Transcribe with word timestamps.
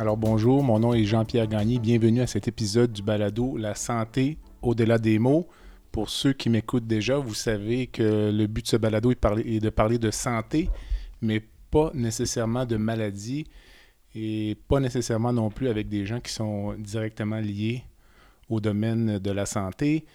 Alors 0.00 0.16
bonjour, 0.16 0.64
mon 0.64 0.78
nom 0.78 0.94
est 0.94 1.04
Jean-Pierre 1.04 1.46
Gagné. 1.46 1.78
Bienvenue 1.78 2.22
à 2.22 2.26
cet 2.26 2.48
épisode 2.48 2.90
du 2.90 3.02
balado 3.02 3.58
La 3.58 3.74
santé 3.74 4.38
au-delà 4.62 4.96
des 4.96 5.18
mots. 5.18 5.46
Pour 5.92 6.08
ceux 6.08 6.32
qui 6.32 6.48
m'écoutent 6.48 6.86
déjà, 6.86 7.18
vous 7.18 7.34
savez 7.34 7.86
que 7.86 8.30
le 8.32 8.46
but 8.46 8.62
de 8.64 8.68
ce 8.70 8.76
balado 8.78 9.10
est, 9.10 9.60
de 9.60 9.68
parler 9.68 9.98
de 9.98 10.10
santé, 10.10 10.70
mais 11.20 11.42
pas 11.70 11.90
nécessairement 11.92 12.64
de 12.64 12.78
maladie 12.78 13.44
et 14.14 14.56
pas 14.68 14.80
nécessairement 14.80 15.34
non 15.34 15.50
plus 15.50 15.68
avec 15.68 15.90
des 15.90 16.06
gens 16.06 16.20
qui 16.20 16.32
sont 16.32 16.76
directement 16.78 17.38
liés 17.38 17.84
au 18.48 18.58
domaine 18.58 19.18
de 19.18 19.30
la 19.30 19.44
santé. 19.44 20.06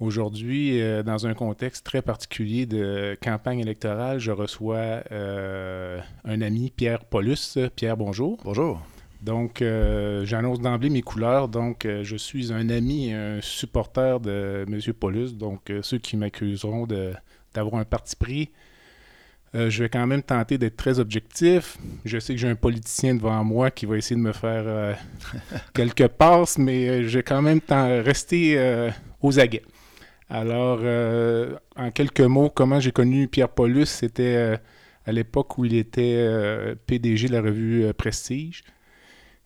Aujourd'hui, 0.00 0.82
euh, 0.82 1.02
dans 1.02 1.26
un 1.26 1.32
contexte 1.32 1.86
très 1.86 2.02
particulier 2.02 2.66
de 2.66 3.16
campagne 3.22 3.60
électorale, 3.60 4.18
je 4.18 4.32
reçois 4.32 5.02
euh, 5.12 5.98
un 6.26 6.42
ami, 6.42 6.70
Pierre 6.76 7.06
Paulus. 7.06 7.56
Pierre, 7.74 7.96
bonjour. 7.96 8.38
Bonjour. 8.44 8.82
Donc, 9.22 9.60
euh, 9.60 10.24
j'annonce 10.24 10.60
d'emblée 10.60 10.88
mes 10.88 11.02
couleurs. 11.02 11.48
Donc, 11.48 11.84
euh, 11.84 12.02
je 12.04 12.16
suis 12.16 12.52
un 12.52 12.70
ami 12.70 13.10
et 13.10 13.14
un 13.14 13.40
supporter 13.40 14.18
de 14.20 14.64
M. 14.66 14.80
Paulus. 14.94 15.34
Donc, 15.34 15.70
euh, 15.70 15.80
ceux 15.82 15.98
qui 15.98 16.16
m'accuseront 16.16 16.86
d'avoir 17.54 17.80
un 17.80 17.84
parti 17.84 18.16
pris, 18.16 18.50
je 19.52 19.82
vais 19.82 19.88
quand 19.88 20.06
même 20.06 20.22
tenter 20.22 20.58
d'être 20.58 20.76
très 20.76 21.00
objectif. 21.00 21.76
Je 22.04 22.20
sais 22.20 22.34
que 22.34 22.40
j'ai 22.40 22.48
un 22.48 22.54
politicien 22.54 23.16
devant 23.16 23.42
moi 23.42 23.72
qui 23.72 23.84
va 23.84 23.96
essayer 23.96 24.14
de 24.14 24.20
me 24.20 24.32
faire 24.32 24.96
quelques 25.74 26.06
passes, 26.06 26.56
mais 26.56 27.02
je 27.02 27.18
vais 27.18 27.24
quand 27.24 27.42
même 27.42 27.60
rester 27.68 28.90
aux 29.20 29.40
aguets. 29.40 29.64
Alors, 30.28 30.78
en 31.74 31.90
quelques 31.90 32.20
mots, 32.20 32.48
comment 32.48 32.78
j'ai 32.78 32.92
connu 32.92 33.26
Pierre 33.26 33.48
Paulus, 33.48 33.86
c'était 33.86 34.60
à 35.04 35.10
l'époque 35.10 35.58
où 35.58 35.64
il 35.64 35.74
était 35.74 36.24
PDG 36.86 37.26
de 37.26 37.32
la 37.32 37.42
revue 37.42 37.92
Prestige. 37.94 38.62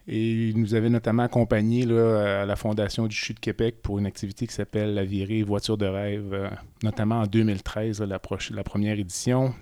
Et 0.06 0.48
il 0.50 0.60
nous 0.60 0.74
avait 0.74 0.90
notamment 0.90 1.22
accompagnés 1.22 1.84
à 1.84 2.44
la 2.44 2.56
Fondation 2.56 3.06
du 3.06 3.16
CHU 3.16 3.32
de 3.32 3.40
Québec 3.40 3.76
pour 3.82 3.98
une 3.98 4.06
activité 4.06 4.46
qui 4.46 4.52
s'appelle 4.52 4.92
la 4.94 5.04
virée 5.04 5.42
Voiture 5.42 5.78
de 5.78 5.86
rêve, 5.86 6.34
euh, 6.34 6.50
notamment 6.82 7.20
en 7.20 7.26
2013, 7.26 8.00
la, 8.00 8.20
la, 8.50 8.64
première 8.64 8.98
édition. 8.98 9.54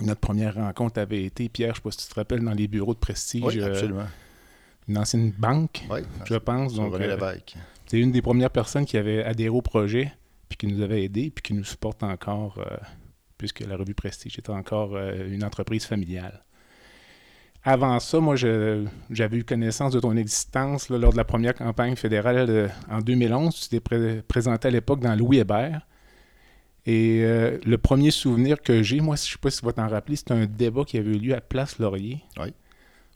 Notre 0.00 0.20
première 0.20 0.54
rencontre 0.54 1.00
avait 1.00 1.22
été, 1.24 1.50
Pierre, 1.50 1.74
je 1.74 1.80
ne 1.80 1.82
sais 1.82 1.82
pas 1.82 1.90
si 1.90 2.06
tu 2.06 2.14
te 2.14 2.14
rappelles, 2.14 2.42
dans 2.42 2.52
les 2.52 2.66
bureaux 2.66 2.94
de 2.94 2.98
prestige. 2.98 3.44
Oui, 3.44 3.60
euh, 3.60 3.66
absolument. 3.66 4.06
une 4.88 4.96
ancienne 4.96 5.32
banque, 5.32 5.84
je 6.24 6.36
pense. 6.36 6.74
Donc, 6.74 6.94
euh, 6.94 7.36
c'est 7.86 7.98
une 7.98 8.12
des 8.12 8.22
premières 8.22 8.50
personnes 8.50 8.86
qui 8.86 8.96
avait 8.96 9.22
adhéré 9.22 9.50
au 9.50 9.60
projet, 9.60 10.12
puis 10.48 10.56
qui 10.56 10.66
nous 10.66 10.80
avait 10.80 11.04
aidés, 11.04 11.30
puis 11.34 11.42
qui 11.42 11.52
nous 11.52 11.64
supporte 11.64 12.02
encore, 12.02 12.64
puisque 13.36 13.60
la 13.60 13.76
revue 13.76 13.94
Prestige 13.94 14.38
est 14.38 14.48
encore 14.48 14.96
une 14.96 15.44
entreprise 15.44 15.84
familiale. 15.84 16.42
Avant 17.68 18.00
ça, 18.00 18.18
moi, 18.18 18.34
j'avais 18.34 19.36
eu 19.36 19.44
connaissance 19.44 19.92
de 19.92 20.00
ton 20.00 20.16
existence 20.16 20.88
lors 20.88 21.12
de 21.12 21.18
la 21.18 21.24
première 21.24 21.54
campagne 21.54 21.96
fédérale 21.96 22.46
euh, 22.48 22.68
en 22.90 23.02
2011. 23.02 23.54
Tu 23.54 23.68
t'es 23.68 24.22
présenté 24.22 24.68
à 24.68 24.70
l'époque 24.70 25.00
dans 25.00 25.14
Louis 25.14 25.36
Hébert. 25.36 25.82
Et 26.86 27.20
euh, 27.24 27.58
le 27.66 27.76
premier 27.76 28.10
souvenir 28.10 28.62
que 28.62 28.82
j'ai, 28.82 29.02
moi, 29.02 29.16
je 29.16 29.24
ne 29.24 29.26
sais 29.32 29.38
pas 29.38 29.50
si 29.50 29.58
tu 29.60 29.66
vas 29.66 29.74
t'en 29.74 29.86
rappeler, 29.86 30.16
c'est 30.16 30.30
un 30.30 30.46
débat 30.46 30.84
qui 30.86 30.96
avait 30.96 31.10
eu 31.10 31.18
lieu 31.18 31.34
à 31.34 31.42
Place 31.42 31.78
Laurier. 31.78 32.22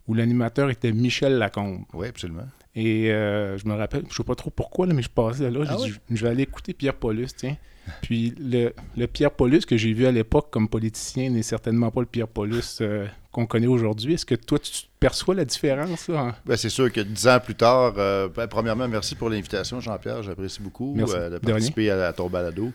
Où 0.07 0.13
l'animateur 0.13 0.69
était 0.69 0.93
Michel 0.93 1.39
Lacombe. 1.39 1.85
Oui, 1.95 2.09
absolument. 2.09 2.47
Et 2.75 3.11
euh, 3.11 3.57
je 3.57 3.67
me 3.67 3.73
rappelle, 3.73 4.03
je 4.03 4.09
ne 4.09 4.13
sais 4.13 4.25
pas 4.25 4.35
trop 4.35 4.51
pourquoi, 4.51 4.87
mais 4.87 5.01
je 5.01 5.09
passais 5.09 5.51
là, 5.51 5.65
j'ai 5.65 5.71
ah 5.71 5.77
dit, 5.77 5.95
je 6.11 6.23
vais 6.23 6.29
aller 6.29 6.43
écouter 6.43 6.75
Pierre 6.75 6.97
Paulus, 6.97 7.29
tiens. 7.35 7.57
Puis 8.03 8.35
le, 8.39 9.07
Pierre 9.07 9.31
Paulus 9.31 9.65
que 9.65 9.79
j'ai 9.79 9.95
vu 9.95 10.05
à 10.05 10.13
l'époque 10.13 10.51
comme 10.51 10.69
politicien 10.69 11.31
n'est 11.31 11.43
certainement 11.43 11.91
pas 11.91 12.01
le 12.01 12.07
Pierre 12.07 12.29
Paulus 12.29 12.81
euh, 12.83 13.07
qu'on 13.33 13.47
connaît 13.47 13.67
aujourd'hui? 13.67 14.15
Est-ce 14.15 14.27
que 14.27 14.35
toi, 14.35 14.59
tu 14.59 14.71
perçois 15.01 15.35
la 15.35 15.45
différence? 15.45 16.11
Ben, 16.45 16.57
c'est 16.57 16.69
sûr 16.69 16.93
que 16.93 17.01
dix 17.01 17.27
ans 17.27 17.41
plus 17.41 17.55
tard, 17.55 17.95
euh, 17.97 18.29
ben, 18.29 18.47
premièrement, 18.47 18.87
merci 18.87 19.15
pour 19.15 19.31
l'invitation, 19.31 19.81
Jean-Pierre. 19.81 20.23
J'apprécie 20.23 20.63
beaucoup 20.63 20.95
de 20.97 21.39
participer 21.39 21.91
à, 21.91 22.13
ton 22.13 22.29
balado. 22.29 22.73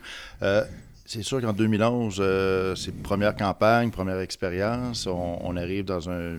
c'est 1.06 1.24
sûr 1.24 1.40
qu'en 1.40 1.54
2011, 1.54 2.76
c'est 2.76 2.96
première 3.02 3.36
campagne, 3.36 3.92
première 3.92 4.20
expérience. 4.20 5.08
on, 5.08 5.56
arrive 5.56 5.86
dans 5.86 6.10
un 6.10 6.38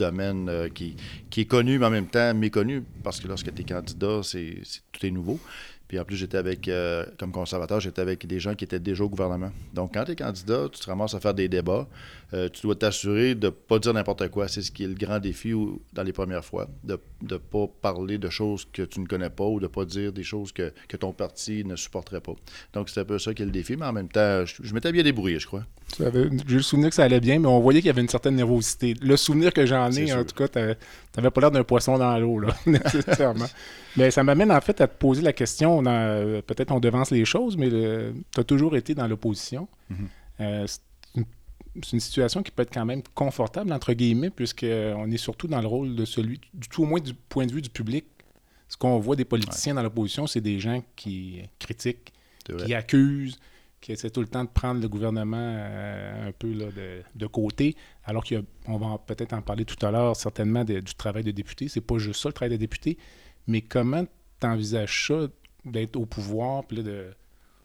domaine 0.00 0.48
euh, 0.48 0.68
qui, 0.68 0.96
qui, 1.28 1.42
est 1.42 1.44
connu, 1.44 1.78
mais 1.78 1.86
en 1.86 1.90
même 1.90 2.06
temps 2.06 2.34
méconnu, 2.34 2.82
parce 3.02 3.20
que 3.20 3.28
lorsque 3.28 3.54
tu 3.54 3.62
es 3.62 3.64
candidat, 3.64 4.20
c'est, 4.22 4.58
tout 4.92 5.06
est 5.06 5.10
nouveau. 5.10 5.38
Puis 5.88 5.98
en 5.98 6.04
plus, 6.04 6.16
j'étais 6.16 6.38
avec, 6.38 6.68
euh, 6.68 7.04
comme 7.18 7.32
conservateur, 7.32 7.80
j'étais 7.80 8.00
avec 8.00 8.26
des 8.26 8.38
gens 8.38 8.54
qui 8.54 8.64
étaient 8.64 8.78
déjà 8.78 9.04
au 9.04 9.08
gouvernement. 9.08 9.50
Donc, 9.74 9.94
quand 9.94 10.04
tu 10.04 10.12
es 10.12 10.16
candidat, 10.16 10.68
tu 10.70 10.78
te 10.78 10.86
ramasses 10.86 11.14
à 11.14 11.20
faire 11.20 11.34
des 11.34 11.48
débats. 11.48 11.88
Euh, 12.32 12.48
tu 12.48 12.62
dois 12.62 12.76
t'assurer 12.76 13.34
de 13.34 13.46
ne 13.46 13.50
pas 13.50 13.78
dire 13.78 13.92
n'importe 13.92 14.28
quoi. 14.28 14.48
C'est 14.48 14.62
ce 14.62 14.70
qui 14.70 14.84
est 14.84 14.88
le 14.88 14.94
grand 14.94 15.18
défi 15.18 15.52
dans 15.92 16.02
les 16.02 16.12
premières 16.12 16.44
fois. 16.44 16.68
De 16.84 16.98
ne 17.22 17.36
pas 17.36 17.66
parler 17.80 18.18
de 18.18 18.30
choses 18.30 18.66
que 18.72 18.82
tu 18.82 19.00
ne 19.00 19.06
connais 19.06 19.30
pas 19.30 19.44
ou 19.44 19.58
de 19.58 19.64
ne 19.64 19.68
pas 19.68 19.84
dire 19.84 20.12
des 20.12 20.22
choses 20.22 20.52
que, 20.52 20.72
ton 20.98 21.12
parti 21.12 21.64
ne 21.64 21.76
supporterait 21.76 22.20
pas. 22.20 22.34
Donc, 22.72 22.88
c'est 22.88 23.00
un 23.00 23.04
peu 23.04 23.18
ça 23.18 23.34
qui 23.34 23.42
est 23.42 23.46
le 23.46 23.50
défi. 23.50 23.76
Mais 23.76 23.86
en 23.86 23.92
même 23.92 24.08
temps, 24.08 24.44
je, 24.44 24.74
m'étais 24.74 24.92
bien 24.92 25.02
débrouillé, 25.02 25.38
je 25.38 25.46
crois. 25.46 25.64
J'ai 25.98 26.54
le 26.56 26.62
souvenir 26.62 26.90
que 26.90 26.94
ça 26.94 27.04
allait 27.04 27.20
bien, 27.20 27.38
mais 27.40 27.48
on 27.48 27.60
voyait 27.60 27.80
qu'il 27.80 27.88
y 27.88 27.90
avait 27.90 28.02
une 28.02 28.08
certaine 28.08 28.36
nervosité. 28.36 28.94
Le 29.02 29.16
souvenir 29.16 29.52
que 29.52 29.66
j'en 29.66 29.90
ai, 29.90 30.12
en 30.12 30.24
tout 30.24 30.36
cas, 30.36 30.48
tu 30.48 30.58
n'avais 31.16 31.30
pas 31.30 31.40
l'air 31.40 31.50
d'un 31.50 31.64
poisson 31.64 31.98
dans 31.98 32.16
l'eau, 32.18 32.40
nécessairement. 32.66 33.46
mais 33.96 34.12
ça 34.12 34.22
m'amène 34.22 34.52
en 34.52 34.60
fait 34.60 34.80
à 34.80 34.86
te 34.86 34.96
poser 34.96 35.22
la 35.22 35.32
question 35.32 35.82
euh, 35.86 36.42
peut-être 36.42 36.70
on 36.70 36.78
devance 36.78 37.10
les 37.10 37.24
choses, 37.24 37.56
mais 37.56 37.68
tu 37.70 38.40
as 38.40 38.44
toujours 38.44 38.76
été 38.76 38.94
dans 38.94 39.08
l'opposition. 39.08 39.66
Euh, 40.40 40.66
c'est 41.82 41.92
une 41.92 42.00
situation 42.00 42.42
qui 42.42 42.50
peut 42.50 42.62
être 42.62 42.72
quand 42.72 42.84
même 42.84 43.02
confortable, 43.14 43.72
entre 43.72 43.92
guillemets, 43.92 44.30
puisqu'on 44.30 45.10
est 45.10 45.16
surtout 45.16 45.46
dans 45.46 45.60
le 45.60 45.66
rôle 45.66 45.94
de 45.94 46.04
celui, 46.04 46.40
du 46.52 46.68
tout 46.68 46.82
au 46.82 46.86
moins 46.86 47.00
du 47.00 47.14
point 47.14 47.46
de 47.46 47.52
vue 47.52 47.62
du 47.62 47.70
public. 47.70 48.06
Ce 48.68 48.76
qu'on 48.76 48.98
voit 48.98 49.16
des 49.16 49.24
politiciens 49.24 49.74
dans 49.74 49.82
l'opposition, 49.82 50.26
c'est 50.26 50.40
des 50.40 50.60
gens 50.60 50.82
qui 50.96 51.42
critiquent, 51.58 52.12
qui 52.64 52.74
accusent, 52.74 53.38
qui 53.80 53.92
essaient 53.92 54.10
tout 54.10 54.20
le 54.20 54.26
temps 54.26 54.44
de 54.44 54.48
prendre 54.48 54.80
le 54.80 54.88
gouvernement 54.88 55.36
euh, 55.38 56.28
un 56.28 56.32
peu 56.32 56.52
de, 57.14 57.26
côté, 57.26 57.76
alors 58.04 58.24
qu'on 58.24 58.76
va 58.78 58.98
peut-être 58.98 59.32
en 59.32 59.42
parler 59.42 59.64
tout 59.64 59.84
à 59.84 59.90
l'heure, 59.90 60.14
certainement, 60.16 60.64
du 60.64 60.82
travail 60.96 61.24
de 61.24 61.30
député. 61.30 61.68
C'est 61.68 61.80
pas 61.80 61.98
juste 61.98 62.20
ça, 62.20 62.28
le 62.28 62.32
travail 62.32 62.52
de 62.52 62.60
député, 62.60 62.98
mais 63.46 63.62
comment 63.62 64.04
tu 64.40 64.46
envisages 64.46 65.06
ça 65.08 65.28
d'être 65.64 65.96
au 65.96 66.06
pouvoir, 66.06 66.64
puis 66.64 66.82
de, 66.82 67.10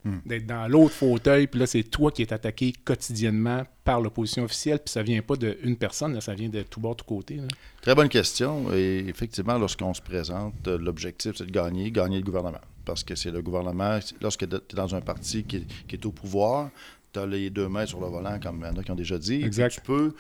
hmm. 0.06 0.20
d'être 0.26 0.46
dans 0.46 0.68
l'autre 0.68 0.94
fauteuil, 0.94 1.48
puis 1.48 1.60
là, 1.60 1.68
c'est 1.68 1.84
toi 1.84 2.12
qui 2.12 2.22
es 2.22 2.32
attaqué 2.32 2.74
quotidiennement 2.84 3.64
par 3.84 4.02
l'opposition 4.02 4.44
officielle, 4.44 4.80
puis 4.80 4.92
ça 4.92 5.04
vient 5.04 5.22
pas 5.22 5.36
d'une 5.36 5.78
personne, 5.78 6.20
ça 6.22 6.34
vient 6.34 6.50
de 6.50 6.64
tout 6.64 6.80
bord, 6.80 6.96
tout 6.96 7.06
côté. 7.06 7.40
Très 7.82 7.94
bonne 7.94 8.10
question. 8.10 8.74
Et 8.74 9.06
effectivement, 9.08 9.58
lorsqu'on 9.58 9.94
se 9.94 10.02
présente, 10.02 10.68
euh, 10.68 10.78
l'objectif, 10.78 11.34
c'est 11.36 11.46
de 11.46 11.52
gagner, 11.52 11.92
gagner 11.92 12.18
le 12.18 12.24
gouvernement. 12.24 12.62
Parce 12.84 13.04
que 13.04 13.16
c'est 13.16 13.32
le 13.32 13.42
gouvernement, 13.42 14.00
lorsque 14.22 14.48
tu 14.48 14.56
es 14.56 14.76
dans 14.76 14.96
un 14.96 15.02
parti 15.02 15.44
qui 15.44 15.66
est, 15.92 16.06
au 16.06 16.12
pouvoir, 16.12 16.70
tu 17.14 17.20
as 17.20 17.26
les 17.26 17.50
deux 17.50 17.68
mains 17.68 17.86
sur 17.86 18.00
le 18.00 18.08
volant, 18.08 18.40
comme 18.40 18.60
il 18.62 18.66
y 18.66 18.70
en 18.70 18.80
a 18.80 18.84
qui 18.84 18.92
ont 18.92 18.96
déjà 18.96 19.18
dit. 19.18 19.44
Exact. 19.44 19.76
Tu 19.76 19.82
peux 19.82 20.14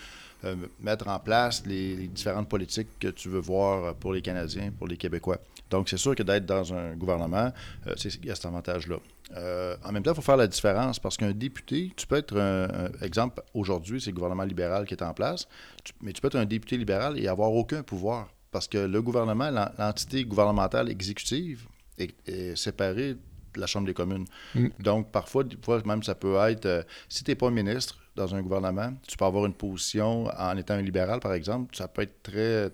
euh, 0.44 0.56
mettre 0.80 1.08
en 1.08 1.20
place 1.20 1.64
les, 1.66 2.08
différentes 2.08 2.50
politiques 2.50 2.88
que 3.00 3.08
tu 3.08 3.30
veux 3.30 3.40
voir 3.40 3.96
pour 3.96 4.14
les 4.14 4.22
Canadiens, 4.22 4.72
pour 4.78 4.88
les 4.88 4.98
Québécois. 4.98 5.40
Donc, 5.70 5.90
c'est 5.90 5.98
sûr 5.98 6.16
que 6.16 6.24
d'être 6.24 6.46
dans 6.46 6.74
un 6.74 6.96
gouvernement, 6.96 7.52
euh, 7.88 7.96
il 8.04 8.26
y 8.26 8.32
a 8.32 8.36
cet 8.36 8.46
avantage-là. 8.46 8.98
Euh, 9.36 9.76
en 9.84 9.92
même 9.92 10.04
temps, 10.04 10.12
il 10.12 10.16
faut 10.16 10.22
faire 10.22 10.38
la 10.38 10.48
différence 10.48 11.00
parce 11.00 11.18
qu'un 11.18 11.32
député, 11.32 11.92
tu 11.96 12.06
peux 12.06 12.18
être 12.18 12.38
un, 12.38 12.90
exemple, 13.02 13.42
aujourd'hui, 13.54 14.00
c'est 14.00 14.12
le 14.12 14.16
gouvernement 14.16 14.44
libéral 14.44 14.86
qui 14.86 14.94
est 14.94 15.04
en 15.04 15.14
place, 15.14 15.48
mais 16.02 16.14
tu 16.14 16.22
peux 16.22 16.28
être 16.28 16.36
un 16.36 16.46
député 16.46 16.78
libéral 16.78 17.20
et 17.20 17.28
avoir 17.28 17.52
aucun 17.52 17.82
pouvoir 17.82 18.30
parce 18.52 18.68
que 18.68 18.78
le 18.78 19.02
gouvernement, 19.02 19.52
l'entité 19.78 20.24
gouvernementale 20.24 20.90
exécutive 20.90 21.68
est, 21.98 22.56
séparée 22.56 23.16
de 23.16 23.60
la 23.60 23.68
Chambre 23.68 23.88
des 23.88 23.94
communes. 23.94 24.26
Mm. 24.54 24.68
Donc, 24.80 25.12
parfois, 25.12 25.44
même 25.86 26.04
ça 26.04 26.16
peut 26.16 26.36
être, 26.50 26.66
euh, 26.66 26.84
si 27.10 27.24
tu 27.24 27.32
n'es 27.32 27.36
pas 27.36 27.50
ministre 27.50 27.98
dans 28.16 28.34
un 28.34 28.42
gouvernement, 28.42 28.94
tu 29.08 29.18
peux 29.18 29.26
avoir 29.26 29.46
une 29.46 29.54
position 29.54 30.28
en 30.28 30.56
étant 30.56 30.76
un 30.76 30.82
libéral, 30.82 31.20
par 31.20 31.34
exemple, 31.34 31.76
ça 31.76 31.88
peut 31.88 32.04
être 32.04 32.24
très 32.24 32.72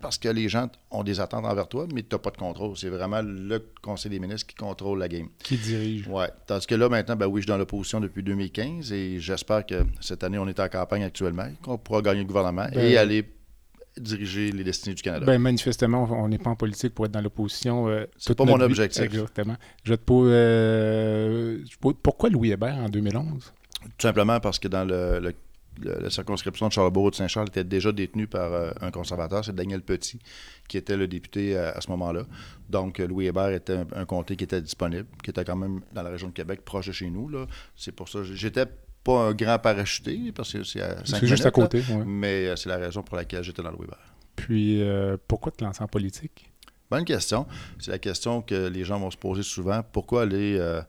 parce 0.00 0.18
que 0.18 0.28
les 0.28 0.48
gens 0.48 0.68
ont 0.90 1.02
des 1.02 1.20
attentes 1.20 1.44
envers 1.44 1.68
toi, 1.68 1.86
mais 1.94 2.02
tu 2.02 2.08
n'as 2.12 2.18
pas 2.18 2.30
de 2.30 2.36
contrôle. 2.36 2.76
C'est 2.76 2.88
vraiment 2.88 3.22
le 3.22 3.64
Conseil 3.82 4.10
des 4.10 4.18
ministres 4.18 4.46
qui 4.46 4.54
contrôle 4.54 4.98
la 4.98 5.08
game. 5.08 5.28
Qui 5.42 5.56
dirige. 5.56 6.06
Oui. 6.08 6.24
Tandis 6.46 6.66
que 6.66 6.74
là, 6.74 6.88
maintenant, 6.88 7.16
ben 7.16 7.26
oui, 7.26 7.40
je 7.40 7.44
suis 7.44 7.48
dans 7.48 7.58
l'opposition 7.58 8.00
depuis 8.00 8.22
2015 8.22 8.92
et 8.92 9.20
j'espère 9.20 9.64
que 9.66 9.84
cette 10.00 10.24
année, 10.24 10.38
on 10.38 10.48
est 10.48 10.60
en 10.60 10.68
campagne 10.68 11.04
actuellement, 11.04 11.48
qu'on 11.62 11.78
pourra 11.78 12.02
gagner 12.02 12.20
le 12.20 12.26
gouvernement 12.26 12.66
et 12.72 12.76
ben 12.76 12.96
aller 12.96 13.24
diriger 13.98 14.52
les 14.52 14.64
destinées 14.64 14.94
du 14.94 15.02
Canada. 15.02 15.26
Ben, 15.26 15.38
manifestement, 15.38 16.08
on 16.10 16.28
n'est 16.28 16.38
pas 16.38 16.50
en 16.50 16.56
politique 16.56 16.94
pour 16.94 17.06
être 17.06 17.12
dans 17.12 17.20
l'opposition. 17.20 17.88
Euh, 17.88 18.06
c'est 18.16 18.36
pas 18.36 18.44
mon 18.44 18.60
objectif. 18.60 19.02
Exactement. 19.02 19.56
Je 19.84 19.94
te 19.94 20.00
pose, 20.00 20.30
euh, 20.32 21.58
pourquoi 22.02 22.30
Louis 22.30 22.52
Hébert 22.52 22.76
en 22.76 22.88
2011? 22.88 23.52
Tout 23.82 23.90
simplement 23.98 24.40
parce 24.40 24.58
que 24.58 24.68
dans 24.68 24.84
le, 24.84 25.34
la 25.82 26.10
circonscription 26.10 26.68
de 26.68 26.72
Charlebourg 26.72 27.10
de 27.10 27.16
Saint-Charles 27.16 27.48
était 27.48 27.64
déjà 27.64 27.92
détenue 27.92 28.26
par 28.26 28.52
euh, 28.52 28.70
un 28.80 28.90
conservateur, 28.90 29.44
c'est 29.44 29.54
Daniel 29.54 29.82
Petit, 29.82 30.18
qui 30.68 30.76
était 30.76 30.96
le 30.96 31.08
député 31.08 31.56
à, 31.56 31.80
ce 31.80 31.90
moment-là. 31.90 32.24
Donc, 32.68 32.98
Louis 32.98 33.26
Hébert 33.26 33.50
était 33.50 33.84
un, 33.94 34.04
comté 34.04 34.36
qui 34.36 34.44
était 34.44 34.60
disponible, 34.60 35.06
qui 35.22 35.30
était 35.30 35.44
quand 35.44 35.56
même 35.56 35.80
dans 35.92 36.02
la 36.02 36.10
région 36.10 36.28
de 36.28 36.32
Québec, 36.32 36.62
proche 36.64 36.86
de 36.86 36.92
chez 36.92 37.10
nous. 37.10 37.30
C'est 37.76 37.92
pour 37.92 38.08
ça 38.08 38.20
que 38.20 38.24
j'étais 38.24 38.66
pas 39.02 39.28
un 39.28 39.32
grand 39.32 39.58
parachuté, 39.58 40.32
parce 40.32 40.52
que 40.52 40.62
c'est 40.62 40.80
à 40.80 41.04
C'est 41.04 41.26
juste 41.26 41.46
à 41.46 41.50
côté, 41.50 41.82
Mais 42.06 42.48
euh, 42.48 42.56
c'est 42.56 42.68
la 42.68 42.76
raison 42.76 43.02
pour 43.02 43.16
laquelle 43.16 43.42
j'étais 43.42 43.62
dans 43.62 43.70
le 43.70 43.78
Weber. 43.78 43.98
Puis, 44.36 44.82
euh, 44.82 45.16
pourquoi 45.26 45.52
te 45.52 45.64
lancer 45.64 45.82
en 45.82 45.88
politique? 45.88 46.50
Bonne 46.90 47.04
question. 47.04 47.46
C'est 47.78 47.92
la 47.92 47.98
question 47.98 48.42
que 48.42 48.68
les 48.68 48.84
gens 48.84 48.98
vont 48.98 49.10
se 49.10 49.16
poser 49.16 49.42
souvent. 49.42 49.82
Pourquoi 49.92 50.22
aller 50.22 50.56
euh, 50.58 50.82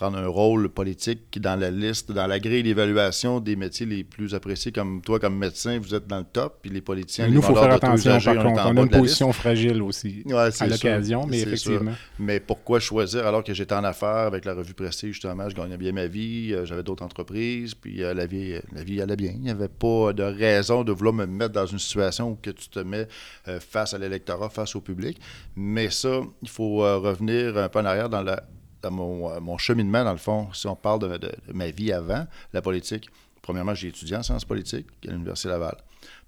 prendre 0.00 0.16
un 0.16 0.28
rôle 0.28 0.70
politique 0.70 1.38
dans 1.38 1.60
la 1.60 1.70
liste, 1.70 2.10
dans 2.10 2.26
la 2.26 2.38
grille 2.38 2.62
d'évaluation 2.62 3.38
des 3.38 3.54
métiers 3.54 3.84
les 3.84 4.02
plus 4.02 4.34
appréciés, 4.34 4.72
comme 4.72 5.02
toi, 5.02 5.20
comme 5.20 5.36
médecin, 5.36 5.78
vous 5.78 5.94
êtes 5.94 6.06
dans 6.06 6.20
le 6.20 6.24
top, 6.24 6.60
puis 6.62 6.70
les 6.70 6.80
politiciens, 6.80 7.26
mais 7.26 7.32
nous, 7.34 7.40
il 7.40 7.44
faut 7.44 7.54
faire 7.54 7.70
attention, 7.70 8.18
par 8.18 8.34
contre. 8.42 8.66
On, 8.66 8.76
a 8.78 8.80
une 8.80 8.88
position 8.88 9.30
fragile 9.34 9.82
aussi 9.82 10.24
à 10.34 10.66
l'occasion, 10.66 11.26
mais 11.26 11.40
effectivement. 11.40 11.92
Mais 12.18 12.40
pourquoi 12.40 12.80
choisir 12.80 13.26
alors 13.26 13.44
que 13.44 13.52
j'étais 13.52 13.74
en 13.74 13.84
affaires 13.84 14.26
avec 14.26 14.46
la 14.46 14.54
revue 14.54 14.72
Prestige, 14.72 15.12
justement, 15.12 15.50
je 15.50 15.54
gagnais 15.54 15.76
bien 15.76 15.92
ma 15.92 16.06
vie, 16.06 16.54
euh, 16.54 16.64
j'avais 16.64 16.82
d'autres 16.82 17.04
entreprises, 17.04 17.74
puis 17.74 18.02
euh, 18.02 18.14
la, 18.14 18.24
vie, 18.24 18.54
la 18.72 18.82
vie 18.82 19.02
allait 19.02 19.16
bien. 19.16 19.32
Il 19.34 19.42
n'y 19.42 19.50
avait 19.50 19.68
pas 19.68 20.14
de 20.14 20.22
raison 20.22 20.82
de 20.82 20.92
vouloir 20.92 21.14
me 21.14 21.26
mettre 21.26 21.52
dans 21.52 21.66
une 21.66 21.78
situation 21.78 22.30
où 22.30 22.38
que 22.40 22.50
tu 22.50 22.70
te 22.70 22.78
mets 22.78 23.06
euh, 23.48 23.60
face 23.60 23.92
à 23.92 23.98
l'électorat, 23.98 24.48
face 24.48 24.74
au 24.76 24.80
public. 24.80 25.20
Mais 25.56 25.90
ça, 25.90 26.20
il 26.40 26.48
faut 26.48 26.76
revenir 26.78 27.58
un 27.58 27.68
peu 27.68 27.80
en 27.80 27.84
arrière 27.84 28.08
dans 28.08 28.22
la 28.22 28.42
dans 28.82 28.90
euh, 28.90 29.40
mon, 29.40 29.58
cheminement, 29.58 30.04
dans 30.04 30.12
le 30.12 30.18
fond, 30.18 30.52
si 30.52 30.66
on 30.66 30.76
parle 30.76 31.18
de, 31.18 31.32
ma 31.52 31.70
vie 31.70 31.92
avant 31.92 32.26
la 32.52 32.62
politique, 32.62 33.08
premièrement, 33.42 33.74
j'ai 33.74 33.88
étudié 33.88 34.16
en 34.16 34.22
sciences 34.22 34.44
politiques 34.44 34.86
à 35.06 35.10
l'Université 35.10 35.48
Laval. 35.48 35.76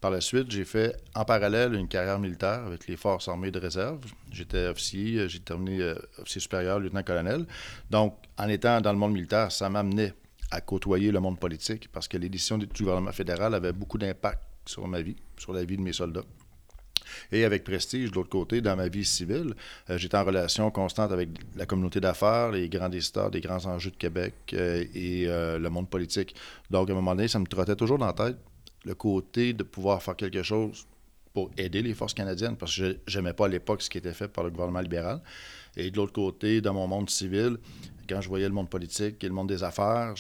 Par 0.00 0.10
la 0.10 0.20
suite, 0.20 0.50
j'ai 0.50 0.64
fait 0.64 0.96
en 1.14 1.25
parallèle 1.25 1.75
une 1.75 1.88
carrière 1.88 2.19
militaire 2.19 2.64
avec 2.66 2.87
les 2.87 2.96
forces 2.96 3.28
armées 3.28 3.50
de 3.50 3.58
réserve. 3.58 4.00
J'étais 4.31 4.66
officier, 4.66 5.20
euh, 5.20 5.28
j'ai 5.28 5.40
terminé 5.40 5.81
euh, 5.81 5.94
officier 6.19 6.40
supérieur, 6.40 6.78
lieutenant-colonel. 6.81 7.46
Donc, 7.90 8.16
en 8.37 8.49
étant 8.49 8.81
dans 8.81 8.93
le 8.93 8.98
monde 8.98 9.12
militaire, 9.12 9.50
ça 9.50 9.70
m'amenait 9.70 10.12
à 10.50 10.60
côtoyer 10.60 11.10
le 11.10 11.20
monde 11.20 11.38
politique 11.38 11.88
parce 11.90 12.08
que 12.08 12.19
l'édition 12.19 12.58
du 12.58 12.66
gouvernement 12.66 13.12
fédéral 13.12 13.55
avait 13.55 13.72
beaucoup 13.72 13.96
d'impact 13.96 14.43
sur 14.66 14.87
ma 14.87 15.00
vie, 15.00 15.16
sur 15.38 15.52
la 15.52 15.64
vie 15.64 15.76
de 15.76 15.82
mes 15.82 15.93
soldats. 15.93 16.25
Et 17.31 17.44
avec 17.44 17.65
Prestige, 17.65 18.11
de 18.11 18.17
l'autre 18.17 18.29
côté, 18.29 18.61
dans 18.61 18.77
ma 18.77 18.89
vie 18.89 19.05
civile, 19.05 19.55
euh, 19.91 19.99
j'étais 19.99 20.17
en 20.17 20.25
relation 20.25 20.71
constante 20.71 21.12
avec 21.12 21.29
la 21.56 21.67
communauté 21.67 22.00
d'affaires, 22.00 22.50
les 22.50 22.69
grands 22.69 22.89
décideurs 22.89 23.31
des 23.31 23.41
grands 23.41 23.65
enjeux 23.67 23.91
de 23.91 23.97
Québec 23.97 24.35
euh, 24.53 24.85
et 24.94 25.27
euh, 25.27 25.59
le 25.59 25.71
monde 25.71 25.89
politique. 25.89 26.35
Donc, 26.71 26.89
à 26.89 26.93
un 26.93 26.97
moment 26.97 27.15
donné, 27.15 27.29
ça 27.29 27.39
me 27.39 27.47
trottait 27.47 27.77
toujours 27.77 27.99
dans 27.99 28.06
la 28.06 28.12
tête 28.12 28.37
le 28.85 28.94
côté 28.94 29.53
de 29.53 29.62
pouvoir 29.62 30.03
faire 30.03 30.17
quelque 30.17 30.43
chose 30.43 30.87
pour 31.33 31.50
aider 31.56 31.83
les 31.83 31.94
forces 31.94 32.15
canadiennes, 32.15 32.56
parce 32.56 32.77
que 32.77 32.99
je 33.06 33.19
n'aimais 33.19 33.33
pas 33.33 33.47
à 33.47 33.49
l'époque 33.49 33.81
ce 33.81 33.89
qui 33.89 33.99
était 33.99 34.12
fait 34.12 34.29
par 34.29 34.44
le 34.44 34.50
gouvernement 34.50 34.81
libéral. 34.81 35.21
Et 35.77 35.91
de 35.91 35.97
l'autre 35.97 36.12
côté, 36.12 36.61
dans 36.61 36.75
mon 36.75 36.87
monde 36.87 37.09
civil, 37.09 37.56
quand 38.08 38.20
je 38.20 38.28
voyais 38.28 38.49
le 38.49 38.54
monde 38.54 38.69
politique 38.69 39.22
et 39.22 39.28
le 39.28 39.34
monde 39.34 39.49
des 39.49 39.64
affaires, 39.64 40.14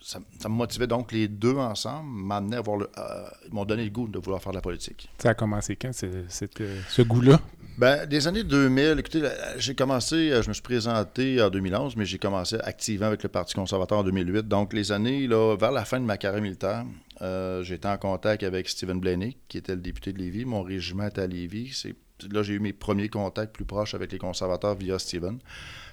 ça, 0.00 0.18
me 0.20 0.54
motivait 0.54 0.86
donc 0.86 1.12
les 1.12 1.28
deux 1.28 1.56
ensemble, 1.56 2.08
m'amenaient 2.08 2.56
à 2.56 2.60
voir 2.60 2.78
le, 2.78 2.90
euh, 2.98 3.28
m'ont 3.50 3.64
donné 3.64 3.84
le 3.84 3.90
goût 3.90 4.08
de 4.08 4.18
vouloir 4.18 4.42
faire 4.42 4.52
de 4.52 4.58
la 4.58 4.62
politique. 4.62 5.08
Ça 5.18 5.30
a 5.30 5.34
commencé 5.34 5.76
quand, 5.76 5.92
ce 5.92 7.02
goût-là? 7.02 7.40
Ben, 7.78 8.06
des 8.06 8.26
années 8.26 8.42
2000, 8.42 8.96
écoutez, 8.98 9.22
j'ai 9.56 9.76
commencé, 9.76 10.32
euh, 10.32 10.42
je 10.42 10.48
me 10.48 10.52
suis 10.52 10.64
présenté 10.64 11.40
en 11.40 11.48
2011, 11.48 11.94
mais 11.94 12.04
j'ai 12.04 12.18
commencé 12.18 12.56
activement 12.64 13.06
avec 13.06 13.22
le 13.22 13.28
Parti 13.28 13.54
conservateur 13.54 13.98
en 13.98 14.02
2008. 14.02 14.48
Donc, 14.48 14.72
les 14.72 14.90
années, 14.90 15.28
là, 15.28 15.54
vers 15.54 15.70
la 15.70 15.84
fin 15.84 16.00
de 16.00 16.04
ma 16.04 16.16
carrière 16.16 16.42
militaire, 16.42 16.84
euh, 17.22 17.62
j'étais 17.62 17.86
en 17.86 17.96
contact 17.96 18.42
avec 18.42 18.68
Stephen 18.68 18.98
Blaney, 18.98 19.36
qui 19.46 19.58
était 19.58 19.76
le 19.76 19.80
député 19.80 20.12
de 20.12 20.18
Lévis. 20.18 20.44
Mon 20.44 20.62
régiment 20.62 21.06
était 21.06 21.20
à 21.20 21.28
Lévis. 21.28 21.84
là, 22.32 22.42
j'ai 22.42 22.54
eu 22.54 22.58
mes 22.58 22.72
premiers 22.72 23.08
contacts 23.08 23.54
plus 23.54 23.64
proches 23.64 23.94
avec 23.94 24.10
les 24.10 24.18
conservateurs 24.18 24.74
via 24.74 24.98
Stephen. 24.98 25.38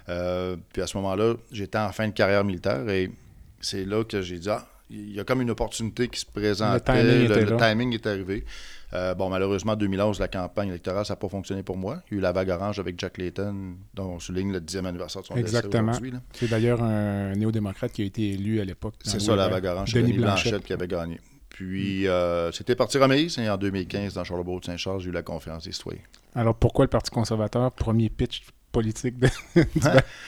Euh, 0.09 0.55
puis 0.73 0.81
à 0.81 0.87
ce 0.87 0.97
moment-là, 0.97 1.35
j'étais 1.51 1.77
en 1.77 1.91
fin 1.91 2.07
de 2.07 2.13
carrière 2.13 2.43
militaire 2.43 2.87
et 2.89 3.11
c'est 3.59 3.85
là 3.85 4.03
que 4.03 4.21
j'ai 4.21 4.39
dit, 4.39 4.49
ah, 4.49 4.65
il 4.89 5.13
y 5.13 5.19
a 5.19 5.23
comme 5.23 5.41
une 5.41 5.49
opportunité 5.49 6.07
qui 6.07 6.19
se 6.19 6.25
présentait. 6.25 7.03
Le 7.03 7.57
timing, 7.57 7.93
est 7.93 8.05
arrivé. 8.05 8.45
Euh, 8.93 9.15
bon, 9.15 9.29
malheureusement, 9.29 9.73
en 9.73 9.75
2011, 9.75 10.19
la 10.19 10.27
campagne 10.27 10.69
électorale, 10.69 11.05
ça 11.05 11.13
n'a 11.13 11.17
pas 11.17 11.27
fonctionné 11.27 11.63
pour 11.63 11.75
moi. 11.75 12.03
Il 12.09 12.13
y 12.13 12.17
a 12.17 12.19
eu 12.19 12.21
la 12.21 12.31
vague 12.31 12.49
orange 12.49 12.79
avec 12.79 12.99
Jack 12.99 13.17
Layton, 13.17 13.75
dont 13.93 14.11
on 14.11 14.19
souligne 14.19 14.51
le 14.51 14.59
10e 14.59 14.85
anniversaire 14.85 15.23
de 15.23 15.27
son 15.27 15.35
Exactement. 15.35 15.93
C'est 16.33 16.49
d'ailleurs 16.49 16.83
un 16.83 17.33
néo-démocrate 17.33 17.91
qui 17.91 18.03
a 18.03 18.05
été 18.05 18.29
élu 18.29 18.61
à 18.61 18.65
l'époque. 18.65 18.95
C'est 19.03 19.19
ça, 19.19 19.35
la 19.35 19.47
vague 19.47 19.65
orange. 19.65 19.93
Denis 19.93 20.13
Blanchette. 20.13 20.63
qui 20.63 20.73
avait 20.73 20.87
gagné. 20.87 21.19
Puis, 21.49 22.05
euh, 22.07 22.51
c'était 22.51 22.75
parti 22.75 22.97
remise. 22.97 23.37
Et 23.39 23.49
en 23.49 23.57
2015, 23.57 24.13
dans 24.13 24.23
Charlebourg-Saint-Charles, 24.23 24.99
j'ai 24.99 25.09
eu 25.09 25.13
la 25.13 25.23
conférence 25.23 25.63
des 25.63 25.71
citoyens. 25.71 26.01
Alors, 26.35 26.53
pourquoi 26.53 26.83
le 26.83 26.89
Parti 26.89 27.11
conservateur, 27.11 27.71
premier 27.71 28.09
pitch 28.09 28.43
politique 28.75 29.17
de, 29.17 29.29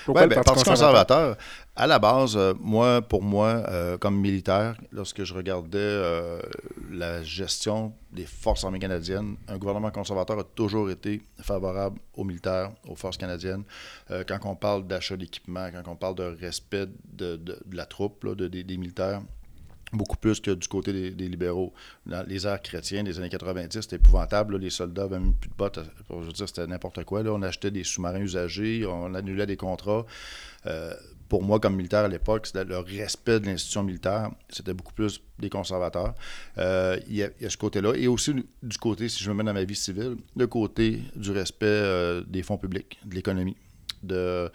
ben, 0.08 0.30
Parti 0.30 0.64
conservateur, 0.64 1.38
à 1.76 1.86
la 1.86 2.00
base, 2.00 2.36
euh, 2.38 2.54
moi, 2.60 3.02
pour 3.02 3.22
moi, 3.22 3.48
euh, 3.68 3.98
comme 3.98 4.18
militaire, 4.20 4.76
lorsque 4.92 5.24
je 5.24 5.34
regardais 5.34 5.78
euh, 5.78 6.42
la 6.90 7.22
gestion 7.24 7.94
des 8.12 8.26
forces 8.26 8.64
armées 8.64 8.80
canadiennes, 8.80 9.36
un 9.50 9.58
gouvernement 9.58 9.92
conservateur 9.92 10.40
a 10.40 10.44
toujours 10.44 10.90
été 10.90 11.22
favorable 11.42 12.00
aux 12.16 12.24
militaires, 12.24 12.72
aux 12.88 12.96
forces 12.96 13.18
canadiennes. 13.18 13.64
quand 14.10 14.40
on 14.46 14.56
parle 14.56 14.88
d'achat 14.88 15.18
d'équipement, 15.18 15.70
quand 15.72 15.92
on 15.92 15.96
parle 15.96 16.16
de 16.16 16.24
respect 16.24 16.88
de, 17.12 17.40
la 17.72 17.86
troupe, 17.86 18.26
des 18.36 18.78
militaires, 18.78 19.22
beaucoup 19.94 20.18
plus 20.18 20.40
que 20.40 20.52
du 20.52 20.68
côté 20.68 21.12
des, 21.12 21.28
libéraux. 21.30 21.74
Dans 22.06 22.26
les 22.28 22.46
arts 22.46 22.62
chrétiens 22.62 23.04
des 23.04 23.18
années 23.20 23.30
90, 23.30 23.82
c'était 23.82 23.96
épouvantable. 23.98 24.58
Les 24.58 24.70
soldats 24.70 25.04
n'avaient 25.04 25.20
même 25.20 25.34
plus 25.34 25.50
de 25.50 25.56
bottes. 25.56 25.80
Je 26.10 26.46
c'était 26.46 26.68
n'importe 26.68 27.04
quoi. 27.06 27.22
On 27.22 27.42
achetait 27.42 27.72
des 27.72 27.84
sous-marins 27.84 28.20
usagés, 28.20 28.86
on 28.86 29.14
annulait 29.14 29.46
des 29.46 29.58
contrats. 29.58 30.06
Euh, 30.66 30.94
pour 31.30 31.44
moi, 31.44 31.60
comme 31.60 31.76
militaire 31.76 32.06
à 32.06 32.08
l'époque, 32.08 32.48
le 32.54 32.78
respect 32.78 33.40
de 33.40 33.48
l'institution 33.48 33.84
militaire, 33.84 34.32
c'était 34.50 34.74
beaucoup 34.74 34.94
plus 34.94 35.22
des 35.40 35.50
conservateurs. 35.50 36.16
Euh, 36.58 36.98
il, 37.08 37.16
y 37.16 37.24
a, 37.24 37.50
ce 37.50 37.58
côté-là. 37.58 37.94
Et 37.96 38.08
aussi 38.08 38.34
du 38.64 38.78
côté, 38.78 39.10
si 39.10 39.24
je 39.24 39.30
me 39.30 39.36
mets 39.36 39.44
dans 39.44 39.54
ma 39.54 39.64
vie 39.64 39.76
civile, 39.76 40.16
le 40.36 40.48
côté 40.48 41.02
du 41.16 41.32
respect 41.32 41.66
euh, 41.66 42.24
des 42.28 42.44
fonds 42.44 42.58
publics, 42.58 42.98
de 43.06 43.16
l'économie 43.16 43.58
de, 44.08 44.52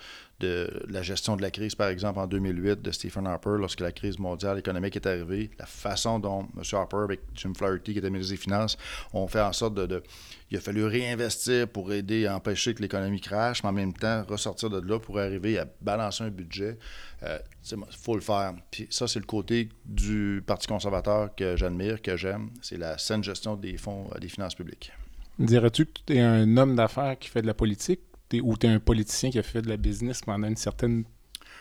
la 0.89 1.03
gestion 1.03 1.37
de 1.37 1.43
la 1.43 1.53
crise, 1.53 1.77
par 1.77 1.89
exemple, 1.89 2.19
en 2.19 2.27
2008, 2.27 2.83
de 2.83 2.91
Stephen 2.91 3.27
Harper, 3.27 3.57
lorsque 3.59 3.81
la 3.81 3.93
crise 3.93 4.19
mondiale 4.19 4.59
économique 4.59 4.97
est 4.97 5.07
arrivée, 5.07 5.51
la 5.59 5.67
façon 5.67 6.19
dont 6.19 6.49
M. 6.57 6.63
Harper, 6.73 7.05
avec 7.05 7.21
Jim 7.35 7.53
Flaherty, 7.57 7.93
qui 7.93 7.99
était 7.99 8.11
ministre 8.11 8.33
des 8.33 8.39
Finances, 8.39 8.77
ont 9.13 9.29
fait 9.29 9.41
en 9.41 9.53
sorte 9.53 9.75
de, 9.75 10.03
Il 10.51 10.57
a 10.57 10.61
fallu 10.61 10.85
réinvestir 10.85 11.69
pour 11.69 11.93
aider 11.93 12.27
à 12.27 12.35
empêcher 12.35 12.75
que 12.75 12.83
l'économie 12.83 13.21
crache, 13.21 13.63
mais 13.63 13.69
en 13.69 13.73
même 13.73 13.93
temps, 13.93 14.25
ressortir 14.29 14.69
de 14.69 14.81
là 14.81 14.99
pour 14.99 15.21
arriver 15.21 15.59
à 15.59 15.67
balancer 15.81 16.25
un 16.25 16.31
budget. 16.31 16.77
Euh, 17.23 17.39
il 17.71 17.79
faut 17.91 18.17
le 18.17 18.21
faire. 18.21 18.55
Puis 18.71 18.89
ça, 18.91 19.07
c'est 19.07 19.21
le 19.21 19.27
côté 19.27 19.69
du 19.85 20.43
Parti 20.45 20.67
conservateur 20.67 21.33
que 21.37 21.57
j'admire, 21.57 22.03
que 22.03 22.17
j'aime. 22.17 22.51
C'est 22.63 22.79
la 22.79 22.99
saine 22.99 23.23
gestion 23.23 23.55
des 23.55 23.77
fonds, 23.77 24.11
des 24.21 24.29
finances 24.29 24.57
publiques. 24.57 24.93
Dirais-tu 25.39 25.87
que 25.87 26.01
tu 26.07 26.15
es 26.15 26.21
un 26.21 26.57
homme 26.57 26.77
d'affaires 26.77 27.19
qui 27.19 27.29
fait 27.29 27.43
de 27.43 27.47
la 27.47 27.55
politique? 27.55 28.01
Ou 28.41 28.57
tu 28.57 28.67
es 28.67 28.71
un 28.71 28.81
politicien 28.81 29.31
qui 29.31 29.39
a 29.39 29.43
fait 29.43 29.63
de 29.63 29.69
la 29.69 29.77
business 29.77 30.21
pendant 30.23 30.49
une 30.49 30.57
certaine 30.57 31.05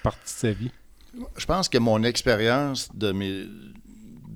partie 0.04 0.24
de 0.24 0.30
sa 0.30 0.52
vie? 0.52 0.72
Je 1.36 1.46
pense 1.46 1.68
que 1.68 1.78
mon 1.78 2.04
expérience 2.04 2.90
de 2.96 3.12
mes 3.12 3.46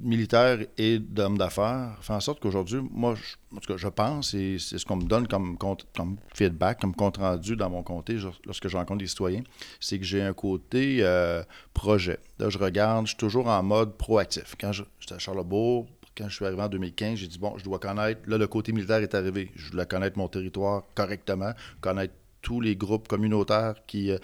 militaire 0.06 0.60
et 0.78 1.00
d'homme 1.00 1.38
d'affaires 1.38 1.98
fait 2.02 2.14
en 2.14 2.20
sorte 2.20 2.40
qu'aujourd'hui, 2.40 2.80
moi, 2.92 3.16
je, 3.16 3.56
en 3.56 3.60
tout 3.60 3.74
cas, 3.74 3.78
je 3.78 3.88
pense, 3.88 4.34
et 4.34 4.58
c'est 4.60 4.78
ce 4.78 4.86
qu'on 4.86 4.98
me 4.98 5.04
donne 5.04 5.28
comme, 5.28 5.58
comme 5.58 6.18
feedback, 6.34 6.80
comme 6.80 6.96
compte 6.96 7.18
rendu 7.18 7.56
dans 7.56 7.70
mon 7.70 7.84
comté 7.84 8.18
lorsque 8.46 8.68
je 8.68 8.78
rencontre 8.78 9.00
des 9.00 9.08
citoyens, 9.08 9.44
c'est 9.80 9.98
que 9.98 10.06
j'ai 10.06 10.22
un 10.22 10.34
côté 10.34 11.00
euh, 11.02 11.44
projet. 11.74 12.20
Là, 12.40 12.50
je 12.50 12.58
regarde, 12.58 13.06
je 13.06 13.12
suis 13.12 13.18
toujours 13.18 13.48
en 13.48 13.64
mode 13.64 13.98
proactif. 13.98 14.56
Quand 14.60 14.72
j'étais 14.72 15.16
à 15.16 15.20
Charlebourg, 15.20 15.88
quand 16.16 16.30
je 16.30 16.36
suis 16.36 16.46
arrivé 16.46 16.62
en 16.62 16.70
2015, 16.70 17.18
j'ai 17.18 17.28
dit, 17.28 17.40
bon, 17.40 17.58
je 17.58 17.64
dois 17.64 17.80
connaître, 17.80 18.22
là, 18.28 18.38
le 18.38 18.48
côté 18.48 18.72
militaire 18.72 18.98
est 18.98 19.16
arrivé. 19.16 19.52
Je 19.56 19.72
dois 19.72 19.86
connaître 19.86 20.18
mon 20.18 20.28
territoire 20.28 20.84
correctement, 20.94 21.52
connaître 21.82 22.14
tous 22.46 22.62
les 22.62 22.76
groupes 22.76 23.08
communautaires, 23.08 23.74
qui, 23.88 24.12
euh, 24.12 24.20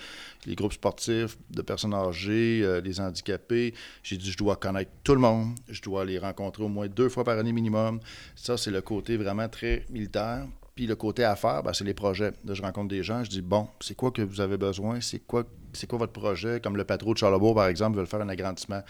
les 0.46 0.54
groupes 0.54 0.74
sportifs 0.74 1.40
de 1.50 1.64
personnes 1.64 1.96
âgées, 1.96 2.62
euh, 2.64 2.80
les 2.80 3.00
handicapés. 3.02 3.74
J'ai 4.04 4.16
dit, 4.16 4.32
je 4.32 4.38
dois 4.38 4.58
connaître 4.58 4.92
tout 5.04 5.16
le 5.16 5.20
monde, 5.20 5.56
je 5.68 5.82
dois 5.82 6.06
les 6.06 6.20
rencontrer 6.20 6.64
au 6.64 6.68
moins 6.68 6.88
deux 6.88 7.10
fois 7.10 7.24
par 7.24 7.40
année 7.40 7.52
minimum. 7.52 8.00
Ça, 8.36 8.58
c'est 8.58 8.70
le 8.70 8.82
côté 8.82 9.18
vraiment 9.18 9.50
très 9.50 9.86
militaire. 9.90 10.46
Puis 10.76 10.86
le 10.86 10.96
côté 10.96 11.24
affaires, 11.24 11.64
ben, 11.64 11.74
c'est 11.74 11.84
les 11.84 11.96
projets. 11.96 12.32
Là, 12.46 12.54
je 12.54 12.62
rencontre 12.62 12.90
des 12.90 13.02
gens, 13.02 13.24
je 13.24 13.30
dis, 13.32 13.42
bon, 13.42 13.68
c'est 13.80 13.96
quoi 13.96 14.12
que 14.12 14.22
vous 14.22 14.40
avez 14.40 14.58
besoin? 14.58 15.02
C'est 15.02 15.26
quoi, 15.26 15.44
c'est 15.74 15.88
quoi 15.88 15.98
votre 15.98 16.14
projet? 16.14 16.62
Comme 16.62 16.78
le 16.78 16.86
patron 16.86 17.14
de 17.14 17.18
Charlebourg, 17.18 17.56
par 17.56 17.68
exemple, 17.68 17.98
veut 17.98 18.06
faire 18.06 18.22
un 18.22 18.30
agrandissement 18.30 18.84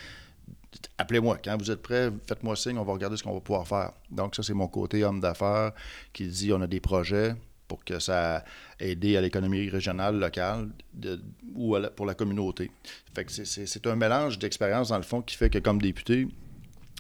appelez-moi. 0.97 1.38
Quand 1.43 1.57
vous 1.57 1.71
êtes 1.71 1.81
prêts, 1.81 2.11
faites-moi 2.27 2.55
signe, 2.55 2.77
on 2.77 2.83
va 2.83 2.93
regarder 2.93 3.17
ce 3.17 3.23
qu'on 3.23 3.33
va 3.33 3.41
pouvoir 3.41 3.67
faire. 3.67 3.91
Donc, 4.09 4.35
ça, 4.35 4.43
c'est 4.43 4.53
mon 4.53 4.67
côté 4.67 5.03
homme 5.03 5.19
d'affaires 5.19 5.71
qui 6.13 6.27
dit 6.27 6.53
on 6.53 6.61
a 6.61 6.67
des 6.67 6.79
projets 6.79 7.35
pour 7.71 7.85
que 7.85 7.99
ça 7.99 8.43
aide 8.81 9.05
à 9.15 9.21
l'économie 9.21 9.69
régionale, 9.69 10.19
locale 10.19 10.67
ou 11.55 11.77
pour 11.95 12.05
la 12.05 12.15
communauté. 12.15 12.69
Fait 13.15 13.23
que 13.23 13.31
c'est 13.31 13.87
un 13.87 13.95
mélange 13.95 14.37
d'expérience, 14.37 14.89
dans 14.89 14.97
le 14.97 15.03
fond, 15.03 15.21
qui 15.21 15.37
fait 15.37 15.49
que 15.49 15.59
comme 15.59 15.81
député, 15.81 16.27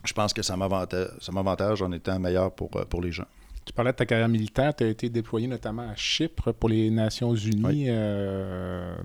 je 0.05 0.13
pense 0.13 0.31
que 0.31 0.41
ça 0.41 0.55
m'avantage 0.55 1.81
en 1.81 1.91
étant 1.91 2.17
meilleur 2.19 2.55
pour, 2.55 2.69
euh, 2.77 2.85
pour 2.85 3.01
les 3.01 3.11
gens. 3.11 3.25
Tu 3.65 3.73
parlais 3.73 3.91
de 3.91 3.97
ta 3.97 4.05
carrière 4.05 4.29
militaire, 4.29 4.73
tu 4.73 4.85
as 4.85 4.87
été 4.87 5.09
déployé 5.09 5.45
notamment 5.45 5.89
à 5.89 5.95
Chypre 5.97 6.53
pour 6.53 6.69
les 6.69 6.89
Nations 6.89 7.35
Unies. 7.35 7.87
Euh, 7.89 8.95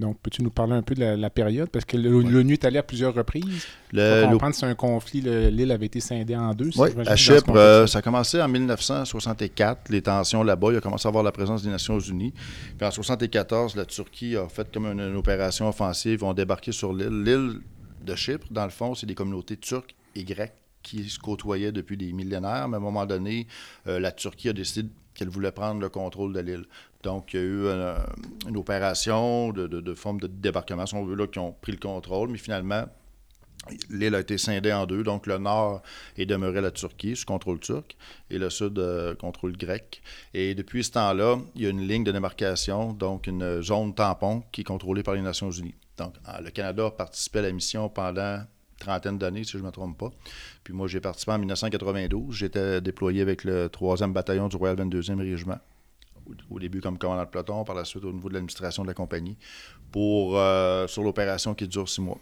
donc, 0.00 0.18
peux-tu 0.22 0.42
nous 0.42 0.50
parler 0.50 0.72
un 0.72 0.82
peu 0.82 0.94
de 0.94 1.04
la, 1.04 1.30
période? 1.30 1.68
Parce 1.68 1.84
que 1.84 1.96
l'ONU 1.96 2.54
est 2.54 2.64
allé 2.64 2.78
à 2.78 2.82
plusieurs 2.82 3.14
reprises. 3.14 3.66
Le, 3.92 4.22
Pour 4.22 4.32
comprendre, 4.32 4.54
c'est 4.54 4.66
un 4.66 4.74
conflit. 4.74 5.20
L'île 5.20 5.70
avait 5.70 5.86
été 5.86 6.00
scindée 6.00 6.34
en 6.34 6.54
deux. 6.54 6.70
Oui, 6.76 6.88
à 7.06 7.16
Chypre, 7.16 7.54
euh, 7.54 7.86
ça 7.86 7.98
a 7.98 8.02
commencé 8.02 8.40
en 8.40 8.48
1964, 8.48 9.90
les 9.90 10.00
tensions 10.00 10.42
là-bas. 10.42 10.68
Il 10.72 10.76
a 10.78 10.80
commencé 10.80 11.06
à 11.06 11.10
avoir 11.10 11.22
la 11.22 11.32
présence 11.32 11.62
des 11.62 11.68
Nations 11.68 12.00
Unies. 12.00 12.32
Puis 12.32 12.86
en 12.86 12.88
1974, 12.90 13.76
la 13.76 13.84
Turquie 13.84 14.36
a 14.36 14.48
fait 14.48 14.72
comme 14.72 14.86
une, 14.86 15.16
opération 15.16 15.68
offensive. 15.68 16.20
Ils 16.22 16.24
ont 16.24 16.32
débarqué 16.32 16.72
sur 16.72 16.92
l'île. 16.94 17.22
L'île 17.22 17.60
de 18.04 18.14
Chypre, 18.14 18.46
dans 18.50 18.64
le 18.64 18.70
fond, 18.70 18.94
c'est 18.94 19.06
des 19.06 19.14
communautés 19.14 19.58
turques 19.58 19.94
et 20.16 20.24
grecques 20.24 20.54
qui 20.82 21.08
se 21.08 21.18
côtoyaient 21.18 21.72
depuis 21.72 21.96
des 21.96 22.12
millénaires. 22.12 22.68
Mais 22.68 22.76
à 22.76 22.78
un 22.78 22.82
moment 22.82 23.06
donné, 23.06 23.46
euh, 23.86 24.00
la 24.00 24.12
Turquie 24.12 24.48
a 24.48 24.52
décidé 24.52 24.88
qu'elle 25.14 25.28
voulait 25.28 25.52
prendre 25.52 25.80
le 25.80 25.88
contrôle 25.88 26.32
de 26.32 26.40
l'île. 26.40 26.64
Donc, 27.02 27.32
il 27.32 27.40
y 27.40 27.42
a 27.42 27.46
eu 27.46 27.64
euh, 27.66 27.96
une, 28.48 28.56
opération 28.56 29.52
de, 29.52 29.94
forme 29.94 30.20
de 30.20 30.26
débarquement, 30.26 30.86
si 30.86 30.94
on 30.94 31.04
veut, 31.04 31.16
là, 31.16 31.26
qui 31.26 31.38
ont 31.38 31.52
pris 31.52 31.72
le 31.72 31.78
contrôle, 31.78 32.28
mais 32.28 32.38
finalement, 32.38 32.84
l'île 33.88 34.14
a 34.14 34.20
été 34.20 34.38
scindée 34.38 34.72
en 34.72 34.86
deux. 34.86 35.02
Donc, 35.02 35.26
le 35.26 35.38
nord 35.38 35.82
est 36.16 36.26
demeuré 36.26 36.60
la 36.60 36.70
Turquie, 36.70 37.16
sous 37.16 37.26
contrôle 37.26 37.60
turc, 37.60 37.96
et 38.30 38.38
le 38.38 38.50
sud, 38.50 38.78
euh, 38.78 39.14
contrôle 39.14 39.56
grec. 39.56 40.02
Et 40.34 40.54
depuis 40.54 40.84
ce 40.84 40.92
temps-là, 40.92 41.38
il 41.54 41.62
y 41.62 41.66
a 41.66 41.70
une 41.70 41.86
ligne 41.86 42.04
de 42.04 42.12
démarcation, 42.12 42.92
donc 42.92 43.26
une 43.26 43.62
zone 43.62 43.94
tampon 43.94 44.42
qui 44.52 44.62
est 44.62 44.64
contrôlée 44.64 45.02
par 45.02 45.14
les 45.14 45.22
Nations 45.22 45.50
Unies. 45.50 45.74
Donc, 45.96 46.14
le 46.42 46.50
Canada 46.50 46.86
a 46.86 46.90
participé 46.90 47.40
à 47.40 47.42
la 47.42 47.52
mission 47.52 47.88
pendant 47.90 48.42
trentaine 48.80 49.18
d'années, 49.18 49.44
si 49.44 49.52
je 49.52 49.58
ne 49.58 49.62
me 49.62 49.70
trompe 49.70 49.96
pas. 49.96 50.10
Puis 50.64 50.74
moi, 50.74 50.88
j'ai 50.88 51.00
participé 51.00 51.32
en 51.32 51.38
1992. 51.38 52.34
J'étais 52.34 52.80
déployé 52.80 53.22
avec 53.22 53.44
le 53.44 53.68
3e 53.68 54.12
bataillon 54.12 54.48
du 54.48 54.56
Royal 54.56 54.76
22e 54.76 55.18
Régiment 55.18 55.60
au 56.50 56.58
début 56.58 56.80
comme 56.80 56.98
commandant 56.98 57.24
de 57.24 57.28
peloton, 57.28 57.64
par 57.64 57.74
la 57.74 57.84
suite 57.84 58.04
au 58.04 58.12
niveau 58.12 58.28
de 58.28 58.34
l'administration 58.34 58.82
de 58.82 58.88
la 58.88 58.94
compagnie, 58.94 59.36
pour 59.90 60.38
euh, 60.38 60.86
sur 60.86 61.02
l'opération 61.02 61.54
qui 61.54 61.66
dure 61.68 61.88
six 61.88 62.00
mois. 62.00 62.18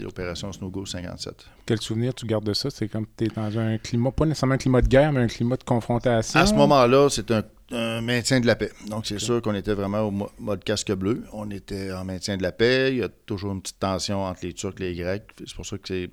L'opération 0.00 0.52
Snowgo 0.52 0.86
57. 0.86 1.46
Quel 1.66 1.80
souvenir 1.80 2.14
tu 2.14 2.26
gardes 2.26 2.44
de 2.44 2.54
ça? 2.54 2.70
C'est 2.70 2.88
comme 2.88 3.06
tu 3.16 3.24
es 3.24 3.28
dans 3.28 3.58
un 3.58 3.78
climat, 3.78 4.10
pas 4.10 4.26
nécessairement 4.26 4.54
un 4.54 4.58
climat 4.58 4.82
de 4.82 4.88
guerre, 4.88 5.12
mais 5.12 5.20
un 5.20 5.26
climat 5.26 5.56
de 5.56 5.64
confrontation. 5.64 6.40
À 6.40 6.46
ce 6.46 6.54
moment-là, 6.54 7.08
c'est 7.10 7.30
un 7.30 7.42
un 7.70 8.00
maintien 8.00 8.40
de 8.40 8.46
la 8.46 8.56
paix. 8.56 8.70
Donc, 8.88 9.06
c'est 9.06 9.18
sûr 9.18 9.42
qu'on 9.42 9.54
était 9.54 9.74
vraiment 9.74 10.00
au 10.00 10.10
mode 10.38 10.64
casque 10.64 10.92
bleu. 10.92 11.24
On 11.32 11.50
était 11.50 11.92
en 11.92 12.04
maintien 12.04 12.36
de 12.36 12.42
la 12.42 12.52
paix. 12.52 12.92
Il 12.92 12.98
y 12.98 13.02
a 13.02 13.08
toujours 13.08 13.52
une 13.52 13.60
petite 13.60 13.78
tension 13.78 14.24
entre 14.24 14.40
les 14.46 14.54
Turcs 14.54 14.74
et 14.80 14.84
les 14.84 14.94
Grecs. 14.94 15.24
C'est 15.38 15.54
pour 15.54 15.66
ça 15.66 15.76
que 15.76 15.86
c'est 15.86 16.10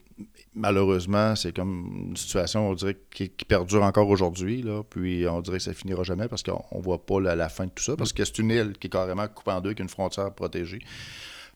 malheureusement, 0.53 1.35
c'est 1.35 1.55
comme 1.55 2.09
une 2.09 2.17
situation, 2.17 2.69
on 2.69 2.73
dirait, 2.73 2.97
qui, 3.09 3.29
perdure 3.47 3.83
encore 3.83 4.09
aujourd'hui. 4.09 4.65
Puis 4.89 5.27
on 5.27 5.41
dirait 5.41 5.57
que 5.57 5.63
ça 5.63 5.73
finira 5.73 6.03
jamais 6.03 6.27
parce 6.27 6.43
qu'on 6.43 6.65
ne 6.73 6.81
voit 6.81 7.05
pas 7.05 7.21
la, 7.21 7.49
fin 7.49 7.65
de 7.65 7.71
tout 7.71 7.83
ça. 7.83 7.95
Parce 7.95 8.11
que 8.11 8.25
c'est 8.25 8.39
une 8.39 8.51
île 8.51 8.73
qui 8.77 8.87
est 8.87 8.91
carrément 8.91 9.27
coupée 9.27 9.51
en 9.51 9.61
deux, 9.61 9.73
qui 9.73 9.81
a 9.81 9.83
une 9.83 9.89
frontière 9.89 10.33
protégée. 10.33 10.79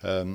Euh, 0.06 0.34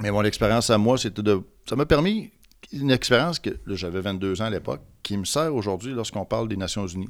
mais 0.00 0.10
mon 0.10 0.22
expérience 0.22 0.70
à 0.70 0.78
moi, 0.78 0.98
c'était 0.98 1.22
de. 1.22 1.40
Ça 1.68 1.76
m'a 1.76 1.86
permis 1.86 2.30
une 2.72 2.90
expérience 2.90 3.38
que 3.38 3.50
j'avais 3.66 4.00
22 4.00 4.42
ans 4.42 4.46
à 4.46 4.50
l'époque, 4.50 4.82
qui 5.02 5.16
me 5.16 5.24
sert 5.24 5.54
aujourd'hui 5.54 5.92
lorsqu'on 5.92 6.24
parle 6.24 6.48
des 6.48 6.56
Nations 6.56 6.86
Unies 6.86 7.08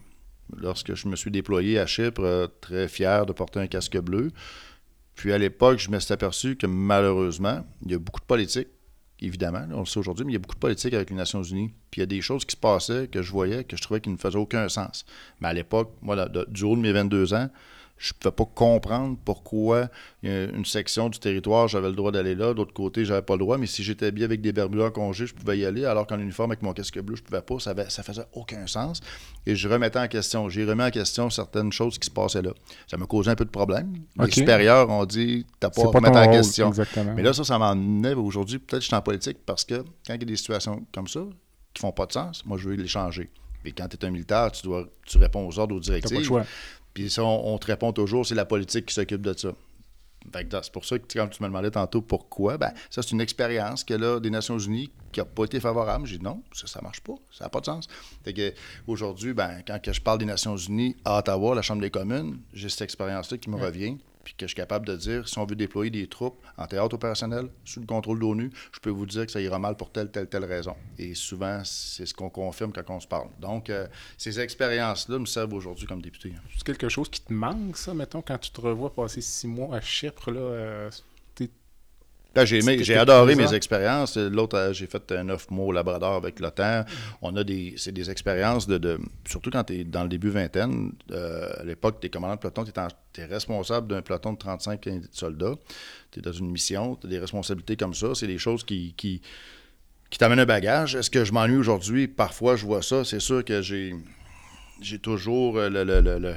lorsque 0.54 0.94
je 0.94 1.08
me 1.08 1.16
suis 1.16 1.30
déployé 1.30 1.78
à 1.78 1.86
Chypre, 1.86 2.22
euh, 2.22 2.46
très 2.60 2.88
fier 2.88 3.26
de 3.26 3.32
porter 3.32 3.60
un 3.60 3.66
casque 3.66 3.98
bleu. 3.98 4.30
Puis 5.14 5.32
à 5.32 5.38
l'époque, 5.38 5.78
je 5.78 5.90
me 5.90 5.98
suis 5.98 6.12
aperçu 6.12 6.56
que 6.56 6.66
malheureusement, 6.66 7.64
il 7.84 7.92
y 7.92 7.94
a 7.94 7.98
beaucoup 7.98 8.20
de 8.20 8.26
politique, 8.26 8.68
évidemment, 9.20 9.66
on 9.72 9.80
le 9.80 9.86
sait 9.86 9.98
aujourd'hui, 9.98 10.26
mais 10.26 10.32
il 10.32 10.34
y 10.34 10.36
a 10.36 10.40
beaucoup 10.40 10.54
de 10.54 10.60
politique 10.60 10.92
avec 10.92 11.10
les 11.10 11.16
Nations 11.16 11.42
Unies. 11.42 11.72
Puis 11.90 12.00
il 12.00 12.02
y 12.02 12.02
a 12.02 12.06
des 12.06 12.20
choses 12.20 12.44
qui 12.44 12.52
se 12.52 12.60
passaient 12.60 13.08
que 13.08 13.22
je 13.22 13.32
voyais, 13.32 13.64
que 13.64 13.76
je 13.76 13.82
trouvais 13.82 14.00
qui 14.00 14.10
ne 14.10 14.16
faisaient 14.16 14.38
aucun 14.38 14.68
sens. 14.68 15.06
Mais 15.40 15.48
à 15.48 15.52
l'époque, 15.54 15.94
moi, 16.02 16.28
du 16.48 16.64
haut 16.64 16.76
de 16.76 16.80
mes 16.80 16.92
22 16.92 17.32
ans, 17.32 17.48
je 17.98 18.12
ne 18.12 18.18
pouvais 18.18 18.34
pas 18.34 18.44
comprendre 18.44 19.16
pourquoi 19.24 19.88
une 20.22 20.64
section 20.64 21.08
du 21.08 21.18
territoire, 21.18 21.68
j'avais 21.68 21.88
le 21.88 21.94
droit 21.94 22.12
d'aller 22.12 22.34
là, 22.34 22.52
d'autre 22.52 22.74
côté, 22.74 23.04
j'avais 23.04 23.22
pas 23.22 23.34
le 23.34 23.40
droit, 23.40 23.58
mais 23.58 23.66
si 23.66 23.82
j'étais 23.82 24.12
bien 24.12 24.24
avec 24.24 24.40
des 24.40 24.52
barbelés 24.52 24.84
en 24.84 24.90
congé, 24.90 25.26
je 25.26 25.34
pouvais 25.34 25.58
y 25.58 25.64
aller, 25.64 25.84
alors 25.84 26.06
qu'en 26.06 26.18
uniforme 26.18 26.50
avec 26.50 26.62
mon 26.62 26.72
casque 26.72 27.00
bleu, 27.00 27.16
je 27.16 27.22
pouvais 27.22 27.40
pas, 27.40 27.58
ça, 27.58 27.70
avait, 27.70 27.88
ça 27.88 28.02
faisait 28.02 28.26
aucun 28.32 28.66
sens. 28.66 29.00
Et 29.46 29.54
je 29.54 29.68
remettais 29.68 29.98
en 29.98 30.08
question, 30.08 30.48
j'ai 30.48 30.64
remis 30.64 30.82
en 30.82 30.90
question 30.90 31.30
certaines 31.30 31.72
choses 31.72 31.98
qui 31.98 32.06
se 32.06 32.10
passaient 32.10 32.42
là. 32.42 32.52
Ça 32.86 32.96
me 32.96 33.06
causait 33.06 33.30
un 33.30 33.36
peu 33.36 33.44
de 33.44 33.50
problème. 33.50 33.92
Les 34.18 34.30
supérieurs 34.30 34.90
ont 34.90 35.04
dit, 35.06 35.46
t'as 35.60 35.70
pas 35.70 35.82
à 35.82 35.86
remettre 35.86 36.18
en 36.18 36.30
question. 36.30 36.72
Mais 37.14 37.22
là, 37.22 37.32
ça, 37.32 37.44
ça 37.44 37.58
m'en 37.58 37.74
aujourd'hui, 38.20 38.58
peut-être 38.58 38.78
que 38.78 38.82
je 38.82 38.86
suis 38.88 38.96
en 38.96 39.02
politique 39.02 39.38
parce 39.46 39.64
que 39.64 39.76
quand 40.06 40.14
il 40.14 40.20
y 40.20 40.22
a 40.22 40.26
des 40.26 40.36
situations 40.36 40.84
comme 40.92 41.08
ça, 41.08 41.20
qui 41.72 41.80
font 41.80 41.92
pas 41.92 42.06
de 42.06 42.12
sens, 42.12 42.44
moi, 42.44 42.58
je 42.58 42.68
veux 42.68 42.74
les 42.74 42.88
changer. 42.88 43.30
Mais 43.64 43.72
quand 43.72 43.88
tu 43.88 43.96
es 43.96 44.04
un 44.04 44.10
militaire, 44.10 44.50
tu 44.52 44.62
dois 44.62 44.86
tu 45.04 45.18
réponds 45.18 45.46
aux 45.46 45.58
ordres, 45.58 45.74
aux 45.74 45.80
directives. 45.80 46.16
Pas 46.16 46.20
le 46.20 46.24
choix. 46.24 46.46
Puis 46.96 47.10
ça, 47.10 47.22
on, 47.24 47.58
te 47.58 47.66
répond 47.66 47.92
toujours, 47.92 48.24
c'est 48.24 48.34
la 48.34 48.46
politique 48.46 48.86
qui 48.86 48.94
s'occupe 48.94 49.20
de 49.20 49.36
ça. 49.36 49.50
C'est 50.32 50.72
pour 50.72 50.86
ça 50.86 50.98
que 50.98 51.04
quand 51.12 51.28
tu 51.28 51.42
me 51.42 51.48
demandais 51.48 51.70
tantôt 51.70 52.00
pourquoi, 52.00 52.56
ben, 52.56 52.72
ça 52.88 53.02
c'est 53.02 53.10
une 53.10 53.20
expérience 53.20 53.84
que 53.84 53.92
là, 53.92 54.18
des 54.18 54.30
Nations 54.30 54.58
Unies 54.58 54.90
qui 55.12 55.20
n'a 55.20 55.26
pas 55.26 55.44
été 55.44 55.60
favorable. 55.60 56.06
J'ai 56.06 56.16
dit 56.16 56.24
non, 56.24 56.42
ça 56.54 56.80
ne 56.80 56.84
marche 56.84 57.02
pas, 57.02 57.12
ça 57.30 57.44
n'a 57.44 57.50
pas 57.50 57.60
de 57.60 57.66
sens. 57.66 57.86
aujourd'hui, 58.86 59.34
ben, 59.34 59.60
quand 59.66 59.78
je 59.92 60.00
parle 60.00 60.20
des 60.20 60.24
Nations 60.24 60.56
Unies 60.56 60.96
à 61.04 61.18
Ottawa, 61.18 61.54
la 61.54 61.60
Chambre 61.60 61.82
des 61.82 61.90
communes, 61.90 62.40
j'ai 62.54 62.70
cette 62.70 62.80
expérience-là 62.80 63.36
qui 63.36 63.50
me 63.50 63.56
revient 63.56 63.98
puis 64.26 64.34
que 64.34 64.44
je 64.44 64.48
suis 64.48 64.56
capable 64.56 64.84
de 64.88 64.96
dire, 64.96 65.28
si 65.28 65.38
on 65.38 65.46
veut 65.46 65.54
déployer 65.54 65.88
des 65.88 66.08
troupes 66.08 66.44
en 66.58 66.66
théâtre 66.66 66.96
opérationnel 66.96 67.48
sous 67.64 67.78
le 67.78 67.86
contrôle 67.86 68.16
de 68.18 68.22
l'ONU, 68.22 68.50
je 68.72 68.80
peux 68.80 68.90
vous 68.90 69.06
dire 69.06 69.24
que 69.24 69.30
ça 69.30 69.40
ira 69.40 69.60
mal 69.60 69.76
pour 69.76 69.92
telle, 69.92 70.10
telle, 70.10 70.26
telle 70.26 70.44
raison. 70.44 70.74
Et 70.98 71.14
souvent, 71.14 71.62
c'est 71.62 72.06
ce 72.06 72.12
qu'on 72.12 72.28
confirme 72.28 72.72
quand 72.72 72.82
on 72.90 72.98
se 72.98 73.06
parle. 73.06 73.28
Donc, 73.38 73.70
euh, 73.70 73.86
ces 74.18 74.40
expériences-là 74.40 75.20
me 75.20 75.26
servent 75.26 75.54
aujourd'hui 75.54 75.86
comme 75.86 76.02
député. 76.02 76.32
C'est 76.56 76.64
quelque 76.64 76.88
chose 76.88 77.08
qui 77.08 77.20
te 77.20 77.32
manque, 77.32 77.76
ça, 77.76 77.94
mettons, 77.94 78.20
quand 78.20 78.38
tu 78.38 78.50
te 78.50 78.60
revois 78.60 78.92
passer 78.92 79.20
six 79.20 79.46
mois 79.46 79.76
à 79.76 79.80
Chypre, 79.80 80.32
là, 80.32 80.40
euh, 80.40 80.90
ben, 82.36 82.82
j'ai 82.82 82.96
adoré 82.96 83.34
mes 83.34 83.54
expériences. 83.54 84.16
L'autre, 84.16 84.56
euh, 84.56 84.72
j'ai 84.72 84.86
fait 84.86 85.10
neuf 85.22 85.50
mois 85.50 85.66
au 85.66 85.72
Labrador 85.72 86.14
avec 86.14 86.38
l'OTAN. 86.40 86.84
On 87.22 87.34
a 87.36 87.44
des, 87.44 87.74
c'est 87.76 87.92
des 87.92 88.10
expériences 88.10 88.66
de, 88.66 88.98
surtout 89.26 89.50
quand 89.50 89.64
tu 89.64 89.80
es 89.80 89.84
dans 89.84 90.02
le 90.02 90.08
début 90.08 90.30
vingtaine. 90.30 90.92
Euh, 91.10 91.48
à 91.60 91.64
l'époque, 91.64 91.98
tu 92.00 92.06
es 92.06 92.10
commandant 92.10 92.34
de 92.34 92.40
peloton, 92.40 92.64
tu 92.64 93.20
es, 93.20 93.24
responsable 93.24 93.88
d'un 93.88 94.02
peloton 94.02 94.34
de 94.34 94.38
35 94.38 94.88
soldats. 95.12 95.54
Tu 96.10 96.18
es 96.18 96.22
dans 96.22 96.32
une 96.32 96.50
mission, 96.50 96.96
tu 96.96 97.06
as 97.06 97.10
des 97.10 97.18
responsabilités 97.18 97.76
comme 97.76 97.94
ça. 97.94 98.08
C'est 98.14 98.26
des 98.26 98.38
choses 98.38 98.64
qui, 98.64 98.94
qui, 98.96 99.22
qui 100.10 100.18
t'amènent 100.18 100.40
un 100.40 100.46
bagage. 100.46 100.94
Est-ce 100.94 101.10
que 101.10 101.24
je 101.24 101.32
m'ennuie 101.32 101.56
aujourd'hui? 101.56 102.08
Parfois, 102.08 102.56
je 102.56 102.66
vois 102.66 102.82
ça. 102.82 103.04
C'est 103.04 103.20
sûr 103.20 103.44
que 103.44 103.62
j'ai, 103.62 103.94
j'ai 104.80 104.98
toujours 104.98 105.56
euh, 105.56 105.70
le 105.70 106.36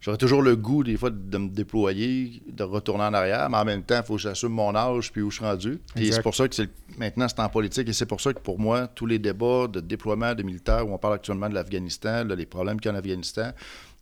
J'aurais 0.00 0.18
toujours 0.18 0.42
le 0.42 0.54
goût, 0.56 0.84
des 0.84 0.96
fois, 0.96 1.10
de 1.10 1.38
me 1.38 1.48
déployer, 1.48 2.42
de 2.46 2.62
retourner 2.62 3.04
en 3.04 3.14
arrière, 3.14 3.48
mais 3.50 3.56
en 3.56 3.64
même 3.64 3.82
temps, 3.82 3.96
il 3.96 4.06
faut 4.06 4.16
que 4.16 4.20
j'assume 4.20 4.52
mon 4.52 4.74
âge 4.74 5.10
puis 5.10 5.22
où 5.22 5.30
je 5.30 5.36
suis 5.36 5.44
rendu. 5.44 5.80
Et 5.96 6.12
c'est 6.12 6.22
pour 6.22 6.34
ça 6.34 6.46
que 6.48 6.62
maintenant, 6.98 7.26
c'est 7.28 7.40
en 7.40 7.48
politique. 7.48 7.88
Et 7.88 7.92
c'est 7.92 8.06
pour 8.06 8.20
ça 8.20 8.32
que, 8.32 8.38
pour 8.38 8.58
moi, 8.58 8.86
tous 8.86 9.06
les 9.06 9.18
débats 9.18 9.66
de 9.66 9.80
déploiement 9.80 10.34
de 10.34 10.42
militaires, 10.42 10.86
où 10.86 10.92
on 10.92 10.98
parle 10.98 11.14
actuellement 11.14 11.48
de 11.48 11.54
l'Afghanistan, 11.54 12.24
les 12.24 12.46
problèmes 12.46 12.78
qu'il 12.78 12.90
y 12.90 12.94
a 12.94 12.96
en 12.96 12.98
Afghanistan, 12.98 13.50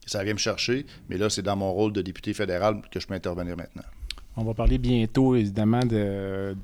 ça 0.05 0.23
vient 0.23 0.35
me 0.35 0.39
chercher. 0.39 0.85
Mais 1.09 1.17
là, 1.17 1.31
c'est 1.31 1.43
dans 1.43 1.57
mon 1.57 1.73
rôle 1.73 1.93
de 1.93 2.03
député 2.03 2.35
fédéral 2.35 2.83
que 2.91 3.01
je 3.01 3.07
peux 3.07 3.15
intervenir 3.15 3.57
maintenant. 3.57 3.85
On 4.37 4.45
va 4.45 4.53
parler 4.53 4.79
bientôt, 4.79 5.37
évidemment, 5.37 5.87
de, 5.87 6.57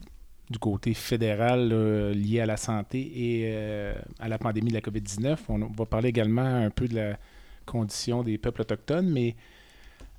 du 0.50 0.58
côté 0.58 0.92
fédéral 0.92 1.68
lié 2.12 2.40
à 2.40 2.46
la 2.46 2.56
santé 2.56 2.98
et 2.98 3.42
euh, 3.54 3.94
à 4.18 4.28
la 4.28 4.38
pandémie 4.38 4.70
de 4.70 4.74
la 4.74 4.80
COVID-19. 4.80 5.36
On 5.48 5.58
va 5.58 5.86
parler 5.86 6.08
également 6.08 6.42
un 6.42 6.70
peu 6.70 6.88
de 6.88 6.96
la 6.96 7.18
conditions 7.70 8.22
des 8.22 8.38
peuples 8.38 8.62
autochtones. 8.62 9.08
Mais 9.08 9.36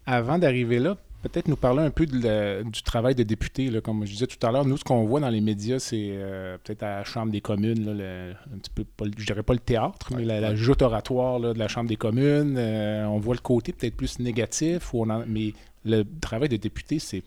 avant 0.05 0.38
d'arriver 0.38 0.79
là, 0.79 0.98
peut-être 1.22 1.48
nous 1.48 1.55
parler 1.55 1.81
un 1.84 1.91
peu 1.91 2.05
du 2.05 2.84
travail 2.84 3.15
de 3.15 3.24
député. 3.24 3.70
Là. 3.70 3.81
Comme 3.81 4.05
je 4.05 4.12
disais 4.12 4.27
tout 4.27 4.46
à 4.46 4.51
l'heure, 4.51 4.65
nous, 4.65 4.77
ce 4.77 4.84
qu'on 4.84 5.05
voit 5.05 5.20
dans 5.20 5.29
les 5.29 5.41
médias, 5.41 5.79
c'est 5.79 6.10
euh, 6.12 6.58
peut-être 6.63 6.84
à 6.84 6.98
la 6.98 7.03
Chambre 7.03 7.31
des 7.31 7.41
communes, 7.41 7.88
un 7.89 8.58
petit 8.58 8.72
peu, 8.74 8.86
je 9.17 9.25
dirais 9.25 9.43
pas 9.43 9.53
le 9.53 9.60
théâtre, 9.60 10.12
mais 10.15 10.25
la, 10.25 10.55
joute 10.55 10.81
oratoire 10.81 11.39
de 11.39 11.58
la 11.58 11.67
Chambre 11.67 11.89
des 11.89 11.96
communes. 11.96 12.55
Euh, 12.58 13.05
on 13.05 13.20
voit 13.20 13.36
le 13.36 13.41
côté 13.41 13.74
peut-être 13.74 13.96
plus 13.96 14.20
négatif, 14.20 14.93
mais 15.27 15.53
le 15.86 16.03
travail 16.20 16.50
de 16.50 16.58
député, 16.58 17.00
c'est 17.00 17.24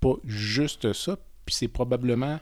pas 0.00 0.14
juste 0.24 0.92
ça, 0.92 1.16
puis 1.44 1.54
c'est 1.54 1.68
probablement 1.68 2.38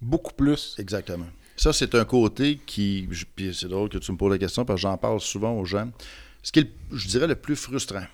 beaucoup 0.00 0.34
plus. 0.34 0.76
Exactement. 0.78 1.26
Ça, 1.56 1.72
c'est 1.72 1.94
un 1.94 2.04
côté 2.04 2.58
qui. 2.66 3.08
Puis 3.36 3.54
c'est 3.54 3.68
drôle 3.68 3.88
que 3.88 3.98
tu 3.98 4.10
me 4.12 4.16
poses 4.16 4.32
la 4.32 4.38
question 4.38 4.64
parce 4.64 4.78
que 4.78 4.82
j'en 4.82 4.96
parle 4.96 5.20
souvent 5.20 5.52
aux 5.52 5.64
gens. 5.64 5.88
Ce 6.44 6.52
qui 6.52 6.60
est, 6.60 6.70
je 6.92 7.08
dirais, 7.08 7.26
le 7.26 7.36
plus 7.36 7.56
frustrant 7.56 8.04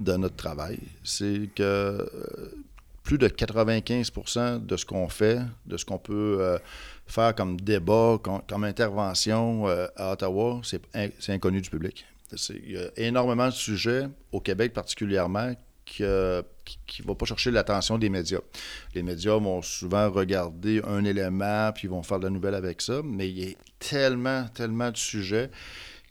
de 0.00 0.16
notre 0.16 0.36
travail, 0.36 0.78
c'est 1.04 1.50
que 1.54 1.62
euh, 1.62 2.06
plus 3.02 3.18
de 3.18 3.28
95% 3.28 4.64
de 4.64 4.76
ce 4.76 4.86
qu'on 4.86 5.08
fait, 5.08 5.40
de 5.66 5.76
ce 5.76 5.84
qu'on 5.84 5.98
peut 5.98 6.38
euh, 6.40 6.58
faire 7.06 7.34
comme 7.34 7.60
débat, 7.60 8.18
comme, 8.22 8.64
intervention 8.64 9.68
euh, 9.68 9.86
à 9.96 10.12
Ottawa, 10.12 10.62
c'est 10.64 11.32
inconnu 11.32 11.60
du 11.60 11.68
public. 11.68 12.06
Il 12.50 12.72
y 12.72 12.78
a 12.78 12.88
énormément 12.96 13.46
de 13.46 13.52
sujets, 13.52 14.08
au 14.32 14.40
Québec 14.40 14.72
particulièrement, 14.72 15.54
qui 15.84 16.02
ne 16.02 16.42
vont 17.04 17.14
pas 17.14 17.26
chercher 17.26 17.50
l'attention 17.50 17.98
des 17.98 18.08
médias. 18.08 18.40
Les 18.94 19.02
médias 19.02 19.36
vont 19.36 19.60
souvent 19.60 20.10
regarder 20.10 20.80
un 20.86 21.04
élément, 21.04 21.70
puis 21.72 21.86
ils 21.86 21.90
vont 21.90 22.02
faire 22.02 22.18
de 22.18 22.24
la 22.24 22.30
nouvelle 22.30 22.54
avec 22.54 22.80
ça, 22.80 23.02
mais 23.04 23.28
il 23.28 23.38
y 23.38 23.52
a 23.52 23.54
tellement, 23.78 24.46
tellement 24.54 24.90
de 24.90 24.96
sujets 24.96 25.50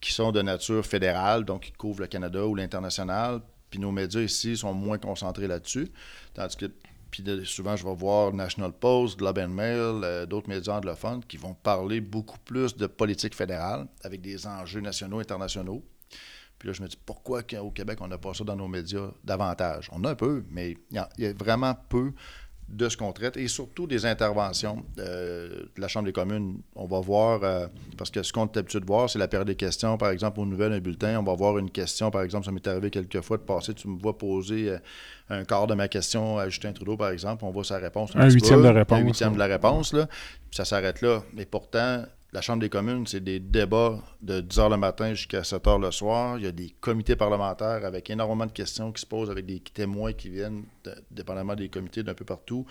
qui 0.02 0.14
sont 0.14 0.32
de 0.32 0.42
nature 0.42 0.86
fédérale, 0.86 1.46
donc 1.46 1.64
qui 1.64 1.72
couvrent 1.72 2.02
le 2.02 2.08
Canada 2.08 2.46
ou 2.46 2.56
l'international, 2.56 3.42
puis 3.70 3.80
nos 3.80 3.92
médias 3.92 4.22
ici 4.22 4.56
sont 4.56 4.74
moins 4.74 4.98
concentrés 4.98 5.48
là-dessus. 5.48 5.92
Tandis 6.34 6.56
que 6.56 6.72
puis 7.10 7.24
souvent, 7.46 7.76
je 7.76 7.86
vais 7.86 7.96
voir 7.96 8.34
National 8.34 8.72
Post, 8.72 9.18
Globe 9.18 9.40
Mail, 9.48 10.02
euh, 10.04 10.26
d'autres 10.26 10.50
médias 10.50 10.76
anglophones 10.76 11.24
qui 11.24 11.38
vont 11.38 11.54
parler 11.54 12.02
beaucoup 12.02 12.38
plus 12.40 12.76
de 12.76 12.86
politique 12.86 13.34
fédérale 13.34 13.88
avec 14.04 14.22
des 14.22 14.46
enjeux 14.46 14.82
nationaux, 14.82 15.20
internationaux. 15.20 15.84
Puis 16.60 16.68
là, 16.68 16.74
je 16.74 16.82
me 16.82 16.88
dis, 16.88 16.98
pourquoi 17.06 17.42
au 17.62 17.72
Québec, 17.72 18.00
on 18.02 18.08
n'a 18.08 18.18
pas 18.18 18.34
ça 18.34 18.44
dans 18.44 18.56
nos 18.56 18.68
médias 18.68 19.12
davantage? 19.24 19.90
On 19.94 20.04
a 20.04 20.12
un 20.12 20.16
peu, 20.16 20.44
mais 20.50 20.78
il 20.92 21.06
y, 21.18 21.26
a 21.26 21.34
vraiment 21.34 21.76
peu 21.88 22.14
de 22.70 22.90
ce 22.90 22.98
qu'on 22.98 23.14
traite 23.14 23.38
et 23.38 23.48
surtout 23.48 23.88
des 23.88 24.06
interventions 24.06 24.84
euh, 25.00 25.50
de 25.76 25.82
la 25.82 25.88
Chambre 25.88 26.06
des 26.06 26.12
communes. 26.12 26.60
On 26.76 26.86
va 26.86 27.00
voir, 27.00 27.44
euh, 27.44 27.68
parce 27.98 28.12
que 28.12 28.22
ce 28.24 28.34
qu'on 28.34 28.46
est 28.46 28.58
habitué 28.58 28.80
de 28.80 28.86
voir, 28.86 29.10
c'est 29.10 29.20
la 29.20 29.28
période 29.28 29.48
des 29.48 29.56
questions, 29.56 29.98
par 29.98 30.10
exemple, 30.10 30.40
aux 30.42 30.46
nouvelles, 30.46 30.74
un 30.74 30.80
bulletin. 30.80 31.18
On 31.20 31.24
va 31.24 31.34
voir 31.34 31.58
une 31.58 31.72
question, 31.72 32.12
par 32.12 32.24
exemple, 32.24 32.46
ça 32.46 32.52
m'est 32.52 32.68
arrivé 32.68 32.90
quelques 32.90 33.22
fois 33.22 33.38
de 33.38 33.44
passer, 33.44 33.74
tu 33.74 33.88
me 33.88 33.98
vois 33.98 34.18
poser 34.18 34.70
euh, 34.70 34.78
un 35.30 35.46
quart 35.46 35.68
de 35.68 35.76
ma 35.76 35.88
question 35.88 36.38
à 36.38 36.50
Justin 36.50 36.74
Trudeau, 36.74 36.98
par 36.98 37.10
exemple, 37.10 37.46
on 37.46 37.52
voit 37.52 37.64
sa 37.64 37.78
réponse. 37.78 38.12
Un, 38.16 38.30
huitième 38.30 38.62
de 38.62 38.68
réponse. 38.68 39.00
Un 39.00 39.04
huitième 39.04 39.34
de 39.34 39.40
la 39.40 39.48
réponse, 39.48 39.94
là. 39.94 40.08
Puis 40.08 40.58
ça 40.58 40.66
s'arrête 40.66 41.02
là. 41.02 41.24
Mais 41.34 41.46
pourtant, 41.46 42.04
la 42.34 42.42
Chambre 42.42 42.60
des 42.60 42.70
communes, 42.70 43.08
c'est 43.08 43.24
des 43.24 43.40
débats 43.40 44.00
de 44.22 44.42
10 44.42 44.58
h 44.58 44.70
le 44.70 44.78
matin 44.78 45.14
jusqu'à 45.14 45.44
7 45.44 45.64
h 45.64 45.82
le 45.82 45.92
soir. 45.92 46.38
Il 46.38 46.44
y 46.44 46.48
a 46.48 46.52
des 46.52 46.74
comités 46.82 47.16
parlementaires 47.16 47.86
avec 47.86 48.10
énormément 48.10 48.46
de 48.46 48.52
questions 48.52 48.92
qui 48.92 49.02
se 49.02 49.06
posent 49.06 49.30
avec 49.30 49.46
des 49.46 49.60
témoins 49.62 50.12
qui 50.12 50.30
viennent, 50.30 50.66
dépendamment 51.10 51.56
des 51.56 51.70
comités 51.70 52.04
d'un 52.04 52.14
peu 52.14 52.26
partout. 52.26 52.66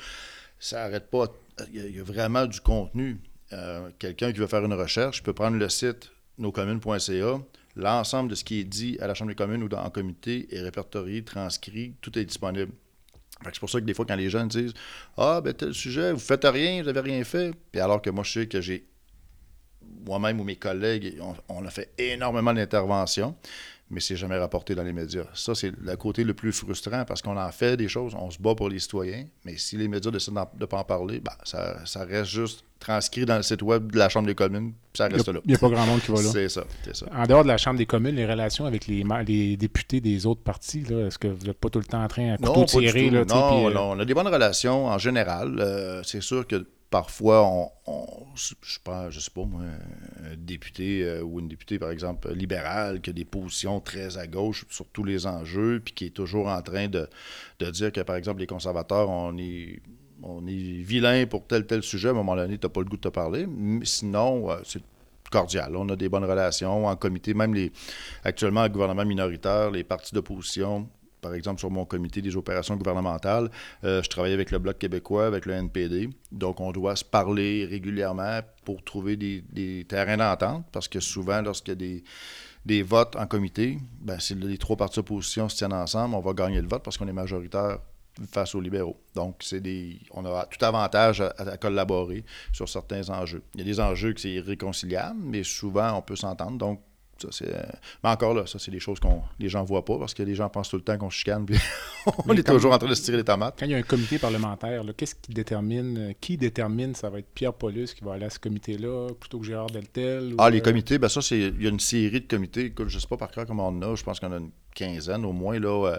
Ça 0.59 0.85
n'arrête 0.85 1.11
pas. 1.11 1.27
Il 1.73 1.97
y, 1.97 2.01
a, 2.01 2.03
vraiment 2.03 2.47
du 2.47 2.61
contenu. 2.61 3.19
Euh, 3.53 3.89
quelqu'un 3.99 4.33
qui 4.33 4.41
veut 4.41 4.47
faire 4.47 4.65
une 4.65 4.75
recherche 4.75 5.23
peut 5.23 5.33
prendre 5.33 5.57
le 5.57 5.69
site 5.71 6.11
noscommunes.ca. 6.39 7.41
L'ensemble 7.77 8.31
de 8.31 8.35
ce 8.35 8.45
qui 8.45 8.61
est 8.61 8.65
dit 8.65 8.99
à 9.01 9.07
la 9.07 9.15
Chambre 9.15 9.31
des 9.31 9.37
communes 9.37 9.63
ou 9.63 9.75
en 9.75 9.91
comité 9.91 10.55
est 10.55 10.61
répertorié, 10.61 11.25
transcrit, 11.25 11.95
tout 12.03 12.19
est 12.19 12.25
disponible. 12.25 12.73
C'est 13.45 13.61
pour 13.61 13.71
ça 13.71 13.81
que 13.81 13.85
des 13.85 13.95
fois, 13.95 14.07
quand 14.07 14.17
les 14.17 14.31
gens 14.31 14.47
disent 14.47 14.73
Ah, 15.17 15.41
ben 15.43 15.53
tel 15.53 15.75
sujet, 15.75 16.13
vous 16.13 16.19
faites 16.19 16.45
rien, 16.45 16.83
vous 16.83 16.87
n'avez 16.87 17.01
rien 17.01 17.25
fait. 17.25 17.53
Puis 17.73 17.81
alors 17.81 18.01
que 18.01 18.11
moi, 18.11 18.25
je 18.25 18.33
sais 18.33 18.47
que 18.47 18.61
j'ai 18.61 18.87
moi-même 20.07 20.41
ou 20.41 20.45
mes 20.45 20.57
collègues, 20.57 21.19
on, 21.49 21.65
a 21.65 21.71
fait 21.71 21.91
énormément 21.99 22.55
d'interventions, 22.55 23.35
mais 23.91 24.01
c'est 24.01 24.17
jamais 24.17 24.39
rapporté 24.39 24.75
dans 24.75 24.83
les 24.83 24.93
médias. 24.93 25.25
Ça, 25.35 25.55
c'est 25.55 25.73
le 25.79 25.97
côté 25.97 26.25
le 26.25 26.35
plus 26.35 26.53
frustrant 26.53 27.05
parce 27.05 27.23
qu'on 27.23 27.37
en 27.37 27.53
fait 27.53 27.77
des 27.77 27.89
choses, 27.89 28.15
on 28.19 28.31
se 28.31 28.39
bat 28.39 28.55
pour 28.55 28.69
les 28.69 28.79
citoyens, 28.79 29.25
mais 29.45 29.57
si 29.57 29.77
les 29.77 29.89
médias 29.89 30.11
décident 30.11 30.49
de 30.55 30.61
ne 30.61 30.67
pas 30.67 30.79
en 30.79 30.85
parler, 30.85 31.21
ben, 31.21 31.33
ça, 31.45 32.05
reste 32.05 32.31
juste 32.31 32.65
transcrit 32.79 33.25
dans 33.25 33.37
le 33.37 33.43
site 33.43 33.63
web 33.63 33.91
de 33.91 33.99
la 33.99 34.09
Chambre 34.09 34.27
des 34.27 34.35
communes, 34.35 34.73
puis 34.93 34.99
ça 34.99 35.09
reste 35.09 35.29
là. 35.29 35.41
Il 35.45 35.49
n'y 35.49 35.55
a 35.55 35.59
pas 35.59 35.71
grand 35.71 35.87
monde 35.87 36.01
qui 36.01 36.11
va 36.11 36.21
là. 36.21 36.31
c'est 36.31 36.49
ça, 36.49 36.65
ça, 36.93 37.07
En 37.13 37.27
dehors 37.27 37.43
de 37.43 37.49
la 37.49 37.57
Chambre 37.57 37.79
des 37.79 37.87
communes, 37.87 38.17
les 38.17 38.27
relations 38.27 38.67
avec 38.67 38.87
les, 38.87 39.05
les 39.27 39.57
députés 39.57 40.01
des 40.01 40.27
autres 40.27 40.43
partis, 40.43 40.81
est-ce 40.81 41.19
que 41.19 41.29
vous 41.29 41.47
n'êtes 41.47 41.59
pas 41.59 41.71
tout 41.71 41.79
le 41.79 41.87
temps 41.87 42.03
en 42.03 42.09
train 42.09 42.35
à 42.35 42.37
couteau 42.37 42.61
non, 42.61 42.65
tirer? 42.65 43.11
Là, 43.11 43.25
non, 43.25 43.69
euh, 43.69 43.73
non, 43.73 43.91
on 43.93 44.01
a 44.01 44.05
des 44.05 44.15
bonnes 44.15 44.29
relations 44.29 44.87
en 44.87 44.99
général. 44.99 45.59
Euh, 45.59 46.03
c'est 46.03 46.23
sûr 46.23 46.47
que 46.47 46.67
parfois, 46.97 47.45
on, 47.45 47.71
je 48.35 48.55
ne 48.55 49.11
je 49.11 49.21
sais 49.21 49.31
pas 49.31 49.45
moi, 49.45 49.61
un 50.25 50.35
député 50.39 51.05
euh, 51.05 51.21
ou 51.21 51.41
une 51.41 51.49
députée, 51.49 51.79
par 51.79 51.91
exemple, 51.91 52.33
libérale, 52.33 53.03
qui 53.03 53.11
a 53.11 53.13
des 53.13 53.27
positions 53.27 53.81
très 53.81 54.17
à 54.17 54.27
gauche 54.27 54.65
sur 54.71 54.87
tous 54.87 55.05
les 55.05 55.27
enjeux, 55.27 55.83
puis 55.85 55.93
qui 55.93 56.07
est 56.07 56.17
toujours 56.17 56.49
en 56.49 56.63
train 56.63 56.89
de, 56.89 57.07
dire 57.71 57.93
que, 57.93 58.01
par 58.01 58.17
exemple, 58.17 58.41
les 58.41 58.47
conservateurs, 58.47 59.11
on 59.11 59.37
est, 59.37 59.83
on 60.23 60.47
est 60.47 60.83
vilain 60.93 61.27
pour 61.27 61.47
tel 61.47 61.67
tel 61.67 61.83
sujet, 61.83 62.09
à 62.09 62.13
un 62.13 62.15
moment 62.15 62.35
donné, 62.35 62.57
tu 62.57 62.67
n'as 62.67 62.71
pas 62.71 62.81
le 62.81 62.87
goût 62.87 62.97
de 62.97 63.03
te 63.03 63.09
parler. 63.09 63.47
Sinon, 63.83 64.51
euh, 64.51 64.57
c'est 64.65 64.83
cordial. 65.31 65.77
On 65.77 65.87
a 65.91 65.97
des 65.97 66.09
bonnes 66.09 66.25
relations 66.25 66.87
en 66.87 66.97
comité, 66.97 67.35
même 67.35 67.53
les 67.53 67.73
actuellement 68.25 68.63
le 68.63 68.71
gouvernement 68.71 69.05
minoritaire, 69.05 69.71
les 69.71 69.85
partis 69.85 70.15
d'opposition 70.15 70.89
par 71.21 71.35
exemple, 71.35 71.61
sur 71.61 71.71
mon 71.71 71.85
comité 71.85 72.23
des 72.23 72.37
opérations 72.37 72.77
gouvernementales, 72.77 73.51
euh, 73.85 74.03
je 74.03 74.09
travaille 74.09 74.33
avec 74.33 74.51
le 74.51 74.59
Bloc 74.59 74.79
québécois, 74.79 75.27
avec 75.27 75.47
le 75.47 75.55
NPD. 75.55 76.11
Donc, 76.33 76.61
on 76.61 76.73
doit 76.73 76.97
se 76.97 77.05
parler 77.05 77.65
régulièrement 77.65 78.41
pour 78.65 78.83
trouver 78.85 79.17
des, 79.17 79.87
terrains 79.89 80.17
d'entente, 80.17 80.67
parce 80.73 80.89
que 80.89 81.01
souvent, 81.01 81.43
lorsqu'il 81.43 81.81
y 81.81 81.97
a 81.97 82.03
des, 82.65 82.83
votes 82.83 83.17
en 83.17 83.27
comité, 83.27 83.79
ben, 84.01 84.19
si 84.19 84.35
les 84.35 84.59
trois 84.59 84.77
partis 84.77 84.97
d'opposition 84.97 85.49
se 85.49 85.57
tiennent 85.57 85.73
ensemble, 85.73 86.15
on 86.15 86.21
va 86.21 86.33
gagner 86.33 86.61
le 86.61 86.69
vote 86.69 86.83
parce 86.83 86.97
qu'on 86.97 87.09
est 87.09 87.13
majoritaire 87.13 87.79
face 88.31 88.55
aux 88.55 88.61
libéraux. 88.61 89.01
Donc, 89.15 89.37
c'est 89.41 89.61
des, 89.61 90.01
on 90.13 90.25
a 90.25 90.47
tout 90.47 90.65
avantage 90.65 91.21
à, 91.21 91.57
collaborer 91.59 92.25
sur 92.53 92.69
certains 92.69 93.09
enjeux. 93.11 93.43
Il 93.55 93.61
y 93.61 93.63
a 93.63 93.67
des 93.67 93.81
enjeux 93.81 94.13
que 94.13 94.21
c'est 94.21 94.31
irréconciliable, 94.31 95.19
mais 95.23 95.43
souvent, 95.43 95.97
on 95.97 96.03
peut 96.03 96.17
s'entendre. 96.17 96.59
Donc, 96.59 96.81
euh, 97.25 97.63
mais 98.03 98.11
encore 98.11 98.35
là, 98.35 98.47
ça, 98.47 98.59
c'est 98.59 98.71
des 98.71 98.81
choses 98.81 99.01
que 99.01 99.07
les 99.39 99.49
gens 99.49 99.63
ne 99.63 99.67
voient 99.67 99.85
pas 99.85 99.99
parce 99.99 100.15
que 100.15 100.23
les 100.23 100.35
gens 100.35 100.49
pensent 100.49 100.69
tout 100.69 100.77
le 100.77 100.83
temps 100.83 100.99
qu'on 100.99 101.11
chicane 101.11 101.47
puis 101.47 101.59
on 102.27 102.35
est 102.37 102.43
toujours 102.43 102.73
en 102.73 102.79
train 102.79 102.89
de 102.89 102.95
se 102.95 103.03
tirer 103.03 103.17
les 103.19 103.25
tomates. 103.25 103.57
Quand 103.59 103.67
il 103.67 103.73
y 103.73 103.75
a 103.75 103.79
un 103.79 103.83
comité 103.83 104.19
parlementaire, 104.19 104.83
qu'est-ce 104.97 105.15
qui 105.15 105.33
détermine 105.33 105.99
euh, 105.99 106.13
qui 106.21 106.37
détermine 106.37 106.95
ça 106.95 107.11
va 107.11 107.19
être 107.19 107.29
Pierre 107.35 107.55
Paulus 107.55 107.95
qui 107.95 108.05
va 108.05 108.15
aller 108.15 108.27
à 108.27 108.31
ce 108.31 108.39
comité-là 108.39 109.09
plutôt 109.19 109.39
que 109.39 109.47
Gérard 109.47 109.71
Deltel 109.71 110.35
Ah, 110.39 110.51
les 110.51 110.59
euh, 110.59 110.63
comités, 110.63 110.99
ben 110.99 111.09
ça, 111.09 111.23
c'est 111.23 111.39
il 111.39 111.63
y 111.63 111.67
a 111.67 111.71
une 111.71 111.81
série 111.81 112.21
de 112.21 112.27
comités. 112.27 112.73
je 112.77 112.83
ne 112.83 113.01
sais 113.01 113.09
pas 113.09 113.17
par 113.17 113.31
cœur 113.31 113.47
comment 113.47 113.69
on 113.69 113.79
en 113.79 113.83
a, 113.83 113.95
je 113.95 114.05
pense 114.05 114.21
qu'on 114.21 114.33
a 114.33 114.39
une 114.39 114.51
quinzaine 114.75 115.25
au 115.25 115.33
moins. 115.33 115.59
là. 115.59 115.99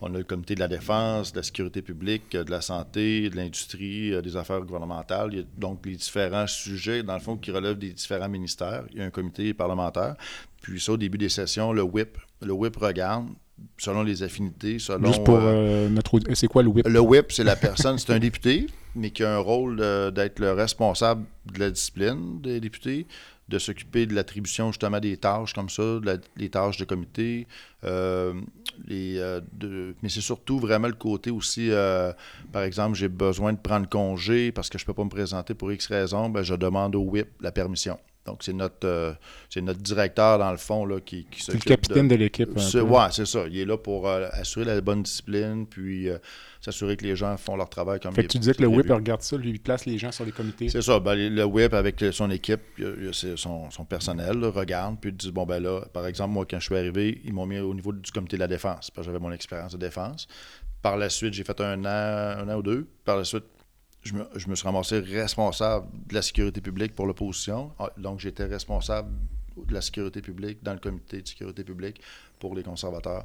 On 0.00 0.14
a 0.14 0.18
le 0.18 0.24
comité 0.24 0.54
de 0.54 0.60
la 0.60 0.68
défense, 0.68 1.32
de 1.32 1.38
la 1.38 1.42
sécurité 1.42 1.82
publique, 1.82 2.30
de 2.30 2.50
la 2.50 2.60
santé, 2.60 3.30
de 3.30 3.36
l'industrie, 3.36 4.22
des 4.22 4.36
affaires 4.36 4.60
gouvernementales. 4.60 5.30
Il 5.32 5.38
y 5.38 5.42
a 5.42 5.44
donc 5.56 5.84
les 5.86 5.96
différents 5.96 6.46
sujets, 6.46 7.02
dans 7.02 7.14
le 7.14 7.20
fond, 7.20 7.36
qui 7.36 7.50
relèvent 7.50 7.78
des 7.78 7.92
différents 7.92 8.28
ministères. 8.28 8.84
Il 8.92 8.98
y 8.98 9.00
a 9.00 9.04
un 9.04 9.10
comité 9.10 9.52
parlementaire. 9.54 10.14
Puis 10.62 10.80
ça, 10.80 10.92
au 10.92 10.96
début 10.96 11.18
des 11.18 11.28
sessions, 11.28 11.72
le 11.72 11.82
whip, 11.82 12.18
le 12.42 12.52
whip 12.52 12.76
regarde 12.76 13.26
selon 13.76 14.02
les 14.02 14.22
affinités, 14.22 14.78
selon... 14.78 15.06
Juste 15.06 15.24
pour 15.24 15.36
euh, 15.36 15.86
euh, 15.86 15.88
notre... 15.88 16.20
C'est 16.34 16.46
quoi 16.46 16.62
le 16.62 16.68
whip? 16.68 16.86
Le 16.86 17.00
whip, 17.00 17.32
c'est 17.32 17.44
la 17.44 17.56
personne, 17.56 17.98
c'est 17.98 18.12
un 18.12 18.18
député, 18.18 18.66
mais 18.94 19.10
qui 19.10 19.24
a 19.24 19.34
un 19.34 19.38
rôle 19.38 19.76
d'être 20.12 20.38
le 20.38 20.52
responsable 20.52 21.24
de 21.52 21.60
la 21.60 21.70
discipline 21.70 22.40
des 22.40 22.60
députés, 22.60 23.06
de 23.48 23.58
s'occuper 23.58 24.06
de 24.06 24.14
l'attribution 24.14 24.70
justement 24.72 25.00
des 25.00 25.16
tâches 25.16 25.54
comme 25.54 25.70
ça, 25.70 25.98
des 26.36 26.50
tâches 26.50 26.76
de 26.76 26.84
comité. 26.84 27.46
Euh, 27.84 28.34
les, 28.86 29.40
mais 30.02 30.08
c'est 30.08 30.20
surtout 30.20 30.58
vraiment 30.58 30.88
le 30.88 30.94
côté 30.94 31.30
aussi, 31.30 31.70
par 32.52 32.62
exemple, 32.62 32.96
j'ai 32.96 33.08
besoin 33.08 33.52
de 33.52 33.58
prendre 33.58 33.88
congé 33.88 34.52
parce 34.52 34.68
que 34.68 34.78
je 34.78 34.84
ne 34.84 34.86
peux 34.86 34.94
pas 34.94 35.04
me 35.04 35.10
présenter 35.10 35.54
pour 35.54 35.72
X 35.72 35.86
raison, 35.86 36.28
ben, 36.28 36.42
je 36.42 36.54
demande 36.54 36.94
au 36.94 37.02
whip 37.02 37.28
la 37.40 37.52
permission. 37.52 37.98
Donc, 38.28 38.42
c'est 38.42 38.52
notre, 38.52 38.86
euh, 38.86 39.14
c'est 39.48 39.62
notre 39.62 39.80
directeur, 39.80 40.38
dans 40.38 40.50
le 40.50 40.58
fond, 40.58 40.84
là, 40.84 41.00
qui, 41.00 41.24
qui 41.30 41.42
s'occupe. 41.42 41.62
C'est 41.62 41.70
le 41.70 41.76
capitaine 41.76 42.08
de, 42.08 42.14
l'équipe. 42.14 42.50
Oui, 42.54 43.00
c'est 43.10 43.26
ça. 43.26 43.44
Il 43.50 43.58
est 43.58 43.64
là 43.64 43.78
pour 43.78 44.06
euh, 44.06 44.28
assurer 44.32 44.66
la 44.66 44.80
bonne 44.82 45.02
discipline, 45.02 45.66
puis 45.66 46.10
euh, 46.10 46.18
s'assurer 46.60 46.98
que 46.98 47.04
les 47.04 47.16
gens 47.16 47.34
font 47.38 47.56
leur 47.56 47.70
travail 47.70 48.00
comme 48.00 48.12
fait 48.12 48.24
que 48.24 48.28
tu 48.28 48.38
disais 48.38 48.52
que 48.52 48.60
le 48.60 48.68
whip 48.68 48.90
regarde 48.90 49.22
ça, 49.22 49.38
lui, 49.38 49.50
il 49.50 49.60
place 49.60 49.86
les 49.86 49.96
gens 49.96 50.12
sur 50.12 50.26
les 50.26 50.32
comités. 50.32 50.68
C'est 50.68 50.82
ça. 50.82 51.00
Ben, 51.00 51.14
le 51.14 51.44
whip, 51.44 51.72
avec 51.72 52.04
son 52.12 52.30
équipe, 52.30 52.60
son, 53.36 53.70
son, 53.70 53.84
personnel, 53.86 54.44
regarde, 54.44 54.96
puis 55.00 55.10
il 55.10 55.16
dit 55.16 55.32
bon, 55.32 55.46
ben 55.46 55.62
là, 55.62 55.80
par 55.94 56.06
exemple, 56.06 56.34
moi, 56.34 56.44
quand 56.48 56.60
je 56.60 56.66
suis 56.66 56.76
arrivé, 56.76 57.22
ils 57.24 57.32
m'ont 57.32 57.46
mis 57.46 57.58
au 57.68 57.74
niveau 57.74 57.92
du 57.92 58.10
comité 58.10 58.36
de 58.36 58.40
la 58.40 58.48
défense, 58.48 58.90
parce 58.90 59.06
que 59.06 59.12
j'avais 59.12 59.22
mon 59.22 59.32
expérience 59.32 59.72
de 59.72 59.78
défense. 59.78 60.26
Par 60.82 60.96
la 60.96 61.08
suite, 61.08 61.34
j'ai 61.34 61.44
fait 61.44 61.60
un 61.60 61.84
an, 61.84 62.56
ou 62.56 62.62
deux. 62.62 62.88
Par 63.04 63.16
la 63.16 63.24
suite, 63.24 63.44
je 64.02 64.14
me, 64.14 64.26
je 64.36 64.48
me, 64.48 64.54
suis 64.54 64.64
ramassé 64.64 65.00
responsable 65.00 65.88
de 66.06 66.14
la 66.14 66.22
sécurité 66.22 66.60
publique 66.60 66.94
pour 66.94 67.06
l'opposition. 67.06 67.72
Ah, 67.78 67.90
donc, 67.96 68.20
j'étais 68.20 68.44
responsable 68.44 69.10
de 69.56 69.74
la 69.74 69.80
sécurité 69.80 70.22
publique 70.22 70.62
dans 70.62 70.72
le 70.72 70.78
comité 70.78 71.20
de 71.20 71.26
sécurité 71.26 71.64
publique 71.64 72.00
pour 72.38 72.54
les 72.54 72.62
conservateurs 72.62 73.24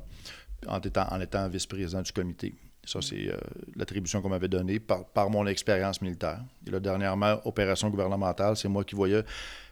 en 0.67 0.79
étant, 0.79 1.07
en 1.11 1.21
étant 1.21 1.47
vice-président 1.47 2.01
du 2.01 2.11
comité. 2.11 2.55
Ça, 2.85 3.01
c'est 3.01 3.29
euh, 3.29 3.37
l'attribution 3.75 4.21
qu'on 4.21 4.29
m'avait 4.29 4.47
donnée 4.47 4.79
par, 4.79 5.05
par, 5.05 5.29
mon 5.29 5.45
expérience 5.47 6.01
militaire. 6.01 6.43
Et 6.67 6.71
là, 6.71 6.79
dernièrement, 6.79 7.39
opération 7.45 7.89
gouvernementale, 7.89 8.57
c'est 8.57 8.67
moi 8.67 8.83
qui 8.83 8.95
voyais 8.95 9.23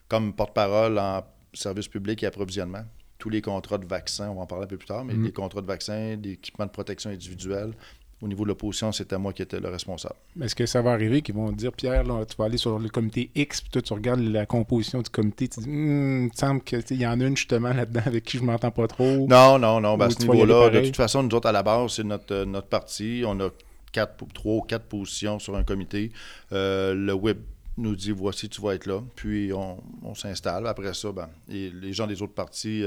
comme 0.07 0.33
porte-parole 0.33 0.97
en 0.97 1.23
service 1.53 1.87
public 1.87 2.23
et 2.23 2.27
approvisionnement 2.27 2.85
tous 3.21 3.29
les 3.29 3.41
contrats 3.41 3.77
de 3.77 3.85
vaccins, 3.85 4.29
on 4.31 4.35
va 4.35 4.41
en 4.41 4.45
parler 4.47 4.65
un 4.65 4.67
peu 4.67 4.77
plus 4.77 4.87
tard, 4.87 5.05
mais 5.05 5.13
mm-hmm. 5.13 5.23
les 5.23 5.31
contrats 5.31 5.61
de 5.61 5.67
vaccins, 5.67 6.17
d'équipements 6.17 6.65
de 6.65 6.71
protection 6.71 7.11
individuelle, 7.11 7.71
au 8.19 8.27
niveau 8.27 8.43
de 8.43 8.49
l'opposition, 8.49 8.91
c'était 8.91 9.17
moi 9.17 9.31
qui 9.31 9.43
étais 9.43 9.59
le 9.59 9.69
responsable. 9.69 10.15
Est-ce 10.41 10.55
que 10.55 10.65
ça 10.65 10.81
va 10.81 10.91
arriver 10.91 11.21
qu'ils 11.21 11.35
vont 11.35 11.51
dire, 11.51 11.71
Pierre, 11.71 12.03
tu 12.03 12.35
vas 12.37 12.45
aller 12.45 12.57
sur 12.57 12.79
le 12.79 12.89
comité 12.89 13.29
X, 13.35 13.61
puis 13.61 13.69
toi, 13.71 13.81
tu 13.83 13.93
regardes 13.93 14.21
la 14.21 14.47
composition 14.47 15.03
du 15.03 15.09
comité, 15.09 15.47
tu 15.47 15.59
dis, 15.59 15.69
hum, 15.69 16.23
il 16.23 16.25
me 16.25 16.29
semble 16.33 16.61
qu'il 16.61 16.99
y 16.99 17.05
en 17.05 17.19
a 17.19 17.25
une 17.25 17.37
justement 17.37 17.73
là-dedans 17.73 18.01
avec 18.05 18.23
qui 18.23 18.39
je 18.39 18.43
m'entends 18.43 18.71
pas 18.71 18.87
trop. 18.87 19.27
Non, 19.27 19.59
non, 19.59 19.79
non. 19.79 19.97
Ben, 19.97 20.07
à 20.07 20.09
ce 20.09 20.19
niveau-là, 20.19 20.69
de 20.71 20.81
toute 20.81 20.95
façon, 20.95 21.21
nous 21.21 21.35
autres, 21.35 21.49
à 21.49 21.51
la 21.51 21.63
base, 21.63 21.93
c'est 21.93 22.03
notre, 22.03 22.43
notre 22.45 22.67
parti. 22.67 23.23
On 23.25 23.39
a 23.39 23.49
quatre, 23.91 24.25
trois 24.33 24.55
ou 24.55 24.61
quatre 24.61 24.85
positions 24.85 25.37
sur 25.37 25.55
un 25.55 25.63
comité. 25.63 26.11
le 26.51 27.13
web 27.13 27.37
nous 27.77 27.95
dit 27.95 28.11
voici, 28.11 28.49
tu 28.49 28.61
vas 28.61 28.75
être 28.75 28.85
là. 28.85 29.01
Puis 29.15 29.51
on, 29.53 30.15
s'installe. 30.15 30.67
Après 30.67 30.93
ça, 30.93 31.11
ben, 31.11 31.29
les 31.47 31.93
gens 31.93 32.07
des 32.07 32.21
autres 32.21 32.33
partis, 32.33 32.83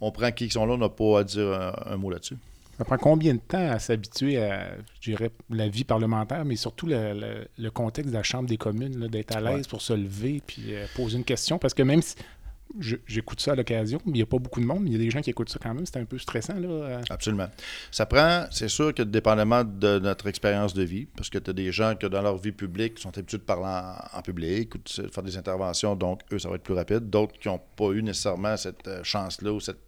on 0.00 0.10
prend 0.10 0.30
qui 0.32 0.50
sont 0.50 0.66
là, 0.66 0.74
on 0.74 0.78
n'a 0.78 0.88
pas 0.88 1.20
à 1.20 1.24
dire 1.24 1.74
un 1.86 1.96
mot 1.96 2.10
là-dessus. 2.10 2.36
Ça 2.78 2.84
prend 2.84 2.96
combien 2.96 3.34
de 3.34 3.40
temps 3.40 3.70
à 3.70 3.78
s'habituer 3.78 4.42
à, 4.42 4.74
je 5.00 5.10
dirais, 5.10 5.30
la 5.50 5.68
vie 5.68 5.84
parlementaire, 5.84 6.44
mais 6.44 6.56
surtout 6.56 6.86
le, 6.88 7.68
contexte 7.70 8.10
de 8.10 8.16
la 8.16 8.22
Chambre 8.22 8.48
des 8.48 8.56
communes, 8.56 9.08
d'être 9.08 9.36
à 9.36 9.40
l'aise 9.40 9.66
pour 9.66 9.82
se 9.82 9.92
lever 9.92 10.42
puis 10.46 10.74
euh, 10.74 10.86
poser 10.96 11.18
une 11.18 11.24
question? 11.24 11.58
Parce 11.58 11.74
que 11.74 11.82
même 11.82 12.00
si 12.00 12.16
j'écoute 12.78 13.40
ça 13.40 13.52
à 13.52 13.54
l'occasion, 13.54 14.00
mais 14.04 14.12
il 14.12 14.16
n'y 14.16 14.22
a 14.22 14.26
pas 14.26 14.38
beaucoup 14.38 14.60
de 14.60 14.64
monde, 14.64 14.82
mais 14.82 14.90
il 14.90 14.92
y 14.94 14.96
a 14.96 14.98
des 14.98 15.10
gens 15.10 15.20
qui 15.20 15.30
écoutent 15.30 15.50
ça 15.50 15.58
quand 15.62 15.74
même. 15.74 15.86
C'est 15.86 15.98
un 15.98 16.04
peu 16.04 16.18
stressant. 16.18 16.54
Là. 16.54 16.68
Euh. 16.68 17.02
Absolument. 17.10 17.48
Ça 17.90 18.06
prend, 18.06 18.46
c'est 18.50 18.68
sûr 18.68 18.94
que 18.94 19.02
dépendamment 19.02 19.64
de 19.64 19.98
notre 19.98 20.26
expérience 20.26 20.74
de 20.74 20.82
vie, 20.82 21.06
parce 21.16 21.30
que 21.30 21.38
tu 21.38 21.50
as 21.50 21.52
des 21.52 21.72
gens 21.72 21.94
qui, 21.94 22.08
dans 22.08 22.22
leur 22.22 22.38
vie 22.38 22.52
publique, 22.52 22.98
sont 22.98 23.16
habitués 23.16 23.38
de 23.38 23.42
parler 23.42 23.96
en, 24.14 24.22
public 24.22 24.74
ou 24.74 24.78
de 24.78 25.08
faire 25.08 25.22
des 25.22 25.36
interventions, 25.36 25.96
donc 25.96 26.20
eux, 26.32 26.38
ça 26.38 26.48
va 26.48 26.56
être 26.56 26.62
plus 26.62 26.74
rapide. 26.74 27.10
D'autres 27.10 27.38
qui 27.38 27.48
n'ont 27.48 27.60
pas 27.76 27.90
eu 27.90 28.02
nécessairement 28.02 28.56
cette 28.56 28.86
euh, 28.86 29.02
chance-là 29.02 29.52
ou 29.52 29.60
cette 29.60 29.80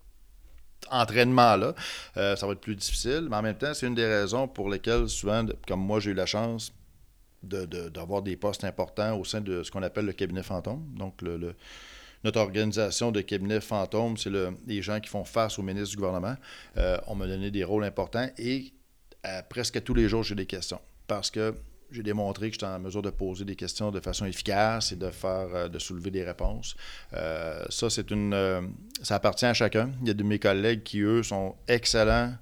entraînement-là, 0.91 1.75
euh, 2.17 2.37
ça 2.37 2.47
va 2.47 2.53
être 2.53 2.61
plus 2.61 2.77
difficile. 2.77 3.29
Mais 3.31 3.37
en 3.37 3.43
même 3.43 3.57
temps, 3.57 3.73
c'est 3.75 3.87
une 3.87 3.95
des 3.95 4.07
raisons 4.07 4.49
pour 4.49 4.69
lesquelles, 4.69 5.09
souvent, 5.09 5.45
comme 5.67 5.81
moi, 5.81 6.01
j'ai 6.01 6.11
eu 6.11 6.15
la 6.15 6.27
chance 6.27 6.73
d'avoir 7.43 8.23
des 8.23 8.37
postes 8.37 8.65
importants 8.65 9.19
au 9.19 9.25
sein 9.25 9.41
de 9.41 9.63
ce 9.63 9.71
qu'on 9.71 9.83
appelle 9.83 10.07
le 10.07 10.13
cabinet 10.13 10.43
fantôme. 10.43 10.83
Donc, 10.97 11.21
le, 11.21 11.55
notre 12.25 12.41
organisation 12.41 13.13
de 13.13 13.21
cabinet 13.21 13.61
fantôme, 13.61 14.17
c'est 14.17 14.31
les 14.67 14.83
gens 14.83 15.01
qui 15.01 15.09
font 15.09 15.25
face 15.25 15.59
au 15.59 15.63
ministre 15.63 15.91
du 15.91 15.97
gouvernement. 15.97 16.37
Euh, 16.77 16.99
on 17.07 17.15
m'a 17.15 17.27
donné 17.27 17.51
des 17.51 17.65
rôles 17.65 17.85
importants 17.85 18.29
et 18.39 18.73
presque 19.49 19.83
tous 19.83 19.95
les 19.95 20.09
jours, 20.09 20.23
j'ai 20.23 20.35
des 20.35 20.47
questions. 20.47 20.81
Parce 21.07 21.31
que 21.31 21.55
j'ai 21.95 22.03
démontré 22.03 22.49
que 22.49 22.55
j'étais 22.55 22.67
en 22.67 22.79
mesure 22.81 23.03
de 23.03 23.11
poser 23.11 23.45
des 23.45 23.57
questions 23.57 23.91
de 23.91 24.01
façon 24.01 24.27
efficace 24.27 24.93
et 24.93 24.97
de 24.97 25.11
faire, 25.11 25.49
euh, 25.55 25.69
de 25.69 25.79
soulever 25.79 26.11
des 26.11 26.25
réponses. 26.25 26.77
Euh, 27.15 27.65
ça, 27.69 27.89
c'est 27.89 28.11
une, 28.11 28.35
euh, 28.35 28.63
ça 29.03 29.17
appartient 29.17 29.47
à 29.47 29.55
chacun. 29.55 29.93
Il 30.03 30.09
y 30.09 30.11
a 30.11 30.15
de 30.15 30.23
mes 30.23 30.39
collègues 30.39 30.83
qui, 30.83 31.01
eux, 31.01 31.23
sont 31.23 31.55
excellents 31.69 32.35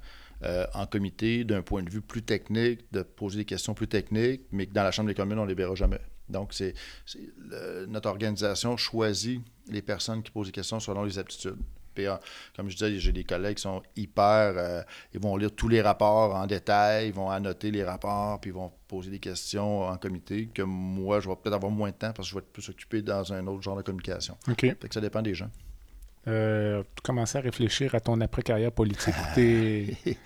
en 0.74 0.86
comité 0.86 1.44
d'un 1.44 1.62
point 1.62 1.84
de 1.84 1.88
vue 1.88 2.00
plus 2.00 2.24
technique, 2.24 2.80
de 2.90 3.02
poser 3.02 3.38
des 3.38 3.44
questions 3.44 3.74
plus 3.74 3.86
techniques, 3.86 4.40
mais 4.50 4.66
que 4.66 4.72
dans 4.72 4.82
la 4.82 4.90
Chambre 4.90 5.06
des 5.06 5.14
communes, 5.14 5.38
on 5.38 5.44
ne 5.44 5.48
les 5.48 5.54
verra 5.54 5.76
jamais. 5.76 6.00
Donc, 6.32 6.52
c'est, 6.52 6.74
notre 7.86 8.08
organisation 8.08 8.76
choisit 8.76 9.40
les 9.68 9.82
personnes 9.82 10.22
qui 10.22 10.30
posent 10.30 10.46
des 10.48 10.52
questions 10.52 10.80
selon 10.80 11.04
les 11.04 11.18
aptitudes. 11.18 11.58
Puis, 11.94 12.06
comme 12.56 12.70
je 12.70 12.76
disais, 12.76 12.98
j'ai 12.98 13.12
des 13.12 13.24
collègues 13.24 13.56
qui 13.56 13.62
sont 13.62 13.82
hyper. 13.96 14.54
Euh, 14.56 14.82
ils 15.12 15.20
vont 15.20 15.36
lire 15.36 15.52
tous 15.52 15.68
les 15.68 15.82
rapports 15.82 16.34
en 16.34 16.46
détail, 16.46 17.08
ils 17.08 17.12
vont 17.12 17.30
annoter 17.30 17.70
les 17.70 17.84
rapports, 17.84 18.40
puis 18.40 18.50
ils 18.50 18.54
vont 18.54 18.72
poser 18.88 19.10
des 19.10 19.18
questions 19.18 19.82
en 19.82 19.96
comité 19.98 20.46
que 20.46 20.62
moi, 20.62 21.20
je 21.20 21.28
vais 21.28 21.36
peut-être 21.36 21.54
avoir 21.54 21.70
moins 21.70 21.90
de 21.90 21.96
temps 21.96 22.12
parce 22.12 22.28
que 22.28 22.30
je 22.30 22.34
vais 22.34 22.40
être 22.40 22.52
plus 22.52 22.68
occupé 22.68 23.02
dans 23.02 23.32
un 23.32 23.46
autre 23.46 23.62
genre 23.62 23.76
de 23.76 23.82
communication. 23.82 24.36
OK. 24.48 24.60
Fait 24.60 24.88
que 24.88 24.94
ça 24.94 25.00
dépend 25.00 25.22
des 25.22 25.34
gens. 25.34 25.50
Euh, 26.28 26.82
tu 26.94 27.02
commences 27.02 27.34
à 27.34 27.40
réfléchir 27.40 27.94
à 27.94 28.00
ton 28.00 28.20
après-carrière 28.20 28.70
politique. 28.70 29.14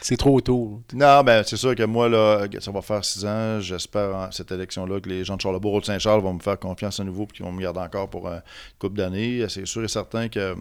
c'est 0.00 0.16
trop 0.16 0.40
tôt. 0.40 0.80
Non, 0.94 1.22
ben 1.22 1.42
c'est 1.44 1.58
sûr 1.58 1.74
que 1.74 1.82
moi, 1.82 2.08
là, 2.08 2.46
ça 2.60 2.70
va 2.70 2.80
faire 2.80 3.04
six 3.04 3.24
ans. 3.26 3.60
J'espère, 3.60 4.28
cette 4.32 4.50
élection-là, 4.50 5.00
que 5.00 5.08
les 5.10 5.24
gens 5.24 5.36
de 5.36 5.42
Charlebourg 5.42 5.80
de 5.80 5.86
Saint-Charles 5.86 6.22
vont 6.22 6.34
me 6.34 6.40
faire 6.40 6.58
confiance 6.58 7.00
à 7.00 7.04
nouveau 7.04 7.24
et 7.24 7.34
qu'ils 7.34 7.44
vont 7.44 7.52
me 7.52 7.60
garder 7.60 7.80
encore 7.80 8.08
pour 8.08 8.28
une 8.28 8.42
couple 8.78 8.96
d'années. 8.96 9.44
C'est 9.48 9.66
sûr 9.66 9.84
et 9.84 9.88
certain 9.88 10.28
que 10.28 10.56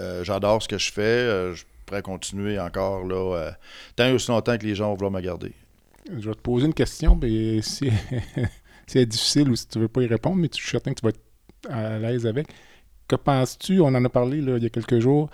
euh, 0.00 0.24
j'adore 0.24 0.62
ce 0.62 0.68
que 0.68 0.78
je 0.78 0.92
fais. 0.92 1.02
Euh, 1.02 1.54
je 1.54 1.64
pourrais 1.86 2.02
continuer 2.02 2.58
encore 2.58 3.04
là, 3.04 3.36
euh, 3.36 3.50
tant 3.96 4.06
et 4.06 4.12
aussi 4.12 4.30
longtemps 4.30 4.56
que 4.58 4.66
les 4.66 4.74
gens 4.74 4.88
vont 4.88 4.94
vouloir 4.94 5.12
me 5.12 5.20
garder. 5.20 5.52
Je 6.10 6.28
vais 6.28 6.34
te 6.34 6.40
poser 6.40 6.66
une 6.66 6.74
question, 6.74 7.18
mais 7.20 7.60
si 7.62 7.90
c'est 8.86 9.06
difficile 9.06 9.50
ou 9.50 9.56
si 9.56 9.66
tu 9.66 9.78
ne 9.78 9.84
veux 9.84 9.88
pas 9.88 10.02
y 10.02 10.06
répondre, 10.06 10.36
mais 10.36 10.48
je 10.50 10.60
suis 10.60 10.70
certain 10.70 10.92
que 10.92 11.00
tu 11.00 11.04
vas 11.04 11.10
être 11.10 11.20
à 11.68 11.98
l'aise 11.98 12.26
avec. 12.26 12.48
Que 13.08 13.16
penses-tu, 13.16 13.80
on 13.80 13.86
en 13.86 14.04
a 14.04 14.08
parlé 14.08 14.38
il 14.38 14.62
y 14.62 14.66
a 14.66 14.68
quelques 14.68 15.00
jours, 15.00 15.30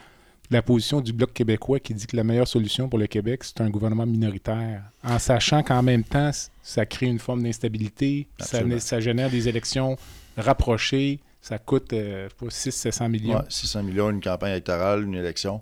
la 0.51 0.63
position 0.63 1.01
du 1.01 1.13
Bloc 1.13 1.33
québécois 1.33 1.81
qui 1.81 1.95
dit 1.95 2.07
que 2.07 2.17
la 2.17 2.25
meilleure 2.25 2.47
solution 2.47 2.89
pour 2.89 2.99
le 2.99 3.07
Québec, 3.07 3.43
c'est 3.45 3.61
un 3.61 3.71
gouvernement 3.71 4.07
minoritaire, 4.07 4.83
en 5.03 5.19
sachant 5.19 5.63
qu'en 5.63 5.83
même 5.83 6.05
temps, 6.05 6.31
ça 6.63 6.87
crée 6.87 7.07
une 7.07 7.19
forme 7.19 7.43
d'instabilité, 7.43 8.29
ça, 8.39 8.61
ça, 8.79 9.01
génère 9.01 9.31
des 9.31 9.49
élections 9.49 9.97
rapprochées, 10.37 11.21
ça 11.41 11.59
coûte 11.59 11.93
euh, 11.93 12.29
600-700 12.41 13.11
millions. 13.11 13.39
Oui, 13.39 13.45
600 13.49 13.83
millions, 13.83 14.11
une 14.11 14.21
campagne 14.21 14.53
électorale, 14.53 15.03
une 15.05 15.15
élection. 15.15 15.61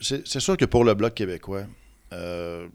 C'est, 0.00 0.40
sûr 0.40 0.56
que 0.56 0.64
pour 0.64 0.84
le 0.84 0.94
Bloc 0.94 1.14
québécois, 1.14 1.64
euh, 2.12 2.68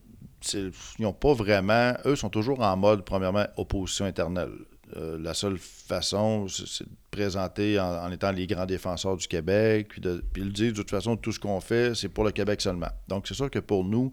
ils 0.54 0.72
n'ont 1.00 1.14
pas 1.14 1.34
vraiment. 1.34 1.94
Eux 2.06 2.16
sont 2.16 2.30
toujours 2.30 2.60
en 2.62 2.76
mode, 2.78 3.04
premièrement, 3.04 3.46
opposition 3.58 4.06
éternelle. 4.06 4.52
Euh, 4.98 5.18
la 5.20 5.34
seule 5.34 5.58
façon, 5.58 6.48
c'est 6.48 6.84
de 6.84 6.90
présenter 7.12 7.80
en, 7.80 8.12
étant 8.12 8.32
les 8.32 8.48
grands 8.48 8.66
défenseurs 8.66 9.18
du 9.18 9.28
Québec, 9.28 9.88
puis, 9.90 10.02
de, 10.02 10.24
puis 10.34 10.42
ils 10.42 10.54
disent 10.54 10.74
de 10.74 10.78
toute 10.78 10.90
façon, 10.90 11.16
tout 11.16 11.32
ce 11.32 11.40
qu'on 11.40 11.60
fait, 11.60 11.96
c'est 11.96 12.10
pour 12.10 12.24
le 12.24 12.32
Québec 12.32 12.62
seulement. 12.62 12.90
Donc, 13.08 13.28
c'est 13.28 13.34
sûr 13.34 13.50
que 13.50 13.60
pour 13.60 13.84
nous, 13.84 14.12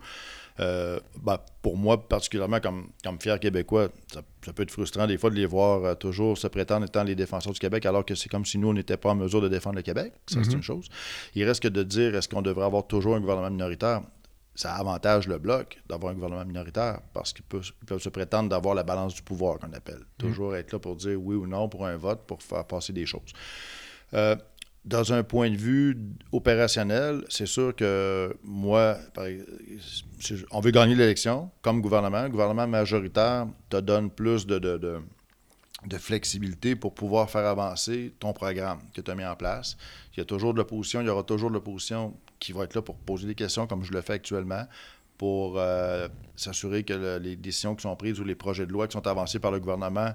euh, 0.58 0.98
ben, 1.22 1.38
pour 1.60 1.76
moi, 1.76 2.08
particulièrement 2.08 2.60
comme, 2.60 2.88
comme 3.04 3.20
fier 3.20 3.38
québécois, 3.38 3.88
ça, 4.12 4.22
peut 4.52 4.62
être 4.62 4.70
frustrant 4.70 5.06
des 5.06 5.18
fois 5.18 5.30
de 5.30 5.34
les 5.34 5.44
voir 5.44 5.84
euh, 5.84 5.94
toujours 5.94 6.38
se 6.38 6.46
prétendre 6.46 6.86
étant 6.86 7.04
les 7.04 7.14
défenseurs 7.14 7.52
du 7.52 7.58
Québec, 7.58 7.84
alors 7.84 8.04
que 8.04 8.14
c'est 8.14 8.28
comme 8.28 8.46
si 8.46 8.56
nous, 8.56 8.68
on 8.68 8.72
n'était 8.72 8.96
pas 8.96 9.10
en 9.10 9.14
mesure 9.14 9.40
de 9.42 9.48
défendre 9.48 9.76
le 9.76 9.82
Québec. 9.82 10.12
Ça, 10.26 10.40
c'est 10.42 10.50
mhm. 10.50 10.56
une 10.56 10.62
chose. 10.62 10.88
Il 11.34 11.44
reste 11.44 11.62
que 11.62 11.68
de 11.68 11.82
dire 11.82 12.14
est-ce 12.14 12.28
qu'on 12.28 12.42
devrait 12.42 12.64
avoir 12.64 12.86
toujours 12.86 13.16
un 13.16 13.20
gouvernement 13.20 13.50
minoritaire? 13.50 14.02
Ça 14.56 14.74
avantage 14.74 15.28
le 15.28 15.38
bloc 15.38 15.80
d'avoir 15.88 16.12
un 16.12 16.14
gouvernement 16.14 16.44
minoritaire 16.44 17.00
parce 17.12 17.32
qu'ils 17.32 17.44
peuvent, 17.44 17.98
se 17.98 18.08
prétendre 18.08 18.48
d'avoir 18.48 18.74
la 18.74 18.82
balance 18.82 19.14
du 19.14 19.22
pouvoir, 19.22 19.58
qu'on 19.58 19.72
appelle. 19.72 19.98
Mhm. 19.98 20.04
Toujours 20.18 20.56
être 20.56 20.72
là 20.72 20.78
pour 20.78 20.96
dire 20.96 21.20
oui 21.20 21.36
ou 21.36 21.46
non 21.46 21.68
pour 21.68 21.86
un 21.86 21.96
vote, 21.96 22.26
pour 22.26 22.42
faire 22.42 22.64
passer 22.64 22.92
des 22.92 23.06
choses. 23.06 23.32
Euh, 24.14 24.34
dans 24.86 25.12
un 25.12 25.24
point 25.24 25.50
de 25.50 25.56
vue 25.56 25.98
opérationnel, 26.30 27.24
c'est 27.28 27.46
sûr 27.46 27.74
que 27.74 28.34
moi, 28.44 28.96
on 30.52 30.60
veut 30.60 30.70
gagner 30.70 30.94
l'élection 30.94 31.50
comme 31.60 31.80
gouvernement. 31.80 32.22
Le 32.22 32.28
gouvernement 32.28 32.68
majoritaire 32.68 33.48
te 33.68 33.78
donne 33.78 34.10
plus 34.10 34.46
de, 34.46 34.58
de, 34.58 35.02
flexibilité 35.98 36.76
pour 36.76 36.94
pouvoir 36.94 37.28
faire 37.28 37.46
avancer 37.46 38.14
ton 38.20 38.32
programme 38.32 38.78
que 38.94 39.00
tu 39.00 39.10
as 39.10 39.14
mis 39.16 39.24
en 39.24 39.34
place. 39.34 39.76
Il 40.16 40.20
y 40.20 40.22
a 40.22 40.24
toujours 40.24 40.54
de 40.54 40.58
l'opposition, 40.58 41.00
il 41.02 41.06
y 41.06 41.10
aura 41.10 41.22
toujours 41.22 41.50
de 41.50 41.54
l'opposition 41.54 42.14
qui 42.38 42.52
va 42.52 42.64
être 42.64 42.74
là 42.74 42.82
pour 42.82 42.96
poser 42.96 43.26
des 43.26 43.34
questions 43.34 43.66
comme 43.66 43.84
je 43.84 43.92
le 43.92 44.00
fais 44.00 44.14
actuellement 44.14 44.64
pour 45.18 45.58
euh, 45.58 46.08
s'assurer 46.36 46.84
que 46.84 47.18
les 47.18 47.36
décisions 47.36 47.74
qui 47.74 47.82
sont 47.82 47.96
prises 47.96 48.20
ou 48.20 48.24
les 48.24 48.34
projets 48.34 48.66
de 48.66 48.72
loi 48.72 48.86
qui 48.86 48.92
sont 48.92 49.06
avancés 49.06 49.38
par 49.38 49.50
le 49.50 49.60
gouvernement 49.60 50.12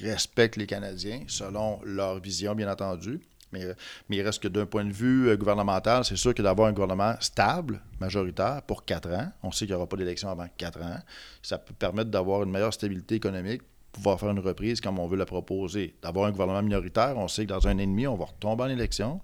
respectent 0.00 0.56
les 0.56 0.66
Canadiens 0.66 1.22
selon 1.28 1.80
leur 1.84 2.18
vision, 2.18 2.54
bien 2.54 2.70
entendu. 2.70 3.20
Mais, 3.52 3.66
mais 4.08 4.16
il 4.16 4.22
reste 4.22 4.42
que 4.42 4.48
d'un 4.48 4.66
point 4.66 4.84
de 4.84 4.92
vue 4.92 5.28
euh, 5.28 5.36
gouvernemental, 5.36 6.04
c'est 6.04 6.16
sûr 6.16 6.34
que 6.34 6.42
d'avoir 6.42 6.68
un 6.68 6.72
gouvernement 6.72 7.14
stable, 7.18 7.80
majoritaire, 7.98 8.62
pour 8.62 8.84
quatre 8.84 9.10
ans, 9.10 9.32
on 9.42 9.50
sait 9.50 9.66
qu'il 9.66 9.74
n'y 9.74 9.76
aura 9.76 9.88
pas 9.88 9.96
d'élection 9.96 10.28
avant 10.28 10.46
quatre 10.56 10.80
ans, 10.80 10.98
ça 11.42 11.58
peut 11.58 11.74
permettre 11.74 12.10
d'avoir 12.10 12.44
une 12.44 12.50
meilleure 12.50 12.72
stabilité 12.72 13.16
économique, 13.16 13.62
pouvoir 13.92 14.18
faire 14.18 14.30
une 14.30 14.40
reprise 14.40 14.80
comme 14.80 14.98
on 14.98 15.06
veut 15.06 15.16
la 15.16 15.26
proposer. 15.26 15.94
D'avoir 16.02 16.26
un 16.26 16.30
gouvernement 16.30 16.62
minoritaire, 16.62 17.14
on 17.16 17.28
sait 17.28 17.44
que 17.44 17.48
dans 17.48 17.66
un 17.66 17.76
an 17.76 17.78
et 17.78 17.86
demi, 17.86 18.06
on 18.06 18.16
va 18.16 18.26
retomber 18.26 18.64
en 18.64 18.68
élection. 18.68 19.20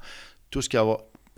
Tout 0.51 0.63
ce 0.63 0.69
qui 0.69 0.77
a... 0.77 0.85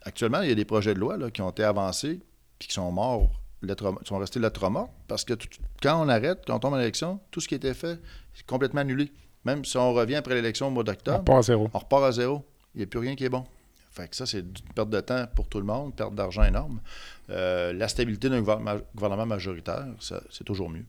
Actuellement, 0.03 0.43
il 0.43 0.49
y 0.49 0.53
a 0.53 0.55
des 0.55 0.65
projets 0.65 0.95
de 0.95 1.01
loi 1.01 1.19
qui 1.31 1.43
ont 1.43 1.51
été 1.51 1.65
avancés 1.65 2.21
puis 2.59 2.69
qui 2.69 2.75
sont 2.75 2.91
morts, 2.91 3.31
lettre, 3.63 3.95
sont 4.05 4.19
restés 4.19 4.41
lettres 4.41 4.69
mortes 4.69 4.91
parce 5.07 5.25
que 5.25 5.35
quand 5.83 6.05
on 6.05 6.09
arrête, 6.09 6.43
quand 6.47 6.57
on 6.57 6.59
tombe 6.59 6.75
en 6.75 6.81
élection, 6.81 7.21
tout 7.31 7.41
ce 7.41 7.49
qui 7.49 7.55
a 7.55 7.57
été 7.57 7.75
fait 7.75 8.01
est 8.39 8.47
complètement 8.47 8.81
annulé. 8.81 9.13
Même 9.45 9.65
si 9.65 9.77
on 9.77 9.93
revient 9.93 10.17
après 10.17 10.35
l'élection 10.35 10.69
au 10.69 10.71
mois 10.71 10.85
d'octobre, 10.85 11.19
on 11.19 11.21
repart 11.21 11.39
à 11.39 11.43
zéro. 11.43 11.71
On 11.73 11.79
repart 11.79 12.05
à 12.05 12.13
zéro 12.13 12.45
il 12.75 12.79
n'y 12.79 12.85
a 12.85 12.87
plus 12.87 13.01
rien 13.01 13.17
qui 13.17 13.25
est 13.25 13.29
bon. 13.29 13.45
Fait 13.91 14.09
que 14.09 14.15
ça, 14.15 14.27
c'est 14.27 14.41
une 14.41 14.53
perte 14.75 14.91
de 14.91 15.01
temps 15.01 15.27
pour 15.35 15.49
tout 15.49 15.59
le 15.59 15.65
monde, 15.65 15.87
une 15.87 15.93
perte 15.93 16.15
d'argent 16.15 16.45
énorme. 16.45 16.81
Euh, 17.31 17.73
la 17.73 17.89
stabilité 17.89 18.29
d'un 18.29 18.43
gouvernement 18.43 19.27
majoritaire, 19.27 19.87
c'est 19.99 20.45
toujours 20.45 20.71
mieux. 20.71 20.85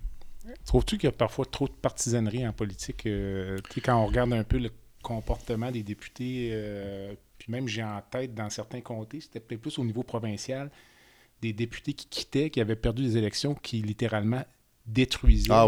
Trouves-tu 0.65 0.97
qu'il 0.97 1.07
y 1.07 1.13
a 1.13 1.15
parfois 1.15 1.45
trop 1.45 1.67
de 1.67 1.73
partisanerie 1.73 2.47
en 2.47 2.53
politique? 2.53 3.05
Euh, 3.05 3.57
quand 3.83 4.01
on 4.01 4.05
regarde 4.05 4.33
un 4.33 4.43
peu 4.43 4.57
le 4.57 4.71
comportement 5.01 5.71
des 5.71 5.83
députés, 5.83 6.49
euh, 6.51 7.13
puis 7.37 7.51
même 7.51 7.67
j'ai 7.67 7.83
en 7.83 8.01
tête 8.09 8.33
dans 8.33 8.49
certains 8.49 8.81
comtés, 8.81 9.21
c'était 9.21 9.39
peut-être 9.39 9.61
plus 9.61 9.79
au 9.79 9.85
niveau 9.85 10.03
provincial, 10.03 10.69
des 11.41 11.53
députés 11.53 11.93
qui 11.93 12.07
quittaient, 12.07 12.49
qui 12.49 12.59
avaient 12.61 12.75
perdu 12.75 13.03
des 13.03 13.17
élections, 13.17 13.55
qui 13.55 13.81
littéralement 13.81 14.43
détruisaient 14.85 15.51
ah, 15.51 15.67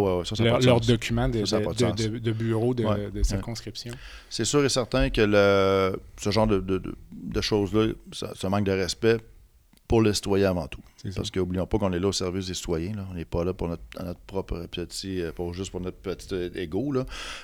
leurs 0.62 0.82
documents 0.82 1.30
de, 1.30 2.32
bureau 2.32 2.74
de, 2.74 3.24
circonscription. 3.24 3.94
C'est 4.30 4.46
sûr 4.46 4.66
et 4.66 4.70
certain 4.70 5.10
que 5.10 5.22
le, 5.22 6.00
ce 6.18 6.32
genre 6.32 6.48
de, 6.48 7.42
choses-là, 7.42 7.94
ça, 8.12 8.50
manque 8.50 8.66
de 8.66 8.72
respect 8.72 9.18
pour 9.92 10.02
le 10.02 10.14
citoyen 10.14 10.52
avant 10.52 10.68
tout. 10.68 10.80
Parce 11.18 11.30
qu'oublions 11.30 11.68
pas 11.68 11.78
qu'on 11.78 11.92
est 11.92 12.00
là 12.00 12.08
au 12.08 12.14
service 12.14 12.48
des 12.48 12.54
citoyens. 12.54 12.94
On 13.12 13.14
n'est 13.14 13.26
pas 13.26 13.44
là 13.44 13.54
pour 13.54 13.68
notre, 13.68 13.84
propre 14.26 14.66
petit, 14.68 15.22
euh, 15.22 15.34
pas 15.34 15.44
juste 15.52 15.70
pour 15.70 15.82
notre 15.82 15.98
petit 15.98 16.34
égo. 16.56 16.94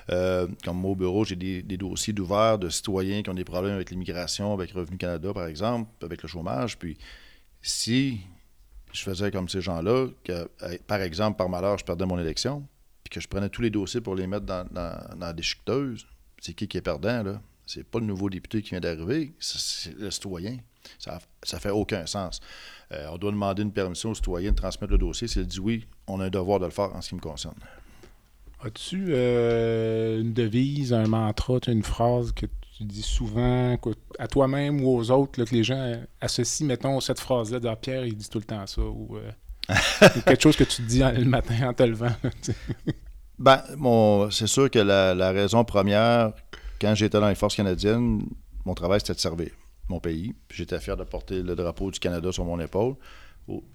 Euh, 0.09 0.47
comme 0.63 0.77
moi 0.77 0.91
au 0.91 0.95
bureau, 0.95 1.25
j'ai 1.25 1.35
des, 1.35 1.61
des, 1.61 1.75
dossiers 1.75 2.13
d'ouverts 2.13 2.57
de 2.57 2.69
citoyens 2.69 3.21
qui 3.21 3.29
ont 3.29 3.33
des 3.33 3.43
problèmes 3.43 3.73
avec 3.73 3.91
l'immigration, 3.91 4.53
avec 4.53 4.71
Revenu 4.71 4.95
Canada, 4.95 5.33
par 5.33 5.45
exemple, 5.45 5.89
avec 6.01 6.21
le 6.21 6.29
chômage. 6.29 6.79
Puis 6.79 6.97
si 7.61 8.21
je 8.93 9.03
faisais 9.03 9.29
comme 9.29 9.49
ces 9.49 9.59
gens-là, 9.59 10.07
que, 10.23 10.47
par 10.87 11.01
exemple, 11.01 11.35
par 11.35 11.49
malheur, 11.49 11.77
je 11.77 11.83
perdais 11.83 12.05
mon 12.05 12.17
élection, 12.17 12.65
puis 13.03 13.09
que 13.09 13.19
je 13.19 13.27
prenais 13.27 13.49
tous 13.49 13.61
les 13.61 13.71
dossiers 13.71 13.99
pour 13.99 14.15
les 14.15 14.25
mettre 14.25 14.45
dans, 14.45 14.65
dans, 14.71 15.19
la 15.19 15.33
déchiqueteuse, 15.33 16.07
c'est 16.39 16.53
qui 16.53 16.69
qui 16.69 16.77
est 16.77 16.81
perdant, 16.81 17.23
là? 17.23 17.41
C'est 17.65 17.83
pas 17.83 17.99
le 17.99 18.05
nouveau 18.05 18.29
député 18.29 18.61
qui 18.61 18.69
vient 18.69 18.79
d'arriver, 18.79 19.33
c'est 19.39 19.93
le 19.97 20.09
citoyen. 20.09 20.59
Ça, 20.99 21.19
ça 21.43 21.59
fait 21.59 21.69
aucun 21.69 22.05
sens. 22.05 22.39
Euh, 22.91 23.07
on 23.11 23.17
doit 23.17 23.31
demander 23.31 23.63
une 23.63 23.73
permission 23.73 24.11
au 24.11 24.15
citoyen 24.15 24.51
de 24.51 24.55
transmettre 24.55 24.91
le 24.91 24.97
dossier. 24.97 25.27
S'il 25.27 25.45
dit 25.45 25.59
oui, 25.59 25.87
on 26.07 26.19
a 26.19 26.25
un 26.25 26.29
devoir 26.29 26.59
de 26.59 26.65
le 26.65 26.71
faire 26.71 26.95
en 26.95 27.01
ce 27.01 27.09
qui 27.09 27.15
me 27.15 27.19
concerne. 27.19 27.55
As-tu 28.63 29.07
euh, 29.09 30.21
une 30.21 30.33
devise, 30.33 30.93
un 30.93 31.07
mantra, 31.07 31.59
une 31.67 31.83
phrase 31.83 32.31
que 32.31 32.47
tu 32.77 32.83
dis 32.83 33.03
souvent 33.03 33.77
à 34.17 34.27
toi-même 34.27 34.83
ou 34.83 34.97
aux 34.97 35.11
autres, 35.11 35.43
que 35.43 35.55
les 35.55 35.63
gens 35.63 35.95
associent, 36.21 36.65
mettons, 36.65 36.99
cette 36.99 37.19
phrase-là 37.19 37.59
de 37.59 37.75
Pierre, 37.75 38.05
il 38.05 38.15
dit 38.15 38.29
tout 38.29 38.39
le 38.39 38.45
temps 38.45 38.65
ça, 38.65 38.81
ou, 38.81 39.17
euh, 39.17 39.31
quelque 40.25 40.41
chose 40.41 40.55
que 40.55 40.63
tu 40.63 40.81
dis 40.83 40.99
le 40.99 41.25
matin 41.25 41.69
en 41.69 41.73
te 41.73 41.83
levant? 41.83 42.15
ben, 43.37 43.61
c'est 44.31 44.47
sûr 44.47 44.71
que 44.71 44.79
la, 44.79 45.31
raison 45.31 45.63
première, 45.63 46.33
quand 46.79 46.95
j'étais 46.95 47.19
dans 47.19 47.29
les 47.29 47.35
forces 47.35 47.55
canadiennes, 47.55 48.23
mon 48.65 48.73
travail, 48.73 48.99
c'était 49.01 49.13
de 49.13 49.19
servir 49.19 49.51
mon 49.89 49.99
pays. 49.99 50.33
J'étais 50.51 50.79
fier 50.79 50.97
de 50.97 51.03
porter 51.03 51.41
le 51.41 51.55
drapeau 51.55 51.91
du 51.91 51.99
Canada 51.99 52.31
sur 52.31 52.45
mon 52.45 52.59
épaule. 52.59 52.95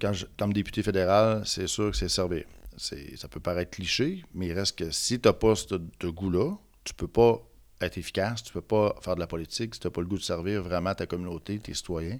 Quand 0.01 0.13
comme 0.39 0.53
député 0.53 0.83
fédéral, 0.83 1.43
c'est 1.47 1.67
sûr 1.67 1.91
que 1.91 1.97
c'est 1.97 2.09
servir. 2.09 2.45
Ça 2.77 3.29
peut 3.29 3.41
paraître 3.41 3.71
cliché, 3.71 4.25
mais 4.35 4.49
il 4.49 4.53
reste 4.53 4.79
que 4.79 4.91
si 4.91 5.21
tu 5.21 5.29
n'as 5.29 5.33
pas 5.33 5.55
ce 5.55 6.07
goût-là, 6.07 6.57
tu 6.85 6.95
peux 6.95 7.09
pas 7.09 7.41
être 7.81 7.99
efficace, 7.99 8.43
tu 8.43 8.53
peux 8.53 8.61
pas 8.61 8.95
faire 9.01 9.15
de 9.15 9.21
la 9.21 9.27
politique 9.27 9.75
si 9.75 9.81
tu 9.81 9.87
n'as 9.87 9.91
pas 9.91 10.01
le 10.01 10.07
goût 10.07 10.19
de 10.19 10.23
servir 10.23 10.63
vraiment 10.63 10.95
ta 10.95 11.07
communauté, 11.07 11.59
tes 11.59 11.75
citoyens. 11.75 12.19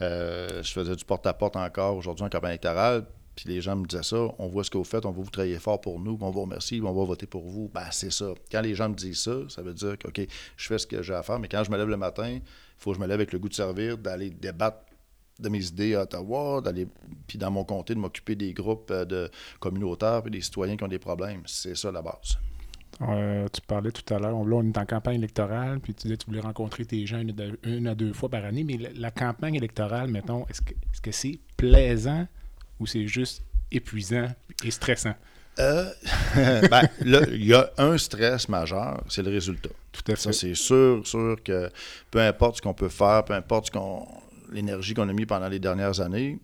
Euh, 0.00 0.62
je 0.62 0.72
faisais 0.72 0.96
du 0.96 1.04
porte-à-porte 1.04 1.56
encore 1.56 1.96
aujourd'hui 1.96 2.24
en 2.24 2.28
campagne 2.28 2.52
électorale, 2.52 3.06
puis 3.34 3.48
les 3.48 3.60
gens 3.60 3.76
me 3.76 3.86
disaient 3.86 4.02
ça, 4.02 4.28
on 4.38 4.48
voit 4.48 4.64
ce 4.64 4.70
que 4.70 4.78
vous 4.78 4.84
faites, 4.84 5.04
on 5.06 5.10
va 5.10 5.22
vous 5.22 5.30
travailler 5.30 5.58
fort 5.58 5.80
pour 5.80 5.98
nous, 5.98 6.16
on 6.20 6.30
vous 6.30 6.42
remercie, 6.42 6.80
on 6.82 6.92
va 6.92 7.04
voter 7.04 7.26
pour 7.26 7.48
vous. 7.48 7.70
Ben, 7.72 7.88
c'est 7.90 8.12
ça. 8.12 8.32
Quand 8.50 8.60
les 8.60 8.74
gens 8.74 8.88
me 8.88 8.94
disent 8.94 9.22
ça, 9.22 9.36
ça 9.48 9.62
veut 9.62 9.74
dire 9.74 9.98
que, 9.98 10.08
OK, 10.08 10.26
je 10.56 10.66
fais 10.66 10.78
ce 10.78 10.86
que 10.86 11.02
j'ai 11.02 11.14
à 11.14 11.22
faire, 11.22 11.38
mais 11.38 11.48
quand 11.48 11.64
je 11.64 11.70
me 11.70 11.76
lève 11.76 11.88
le 11.88 11.96
matin, 11.96 12.28
il 12.28 12.42
faut 12.78 12.90
que 12.90 12.96
je 12.96 13.02
me 13.02 13.06
lève 13.06 13.16
avec 13.16 13.32
le 13.32 13.38
goût 13.38 13.48
de 13.48 13.54
servir, 13.54 13.98
d'aller 13.98 14.30
débattre 14.30 14.78
de 15.40 15.48
mes 15.48 15.66
idées 15.66 15.94
à 15.96 16.02
Ottawa, 16.02 16.60
d'aller, 16.60 16.86
puis 17.26 17.38
dans 17.38 17.50
mon 17.50 17.64
comté, 17.64 17.94
de 17.94 17.98
m'occuper 17.98 18.36
des 18.36 18.52
groupes 18.52 18.90
euh, 18.90 19.04
de 19.04 19.30
communautaires 19.58 20.22
et 20.26 20.30
des 20.30 20.40
citoyens 20.40 20.76
qui 20.76 20.84
ont 20.84 20.88
des 20.88 21.00
problèmes. 21.00 21.42
C'est 21.46 21.76
ça 21.76 21.90
la 21.90 22.02
base. 22.02 22.38
Euh, 23.00 23.48
tu 23.52 23.60
parlais 23.62 23.90
tout 23.90 24.14
à 24.14 24.18
l'heure, 24.20 24.36
on, 24.36 24.62
est 24.62 24.78
en 24.78 24.86
campagne 24.86 25.16
électorale, 25.16 25.80
puis 25.80 25.94
tu 25.94 26.02
disais 26.02 26.16
que 26.16 26.22
tu 26.22 26.26
voulais 26.26 26.40
rencontrer 26.40 26.84
tes 26.84 27.04
gens 27.06 27.20
une, 27.64 27.88
à 27.88 27.94
deux 27.96 28.12
fois 28.12 28.28
par 28.28 28.44
année, 28.44 28.62
mais 28.62 28.78
la, 28.94 29.10
campagne 29.10 29.56
électorale, 29.56 30.08
mettons, 30.10 30.46
est-ce 30.46 31.00
que 31.00 31.10
c'est 31.10 31.40
plaisant 31.56 32.28
ou 32.84 32.86
c'est 32.86 33.06
juste 33.06 33.42
épuisant 33.72 34.28
et 34.62 34.70
stressant? 34.70 35.14
Euh, 35.58 35.90
ben, 36.70 36.82
il 37.00 37.46
y 37.46 37.54
a 37.54 37.70
un 37.78 37.96
stress 37.96 38.48
majeur, 38.48 39.02
c'est 39.08 39.22
le 39.22 39.30
résultat. 39.30 39.70
Tout 39.90 40.02
à 40.08 40.16
fait. 40.16 40.20
Ça, 40.20 40.32
c'est 40.32 40.54
sûr, 40.54 41.06
sûr 41.06 41.42
que 41.42 41.70
peu 42.10 42.20
importe 42.20 42.56
ce 42.56 42.62
qu'on 42.62 42.74
peut 42.74 42.90
faire, 42.90 43.24
peu 43.24 43.32
importe 43.32 43.72
l'énergie 44.52 44.92
qu'on 44.92 45.08
a 45.08 45.12
mis 45.14 45.24
pendant 45.24 45.48
les 45.48 45.60
dernières 45.60 46.00
années, 46.00 46.38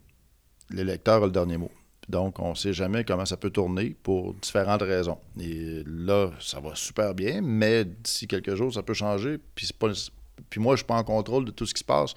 l'électeur 0.71 1.23
a 1.23 1.27
le 1.27 1.33
dernier 1.33 1.59
mot. 1.59 1.71
Donc, 2.09 2.39
on 2.39 2.51
ne 2.51 2.55
sait 2.55 2.73
jamais 2.73 3.05
comment 3.05 3.27
ça 3.27 3.37
peut 3.37 3.51
tourner 3.51 3.95
pour 4.03 4.33
différentes 4.35 4.83
raisons. 4.83 5.19
Et 5.39 5.85
là, 5.87 6.31
ça 6.41 6.59
va 6.59 6.75
super 6.75 7.15
bien, 7.15 7.41
mais 7.43 7.85
d'ici 7.85 8.27
quelques 8.27 8.55
jours, 8.55 8.73
ça 8.73 8.83
peut 8.83 8.95
changer. 8.95 9.39
Puis, 9.55 9.69
puis 10.49 10.61
moi, 10.61 10.71
je 10.71 10.73
ne 10.73 10.77
suis 10.79 10.87
pas 10.87 10.97
en 10.97 11.05
contrôle 11.05 11.45
de 11.45 11.51
tout 11.51 11.67
ce 11.67 11.75
qui 11.75 11.81
se 11.81 11.85
passe 11.85 12.15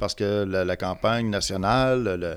parce 0.00 0.14
que 0.14 0.44
la, 0.44 0.76
campagne 0.76 1.30
nationale, 1.30 2.16
le, 2.18 2.36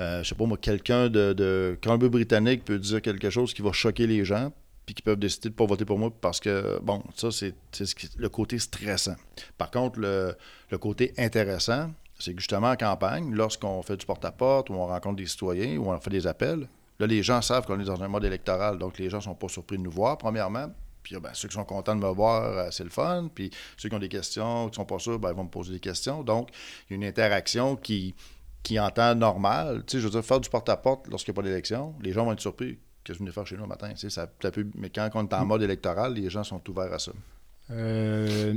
euh, 0.00 0.22
je 0.22 0.28
sais 0.28 0.34
pas 0.34 0.46
moi, 0.46 0.56
quelqu'un 0.56 1.08
de, 1.08 1.32
de 1.32 2.08
britannique 2.08 2.64
peut 2.64 2.78
dire 2.78 3.02
quelque 3.02 3.30
chose 3.30 3.52
qui 3.52 3.62
va 3.62 3.72
choquer 3.72 4.06
les 4.06 4.24
gens, 4.24 4.52
puis 4.86 4.94
qui 4.94 5.02
peuvent 5.02 5.18
décider 5.18 5.50
de 5.50 5.54
ne 5.54 5.56
pas 5.56 5.66
voter 5.66 5.84
pour 5.84 5.98
moi 5.98 6.10
parce 6.20 6.40
que, 6.40 6.80
bon, 6.82 7.02
ça, 7.14 7.30
c'est 7.30 7.54
le 8.16 8.28
côté 8.28 8.58
stressant. 8.58 9.16
Par 9.58 9.70
contre, 9.70 10.00
le, 10.00 10.36
côté 10.78 11.12
intéressant, 11.18 11.90
c'est 12.18 12.34
que 12.34 12.40
justement 12.40 12.70
en 12.70 12.76
campagne, 12.76 13.32
lorsqu'on 13.32 13.82
fait 13.82 13.96
du 13.96 14.06
porte-à-porte, 14.06 14.70
ou 14.70 14.74
on 14.74 14.86
rencontre 14.86 15.16
des 15.16 15.26
citoyens, 15.26 15.76
ou 15.76 15.90
on 15.90 16.00
fait 16.00 16.10
des 16.10 16.26
appels, 16.26 16.66
là, 16.98 17.06
les 17.06 17.22
gens 17.22 17.40
savent 17.42 17.66
qu'on 17.66 17.78
est 17.78 17.84
dans 17.84 18.02
un 18.02 18.08
mode 18.08 18.24
électoral, 18.24 18.78
donc 18.78 18.98
les 18.98 19.10
gens 19.10 19.18
ne 19.18 19.22
sont 19.22 19.34
pas 19.34 19.48
surpris 19.48 19.78
de 19.78 19.82
nous 19.82 19.90
voir, 19.90 20.18
premièrement. 20.18 20.72
Puis 21.02 21.16
ben, 21.18 21.30
ceux 21.34 21.48
qui 21.48 21.54
sont 21.54 21.64
contents 21.64 21.94
de 21.94 22.00
me 22.00 22.10
voir, 22.10 22.42
euh, 22.42 22.68
c'est 22.70 22.84
le 22.84 22.90
fun. 22.90 23.28
Puis 23.34 23.50
ceux 23.76 23.88
qui 23.88 23.94
ont 23.94 24.00
des 24.00 24.08
questions, 24.08 24.64
qui 24.64 24.72
ne 24.72 24.74
sont 24.74 24.84
pas 24.84 24.98
sûrs, 24.98 25.18
ben, 25.18 25.30
ils 25.30 25.36
vont 25.36 25.44
me 25.44 25.48
poser 25.48 25.72
des 25.72 25.80
questions. 25.80 26.22
Donc, 26.22 26.50
il 26.88 26.92
y 26.92 26.94
a 26.94 26.96
une 26.96 27.04
interaction 27.04 27.76
qui, 27.76 28.14
qui 28.62 28.78
en 28.78 28.90
temps 28.90 29.14
normal, 29.14 29.84
tu 29.86 29.92
sais, 29.92 30.00
je 30.00 30.04
veux 30.04 30.10
dire, 30.10 30.24
faire 30.24 30.40
du 30.40 30.48
porte-à-porte 30.48 31.08
lorsqu'il 31.08 31.32
n'y 31.32 31.38
a 31.38 31.42
pas 31.42 31.48
d'élection, 31.48 31.94
les 32.02 32.12
gens 32.12 32.24
vont 32.24 32.32
être 32.32 32.40
surpris. 32.40 32.78
Qu'est-ce 33.02 33.14
que 33.14 33.18
vous 33.18 33.24
venez 33.24 33.32
faire 33.32 33.46
chez 33.46 33.56
nous 33.56 33.62
le 33.62 33.68
matin? 33.68 33.90
Tu 33.90 33.96
sais, 33.96 34.10
ça, 34.10 34.30
mais 34.74 34.90
quand 34.90 35.08
on 35.14 35.26
est 35.26 35.34
en 35.34 35.46
mode 35.46 35.62
électoral, 35.62 36.14
les 36.14 36.28
gens 36.28 36.44
sont 36.44 36.62
ouverts 36.68 36.92
à 36.92 36.98
ça. 36.98 37.12
Euh, 37.70 38.54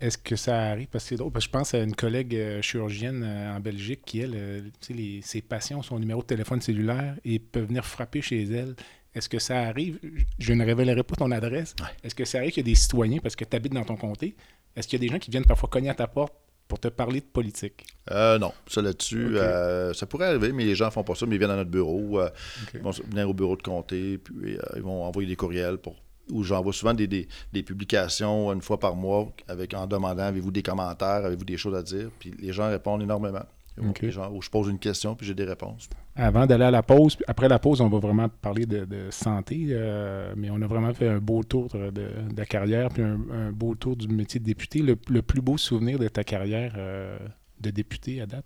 est-ce 0.00 0.16
que 0.16 0.36
ça 0.36 0.58
arrive? 0.70 0.88
Parce 0.88 1.04
que 1.04 1.08
c'est 1.10 1.16
drôle, 1.16 1.32
parce 1.32 1.46
que 1.46 1.52
je 1.52 1.58
pense 1.58 1.74
à 1.74 1.82
une 1.82 1.94
collègue 1.94 2.34
euh, 2.34 2.62
chirurgienne 2.62 3.22
euh, 3.22 3.56
en 3.56 3.60
Belgique 3.60 4.00
qui, 4.06 4.20
elle, 4.20 4.70
tu 4.80 4.94
sais, 4.94 5.20
ses 5.22 5.42
patients 5.42 5.78
ont 5.78 5.82
son 5.82 5.98
numéro 5.98 6.22
de 6.22 6.26
téléphone 6.26 6.60
cellulaire 6.60 7.16
et 7.24 7.38
peuvent 7.38 7.66
venir 7.66 7.84
frapper 7.84 8.22
chez 8.22 8.42
elle. 8.44 8.74
Est-ce 9.14 9.28
que 9.28 9.38
ça 9.38 9.60
arrive? 9.60 9.98
Je 10.38 10.52
ne 10.52 10.64
révélerai 10.64 11.02
pas 11.02 11.16
ton 11.16 11.30
adresse. 11.30 11.74
Est-ce 12.02 12.14
que 12.14 12.24
ça 12.24 12.38
arrive 12.38 12.52
qu'il 12.52 12.66
y 12.66 12.68
a 12.68 12.72
des 12.72 12.74
citoyens, 12.74 13.18
parce 13.18 13.36
que 13.36 13.44
tu 13.44 13.56
habites 13.56 13.72
dans 13.72 13.84
ton 13.84 13.96
comté, 13.96 14.36
est-ce 14.74 14.88
qu'il 14.88 15.00
y 15.00 15.04
a 15.04 15.08
des 15.08 15.12
gens 15.12 15.18
qui 15.18 15.30
viennent 15.30 15.46
parfois 15.46 15.70
cogner 15.70 15.88
à 15.88 15.94
ta 15.94 16.06
porte 16.06 16.34
pour 16.68 16.80
te 16.80 16.88
parler 16.88 17.20
de 17.20 17.26
politique? 17.26 17.86
Euh, 18.10 18.38
non, 18.38 18.52
ça 18.66 18.82
là-dessus, 18.82 19.36
euh, 19.36 19.92
ça 19.94 20.06
pourrait 20.06 20.26
arriver, 20.26 20.52
mais 20.52 20.64
les 20.64 20.74
gens 20.74 20.90
font 20.90 21.04
pas 21.04 21.14
ça, 21.14 21.26
mais 21.26 21.36
ils 21.36 21.38
viennent 21.38 21.50
à 21.50 21.56
notre 21.56 21.70
bureau, 21.70 22.20
euh, 22.20 22.30
ils 22.74 22.80
vont 22.80 22.90
venir 22.90 23.28
au 23.28 23.34
bureau 23.34 23.56
de 23.56 23.62
comté, 23.62 24.18
puis 24.18 24.56
ils 24.74 24.82
vont 24.82 25.04
envoyer 25.04 25.28
des 25.28 25.36
courriels 25.36 25.78
pour 25.78 25.96
où 26.30 26.42
j'envoie 26.42 26.72
souvent 26.72 26.92
des, 26.92 27.06
des, 27.06 27.62
publications 27.62 28.52
une 28.52 28.60
fois 28.60 28.80
par 28.80 28.96
mois 28.96 29.32
avec 29.46 29.74
en 29.74 29.86
demandant 29.86 30.24
avez-vous 30.24 30.50
des 30.50 30.62
commentaires, 30.62 31.24
avez-vous 31.24 31.44
des 31.44 31.56
choses 31.56 31.76
à 31.76 31.84
dire, 31.84 32.10
puis 32.18 32.34
les 32.40 32.52
gens 32.52 32.68
répondent 32.68 33.00
énormément 33.00 33.44
où 33.78 34.42
je 34.42 34.50
pose 34.50 34.68
une 34.68 34.78
question 34.78 35.14
puis 35.14 35.26
j'ai 35.26 35.34
des 35.34 35.44
réponses. 35.44 35.88
Avant 36.14 36.46
d'aller 36.46 36.64
à 36.64 36.70
la 36.70 36.82
pause, 36.82 37.18
après 37.26 37.48
la 37.48 37.58
pause, 37.58 37.80
on 37.80 37.88
va 37.88 37.98
vraiment 37.98 38.28
parler 38.28 38.64
de, 38.66 38.86
santé, 39.10 39.68
euh, 39.70 40.32
mais 40.36 40.50
on 40.50 40.60
a 40.62 40.66
vraiment 40.66 40.94
fait 40.94 41.08
un 41.08 41.18
beau 41.18 41.42
tour 41.44 41.68
de, 41.68 42.08
la 42.36 42.46
carrière 42.46 42.88
puis 42.88 43.02
un, 43.02 43.52
beau 43.52 43.74
tour 43.74 43.96
du 43.96 44.08
métier 44.08 44.40
de 44.40 44.44
député. 44.44 44.80
Le, 44.80 44.96
plus 44.96 45.40
beau 45.40 45.58
souvenir 45.58 45.98
de 45.98 46.08
ta 46.08 46.24
carrière 46.24 46.74
euh, 46.76 47.18
de 47.60 47.70
député 47.70 48.20
à 48.20 48.26
date? 48.26 48.44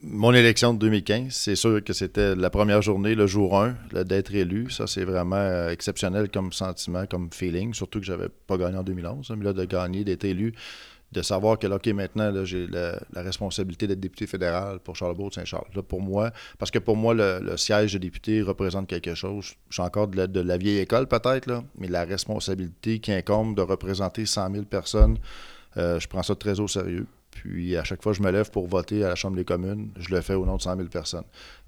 Mon 0.00 0.32
élection 0.32 0.74
de 0.74 0.78
2015, 0.78 1.32
c'est 1.32 1.56
sûr 1.56 1.82
que 1.82 1.92
c'était 1.92 2.36
la 2.36 2.50
première 2.50 2.82
journée, 2.82 3.16
le 3.16 3.26
jour 3.26 3.60
1, 3.60 4.04
d'être 4.04 4.32
élu. 4.32 4.70
Ça, 4.70 4.86
c'est 4.86 5.04
vraiment 5.04 5.34
euh, 5.34 5.70
exceptionnel 5.70 6.30
comme 6.30 6.52
sentiment, 6.52 7.04
comme 7.06 7.30
feeling, 7.32 7.74
surtout 7.74 7.98
que 7.98 8.06
j'avais 8.06 8.28
pas 8.28 8.56
gagné 8.56 8.78
en 8.78 8.84
2011. 8.84 9.28
Hein, 9.28 9.34
mais 9.38 9.44
là, 9.44 9.52
de 9.52 9.64
gagner, 9.64 10.04
d'être 10.04 10.24
élu, 10.24 10.54
de 11.12 11.22
savoir 11.22 11.58
que, 11.58 11.66
là, 11.66 11.76
OK, 11.76 11.86
maintenant, 11.88 12.44
j'ai 12.44 12.66
la, 12.66 12.98
responsabilité 13.14 13.86
d'être 13.86 14.00
député 14.00 14.26
fédéral 14.26 14.78
pour 14.80 14.96
Charlebourg-Saint-Charles. 14.96 15.82
pour 15.86 16.00
moi, 16.00 16.30
parce 16.58 16.70
que 16.70 16.78
pour 16.78 16.96
moi, 16.96 17.14
le, 17.14 17.56
siège 17.56 17.92
de 17.92 17.98
député 17.98 18.42
représente 18.42 18.86
quelque 18.88 19.14
chose. 19.14 19.54
Je 19.68 19.74
suis 19.74 19.82
encore 19.82 20.08
de 20.08 20.16
la, 20.16 20.26
de 20.26 20.40
la 20.40 20.56
vieille 20.56 20.78
école, 20.78 21.06
peut-être, 21.06 21.46
là, 21.46 21.62
mais 21.78 21.88
la 21.88 22.04
responsabilité 22.04 22.98
qui 22.98 23.12
incombe 23.12 23.56
de 23.56 23.62
représenter 23.62 24.24
100 24.24 24.52
000 24.52 24.64
personnes, 24.64 25.18
euh, 25.76 26.00
je 26.00 26.08
prends 26.08 26.22
ça 26.22 26.34
très 26.34 26.60
au 26.60 26.68
sérieux. 26.68 27.06
Puis, 27.30 27.76
à 27.76 27.84
chaque 27.84 28.02
fois 28.02 28.12
que 28.12 28.18
je 28.18 28.22
me 28.22 28.30
lève 28.30 28.50
pour 28.50 28.66
voter 28.66 29.04
à 29.04 29.08
la 29.08 29.14
Chambre 29.14 29.36
des 29.36 29.44
communes, 29.44 29.90
je 29.98 30.14
le 30.14 30.20
fais 30.20 30.34
au 30.34 30.44
nom 30.44 30.56
de 30.56 30.62
100 30.62 30.76
000 30.76 30.88
personnes. 30.88 31.24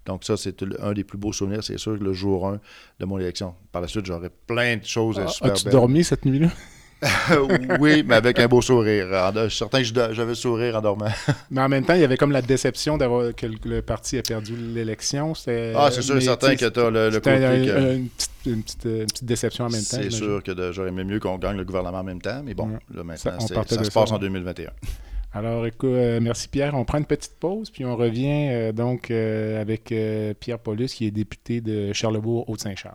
Donc, 0.07 0.25
ça, 0.25 0.37
c'est 0.37 0.63
un 0.81 0.93
des 0.93 1.05
plus 1.05 1.19
beaux 1.19 1.33
souvenirs, 1.33 1.65
c'est 1.65 1.79
sûr, 1.79 1.97
le 1.97 2.13
jour 2.13 2.47
1 2.49 2.61
de 3.01 3.05
mon 3.07 3.19
élection. 3.19 3.55
Par 3.73 3.81
la 3.81 3.89
suite, 3.89 4.05
j'aurai 4.05 4.31
plein 4.47 4.77
de 4.77 4.85
choses 4.85 5.19
à 5.19 5.25
ah, 5.25 5.29
super 5.29 5.53
As-tu 5.53 5.71
dormi 5.71 6.05
cette 6.05 6.25
nuit-là? 6.25 6.49
oui, 7.81 8.03
mais 8.07 8.15
avec 8.17 8.39
un 8.39 8.47
beau 8.47 8.63
sourire. 8.63 9.07
Je 9.35 9.49
suis 9.49 9.59
certain 9.59 9.79
que 9.81 9.85
j'avais 9.85 10.27
le 10.27 10.35
sourire 10.35 10.77
en 10.77 10.81
dormant. 10.81 11.11
mais 11.51 11.61
en 11.61 11.69
même 11.69 11.85
temps, 11.85 11.95
il 11.95 12.01
y 12.01 12.05
avait 12.05 12.17
comme 12.17 12.33
la 12.33 12.43
déception 12.43 12.97
d'avoir 12.97 13.35
que 13.35 13.47
le 13.65 13.83
parti 13.83 14.17
ait 14.17 14.23
perdu 14.23 14.57
l'élection. 14.57 15.33
Ah, 15.77 15.91
c'est 15.91 16.03
sûr 16.03 16.17
et 16.17 16.21
certain 16.21 16.57
que 16.57 16.67
tu 16.67 16.81
as 16.81 16.91
le, 16.91 17.11
côté. 17.21 18.09
Une, 18.47 18.63
petite, 18.63 19.25
déception 19.25 19.65
en 19.65 19.71
même 19.71 19.81
temps. 19.81 19.99
C'est 20.03 20.11
sûr 20.11 20.43
que 20.43 20.73
j'aurais 20.73 20.89
aimé 20.89 21.05
mieux 21.05 21.21
qu'on 21.21 21.39
gagne 21.39 21.57
le 21.57 21.65
gouvernement 21.65 22.01
en 22.01 22.05
même 22.05 22.21
temps, 22.21 22.43
mais 22.45 22.55
bon, 22.55 22.69
là 22.95 23.03
maintenant, 23.03 23.41
ça, 23.41 23.85
se 23.85 23.91
passe 23.91 24.13
en 24.13 24.19
2021. 24.19 24.71
Alors, 25.35 25.67
écoute, 25.67 25.91
euh, 25.91 26.21
merci 26.23 26.47
Pierre. 26.47 26.75
On 26.75 26.85
prend 26.85 26.99
une 26.99 27.07
petite 27.07 27.35
pause, 27.41 27.69
puis 27.69 27.85
on 27.85 27.97
revient 27.97 28.51
euh, 28.51 28.73
donc 28.73 29.11
euh, 29.11 29.61
avec 29.61 29.93
Pierre 30.39 30.61
Paulus, 30.61 30.95
qui 30.95 31.07
est 31.07 31.11
député 31.11 31.61
de 31.61 31.93
Charlebourg-Haute-Saint-Charles. 31.93 32.95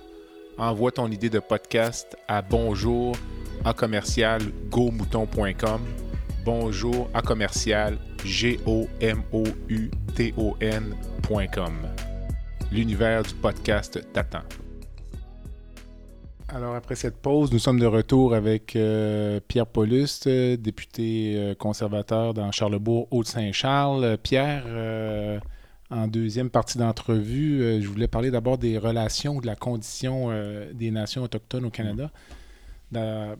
Envoie 0.57 0.91
ton 0.91 1.09
idée 1.09 1.29
de 1.29 1.39
podcast 1.39 2.17
à 2.27 2.41
bonjour 2.41 3.15
à 3.63 3.73
commercial 3.73 4.41
gomouton.com. 4.69 5.81
Bonjour 6.43 7.09
à 7.13 7.21
commercial 7.21 7.97
g. 8.25 8.59
L'univers 12.71 13.23
du 13.23 13.33
podcast 13.35 13.99
t'attend. 14.13 14.43
Alors, 16.53 16.75
après 16.75 16.95
cette 16.95 17.15
pause, 17.15 17.53
nous 17.53 17.59
sommes 17.59 17.79
de 17.79 17.85
retour 17.85 18.35
avec 18.35 18.75
euh, 18.75 19.39
Pierre 19.47 19.67
Paulus, 19.67 20.27
député 20.27 21.35
euh, 21.37 21.55
conservateur 21.55 22.33
dans 22.33 22.51
Charlebourg, 22.51 23.07
Haute-Saint-Charles. 23.09 24.17
Pierre, 24.21 24.63
euh, 24.67 25.39
en 25.91 26.07
deuxième 26.07 26.49
partie 26.49 26.77
d'entrevue, 26.77 27.81
je 27.81 27.87
voulais 27.87 28.07
parler 28.07 28.31
d'abord 28.31 28.57
des 28.57 28.77
relations, 28.77 29.39
de 29.39 29.45
la 29.45 29.55
condition 29.55 30.29
des 30.73 30.89
nations 30.89 31.23
autochtones 31.23 31.65
au 31.65 31.69
Canada. 31.69 32.09
Dans, 32.91 33.35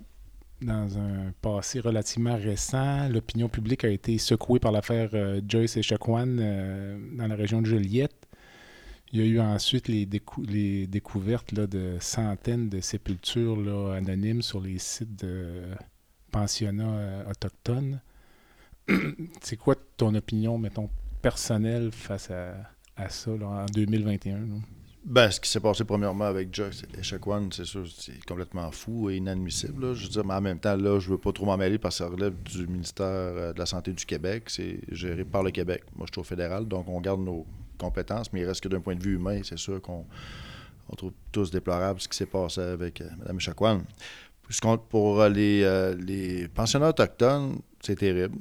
dans 0.62 0.98
un 0.98 1.32
passé 1.42 1.80
relativement 1.80 2.36
récent, 2.36 3.08
l'opinion 3.10 3.50
publique 3.50 3.84
a 3.86 3.90
été 3.90 4.18
secouée 4.18 4.60
par 4.60 4.72
l'affaire 4.72 5.10
Joyce 5.48 5.78
et 5.78 5.82
Chacuan 5.82 6.36
dans 6.36 7.28
la 7.28 7.36
région 7.36 7.62
de 7.62 7.68
Joliette. 7.68 8.28
Il 9.14 9.20
y 9.20 9.24
a 9.24 9.26
eu 9.26 9.40
ensuite 9.42 9.90
les, 9.90 10.08
les 10.48 10.88
découvertes 10.88 11.52
là, 11.52 11.68
de 11.68 11.98
centaines 12.00 12.70
de 12.70 12.80
sépultures 12.80 13.58
là, 13.58 13.96
anonymes 13.96 14.42
sur 14.42 14.62
les 14.62 14.78
sites 14.80 15.18
de 15.22 15.64
pensionnats 16.32 16.96
euh, 16.96 17.30
autochtones. 17.30 18.00
C'est 19.42 19.58
quoi 19.58 19.76
ton 19.98 20.16
opinion, 20.16 20.58
mettons, 20.58 20.90
personnelle 21.22 21.92
face 21.92 22.30
à, 22.32 23.10
ça 23.10 23.32
en 23.32 23.66
2021? 23.66 24.40
Ben, 25.04 25.32
ce 25.32 25.40
qui 25.40 25.50
s'est 25.50 25.60
passé 25.60 25.84
premièrement 25.84 26.26
avec 26.26 26.58
et 26.60 27.00
Echequan, 27.00 27.50
c'est 27.52 27.66
sûr, 27.66 27.86
c'est 27.88 28.24
complètement 28.26 28.70
fou 28.72 29.10
et 29.10 29.16
inadmissible. 29.18 29.96
Je 29.96 30.04
veux 30.04 30.10
dire, 30.10 30.24
mais 30.24 30.36
en 30.36 30.42
même 30.42 30.60
temps, 30.60 30.76
là, 30.76 31.00
je 31.00 31.10
veux 31.10 31.18
pas 31.18 31.32
trop 31.32 31.46
m'en 31.46 31.58
mêler 31.58 31.80
parce 31.80 31.98
que 31.98 32.04
ça 32.04 32.10
relève 32.10 32.36
du 32.44 32.68
ministère 32.68 33.06
euh, 33.08 33.54
de 33.54 33.58
la 33.58 33.66
Santé 33.66 33.94
du 33.94 34.06
Québec. 34.06 34.44
C'est 34.48 34.80
géré 34.92 35.24
par 35.24 35.42
le 35.42 35.50
Québec. 35.50 35.84
Moi, 35.96 36.06
je 36.08 36.14
suis 36.14 36.22
au 36.22 36.24
fédéral, 36.24 36.68
donc 36.68 36.88
on 36.88 37.02
garde 37.02 37.22
nos, 37.22 37.48
compétences, 37.82 38.32
mais 38.32 38.42
il 38.42 38.46
reste 38.46 38.62
que 38.62 38.70
d'un 38.70 38.80
point 38.80 38.96
de 38.96 39.04
vue 39.04 39.16
humain, 39.16 39.42
c'est 39.44 39.58
sûr 39.58 39.82
qu'on 39.82 40.06
trouve 40.96 41.14
tous 41.32 41.50
déplorable 41.52 42.00
ce 42.00 42.08
qui 42.08 42.18
s'est 42.18 42.26
passé 42.26 42.62
avec 42.62 43.02
euh, 43.02 43.10
Mme 43.20 43.40
Chakwan. 43.40 43.84
Pour 44.90 45.22
euh, 45.22 45.30
les, 45.30 45.64
euh, 45.64 45.96
les 45.96 46.48
pensionnats 46.50 46.90
autochtones, 46.90 47.60
c'est 47.84 47.96
terrible. 47.96 48.38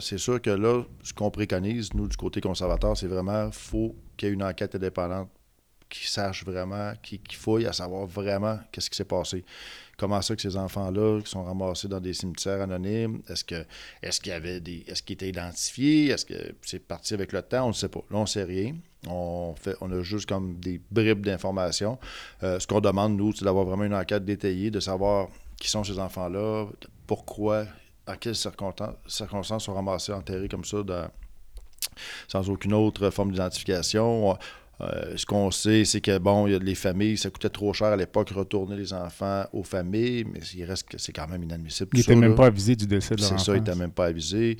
c'est 0.00 0.18
sûr 0.18 0.40
que 0.40 0.50
là, 0.50 0.82
ce 1.02 1.12
qu'on 1.12 1.30
préconise, 1.30 1.92
nous, 1.94 2.08
du 2.08 2.16
côté 2.16 2.40
conservateur, 2.40 2.96
c'est 2.96 3.06
vraiment 3.06 3.50
faut 3.52 3.94
qu'il 4.16 4.28
y 4.28 4.30
ait 4.30 4.34
une 4.34 4.42
enquête 4.42 4.74
indépendante 4.74 5.28
qui 5.88 6.10
sache 6.10 6.44
vraiment, 6.46 6.94
qui, 7.02 7.18
qui 7.18 7.36
fouille 7.36 7.66
à 7.66 7.72
savoir 7.74 8.06
vraiment 8.06 8.58
qu'est-ce 8.70 8.88
qui 8.88 8.96
s'est 8.96 9.04
passé 9.04 9.44
comment 10.02 10.20
ça 10.20 10.34
que 10.34 10.42
ces 10.42 10.56
enfants-là 10.56 11.20
qui 11.20 11.30
sont 11.30 11.44
ramassés 11.44 11.86
dans 11.86 12.00
des 12.00 12.12
cimetières 12.12 12.60
anonymes, 12.60 13.22
est-ce 13.28 13.44
que 13.44 13.64
est-ce 14.02 14.20
qu'il 14.20 14.32
y 14.32 14.34
avait 14.34 14.60
des. 14.60 14.84
Est-ce 14.88 15.00
qu'ils 15.00 15.14
étaient 15.14 15.28
identifiés? 15.28 16.08
Est-ce 16.08 16.26
que 16.26 16.54
c'est 16.62 16.80
parti 16.80 17.14
avec 17.14 17.32
le 17.32 17.40
temps? 17.40 17.66
On 17.66 17.68
ne 17.68 17.72
sait 17.72 17.88
pas. 17.88 18.00
Là, 18.10 18.18
on 18.18 18.22
ne 18.22 18.26
sait 18.26 18.42
rien. 18.42 18.74
On, 19.06 19.54
fait, 19.56 19.76
on 19.80 19.92
a 19.92 20.02
juste 20.02 20.28
comme 20.28 20.58
des 20.58 20.80
bribes 20.90 21.24
d'informations. 21.24 21.98
Euh, 22.42 22.58
ce 22.58 22.66
qu'on 22.66 22.80
demande, 22.80 23.16
nous, 23.16 23.32
c'est 23.32 23.44
d'avoir 23.44 23.64
vraiment 23.64 23.84
une 23.84 23.94
enquête 23.94 24.24
détaillée, 24.24 24.72
de 24.72 24.80
savoir 24.80 25.28
qui 25.56 25.68
sont 25.68 25.84
ces 25.84 26.00
enfants-là, 26.00 26.66
pourquoi, 27.06 27.66
à 28.06 28.16
quelles 28.16 28.36
circonstances, 28.36 28.96
circonstances 29.06 29.64
sont 29.64 29.74
ramassés, 29.74 30.12
enterrés 30.12 30.48
comme 30.48 30.64
ça, 30.64 30.78
sans 32.28 32.50
aucune 32.50 32.74
autre 32.74 33.10
forme 33.10 33.32
d'identification. 33.32 34.36
Euh, 34.80 35.16
ce 35.16 35.26
qu'on 35.26 35.50
sait, 35.50 35.84
c'est 35.84 36.00
que, 36.00 36.18
bon, 36.18 36.46
il 36.46 36.52
y 36.54 36.56
a 36.56 36.58
les 36.58 36.74
familles, 36.74 37.16
ça 37.16 37.30
coûtait 37.30 37.50
trop 37.50 37.72
cher 37.72 37.88
à 37.88 37.96
l'époque, 37.96 38.30
retourner 38.30 38.76
les 38.76 38.92
enfants 38.92 39.44
aux 39.52 39.62
familles, 39.62 40.24
mais 40.24 40.40
il 40.54 40.64
reste 40.64 40.88
que 40.88 40.98
c'est 40.98 41.12
quand 41.12 41.28
même 41.28 41.42
inadmissible. 41.42 41.90
Il 41.92 41.98
n'était 41.98 42.16
même 42.16 42.34
pas 42.34 42.46
avisé 42.46 42.74
du 42.74 42.86
décès 42.86 43.14
de 43.14 43.20
leur 43.20 43.30
C'est 43.30 43.38
ça, 43.38 43.54
il 43.54 43.60
n'était 43.60 43.76
même 43.76 43.92
pas 43.92 44.06
avisé. 44.06 44.56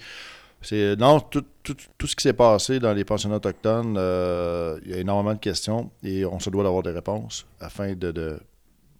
C'est, 0.60 0.94
non, 0.94 1.18
tout, 1.18 1.44
ce 1.64 2.14
qui 2.14 2.22
s'est 2.22 2.34
passé 2.34 2.78
dans 2.78 2.92
les 2.92 3.04
pensionnats 3.04 3.36
autochtones, 3.36 3.96
euh, 3.98 4.78
il 4.84 4.92
y 4.92 4.94
a 4.94 4.98
énormément 4.98 5.34
de 5.34 5.40
questions 5.40 5.90
et 6.04 6.24
on 6.24 6.38
se 6.38 6.50
doit 6.50 6.62
d'avoir 6.62 6.84
des 6.84 6.92
réponses 6.92 7.46
afin 7.58 7.94
de, 7.94 8.38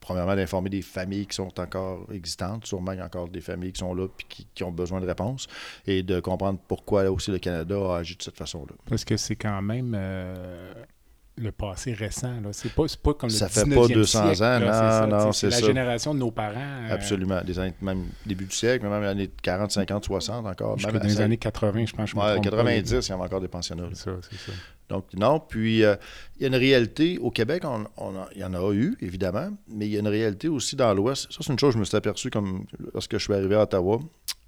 premièrement, 0.03 0.37
d'informer 0.37 0.69
des 0.69 0.83
familles 0.83 1.27
qui 1.27 1.37
sont 1.37 1.59
encore 1.59 2.07
existantes, 2.12 2.67
sûrement 2.67 2.93
il 2.93 2.99
y 2.99 3.01
a 3.01 3.07
encore 3.07 3.29
des 3.29 3.41
familles 3.41 3.73
qui 3.73 3.79
sont 3.79 3.95
là 3.95 4.07
et 4.07 4.45
qui, 4.55 4.65
ont 4.65 4.73
besoin 4.73 5.01
de 5.01 5.07
réponses, 5.07 5.47
et 5.87 6.03
de 6.03 6.21
comprendre 6.21 6.59
pourquoi 6.69 7.11
aussi 7.11 7.31
le 7.31 7.38
Canada 7.38 7.77
a 7.77 7.99
agi 7.99 8.17
de 8.17 8.23
cette 8.23 8.37
façon-là. 8.37 8.75
Parce 8.88 9.05
que 9.05 9.17
c'est 9.17 9.37
quand 9.37 9.62
même 9.62 9.95
euh, 9.97 10.75
le 11.37 11.53
passé 11.53 11.93
récent. 11.93 12.41
Là. 12.43 12.51
C'est 12.53 12.73
pas, 12.73 12.85
pas 13.03 13.15
comme 13.15 13.31
ça 13.31 13.47
le 13.47 13.51
fait 13.51 13.75
pas 13.75 13.88
200 13.88 14.43
ans, 14.43 14.61
non, 14.61 15.07
non, 15.07 15.33
c'est 15.33 15.49
la 15.49 15.61
génération 15.61 16.15
de 16.15 16.19
nos 16.19 16.31
parents. 16.31 16.59
Euh, 16.59 16.95
Absolument. 16.95 17.41
Des 17.43 17.59
années, 17.59 17.75
même 17.81 18.07
début 18.27 18.45
du 18.45 18.55
siècle, 18.55 18.87
même 18.87 19.01
les 19.01 19.09
années 19.09 19.31
40, 19.43 19.71
50, 19.71 20.05
60 20.05 20.47
encore. 20.47 20.77
Même 20.79 20.99
dans 20.99 21.05
les 21.05 21.21
années 21.21 21.38
80, 21.38 21.87
je 21.87 21.93
pense. 21.95 22.11
Je 22.11 22.17
ouais, 22.17 22.41
90, 22.41 22.91
il 22.91 23.09
y 23.09 23.12
avait 23.12 23.23
encore 23.23 23.41
des 23.41 23.49
pensionnats. 23.49 23.88
C'est 23.93 24.05
ça, 24.05 24.17
c'est 24.29 24.37
ça. 24.37 24.53
Donc, 24.92 25.07
non. 25.14 25.40
Puis, 25.40 25.85
euh, 25.85 25.96
il 26.37 26.42
y 26.42 26.44
a 26.44 26.48
une 26.48 26.55
réalité 26.55 27.18
au 27.18 27.31
Québec, 27.31 27.62
il 27.64 28.40
y 28.40 28.44
en 28.44 28.55
a 28.55 28.72
eu, 28.74 28.94
évidemment, 29.00 29.48
mais 29.68 29.87
il 29.87 29.92
y 29.92 29.96
a 29.96 30.00
une 30.00 30.09
réalité 30.09 30.48
aussi 30.48 30.76
dans 30.76 30.92
l'Ouest. 30.92 31.33
Ça, 31.33 31.38
c'est 31.40 31.50
une 31.50 31.59
chose 31.59 31.70
que 31.70 31.76
je 31.76 31.78
me 31.78 31.85
suis 31.85 31.96
aperçu 31.96 32.28
comme 32.28 32.66
lorsque 32.92 33.12
je 33.12 33.24
suis 33.24 33.33
arrivé 33.33 33.55
à 33.55 33.62
Ottawa 33.62 34.00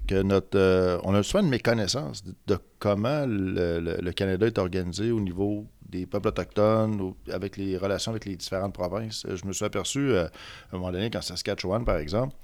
que 0.07 0.21
notre, 0.21 0.59
euh, 0.59 0.99
on 1.03 1.15
a 1.15 1.23
souvent 1.23 1.43
une 1.43 1.49
méconnaissance 1.49 2.23
de, 2.47 2.59
comment 2.79 3.25
le, 3.27 4.11
Canada 4.11 4.47
est 4.47 4.59
organisé 4.59 5.11
au 5.13 5.21
niveau 5.21 5.67
des 5.89 6.05
peuples 6.05 6.29
autochtones, 6.29 7.15
avec 7.33 7.57
les 7.57 7.79
relations 7.79 8.11
avec 8.11 8.27
les 8.27 8.37
différentes 8.37 8.75
provinces. 8.75 9.27
Je 9.27 9.47
me 9.47 9.55
suis 9.55 9.65
aperçu 9.65 10.11
euh, 10.11 10.27
à 10.27 10.77
un 10.77 10.79
moment 10.79 10.93
donné, 10.93 11.09
qu'en 11.09 11.23
Saskatchewan, 11.23 11.87
par 11.87 11.97
exemple, 11.97 12.35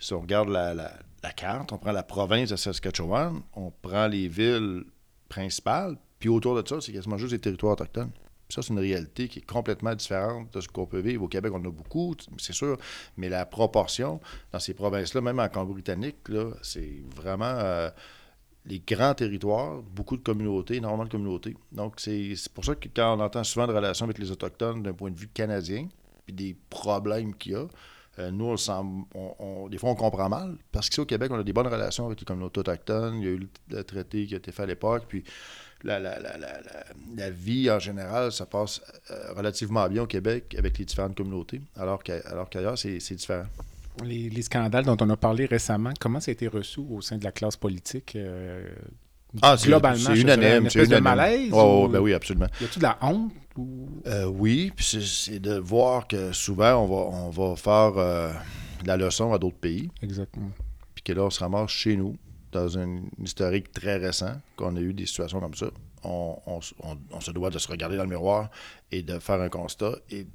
si 0.00 0.12
on 0.12 0.22
regarde 0.22 0.48
la, 0.48 0.90
carte, 1.36 1.70
on 1.70 1.78
prend 1.78 1.92
la 1.92 2.02
province 2.02 2.50
de 2.50 2.56
Saskatchewan, 2.56 3.42
on 3.54 3.70
prend 3.70 4.08
les 4.08 4.26
villes 4.26 4.82
principales, 5.28 5.96
puis 6.24 6.30
autour 6.30 6.54
de 6.56 6.66
ça, 6.66 6.80
c'est 6.80 6.90
quasiment 6.90 7.18
juste 7.18 7.32
des 7.32 7.38
territoires 7.38 7.74
autochtones. 7.74 8.10
Ça, 8.48 8.62
c'est 8.62 8.72
une 8.72 8.78
réalité 8.78 9.28
qui 9.28 9.40
est 9.40 9.46
complètement 9.46 9.94
différente 9.94 10.50
de 10.54 10.62
ce 10.62 10.68
qu'on 10.68 10.86
peut 10.86 11.00
vivre. 11.00 11.22
Au 11.22 11.28
Québec, 11.28 11.52
on 11.54 11.58
en 11.58 11.66
a 11.66 11.70
beaucoup, 11.70 12.14
c'est 12.38 12.54
sûr, 12.54 12.78
mais 13.18 13.28
la 13.28 13.44
proportion 13.44 14.22
dans 14.50 14.58
ces 14.58 14.72
provinces-là, 14.72 15.20
même 15.20 15.38
en 15.38 15.46
Colombie-Britannique, 15.50 16.16
c'est 16.62 17.02
vraiment 17.14 17.44
euh, 17.44 17.90
les 18.64 18.80
grands 18.80 19.12
territoires, 19.12 19.82
beaucoup 19.82 20.16
de 20.16 20.22
communautés, 20.22 20.76
énormément 20.76 21.04
de 21.04 21.10
communautés. 21.10 21.58
Donc, 21.72 21.96
c'est 22.00 22.34
pour 22.54 22.64
ça 22.64 22.74
que 22.74 22.88
quand 22.88 23.18
on 23.18 23.20
entend 23.20 23.44
souvent 23.44 23.66
de 23.66 23.74
relations 23.74 24.06
avec 24.06 24.16
les 24.16 24.30
Autochtones 24.30 24.82
d'un 24.82 24.94
point 24.94 25.10
de 25.10 25.18
vue 25.18 25.28
canadien, 25.28 25.88
puis 26.24 26.34
des 26.34 26.56
problèmes 26.70 27.34
qu'il 27.34 27.52
y 27.52 27.54
a, 27.56 27.66
euh, 28.18 28.30
nous, 28.30 28.56
on, 29.14 29.68
des 29.68 29.76
fois, 29.76 29.90
on 29.90 29.94
comprend 29.94 30.30
mal, 30.30 30.56
parce 30.72 30.88
qu'ici 30.88 31.00
au 31.00 31.04
Québec, 31.04 31.30
on 31.32 31.38
a 31.38 31.42
des 31.42 31.52
bonnes 31.52 31.66
relations 31.66 32.06
avec 32.06 32.20
les 32.20 32.24
communautés 32.24 32.60
autochtones. 32.60 33.16
Il 33.18 33.24
y 33.24 33.28
a 33.28 33.32
eu 33.32 33.48
le 33.68 33.84
traité 33.84 34.24
qui 34.26 34.32
a 34.32 34.38
été 34.38 34.52
fait 34.52 34.62
à 34.62 34.66
l'époque, 34.66 35.04
puis 35.06 35.22
la, 35.84 36.00
la, 36.00 36.18
la, 36.18 36.38
la, 37.16 37.30
vie 37.30 37.70
en 37.70 37.78
général, 37.78 38.32
ça 38.32 38.46
passe 38.46 38.80
euh, 39.10 39.32
relativement 39.34 39.86
bien 39.88 40.02
au 40.02 40.06
Québec 40.06 40.54
avec 40.58 40.78
les 40.78 40.84
différentes 40.84 41.14
communautés, 41.14 41.60
alors 41.76 42.02
qu'ailleurs, 42.02 42.78
c'est 42.78 43.14
différent. 43.14 43.44
Les, 44.02 44.42
scandales 44.42 44.84
dont 44.84 44.96
on 45.00 45.10
a 45.10 45.16
parlé 45.16 45.46
récemment, 45.46 45.92
comment 46.00 46.20
ça 46.20 46.30
a 46.30 46.32
été 46.32 46.48
reçu 46.48 46.80
au 46.80 47.00
sein 47.00 47.16
de 47.16 47.24
la 47.24 47.32
classe 47.32 47.56
politique 47.56 48.16
euh, 48.16 48.66
ah, 49.42 49.56
globalement, 49.60 49.98
c'est 49.98 50.20
unanime. 50.20 50.70
C'est 50.70 50.86
de 50.86 50.98
malaise? 50.98 51.50
Oh, 51.52 51.88
ben 51.88 51.98
oui, 51.98 52.14
absolument. 52.14 52.46
Y 52.60 52.64
a-t-il 52.64 52.78
de 52.78 52.82
la 52.84 52.98
honte? 53.02 53.32
Euh, 54.06 54.26
oui, 54.26 54.72
puis 54.74 54.84
c'est 54.84 55.40
de 55.40 55.58
voir 55.58 56.06
que 56.06 56.32
souvent, 56.32 56.74
on 56.76 56.86
va, 56.86 57.16
on 57.16 57.30
va 57.30 57.56
faire 57.56 58.34
la 58.84 58.96
leçon 58.96 59.32
à 59.32 59.38
d'autres 59.38 59.56
pays. 59.56 59.90
Exactement. 60.02 60.50
Puis 60.94 61.02
que 61.02 61.12
là, 61.12 61.24
on 61.24 61.30
se 61.30 61.40
ramasse 61.40 61.70
chez 61.70 61.96
nous 61.96 62.16
dans 62.54 62.78
un 62.78 63.02
historique 63.22 63.72
très 63.72 63.96
récent 63.96 64.40
qu'on 64.56 64.76
a 64.76 64.80
eu 64.80 64.94
des 64.94 65.06
situations 65.06 65.40
comme 65.40 65.54
ça. 65.54 65.66
On, 66.04 66.60
se 66.60 67.30
doit 67.32 67.50
de 67.50 67.58
se 67.58 67.68
regarder 67.68 67.96
dans 67.96 68.04
le 68.04 68.10
miroir 68.10 68.50
et 68.92 69.02
de 69.02 69.18
faire 69.18 69.40
un 69.40 69.48
constat 69.48 69.96
et 70.10 70.26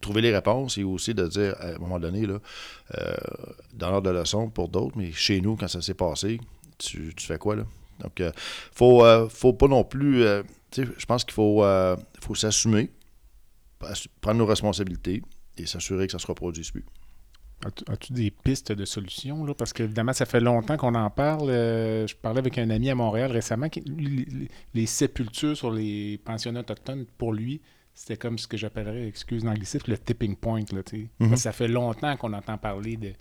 trouver 0.00 0.22
les 0.22 0.32
réponses 0.32 0.78
et 0.78 0.84
aussi 0.84 1.12
de 1.12 1.26
dire 1.26 1.54
à 1.60 1.68
un 1.68 1.78
moment 1.78 1.98
donné, 1.98 2.24
là, 2.26 2.38
euh, 2.96 3.14
dans 3.74 3.90
l'ordre 3.90 4.10
de 4.10 4.16
leçon 4.16 4.48
pour 4.48 4.68
d'autres, 4.68 4.96
mais 4.96 5.12
chez 5.12 5.40
nous, 5.40 5.56
quand 5.56 5.68
ça 5.68 5.82
s'est 5.82 5.94
passé, 5.94 6.40
tu, 6.78 7.12
fais 7.18 7.38
quoi 7.38 7.56
là? 7.56 7.64
Donc, 8.00 8.20
euh, 8.20 8.30
faut, 8.72 9.04
euh, 9.04 9.28
faut 9.28 9.52
pas 9.52 9.66
non 9.66 9.82
plus. 9.82 10.22
je 10.76 11.06
pense 11.06 11.24
qu'il 11.24 11.34
faut, 11.34 11.64
faut 12.20 12.34
s'assumer, 12.34 12.90
prendre 14.20 14.38
nos 14.38 14.46
responsabilités 14.46 15.22
et 15.58 15.66
s'assurer 15.66 16.06
que 16.06 16.12
ça 16.12 16.20
se 16.20 16.26
reproduise 16.26 16.70
plus. 16.70 16.84
As-tu 17.64 18.12
des 18.12 18.30
pistes 18.30 18.70
de 18.70 18.84
solutions? 18.84 19.44
Là? 19.44 19.52
Parce 19.52 19.72
qu'évidemment, 19.72 20.12
ça 20.12 20.26
fait 20.26 20.40
longtemps 20.40 20.76
qu'on 20.76 20.94
en 20.94 21.10
parle. 21.10 21.50
Euh, 21.50 22.06
je 22.06 22.14
parlais 22.14 22.38
avec 22.38 22.56
un 22.58 22.70
ami 22.70 22.88
à 22.88 22.94
Montréal 22.94 23.32
récemment. 23.32 23.68
Qui, 23.68 23.82
les, 24.74 24.86
sépultures 24.86 25.56
sur 25.56 25.72
les 25.72 26.18
pensionnats 26.24 26.60
autochtones, 26.60 27.04
pour 27.18 27.32
lui, 27.32 27.60
c'était 27.94 28.16
comme 28.16 28.38
ce 28.38 28.46
que 28.46 28.56
j'appellerais, 28.56 29.08
excuse 29.08 29.44
l'anglicisme, 29.44 29.90
le 29.90 29.98
tipping 29.98 30.36
point. 30.36 30.62
Là, 30.72 30.82
mm-hmm. 30.82 31.36
Ça 31.36 31.50
fait 31.50 31.66
longtemps 31.66 32.16
qu'on 32.16 32.32
entend 32.32 32.58
parler 32.58 32.96
de 32.96 33.12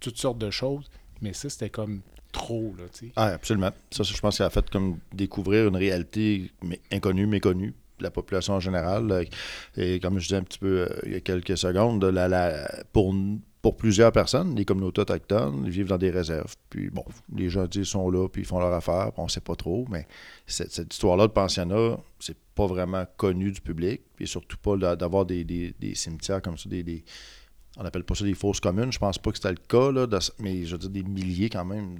toutes 0.00 0.18
sortes 0.18 0.38
de 0.38 0.50
choses, 0.50 0.90
mais 1.22 1.32
ça, 1.32 1.48
c'était 1.48 1.70
comme 1.70 2.02
trop. 2.30 2.74
Là, 2.76 2.84
ah, 3.16 3.28
absolument. 3.28 3.70
Ça, 3.90 4.02
je 4.02 4.12
pense 4.20 4.34
que 4.34 4.38
ça 4.38 4.46
a 4.46 4.50
fait 4.50 4.68
comme 4.68 4.98
découvrir 5.14 5.68
une 5.68 5.76
réalité 5.76 6.50
mais 6.62 6.80
inconnue, 6.92 7.26
méconnue 7.26 7.74
la 8.00 8.10
population 8.10 8.54
en 8.54 8.60
général. 8.60 9.26
Et 9.76 9.98
comme 10.00 10.18
je 10.18 10.28
disais 10.28 10.36
un 10.36 10.42
petit 10.42 10.58
peu 10.58 10.88
il 11.04 11.12
y 11.12 11.16
a 11.16 11.20
quelques 11.20 11.56
secondes, 11.56 12.04
la, 12.04 12.28
la, 12.28 12.68
pour, 12.92 13.14
pour 13.68 13.76
plusieurs 13.76 14.12
personnes, 14.12 14.56
les 14.56 14.64
communautés 14.64 15.02
autochtones, 15.02 15.64
ils 15.66 15.70
vivent 15.70 15.88
dans 15.88 15.98
des 15.98 16.08
réserves. 16.08 16.56
Puis 16.70 16.88
bon, 16.88 17.04
les 17.36 17.50
gens 17.50 17.66
disent 17.66 17.88
sont 17.88 18.08
là, 18.08 18.26
puis 18.26 18.40
ils 18.40 18.44
font 18.46 18.60
leur 18.60 18.72
affaire, 18.72 19.10
on 19.18 19.24
ne 19.24 19.28
sait 19.28 19.42
pas 19.42 19.56
trop, 19.56 19.84
mais 19.90 20.06
cette, 20.46 20.90
histoire-là 20.90 21.26
de 21.26 21.32
pensionnat, 21.32 21.98
c'est 22.18 22.38
pas 22.54 22.66
vraiment 22.66 23.04
connu 23.18 23.52
du 23.52 23.60
public, 23.60 24.00
puis 24.16 24.26
surtout 24.26 24.56
pas 24.56 24.96
d'avoir 24.96 25.26
des, 25.26 25.74
cimetières 25.92 26.40
comme 26.40 26.56
ça, 26.56 26.70
des, 26.70 27.04
on 27.76 27.84
appelle 27.84 28.04
pas 28.04 28.14
ça 28.14 28.24
des 28.24 28.32
fausses 28.32 28.58
communes, 28.58 28.90
je 28.90 28.98
pense 28.98 29.18
pas 29.18 29.32
que 29.32 29.36
c'était 29.36 29.50
le 29.50 29.56
cas, 29.68 29.92
là, 29.92 30.06
mais 30.38 30.64
je 30.64 30.72
veux 30.72 30.78
dire 30.78 30.88
des 30.88 31.02
milliers 31.02 31.50
quand 31.50 31.66
même 31.66 31.98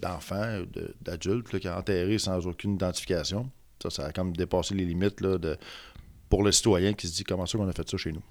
d'enfants, 0.00 0.60
de, 0.72 0.94
d'adultes 1.02 1.58
qui 1.58 1.68
ont 1.68 1.72
enterré 1.72 2.18
sans 2.18 2.46
aucune 2.46 2.74
identification. 2.74 3.50
Ça, 3.82 3.90
ça 3.90 4.06
a 4.06 4.12
comme 4.12 4.36
dépassé 4.36 4.76
les 4.76 4.84
limites 4.84 5.20
là, 5.20 5.38
de, 5.38 5.56
pour 6.28 6.44
le 6.44 6.52
citoyen 6.52 6.92
qui 6.92 7.08
se 7.08 7.16
dit 7.16 7.24
comment 7.24 7.46
ça 7.46 7.58
qu'on 7.58 7.66
a 7.66 7.72
fait 7.72 7.90
ça 7.90 7.96
chez 7.96 8.12
nous? 8.12 8.22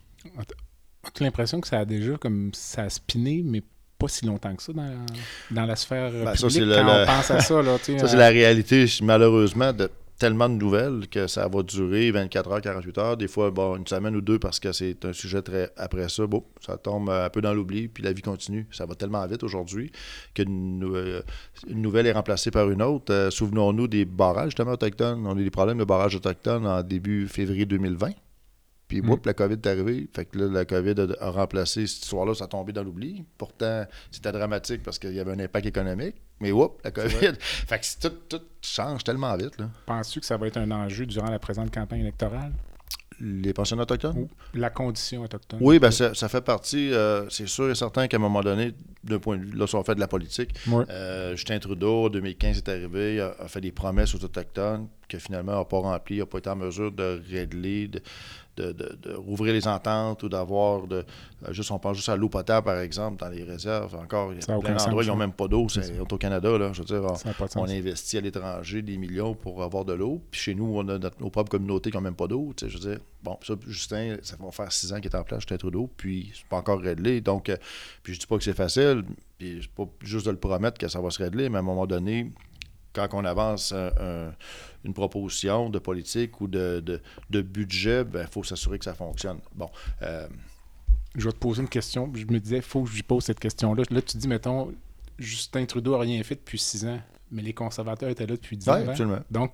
As-tu 1.09 1.23
l'impression 1.23 1.59
que 1.59 1.67
ça 1.67 1.79
a 1.79 1.85
déjà 1.85 2.17
comme 2.17 2.51
ça 2.53 2.83
a 2.83 2.89
spiné, 2.89 3.41
mais 3.43 3.63
pas 3.97 4.07
si 4.07 4.25
longtemps 4.25 4.55
que 4.55 4.63
ça 4.63 4.71
dans, 4.71 5.05
dans 5.51 5.65
la 5.65 5.75
sphère 5.75 6.11
ben, 6.11 6.31
publique 6.31 6.73
ça, 6.73 6.81
quand 6.81 7.01
on 7.01 7.05
pense 7.05 7.31
à 7.31 7.41
ça. 7.41 7.61
Là, 7.61 7.77
ça, 7.99 8.07
c'est 8.07 8.17
la 8.17 8.29
réalité, 8.29 8.85
malheureusement, 9.01 9.73
de 9.73 9.89
tellement 10.19 10.49
de 10.49 10.55
nouvelles 10.55 11.07
que 11.07 11.27
ça 11.27 11.47
va 11.47 11.63
durer 11.63 12.11
24 12.11 12.51
heures, 12.51 12.61
48 12.61 12.97
heures, 12.97 13.17
des 13.17 13.27
fois 13.27 13.51
bon, 13.51 13.77
une 13.77 13.87
semaine 13.87 14.15
ou 14.15 14.21
deux 14.21 14.37
parce 14.37 14.59
que 14.59 14.73
c'est 14.73 15.05
un 15.05 15.13
sujet 15.13 15.41
très 15.41 15.71
après 15.77 16.09
ça, 16.09 16.27
bon, 16.27 16.43
ça 16.59 16.77
tombe 16.77 17.09
un 17.09 17.29
peu 17.29 17.41
dans 17.41 17.53
l'oubli, 17.53 17.87
puis 17.87 18.03
la 18.03 18.11
vie 18.11 18.21
continue. 18.21 18.67
Ça 18.71 18.85
va 18.85 18.95
tellement 18.95 19.25
vite 19.25 19.43
aujourd'hui 19.43 19.91
qu'une 20.33 20.83
euh, 20.83 21.21
une 21.67 21.81
nouvelle 21.81 22.05
est 22.05 22.11
remplacée 22.11 22.51
par 22.51 22.69
une 22.69 22.81
autre. 22.81 23.13
Euh, 23.13 23.31
souvenons-nous 23.31 23.87
des 23.87 24.05
barrages 24.05 24.49
justement 24.49 24.73
autochtones. 24.73 25.25
On 25.25 25.37
a 25.37 25.39
eu 25.39 25.45
des 25.45 25.51
problèmes 25.51 25.77
de 25.77 25.85
barrages 25.85 26.15
autochtones 26.15 26.67
en 26.67 26.83
début 26.83 27.27
février 27.27 27.65
2020. 27.65 28.11
Puis, 28.89 29.01
mm. 29.01 29.17
la 29.23 29.33
COVID 29.33 29.53
est 29.53 29.67
arrivée. 29.67 30.09
Fait 30.13 30.25
que 30.25 30.37
là, 30.39 30.47
la 30.47 30.65
COVID 30.65 30.95
a, 31.19 31.29
remplacé 31.29 31.85
cette 31.85 32.03
histoire-là, 32.03 32.33
ça 32.33 32.45
a 32.45 32.47
tombé 32.47 32.73
dans 32.73 32.83
l'oubli. 32.83 33.23
Pourtant, 33.37 33.85
c'était 34.11 34.31
dramatique 34.31 34.81
parce 34.83 34.97
qu'il 34.97 35.13
y 35.13 35.19
avait 35.19 35.31
un 35.31 35.39
impact 35.39 35.67
économique. 35.67 36.15
Mais, 36.41 36.51
whoop, 36.51 36.81
la 36.83 36.91
COVID. 36.91 37.35
fait 37.39 37.79
que 37.79 38.07
tout, 38.07 38.15
tout, 38.27 38.43
change 38.61 39.03
tellement 39.03 39.37
vite. 39.37 39.55
Penses-tu 39.85 40.19
que 40.19 40.25
ça 40.25 40.37
va 40.37 40.47
être 40.47 40.57
un 40.57 40.71
enjeu 40.71 41.05
durant 41.05 41.29
la 41.29 41.37
présente 41.37 41.71
campagne 41.71 42.01
électorale? 42.01 42.51
Les 43.21 43.53
pensionnats 43.53 43.83
autochtones? 43.83 44.27
la 44.53 44.69
condition 44.69 45.23
autochtone? 45.23 45.59
Oui, 45.61 45.77
ben 45.77 45.91
ça, 45.91 46.13
fait 46.29 46.41
partie, 46.41 46.93
euh, 46.93 47.29
c'est 47.29 47.47
sûr 47.47 47.69
et 47.69 47.75
certain 47.75 48.07
qu'à 48.07 48.15
un 48.15 48.19
moment 48.19 48.41
donné, 48.41 48.73
d'un 49.03 49.19
point 49.19 49.37
de 49.37 49.43
vue, 49.43 49.57
là, 49.57 49.67
si 49.67 49.75
on 49.75 49.83
fait 49.83 49.95
de 49.95 49.99
la 49.99 50.07
politique, 50.07 50.51
euh, 50.67 51.35
Justin 51.35 51.59
Trudeau, 51.59 52.05
en 52.05 52.09
2015, 52.09 52.57
est 52.57 52.69
arrivé, 52.69 53.19
a, 53.19 53.47
fait 53.47 53.59
des 53.59 53.73
promesses 53.73 54.15
aux 54.15 54.23
Autochtones 54.23 54.87
que 55.09 55.19
finalement 55.19 55.57
n'a 55.57 55.65
pas 55.65 55.79
rempli, 55.79 56.19
n'a 56.19 56.25
pas 56.25 56.37
été 56.37 56.49
en 56.49 56.55
mesure 56.55 56.91
de 56.91 57.21
régler, 57.29 57.89
de, 57.89 58.01
de, 58.61 59.13
rouvrir 59.15 59.53
les 59.53 59.67
ententes 59.67 60.23
ou 60.23 60.29
d'avoir 60.29 60.87
de 60.87 61.05
euh, 61.47 61.53
juste 61.53 61.71
on 61.71 61.79
pense 61.79 61.95
juste 61.95 62.09
à 62.09 62.15
l'eau 62.15 62.29
potable 62.29 62.65
par 62.65 62.79
exemple 62.79 63.19
dans 63.19 63.29
les 63.29 63.43
réserves. 63.43 63.95
Encore 63.95 64.33
il 64.33 64.39
y 64.39 64.51
a 64.51 64.59
plein 64.59 64.75
d'endroits 64.75 65.03
qui 65.03 65.09
n'ont 65.09 65.15
même 65.15 65.31
pas 65.31 65.47
d'eau 65.47 65.67
c'est 65.69 65.99
au 65.99 66.17
Canada 66.17 66.57
là. 66.57 66.71
Je 66.73 66.79
veux 66.79 66.85
dire 66.85 67.03
on, 67.55 67.69
investit 67.69 68.17
à 68.17 68.21
l'étranger 68.21 68.81
des 68.81 68.97
millions 68.97 69.33
pour 69.33 69.63
avoir 69.63 69.85
de 69.85 69.93
l'eau 69.93 70.21
puis 70.31 70.41
chez 70.41 70.55
nous 70.55 70.71
on 70.75 70.87
a 70.89 70.99
nos 71.19 71.29
propres 71.29 71.49
communautés 71.49 71.91
qui 71.91 71.97
n'ont 71.97 72.01
même 72.01 72.15
pas 72.15 72.27
d'eau 72.27 72.53
je 72.59 72.65
veux 72.67 72.91
dire. 72.91 72.99
Bon 73.23 73.37
ça 73.41 73.53
Justin 73.67 74.17
ça 74.21 74.35
va 74.39 74.51
faire 74.51 74.71
six 74.71 74.91
ans 74.93 74.97
qu'il 74.97 75.11
est 75.11 75.15
en 75.15 75.23
place 75.23 75.41
Justin 75.41 75.57
Trudeau 75.57 75.89
puis 75.97 76.31
c'est 76.33 76.47
pas 76.47 76.57
encore 76.57 76.79
réglé 76.79 77.21
donc 77.21 77.49
euh, 77.49 77.57
puis 78.03 78.13
je 78.13 78.19
dis 78.19 78.27
pas 78.27 78.37
que 78.37 78.43
c'est 78.43 78.53
facile 78.53 79.03
puis 79.37 79.59
c'est 79.61 79.71
pas 79.71 79.89
juste 80.01 80.25
de 80.25 80.31
le 80.31 80.37
promettre 80.37 80.77
que 80.77 80.87
ça 80.87 81.01
va 81.01 81.09
se 81.09 81.21
régler 81.21 81.49
mais 81.49 81.57
à 81.57 81.59
un 81.59 81.63
moment 81.63 81.87
donné 81.87 82.31
quand 82.93 83.07
on 83.13 83.25
avance 83.25 83.73
une 84.83 84.93
proposition 84.93 85.69
de 85.69 85.79
politique 85.79 86.41
ou 86.41 86.47
de, 86.47 87.01
budget, 87.31 88.01
il 88.01 88.05
ben, 88.05 88.27
faut 88.27 88.43
s'assurer 88.43 88.79
que 88.79 88.85
ça 88.85 88.93
fonctionne. 88.93 89.39
Bon. 89.55 89.69
Euh, 90.01 90.27
je 91.15 91.25
vais 91.25 91.31
te 91.31 91.37
poser 91.37 91.61
une 91.61 91.69
question. 91.69 92.11
Je 92.13 92.25
me 92.25 92.39
disais, 92.39 92.57
il 92.57 92.61
faut 92.61 92.83
que 92.83 92.89
je 92.89 92.95
lui 92.95 93.03
pose 93.03 93.23
cette 93.23 93.39
question-là. 93.39 93.83
Là, 93.89 94.01
tu 94.01 94.17
dis, 94.17 94.27
mettons, 94.27 94.71
Justin 95.17 95.65
Trudeau 95.65 95.93
n'a 95.93 95.99
rien 95.99 96.23
fait 96.23 96.35
depuis 96.35 96.59
six 96.59 96.85
ans, 96.85 97.01
mais 97.31 97.41
les 97.41 97.53
conservateurs 97.53 98.09
étaient 98.09 98.27
là 98.27 98.35
depuis 98.35 98.57
dix 98.57 98.69
ans. 98.69 98.87
Absolument. 98.87 99.19
Donc, 99.29 99.51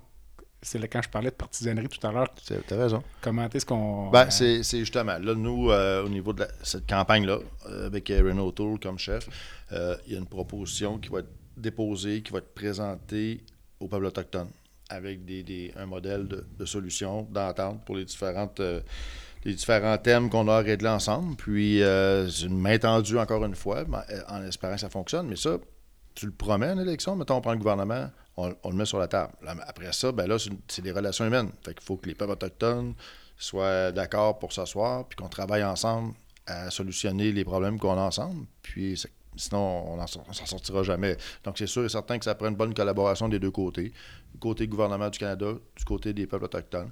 c'est 0.62 0.78
là 0.78 0.86
quand 0.88 1.02
je 1.02 1.08
parlais 1.08 1.30
de 1.30 1.34
partisanerie 1.34 1.88
tout 1.88 2.04
à 2.06 2.12
l'heure. 2.12 2.28
Tu 2.44 2.54
as 2.54 2.76
raison. 2.76 3.02
Comment 3.20 3.48
est-ce 3.48 3.64
qu'on. 3.64 4.10
Ben, 4.10 4.30
c'est 4.30 4.62
justement, 4.62 5.18
là, 5.18 5.34
nous, 5.34 5.70
euh, 5.70 6.04
au 6.04 6.08
niveau 6.08 6.32
de 6.32 6.46
cette 6.62 6.88
campagne-là, 6.88 7.38
euh, 7.66 7.86
avec 7.86 8.08
Renault 8.08 8.52
Tour 8.52 8.78
comme 8.80 8.98
chef, 8.98 9.28
il 9.70 10.12
y 10.12 10.14
a 10.14 10.18
une 10.18 10.26
proposition 10.26 10.98
qui 10.98 11.08
va 11.08 11.20
être 11.20 11.30
déposé, 11.56 12.22
qui 12.22 12.32
va 12.32 12.38
être 12.38 12.54
présenté 12.54 13.42
au 13.80 13.88
peuple 13.88 14.06
autochtone 14.06 14.48
avec 14.88 15.20
un 15.76 15.86
modèle 15.86 16.28
de, 16.28 16.64
solution, 16.64 17.26
d'entente 17.30 17.84
pour 17.84 17.96
les 17.96 18.04
différentes 18.04 18.60
euh, 18.60 18.80
les 19.44 19.54
différents 19.54 19.96
thèmes 19.96 20.28
qu'on 20.28 20.48
a 20.48 20.58
réglés 20.58 20.88
ensemble. 20.88 21.36
Puis 21.36 21.82
euh, 21.82 22.28
c'est 22.28 22.46
une 22.46 22.58
main 22.58 22.78
tendue 22.78 23.18
encore 23.18 23.44
une 23.44 23.54
fois, 23.54 23.84
euh, 24.10 24.20
en 24.28 24.42
espérant 24.42 24.74
que 24.74 24.80
ça 24.80 24.90
fonctionne. 24.90 25.28
Mais 25.28 25.36
ça, 25.36 25.58
tu 26.14 26.26
le 26.26 26.32
promets 26.32 26.70
en 26.70 26.78
élection, 26.78 27.14
mettons, 27.14 27.36
on 27.36 27.40
prend 27.40 27.52
le 27.52 27.58
gouvernement, 27.58 28.10
on, 28.36 28.48
le 28.48 28.72
met 28.76 28.84
sur 28.84 28.98
la 28.98 29.06
table. 29.06 29.32
après 29.66 29.92
ça, 29.92 30.10
ben 30.10 30.26
là, 30.26 30.36
c'est 30.68 30.82
des 30.82 30.92
relations 30.92 31.24
humaines. 31.24 31.50
Fait 31.64 31.74
qu'il 31.74 31.84
faut 31.84 31.96
que 31.96 32.08
les 32.08 32.14
peuples 32.14 32.32
autochtones 32.32 32.94
soient 33.38 33.92
d'accord 33.92 34.38
pour 34.38 34.52
s'asseoir, 34.52 35.06
puis 35.06 35.16
qu'on 35.16 35.28
travaille 35.28 35.62
ensemble 35.62 36.14
à 36.46 36.70
solutionner 36.70 37.32
les 37.32 37.44
problèmes 37.44 37.78
qu'on 37.78 37.98
a 37.98 38.02
ensemble. 38.02 38.46
Puis 38.62 39.00
Sinon, 39.36 39.92
on 39.92 40.00
ne 40.00 40.06
s'en 40.06 40.46
sortira 40.46 40.82
jamais. 40.82 41.16
Donc, 41.44 41.58
c'est 41.58 41.66
sûr 41.66 41.84
et 41.84 41.88
certain 41.88 42.18
que 42.18 42.24
ça 42.24 42.34
prend 42.34 42.48
une 42.48 42.56
bonne 42.56 42.74
collaboration 42.74 43.28
des 43.28 43.38
deux 43.38 43.50
côtés. 43.50 43.92
Du 44.32 44.38
côté 44.38 44.66
gouvernement 44.66 45.08
du 45.08 45.18
Canada, 45.18 45.52
du 45.76 45.84
côté 45.84 46.12
des 46.12 46.26
peuples 46.26 46.44
autochtones. 46.44 46.90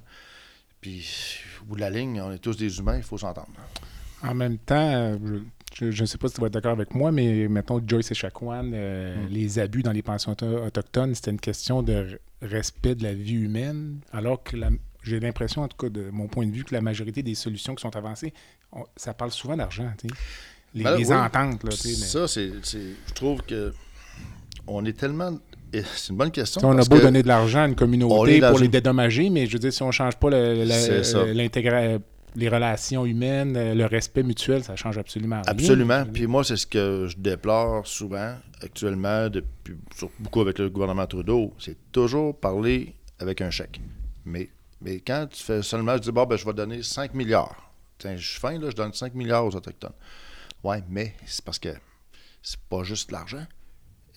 Puis, 0.81 1.39
au 1.61 1.65
bout 1.65 1.75
de 1.75 1.81
la 1.81 1.89
ligne, 1.89 2.21
on 2.21 2.31
est 2.31 2.39
tous 2.39 2.57
des 2.57 2.77
humains, 2.77 2.97
il 2.97 3.03
faut 3.03 3.17
s'entendre. 3.17 3.49
En 4.23 4.33
même 4.33 4.57
temps, 4.57 5.17
je 5.73 6.01
ne 6.01 6.05
sais 6.05 6.17
pas 6.17 6.27
si 6.27 6.35
tu 6.35 6.41
vas 6.41 6.47
être 6.47 6.53
d'accord 6.53 6.71
avec 6.71 6.93
moi, 6.93 7.11
mais 7.11 7.47
mettons 7.47 7.81
Joyce 7.85 8.11
et 8.11 8.15
Chacoan, 8.15 8.71
euh, 8.73 9.15
mm. 9.15 9.27
les 9.29 9.59
abus 9.59 9.83
dans 9.83 9.91
les 9.91 10.01
pensions 10.01 10.31
autochtones, 10.31 11.13
c'était 11.15 11.31
une 11.31 11.39
question 11.39 11.83
de 11.83 12.19
respect 12.41 12.95
de 12.95 13.03
la 13.03 13.13
vie 13.13 13.33
humaine, 13.33 13.99
alors 14.13 14.43
que 14.43 14.57
j'ai 15.03 15.19
l'impression, 15.19 15.63
en 15.63 15.67
tout 15.67 15.77
cas 15.77 15.89
de 15.89 16.09
mon 16.09 16.27
point 16.27 16.45
de 16.45 16.51
vue, 16.51 16.63
que 16.63 16.73
la 16.73 16.81
majorité 16.81 17.23
des 17.23 17.35
solutions 17.35 17.75
qui 17.75 17.81
sont 17.81 17.95
avancées, 17.95 18.33
ça 18.95 19.13
parle 19.13 19.31
souvent 19.31 19.57
d'argent 19.57 19.91
les, 20.75 20.83
ben 20.83 21.25
ententes. 21.25 21.63
Là, 21.63 21.71
Ça, 21.71 22.27
c'est, 22.27 22.51
je 22.63 23.13
trouve 23.13 23.41
que 23.41 23.73
on 24.67 24.85
est 24.85 24.97
tellement. 24.97 25.37
C'est 25.71 26.11
une 26.11 26.17
bonne 26.17 26.31
question. 26.31 26.61
on 26.63 26.77
a 26.77 26.85
beau 26.85 26.99
donner 26.99 27.23
de 27.23 27.27
l'argent 27.27 27.63
à 27.63 27.67
une 27.67 27.75
communauté 27.75 28.39
pour 28.39 28.59
les 28.59 28.67
dédommager, 28.67 29.29
mais 29.29 29.47
je 29.47 29.53
veux 29.53 29.59
dire, 29.59 29.73
si 29.73 29.81
on 29.81 29.87
ne 29.87 29.91
change 29.91 30.15
pas 30.17 30.29
l'intégration 30.29 32.01
les 32.37 32.49
relations 32.49 33.05
humaines, 33.05 33.53
le 33.73 33.85
respect 33.85 34.23
mutuel, 34.23 34.63
ça 34.63 34.75
change 34.75 34.97
absolument 34.97 35.37
rien. 35.37 35.45
Absolument. 35.47 36.03
Puis 36.05 36.27
moi, 36.27 36.43
c'est 36.43 36.57
ce 36.57 36.67
que 36.67 37.07
je 37.09 37.17
déplore 37.17 37.87
souvent 37.87 38.35
actuellement, 38.61 39.29
depuis 39.29 39.75
beaucoup 40.19 40.41
avec 40.41 40.59
le 40.59 40.69
gouvernement 40.69 41.07
Trudeau, 41.07 41.53
c'est 41.59 41.77
toujours 41.91 42.37
parler 42.37 42.95
avec 43.19 43.41
un 43.41 43.49
chèque. 43.49 43.79
Mais, 44.25 44.49
mais 44.81 44.99
quand 44.99 45.27
tu 45.31 45.41
fais 45.41 45.61
seulement, 45.61 45.95
je 45.95 46.01
dis, 46.01 46.11
bon, 46.11 46.25
ben, 46.25 46.35
je 46.35 46.45
vais 46.45 46.53
donner 46.53 46.81
5 46.81 47.13
milliards. 47.13 47.71
Tiens, 47.97 48.17
je 48.17 48.27
suis 48.27 48.39
fin, 48.39 48.57
là, 48.57 48.69
je 48.69 48.75
donne 48.75 48.91
5 48.91 49.13
milliards 49.13 49.45
aux 49.45 49.55
Autochtones. 49.55 49.93
Oui, 50.65 50.77
mais 50.89 51.13
c'est 51.27 51.45
parce 51.45 51.59
que 51.59 51.69
c'est 52.41 52.59
pas 52.59 52.81
juste 52.83 53.11
l'argent. 53.11 53.45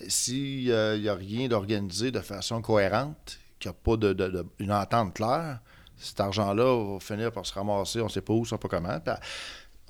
S'il 0.09 0.65
n'y 0.65 1.09
a 1.09 1.15
rien 1.15 1.47
d'organisé 1.47 2.11
de 2.11 2.21
façon 2.21 2.63
cohérente, 2.63 3.39
qu'il 3.59 3.71
n'y 3.71 3.77
a 3.77 3.79
pas 3.85 3.97
de, 3.99 4.47
une 4.59 4.73
entente 4.73 5.13
claire, 5.13 5.61
cet 5.99 6.21
argent-là 6.21 6.95
va 6.95 7.01
finir 7.01 7.33
par 7.33 7.45
se 7.45 7.53
ramasser, 7.53 8.01
on 8.01 8.05
ne 8.05 8.09
sait 8.09 8.23
pas 8.23 8.33
où, 8.33 8.39
on 8.39 8.41
ne 8.41 8.47
sait 8.47 8.57
pas 8.57 8.69
comment. 8.69 8.99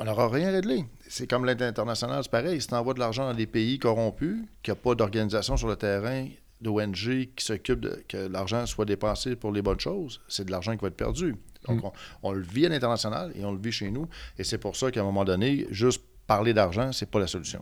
on 0.00 0.04
n'aura 0.04 0.28
rien 0.28 0.50
réglé. 0.50 0.84
C'est 1.08 1.28
comme 1.28 1.44
l'aide 1.44 1.62
internationale, 1.62 2.24
c'est 2.24 2.30
pareil. 2.30 2.60
Si 2.60 2.66
tu 2.66 2.74
envoies 2.74 2.94
de 2.94 2.98
l'argent 2.98 3.28
dans 3.28 3.36
des 3.36 3.46
pays 3.46 3.78
corrompus, 3.78 4.38
qu'il 4.64 4.72
n'y 4.72 4.80
a 4.80 4.82
pas 4.82 4.96
d'organisation 4.96 5.56
sur 5.56 5.68
le 5.68 5.76
terrain, 5.76 6.26
d'ONG 6.60 7.28
qui 7.36 7.44
s'occupe 7.44 7.78
de 7.78 8.02
que 8.08 8.16
l'argent 8.16 8.66
soit 8.66 8.84
dépensé 8.84 9.36
pour 9.36 9.52
les 9.52 9.62
bonnes 9.62 9.78
choses, 9.78 10.20
c'est 10.26 10.44
de 10.44 10.50
l'argent 10.50 10.74
qui 10.76 10.82
va 10.82 10.88
être 10.88 10.96
perdu. 10.96 11.36
Donc, 11.68 11.84
mm. 11.84 11.90
on, 12.24 12.32
le 12.32 12.42
vit 12.42 12.66
à 12.66 12.68
l'international 12.68 13.30
et 13.36 13.44
on 13.44 13.52
le 13.52 13.60
vit 13.60 13.70
chez 13.70 13.92
nous. 13.92 14.08
Et 14.38 14.42
c'est 14.42 14.58
pour 14.58 14.74
ça 14.74 14.90
qu'à 14.90 15.02
un 15.02 15.04
moment 15.04 15.24
donné, 15.24 15.68
juste 15.70 16.02
parler 16.28 16.54
d'argent, 16.54 16.92
c'est 16.92 17.10
pas 17.10 17.18
la 17.18 17.26
solution. 17.26 17.60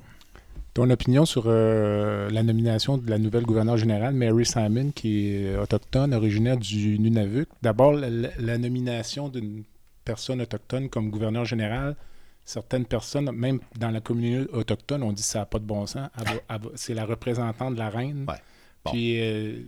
Ton 0.75 0.91
opinion 0.91 1.25
sur 1.25 1.45
euh, 1.47 2.29
la 2.29 2.43
nomination 2.43 2.99
de 2.99 3.09
la 3.09 3.17
nouvelle 3.17 3.45
gouverneure 3.45 3.79
générale, 3.79 4.12
Mary 4.12 4.45
Simon, 4.45 4.91
qui 4.95 5.33
est 5.33 5.57
autochtone, 5.57 6.12
originaire 6.12 6.59
du 6.59 6.99
Nunavut. 6.99 7.47
D'abord, 7.62 7.95
la, 7.95 8.59
nomination 8.59 9.31
d'une 9.31 9.62
personne 10.05 10.43
autochtone 10.43 10.91
comme 10.91 11.09
gouverneur 11.09 11.47
général, 11.47 11.97
certaines 12.45 12.85
personnes, 12.85 13.31
même 13.33 13.61
dans 13.79 13.91
la 13.91 14.03
communauté 14.03 14.53
autochtone, 14.53 15.03
ont 15.03 15.12
dit 15.12 15.23
que 15.23 15.29
ça 15.29 15.39
n'a 15.39 15.47
pas 15.47 15.59
de 15.59 15.64
bon 15.64 15.87
sens. 15.87 16.11
C'est 16.75 16.93
la 16.93 17.07
représentante 17.07 17.73
de 17.73 17.79
la 17.79 17.89
reine. 17.89 18.27
Puis 18.85 19.19
euh, 19.19 19.62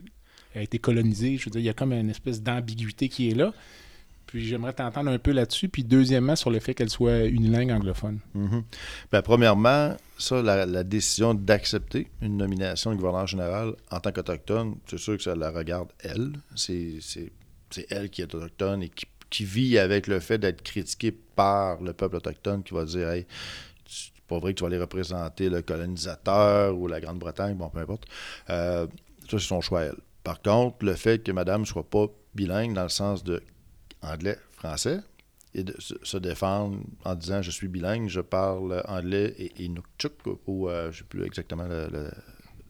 elle 0.54 0.60
a 0.60 0.62
été 0.64 0.78
colonisée. 0.78 1.38
Je 1.38 1.46
veux 1.46 1.50
dire, 1.50 1.60
il 1.62 1.64
y 1.64 1.70
a 1.70 1.74
comme 1.74 1.94
une 1.94 2.10
espèce 2.10 2.42
d'ambiguïté 2.42 3.08
qui 3.08 3.30
est 3.30 3.34
là. 3.34 3.54
Puis 4.28 4.44
j'aimerais 4.46 4.74
t'entendre 4.74 5.10
un 5.10 5.18
peu 5.18 5.32
là-dessus. 5.32 5.70
Puis 5.70 5.84
deuxièmement, 5.84 6.36
sur 6.36 6.50
le 6.50 6.60
fait 6.60 6.74
qu'elle 6.74 6.90
soit 6.90 7.24
une 7.24 7.50
langue 7.50 7.70
anglophone. 7.70 8.20
Mm 8.34 8.58
premièrement, 9.24 9.96
ça, 10.18 10.42
la, 10.42 10.84
décision 10.84 11.32
d'accepter 11.32 12.08
une 12.20 12.36
nomination 12.36 12.90
de 12.92 12.96
gouverneur 12.96 13.26
général 13.26 13.74
en 13.90 14.00
tant 14.00 14.12
qu'autochtone, 14.12 14.76
c'est 14.86 14.98
sûr 14.98 15.16
que 15.16 15.22
ça 15.22 15.34
la 15.34 15.50
regarde 15.50 15.88
elle. 16.00 16.32
C'est 16.54 17.00
elle 17.90 18.10
qui 18.10 18.22
est 18.22 18.34
autochtone 18.34 18.82
et 18.82 18.90
qui, 18.90 19.06
qui 19.30 19.44
vit 19.44 19.78
avec 19.78 20.06
le 20.06 20.20
fait 20.20 20.38
d'être 20.38 20.62
critiqué 20.62 21.10
par 21.10 21.80
le 21.82 21.94
peuple 21.94 22.16
autochtone 22.16 22.62
qui 22.62 22.74
va 22.74 22.84
dire 22.84 23.08
Hey, 23.08 23.26
c'est 23.86 24.12
pas 24.28 24.38
vrai 24.38 24.52
que 24.52 24.58
tu 24.58 24.64
vas 24.64 24.68
aller 24.68 24.78
représenter 24.78 25.48
le 25.48 25.62
colonisateur 25.62 26.76
ou 26.76 26.86
la 26.86 27.00
Grande-Bretagne, 27.00 27.56
bon, 27.56 27.70
peu 27.70 27.78
importe. 27.78 28.04
Euh, 28.50 28.86
ça, 29.22 29.38
c'est 29.38 29.40
son 29.40 29.62
choix, 29.62 29.84
elle. 29.84 29.96
Par 30.22 30.42
contre, 30.42 30.84
le 30.84 30.94
fait 30.94 31.22
que 31.22 31.32
madame 31.32 31.64
soit 31.64 31.88
pas 31.88 32.06
bilingue 32.34 32.74
dans 32.74 32.82
le 32.82 32.90
sens 32.90 33.24
de 33.24 33.42
anglais-français, 34.02 35.00
et 35.54 35.64
de 35.64 35.74
se 35.78 36.16
défendre 36.18 36.78
en 37.04 37.14
disant 37.14 37.42
je 37.42 37.50
suis 37.50 37.68
bilingue, 37.68 38.08
je 38.08 38.20
parle 38.20 38.82
anglais 38.86 39.34
et 39.38 39.64
Inukchuk, 39.64 40.12
ou 40.46 40.68
euh, 40.68 40.84
je 40.84 40.88
ne 40.88 40.92
sais 40.92 41.04
plus 41.04 41.24
exactement 41.24 41.64
le 41.66 42.10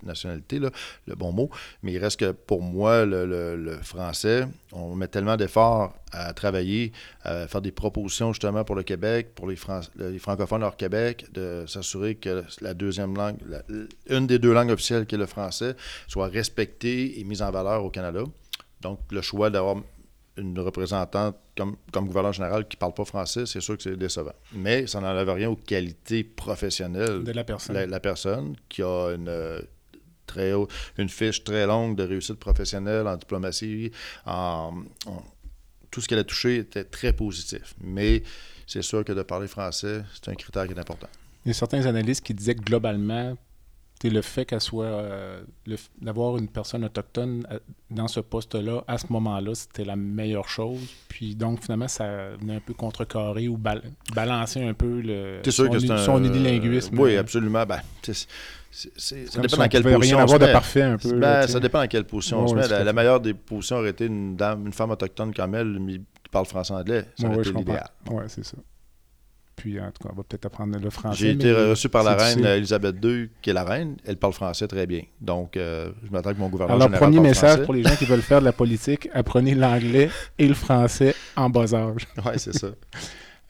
nationalité, 0.03 0.59
le 0.59 1.15
bon 1.15 1.33
mot. 1.33 1.51
Mais 1.83 1.93
il 1.93 1.99
reste 1.99 2.21
que 2.21 2.33
pour 2.33 2.63
moi, 2.63 3.05
le, 3.05 3.79
français, 3.83 4.47
on 4.73 4.95
met 4.95 5.09
tellement 5.09 5.37
d'efforts 5.37 5.95
à 6.13 6.33
travailler, 6.33 6.93
à 7.23 7.47
faire 7.47 7.61
des 7.61 7.73
propositions 7.73 8.33
justement 8.33 8.65
pour 8.65 8.77
le 8.77 8.83
Québec, 8.83 9.35
pour 9.35 9.49
les 9.49 9.57
francophones 10.19 10.63
hors 10.63 10.77
Québec, 10.77 11.27
de 11.33 11.65
s'assurer 11.67 12.15
que 12.15 12.45
la 12.61 12.75
deuxième 12.75 13.17
langue, 13.17 13.39
une 14.09 14.27
des 14.27 14.39
deux 14.39 14.53
langues 14.53 14.71
officielles 14.71 15.07
qui 15.07 15.15
est 15.15 15.19
le 15.19 15.27
français, 15.27 15.75
soit 16.07 16.29
respectée 16.29 17.21
et 17.21 17.25
mise 17.25 17.43
en 17.43 17.51
valeur 17.51 17.85
au 17.85 17.91
Canada. 17.91 18.23
Donc, 18.81 19.01
le 19.11 19.21
choix 19.23 19.51
d'avoir 19.51 19.77
une 20.39 20.59
représentante 20.59 21.37
comme, 21.57 21.77
comme 21.93 22.07
gouverneur 22.07 22.33
général 22.33 22.67
qui 22.67 22.77
ne 22.77 22.81
parle 22.81 22.95
pas 22.95 23.05
français, 23.05 23.45
c'est 23.47 23.61
sûr 23.61 23.77
que 23.77 23.83
c'est 23.83 23.97
décevant. 23.97 24.33
Mais 24.53 24.87
ça 24.87 25.01
n'enlève 25.01 25.29
rien 25.31 25.51
aux 25.51 25.57
qualités 25.57 26.25
professionnelles 26.25 27.25
de 27.25 27.33
la 27.33 27.45
personne. 27.45 27.77
la 27.77 28.01
personne 28.01 28.57
qui 28.69 28.83
a 28.83 29.15
une 29.15 29.61
très 30.27 30.53
haut, 30.53 30.69
une 30.97 31.09
fiche 31.09 31.43
très 31.43 31.67
longue 31.67 31.97
de 31.97 32.05
réussite 32.05 32.39
professionnelle 32.39 33.09
en 33.09 33.17
diplomatie, 33.17 33.91
en, 34.27 34.85
tout 35.91 36.01
ce 36.01 36.07
qu'elle 36.07 36.19
a 36.21 36.25
touché 36.25 36.59
était 36.59 36.85
très 36.85 37.13
positif. 37.13 37.75
Mais 37.81 38.23
c'est 38.67 38.83
sûr 38.83 39.05
que 39.05 39.13
de 39.13 39.23
parler 39.23 39.49
français, 39.49 40.03
c'est 40.15 40.31
un 40.31 40.35
critère 40.35 40.67
qui 40.67 40.75
est 40.75 40.79
important. 40.79 41.09
Il 41.45 41.49
y 41.49 41.51
a 41.51 41.55
certains 41.55 41.87
analystes 41.87 42.25
qui 42.25 42.35
disaient 42.35 42.55
que 42.55 42.63
globalement, 42.63 43.37
le 44.05 44.23
fait 44.23 44.45
qu'elle 44.45 44.61
soit 44.61 44.85
euh, 44.85 45.43
d'avoir 46.01 46.37
une 46.37 46.49
personne 46.49 46.85
autochtone 46.85 47.47
euh, 47.51 47.59
dans 47.91 48.07
ce 48.07 48.21
poste-là 48.21 48.85
à 48.87 48.97
ce 48.99 49.07
moment-là, 49.11 49.55
c'était 49.55 49.85
la 49.85 49.97
meilleure 49.97 50.49
chose. 50.49 50.79
Puis 51.09 51.35
donc 51.35 51.63
finalement, 51.63 51.89
ça 51.89 52.37
venait 52.41 52.57
un 52.57 52.61
peu 52.61 52.75
contrecarrer 52.75 53.49
ou 53.49 53.59
balancer 54.15 54.63
un 54.63 54.75
peu 54.75 55.01
le 55.01 55.41
son, 55.51 55.69
son, 55.99 56.25
unilinguisme. 56.25 56.99
oui, 56.99 57.17
absolument. 57.17 57.65
Ben, 57.67 57.81
ça 58.71 59.41
dépend 59.41 59.57
dans 59.57 59.69
quelle 59.69 59.83
position. 59.83 60.19
on 60.19 60.29
se 60.29 60.37
met. 60.37 60.53
parfait 60.53 60.83
un 60.83 60.97
peu. 60.97 61.19
Ben, 61.19 61.47
ça 61.47 61.59
dépend 61.59 61.81
dans 61.81 61.89
quelle 61.89 62.05
position 62.05 62.41
on 62.41 62.49
se 62.49 62.55
met. 62.55 62.69
La, 62.69 62.93
meilleure 62.93 63.21
des 63.21 63.35
positions 63.35 63.77
aurait 63.79 63.91
été 63.91 64.07
une 64.07 64.37
dame, 64.37 64.67
une 64.67 64.73
femme 64.73 64.91
autochtone 64.91 65.35
comme 65.35 65.55
elle, 65.55 65.77
qui 65.87 66.31
parle 66.31 66.47
français-anglais. 66.47 67.07
Ça 67.19 67.27
aurait 67.27 67.39
été 67.39 67.53
l'idéal. 67.53 67.89
Oui, 68.11 68.25
c'est 68.29 68.45
ça. 68.45 68.57
Puis, 69.69 69.79
en 69.81 69.91
tout 69.91 70.03
cas, 70.03 70.11
on 70.13 70.17
va 70.17 70.23
peut-être 70.23 70.47
apprendre 70.47 70.79
le 70.79 70.89
français. 70.89 71.19
J'ai 71.19 71.31
été 71.33 71.53
reçu 71.53 71.91
par 71.91 72.03
la 72.03 72.15
reine 72.15 72.45
Elisabeth 72.45 72.97
II, 73.05 73.29
qui 73.43 73.51
est 73.51 73.53
la 73.53 73.65
reine. 73.65 73.97
Elle 74.07 74.17
parle 74.17 74.33
français 74.33 74.67
très 74.67 74.87
bien. 74.87 75.03
Donc, 75.21 75.57
euh, 75.57 75.91
je 76.05 76.11
m'attends 76.11 76.33
que 76.33 76.39
mon 76.39 76.49
gouvernement 76.49 76.85
Alors, 76.85 76.99
premier 76.99 77.21
message 77.21 77.65
pour 77.65 77.75
les 77.75 77.83
gens 77.83 77.95
qui 77.97 78.07
veulent 78.07 78.23
faire 78.23 78.41
de 78.41 78.47
la 78.47 78.53
politique, 78.53 79.11
apprenez 79.13 79.55
l'anglais 79.55 80.09
et 80.39 80.49
le 80.49 80.55
français 80.55 81.15
en 81.37 81.51
bas 81.51 81.75
âge. 81.75 82.07
oui, 82.25 82.33
c'est 82.37 82.55
ça. 82.55 82.69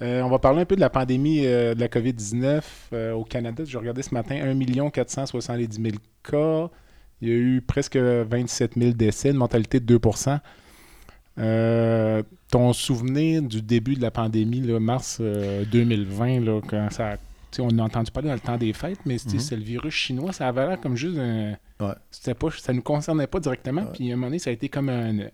Euh, 0.00 0.22
on 0.22 0.28
va 0.28 0.38
parler 0.38 0.60
un 0.60 0.64
peu 0.64 0.76
de 0.76 0.80
la 0.80 0.90
pandémie 0.90 1.44
euh, 1.44 1.74
de 1.74 1.80
la 1.80 1.88
COVID-19 1.88 2.62
euh, 2.92 3.12
au 3.14 3.24
Canada. 3.24 3.64
Je 3.66 3.76
regardais 3.76 4.02
ce 4.02 4.14
matin 4.14 4.36
1 4.36 4.90
470 4.90 5.74
000 5.74 5.96
cas. 6.22 6.70
Il 7.20 7.28
y 7.28 7.32
a 7.32 7.34
eu 7.34 7.60
presque 7.60 7.96
27 7.96 8.74
000 8.78 8.92
décès, 8.92 9.30
une 9.30 9.38
mortalité 9.38 9.80
de 9.80 9.86
2 9.86 9.98
Ton 11.38 12.72
souvenir 12.72 13.42
du 13.42 13.62
début 13.62 13.94
de 13.94 14.02
la 14.02 14.10
pandémie, 14.10 14.60
mars 14.60 15.20
2020, 15.20 16.62
quand 16.68 16.90
ça 16.90 17.16
on 17.58 17.78
a 17.78 17.82
entendu 17.82 18.10
parler 18.10 18.28
dans 18.28 18.34
le 18.34 18.40
temps 18.40 18.56
des 18.56 18.72
fêtes, 18.72 19.00
mais 19.06 19.16
mm-hmm. 19.16 19.38
c'est 19.38 19.56
le 19.56 19.62
virus 19.62 19.94
chinois, 19.94 20.32
ça 20.32 20.48
avait 20.48 20.66
l'air 20.66 20.80
comme 20.80 20.96
juste 20.96 21.18
un. 21.18 21.56
C'était 22.10 22.34
pas, 22.34 22.48
ça 22.50 22.72
ne 22.72 22.78
nous 22.78 22.82
concernait 22.82 23.26
pas 23.26 23.40
directement. 23.40 23.86
Puis 23.86 24.10
à 24.10 24.14
un 24.14 24.16
moment 24.16 24.26
donné, 24.26 24.38
ça 24.38 24.50
a 24.50 24.52
été 24.52 24.68
comme 24.68 24.88
une 24.88 25.30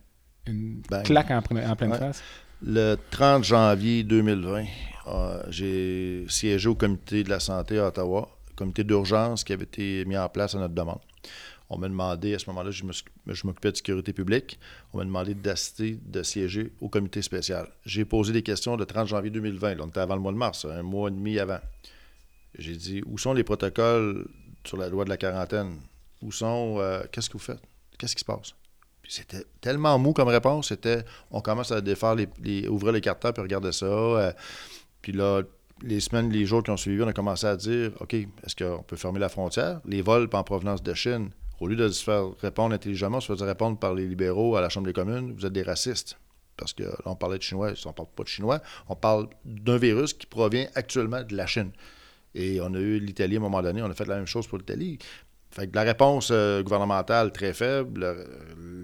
ben, 0.91 1.03
claque 1.03 1.31
en, 1.31 1.43
pleine 1.43 1.95
face. 1.95 2.23
Le 2.63 2.97
30 3.11 3.45
janvier 3.45 4.05
2020, 4.05 4.65
euh, 5.07 5.43
j'ai 5.49 6.25
siégé 6.29 6.69
au 6.69 6.75
comité 6.75 7.25
de 7.25 7.31
la 7.31 7.41
santé 7.41 7.79
à 7.79 7.89
Ottawa, 7.89 8.29
comité 8.57 8.85
d'urgence 8.85 9.45
qui 9.45 9.53
avait 9.53 9.65
été 9.65 10.05
mis 10.05 10.17
en 10.17 10.29
place 10.29 10.55
à 10.55 10.59
notre 10.59 10.75
demande. 10.75 11.01
On 11.71 11.79
m'a 11.79 11.89
demandé, 11.89 12.35
à 12.35 12.39
ce 12.39 12.49
moment-là, 12.51 12.71
je 12.71 12.85
m'occupais 12.85 13.73
de 13.73 13.77
sécurité 13.77 14.13
publique, 14.13 14.59
on 14.93 14.99
m'a 14.99 15.05
demandé 15.05 15.35
d'assister, 15.35 15.99
de 16.05 16.23
siéger 16.23 16.73
au 16.81 16.89
comité 16.89 17.23
spécial. 17.23 17.69
J'ai 17.87 18.05
posé 18.05 18.33
des 18.33 18.43
questions 18.43 18.77
le 18.77 18.85
30 18.85 19.09
janvier 19.09 19.31
2020, 19.31 19.81
on 19.81 19.89
était 19.89 20.01
avant 20.01 20.15
le 20.15 20.21
mois 20.21 20.33
de 20.33 20.37
mars, 20.37 20.67
un 20.67 20.83
mois 20.83 21.09
et 21.09 21.13
demi 21.13 21.39
avant. 21.39 21.61
J'ai 22.59 22.77
dit, 22.77 23.03
où 23.07 23.19
sont 23.19 23.33
les 23.33 23.45
protocoles 23.45 24.27
sur 24.65 24.77
la 24.77 24.89
loi 24.89 25.05
de 25.05 25.11
la 25.11 25.17
quarantaine? 25.17 25.81
Où 26.23 26.31
sont, 26.33 26.77
euh, 26.79 27.03
qu'est-ce 27.11 27.29
que 27.29 27.35
vous 27.35 27.39
faites? 27.39 27.61
Qu'est-ce 27.99 28.15
qui 28.15 28.21
se 28.21 28.25
passe? 28.25 28.55
c'était 29.09 29.45
tellement 29.61 29.99
mou 29.99 30.13
comme 30.13 30.29
réponse. 30.29 30.69
C'était 30.69 31.05
on 31.31 31.41
commence 31.41 31.73
à 31.73 31.81
défaire 31.81 32.15
les, 32.15 32.69
ouvrir 32.69 32.93
les 32.93 33.01
cartons 33.01 33.33
puis 33.33 33.43
regarder 33.43 33.73
ça. 33.73 33.87
Euh, 33.87 34.33
puis 35.03 35.13
là, 35.13 35.43
les 35.83 36.01
semaines, 36.01 36.31
les 36.31 36.47
jours 36.47 36.63
qui 36.63 36.71
ont 36.71 36.77
suivi, 36.77 37.03
on 37.03 37.09
a 37.09 37.13
commencé 37.13 37.47
à 37.47 37.57
dire 37.57 37.93
OK, 38.01 38.15
est-ce 38.15 38.57
qu'on 38.57 38.83
peut 38.83 38.97
fermer 38.97 39.19
la 39.19 39.29
frontière? 39.29 39.81
Les 39.85 40.03
vols 40.03 40.29
en 40.33 40.43
provenance 40.43 40.83
de 40.83 40.95
Chine, 40.95 41.31
au 41.65 41.67
lieu 41.67 41.77
de 41.77 41.89
se 41.89 42.05
faire 42.05 42.27
répondre 42.43 42.75
intelligemment, 42.75 43.21
se 43.21 43.33
faisait 43.33 43.47
répondre 43.47 43.79
par 43.79 43.95
les 43.95 44.07
libéraux 44.07 44.55
à 44.55 44.61
la 44.61 44.69
Chambre 44.69 44.87
des 44.87 44.93
communes 44.93 45.33
vous 45.33 45.47
êtes 45.47 45.53
des 45.55 45.63
racistes. 45.63 46.19
Parce 46.59 46.75
que 46.75 46.83
là, 46.83 46.95
on 47.07 47.17
parlait 47.17 47.39
de 47.39 47.43
Chinois, 47.43 47.73
on 47.87 47.89
ne 47.89 47.95
parle 47.95 48.09
pas 48.15 48.23
de 48.23 48.29
Chinois, 48.29 48.61
on 48.87 48.95
parle 48.95 49.29
d'un 49.47 49.79
virus 49.79 50.13
qui 50.13 50.27
provient 50.27 50.67
actuellement 50.75 51.23
de 51.23 51.35
la 51.35 51.47
Chine. 51.47 51.73
Et 52.35 52.61
on 52.61 52.75
a 52.75 52.79
eu 52.79 52.99
l'Italie 52.99 53.37
à 53.37 53.39
un 53.39 53.43
moment 53.43 53.63
donné, 53.63 53.81
on 53.81 53.91
a 53.91 53.95
fait 53.95 54.05
la 54.05 54.17
même 54.17 54.27
chose 54.27 54.47
pour 54.47 54.59
l'Italie. 54.59 54.99
Fait 55.53 55.67
que 55.67 55.75
la 55.75 55.85
réponse 55.85 56.29
euh, 56.33 56.63
gouvernementale 56.63 57.33
très 57.33 57.55
faible. 57.55 58.15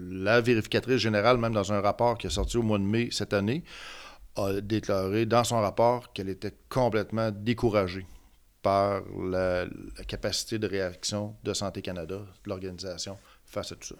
La, 0.09 0.41
vérificatrice 0.41 0.97
générale, 0.97 1.37
même 1.37 1.53
dans 1.53 1.71
un 1.71 1.81
rapport 1.81 2.17
qui 2.17 2.27
est 2.27 2.31
sorti 2.31 2.57
au 2.57 2.63
mois 2.63 2.79
de 2.79 2.83
mai 2.83 3.09
cette 3.11 3.33
année, 3.33 3.63
a 4.37 4.59
déclaré 4.59 5.27
dans 5.27 5.43
son 5.43 5.61
rapport 5.61 6.11
qu'elle 6.13 6.29
était 6.29 6.55
complètement 6.67 7.29
découragée 7.31 8.07
par 8.61 9.01
la, 9.17 9.65
capacité 10.07 10.59
de 10.59 10.67
réaction 10.67 11.35
de 11.43 11.53
Santé 11.53 11.81
Canada, 11.81 12.17
de 12.17 12.49
l'organisation, 12.49 13.17
face 13.45 13.71
à 13.71 13.75
tout 13.75 13.87
ça 13.89 13.95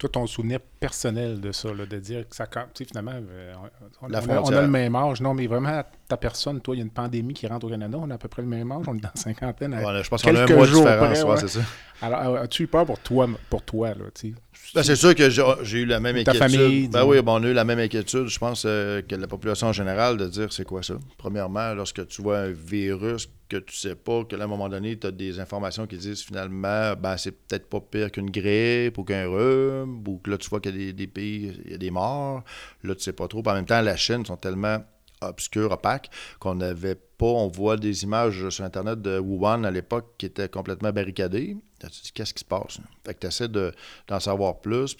toi, 0.00 0.08
ton 0.08 0.26
souvenir 0.26 0.60
personnel 0.60 1.40
de 1.40 1.52
ça, 1.52 1.68
de 1.70 1.98
dire 1.98 2.26
que 2.26 2.34
ça, 2.34 2.46
tu 2.46 2.58
sais, 2.74 2.84
finalement, 2.86 3.12
euh, 3.14 3.54
on, 4.00 4.12
a, 4.12 4.62
le 4.62 4.66
même 4.66 4.96
âge. 4.96 5.20
Non, 5.20 5.34
mais 5.34 5.46
vraiment, 5.46 5.82
ta 6.08 6.16
personne, 6.16 6.60
toi, 6.60 6.74
il 6.74 6.78
y 6.78 6.80
a 6.80 6.84
une 6.84 6.90
pandémie 6.90 7.34
qui 7.34 7.46
rentre 7.46 7.66
au 7.66 7.68
Canada, 7.68 7.98
on 8.00 8.10
a 8.10 8.14
à 8.14 8.18
peu 8.18 8.28
près 8.28 8.42
le 8.42 8.48
même 8.48 8.72
âge, 8.72 8.84
on 8.88 8.96
est 8.96 9.00
dans 9.00 9.10
la 9.14 9.20
cinquantaine. 9.20 9.78
je 10.02 10.08
pense 10.08 10.22
qu'on 10.22 10.34
a 10.34 10.44
un 10.44 10.46
mois 10.46 10.66
de 10.66 10.72
différence, 10.72 11.22
ouais. 11.22 11.36
c'est 11.36 11.48
ça. 11.48 11.60
Alors, 12.02 12.36
as-tu 12.36 12.64
eu 12.64 12.66
peur 12.66 12.86
pour 12.86 12.98
toi, 12.98 13.28
pour 13.48 13.62
toi 13.62 13.90
là, 13.90 14.04
tu? 14.14 14.34
Ben, 14.74 14.82
c'est 14.82 14.96
sûr 14.96 15.14
que 15.14 15.28
j'ai 15.30 15.78
eu 15.78 15.84
la 15.84 16.00
même 16.00 16.16
inquiétude. 16.16 16.40
Ta 16.40 16.48
famille. 16.48 16.88
Ben 16.88 17.04
oui, 17.04 17.20
bon, 17.22 17.40
on 17.40 17.44
a 17.44 17.48
eu 17.48 17.52
la 17.52 17.64
même 17.64 17.78
inquiétude, 17.78 18.26
je 18.26 18.38
pense, 18.38 18.64
euh, 18.66 19.02
que 19.02 19.16
la 19.16 19.26
population 19.26 19.68
en 19.68 19.72
général, 19.72 20.16
de 20.16 20.26
dire 20.26 20.52
c'est 20.52 20.64
quoi 20.64 20.82
ça? 20.82 20.94
Premièrement, 21.18 21.74
lorsque 21.74 22.06
tu 22.06 22.22
vois 22.22 22.38
un 22.38 22.50
virus 22.50 23.28
que 23.48 23.56
tu 23.56 23.76
sais 23.76 23.96
pas, 23.96 24.24
que 24.24 24.36
à 24.36 24.44
un 24.44 24.46
moment 24.46 24.68
donné, 24.68 24.96
tu 24.96 25.06
as 25.06 25.10
des 25.10 25.40
informations 25.40 25.86
qui 25.86 25.96
disent 25.96 26.22
finalement, 26.22 26.94
ben 26.94 27.16
c'est 27.16 27.32
peut-être 27.32 27.68
pas 27.68 27.80
pire 27.80 28.12
qu'une 28.12 28.30
grippe 28.30 28.96
ou 28.96 29.04
qu'un 29.04 29.28
rhume, 29.28 30.04
ou 30.06 30.18
que 30.18 30.30
là 30.30 30.38
tu 30.38 30.48
vois 30.48 30.60
qu'il 30.60 30.80
y 30.80 30.88
a 30.88 30.92
des, 30.92 31.06
pays, 31.08 31.60
il 31.64 31.72
y 31.72 31.74
a 31.74 31.78
des 31.78 31.90
morts. 31.90 32.44
Là, 32.84 32.94
tu 32.94 33.02
sais 33.02 33.12
pas 33.12 33.26
trop. 33.26 33.42
en 33.44 33.54
même 33.54 33.66
temps, 33.66 33.80
la 33.80 33.96
Chine 33.96 34.24
sont 34.24 34.36
tellement 34.36 34.78
obscures, 35.20 35.72
opaques, 35.72 36.10
qu'on 36.38 36.54
n'avait 36.54 36.94
pas. 36.94 37.26
On 37.26 37.48
voit 37.48 37.76
des 37.76 38.04
images 38.04 38.48
sur 38.48 38.64
Internet 38.64 39.00
de 39.02 39.18
Wuhan 39.18 39.64
à 39.64 39.70
l'époque 39.70 40.14
qui 40.18 40.26
étaient 40.26 40.48
complètement 40.48 40.92
barricadées. 40.92 41.56
tu 41.80 41.86
dis, 41.88 42.12
qu'est-ce 42.12 42.34
qui 42.34 42.40
se 42.40 42.44
passe? 42.44 42.78
Fait 43.04 43.14
que 43.14 43.20
tu 43.20 43.26
essaies 43.26 43.48
d'en 43.48 44.20
savoir 44.20 44.60
plus. 44.60 44.96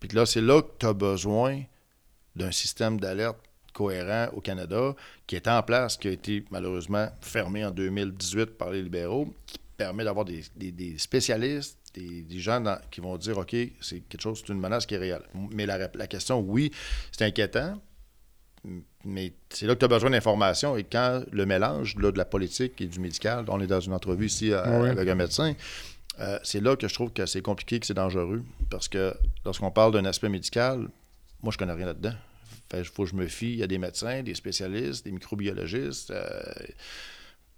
Puis 0.00 0.08
là, 0.10 0.26
c'est 0.26 0.40
là 0.40 0.62
que 0.62 0.70
tu 0.78 0.86
as 0.86 0.92
besoin 0.92 1.62
d'un 2.34 2.50
système 2.50 2.98
d'alerte 2.98 3.38
cohérent 3.72 4.28
au 4.34 4.40
Canada, 4.40 4.94
qui 5.26 5.36
est 5.36 5.48
en 5.48 5.62
place, 5.62 5.96
qui 5.96 6.08
a 6.08 6.10
été 6.10 6.44
malheureusement 6.50 7.08
fermé 7.20 7.64
en 7.64 7.70
2018 7.70 8.58
par 8.58 8.70
les 8.70 8.82
libéraux, 8.82 9.32
qui 9.46 9.58
permet 9.76 10.04
d'avoir 10.04 10.24
des, 10.24 10.42
spécialistes, 10.98 11.78
des, 11.94 12.38
gens 12.38 12.62
qui 12.90 13.00
vont 13.00 13.16
dire 13.16 13.38
OK, 13.38 13.56
c'est 13.80 14.00
quelque 14.08 14.20
chose, 14.20 14.42
c'est 14.44 14.52
une 14.52 14.60
menace 14.60 14.86
qui 14.86 14.94
est 14.94 14.98
réelle. 14.98 15.24
Mais 15.50 15.66
la, 15.66 16.06
question, 16.06 16.40
oui, 16.40 16.70
c'est 17.10 17.24
inquiétant, 17.24 17.80
mais 19.04 19.32
c'est 19.50 19.66
là 19.66 19.74
que 19.74 19.80
tu 19.80 19.84
as 19.84 19.88
besoin 19.88 20.10
d'informations. 20.10 20.76
Et 20.76 20.84
quand 20.84 21.22
le 21.30 21.46
mélange 21.46 21.96
de 21.96 22.16
la 22.16 22.24
politique 22.24 22.80
et 22.80 22.86
du 22.86 23.00
médical, 23.00 23.44
on 23.48 23.60
est 23.60 23.66
dans 23.66 23.80
une 23.80 23.92
entrevue 23.92 24.26
ici 24.26 24.52
euh, 24.52 24.90
avec 24.90 25.08
un 25.08 25.14
médecin, 25.14 25.54
euh, 26.20 26.38
c'est 26.42 26.60
là 26.60 26.76
que 26.76 26.88
je 26.88 26.94
trouve 26.94 27.12
que 27.12 27.26
c'est 27.26 27.42
compliqué, 27.42 27.80
que 27.80 27.86
c'est 27.86 27.94
dangereux. 27.94 28.42
Parce 28.70 28.88
que 28.88 29.14
lorsqu'on 29.44 29.70
parle 29.70 29.92
d'un 29.92 30.04
aspect 30.04 30.28
médical, 30.28 30.88
moi, 31.42 31.52
je 31.52 31.58
connais 31.58 31.72
rien 31.72 31.86
là-dedans. 31.86 32.14
Il 32.74 32.84
faut 32.84 33.04
que 33.04 33.10
je 33.10 33.16
me 33.16 33.26
fie 33.26 33.62
à 33.62 33.66
des 33.66 33.78
médecins, 33.78 34.22
des 34.22 34.34
spécialistes, 34.34 35.04
des 35.04 35.12
microbiologistes, 35.12 36.10
euh, 36.10 36.42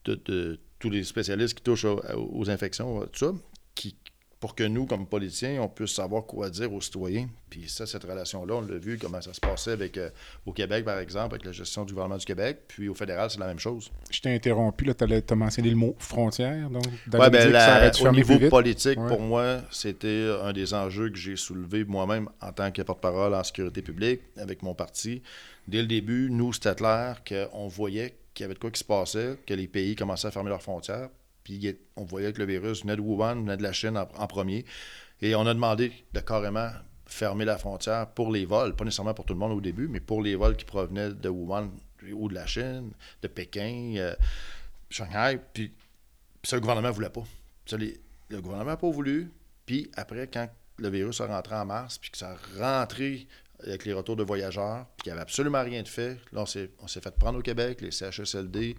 de, 0.06 0.58
tous 0.78 0.90
les 0.90 1.04
spécialistes 1.04 1.54
qui 1.54 1.62
touchent 1.62 1.84
aux, 1.84 2.50
infections, 2.50 3.00
tout 3.12 3.26
ça, 3.26 3.32
qui 3.74 3.94
pour 4.40 4.54
que 4.54 4.64
nous, 4.64 4.86
comme 4.86 5.06
politiciens, 5.06 5.62
on 5.62 5.68
puisse 5.68 5.92
savoir 5.92 6.24
quoi 6.24 6.50
dire 6.50 6.72
aux 6.72 6.80
citoyens. 6.80 7.28
Puis 7.48 7.68
ça, 7.68 7.86
cette 7.86 8.04
relation-là, 8.04 8.54
on 8.56 8.60
l'a 8.60 8.78
vu 8.78 8.98
comment 8.98 9.20
ça 9.20 9.32
se 9.32 9.40
passait 9.40 9.70
avec, 9.70 9.96
euh, 9.96 10.10
au 10.44 10.52
Québec, 10.52 10.84
par 10.84 10.98
exemple, 10.98 11.34
avec 11.34 11.44
la 11.44 11.52
gestion 11.52 11.84
du 11.84 11.92
gouvernement 11.92 12.18
du 12.18 12.24
Québec. 12.24 12.62
Puis 12.68 12.88
au 12.88 12.94
fédéral, 12.94 13.30
c'est 13.30 13.38
la 13.38 13.46
même 13.46 13.58
chose. 13.58 13.90
Je 14.10 14.20
t'ai 14.20 14.34
interrompu, 14.34 14.84
tu 14.94 15.04
as, 15.04 15.34
mentionné 15.34 15.70
le 15.70 15.76
mot 15.76 15.94
frontière. 15.98 16.68
Donc, 16.68 16.84
ouais, 17.12 17.30
ben, 17.30 17.92
au 18.02 18.12
niveau 18.12 18.38
politique, 18.48 18.98
pour 19.08 19.20
moi, 19.20 19.62
c'était 19.70 20.30
un 20.42 20.52
des 20.52 20.74
enjeux 20.74 21.10
que 21.10 21.16
j'ai 21.16 21.36
soulevé 21.36 21.84
moi-même 21.84 22.28
en 22.40 22.52
tant 22.52 22.70
que 22.70 22.82
porte-parole 22.82 23.34
en 23.34 23.44
sécurité 23.44 23.82
publique 23.82 24.20
avec 24.36 24.62
mon 24.62 24.74
parti. 24.74 25.22
Dès 25.68 25.80
le 25.80 25.86
début, 25.86 26.28
nous, 26.30 26.52
c'était 26.52 26.74
clair 26.74 27.22
qu'on 27.26 27.68
voyait 27.68 28.14
qu'il 28.34 28.44
y 28.44 28.46
avait 28.46 28.54
de 28.54 28.58
quoi 28.58 28.70
qui 28.70 28.80
se 28.80 28.84
passait, 28.84 29.38
que 29.46 29.54
les 29.54 29.68
pays 29.68 29.94
commençaient 29.94 30.28
à 30.28 30.30
fermer 30.30 30.50
leurs 30.50 30.62
frontières. 30.62 31.08
Puis 31.44 31.76
on 31.96 32.04
voyait 32.04 32.32
que 32.32 32.38
le 32.38 32.46
virus 32.46 32.82
venait 32.82 32.96
de 32.96 33.00
Wuhan, 33.00 33.42
venait 33.42 33.56
de 33.56 33.62
la 33.62 33.72
Chine 33.72 33.96
en, 33.96 34.26
premier. 34.26 34.64
Et 35.20 35.34
on 35.34 35.46
a 35.46 35.54
demandé 35.54 35.92
de 36.12 36.20
carrément 36.20 36.70
fermer 37.06 37.44
la 37.44 37.58
frontière 37.58 38.08
pour 38.08 38.32
les 38.32 38.46
vols, 38.46 38.74
pas 38.74 38.84
nécessairement 38.84 39.14
pour 39.14 39.26
tout 39.26 39.34
le 39.34 39.38
monde 39.38 39.52
au 39.52 39.60
début, 39.60 39.86
mais 39.86 40.00
pour 40.00 40.22
les 40.22 40.34
vols 40.34 40.56
qui 40.56 40.64
provenaient 40.64 41.10
de 41.10 41.28
Wuhan 41.28 41.70
ou 42.12 42.28
de 42.28 42.34
la 42.34 42.46
Chine, 42.46 42.90
de 43.22 43.28
Pékin, 43.28 43.94
euh, 43.96 44.14
Shanghai. 44.90 45.38
Puis, 45.52 45.72
ça, 46.42 46.56
le 46.56 46.60
gouvernement 46.60 46.88
ne 46.88 46.94
voulait 46.94 47.10
pas. 47.10 47.24
le 47.72 48.40
gouvernement 48.40 48.70
n'a 48.70 48.76
pas 48.76 48.90
voulu. 48.90 49.30
Puis 49.66 49.90
après, 49.96 50.26
quand 50.26 50.48
le 50.78 50.88
virus 50.88 51.20
a 51.20 51.26
rentré 51.26 51.54
en 51.54 51.66
mars, 51.66 51.98
puis 51.98 52.10
que 52.10 52.18
ça 52.18 52.36
a 52.36 52.80
rentré 52.82 53.26
avec 53.62 53.84
les 53.84 53.92
retours 53.92 54.16
de 54.16 54.22
voyageurs, 54.22 54.86
puis 54.96 55.04
qu'il 55.04 55.12
n'y 55.12 55.14
avait 55.14 55.22
absolument 55.22 55.62
rien 55.62 55.82
de 55.82 55.88
fait. 55.88 56.18
Là, 56.32 56.42
on 56.42 56.46
s'est, 56.46 56.70
fait 56.86 57.16
prendre 57.16 57.38
au 57.38 57.42
Québec, 57.42 57.80
les 57.80 57.90
CHSLD, 57.90 58.76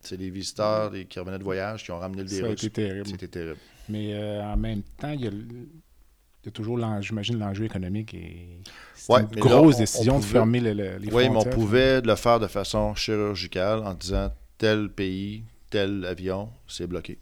c'est 0.00 0.16
les 0.16 0.30
visiteurs 0.30 0.90
des, 0.90 1.06
qui 1.06 1.18
revenaient 1.18 1.38
de 1.38 1.44
voyage 1.44 1.84
qui 1.84 1.90
ont 1.90 1.98
ramené 1.98 2.22
le 2.22 2.28
virus. 2.28 2.60
C'était 2.60 2.86
terrible. 2.86 3.08
C'était 3.08 3.28
terrible. 3.28 3.58
Mais 3.88 4.14
euh, 4.14 4.42
en 4.42 4.56
même 4.56 4.82
temps, 4.98 5.10
il 5.10 5.22
y 5.22 5.28
a, 5.28 6.50
toujours, 6.50 6.78
j'imagine, 7.00 7.38
l'enjeu 7.38 7.64
économique 7.64 8.14
et 8.14 8.60
c'est 8.94 9.12
une 9.12 9.26
grosse 9.40 9.78
décision 9.78 10.18
de 10.18 10.24
fermer 10.24 10.60
les 10.60 10.74
frontières. 10.74 11.14
Oui, 11.14 11.28
mais 11.28 11.36
on 11.36 11.44
pouvait 11.44 12.00
le 12.00 12.14
faire 12.16 12.40
de 12.40 12.46
façon 12.46 12.94
chirurgicale 12.94 13.80
en 13.80 13.94
disant 13.94 14.32
tel 14.58 14.88
pays, 14.88 15.44
tel 15.70 16.04
avion, 16.04 16.48
c'est 16.68 16.86
bloqué. 16.86 17.18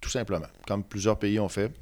Tout 0.00 0.10
simplement, 0.10 0.46
comme 0.66 0.84
plusieurs 0.84 1.18
pays 1.18 1.38
ont 1.38 1.48
fait. 1.48 1.72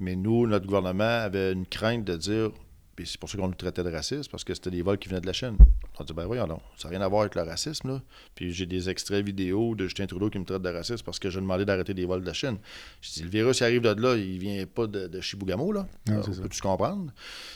Mais 0.00 0.16
nous, 0.16 0.46
notre 0.46 0.66
gouvernement 0.66 1.04
avait 1.04 1.52
une 1.52 1.66
crainte 1.66 2.04
de 2.04 2.16
dire 2.16 2.50
puis 2.94 3.06
c'est 3.06 3.18
pour 3.18 3.28
ça 3.28 3.38
qu'on 3.38 3.48
nous 3.48 3.54
traitait 3.54 3.82
de 3.82 3.90
racistes, 3.90 4.30
parce 4.30 4.44
que 4.44 4.54
c'était 4.54 4.70
des 4.70 4.82
vols 4.82 4.98
qui 4.98 5.08
venaient 5.08 5.20
de 5.20 5.26
la 5.26 5.32
Chine. 5.32 5.56
On 5.98 6.04
dit, 6.04 6.12
ben 6.12 6.26
voyons 6.26 6.46
non, 6.46 6.60
ça 6.76 6.88
n'a 6.88 6.96
rien 6.96 7.04
à 7.04 7.08
voir 7.08 7.22
avec 7.22 7.34
le 7.34 7.42
racisme. 7.42 7.88
Là. 7.88 8.02
Puis 8.34 8.52
j'ai 8.52 8.66
des 8.66 8.88
extraits 8.88 9.24
vidéo 9.24 9.74
de 9.74 9.84
Justin 9.84 10.06
Trudeau 10.06 10.30
qui 10.30 10.38
me 10.38 10.44
traite 10.44 10.62
de 10.62 10.68
raciste 10.68 11.04
parce 11.04 11.18
que 11.18 11.30
je 11.30 11.38
demandé 11.38 11.64
d'arrêter 11.64 11.94
des 11.94 12.04
vols 12.04 12.22
de 12.22 12.26
la 12.26 12.32
Chine. 12.32 12.58
Je 13.00 13.12
dis, 13.12 13.22
le 13.22 13.28
virus 13.28 13.60
il 13.60 13.64
arrive 13.64 13.82
de 13.82 14.02
là, 14.02 14.16
il 14.16 14.38
vient 14.38 14.64
pas 14.66 14.86
de, 14.86 15.06
de 15.06 15.20
Chibougamau, 15.20 15.72
là. 15.72 15.86
Peux-tu 16.06 16.60
comprendre? 16.60 17.12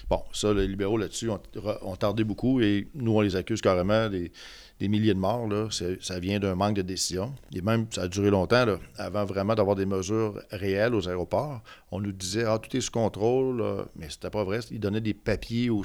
Bon, 0.08 0.22
ça, 0.32 0.52
les 0.52 0.66
libéraux 0.66 0.98
là-dessus 0.98 1.30
ont, 1.30 1.40
ont, 1.82 1.96
tardé 1.96 2.24
beaucoup 2.24 2.60
et 2.60 2.88
nous, 2.94 3.12
on 3.12 3.20
les 3.20 3.36
accuse 3.36 3.60
carrément 3.60 4.08
des 4.08 4.32
des 4.78 4.88
milliers 4.88 5.14
de 5.14 5.18
morts, 5.18 5.46
là, 5.46 5.68
ça 5.70 6.20
vient 6.20 6.38
d'un 6.38 6.54
manque 6.54 6.76
de 6.76 6.82
décision. 6.82 7.34
Et 7.54 7.62
même, 7.62 7.86
ça 7.90 8.02
a 8.02 8.08
duré 8.08 8.30
longtemps, 8.30 8.66
là, 8.66 8.78
avant 8.96 9.24
vraiment 9.24 9.54
d'avoir 9.54 9.74
des 9.74 9.86
mesures 9.86 10.42
réelles 10.50 10.94
aux 10.94 11.08
aéroports. 11.08 11.62
On 11.90 12.00
nous 12.00 12.12
disait, 12.12 12.44
ah, 12.44 12.58
tout 12.58 12.76
est 12.76 12.80
sous 12.80 12.90
contrôle, 12.90 13.64
mais 13.96 14.10
c'était 14.10 14.30
pas 14.30 14.44
vrai. 14.44 14.60
Ils 14.70 14.80
donnaient 14.80 15.00
des 15.00 15.14
papiers 15.14 15.70
aux, 15.70 15.82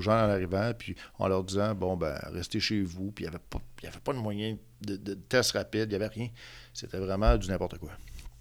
gens 0.00 0.12
en 0.12 0.30
arrivant, 0.30 0.72
puis 0.76 0.96
en 1.18 1.28
leur 1.28 1.44
disant, 1.44 1.74
bon, 1.74 1.96
ben, 1.96 2.18
restez 2.32 2.60
chez 2.60 2.82
vous, 2.82 3.10
puis 3.10 3.24
il 3.24 3.28
n'y 3.28 3.34
avait, 3.34 3.44
pas, 3.48 3.60
avait 3.82 4.00
pas 4.00 4.12
de 4.12 4.18
moyen 4.18 4.56
de, 4.82 5.14
test 5.14 5.52
rapide, 5.52 5.84
il 5.84 5.88
n'y 5.88 5.94
avait 5.94 6.08
rien. 6.08 6.28
C'était 6.74 6.98
vraiment 6.98 7.36
du 7.38 7.48
n'importe 7.48 7.78
quoi. 7.78 7.92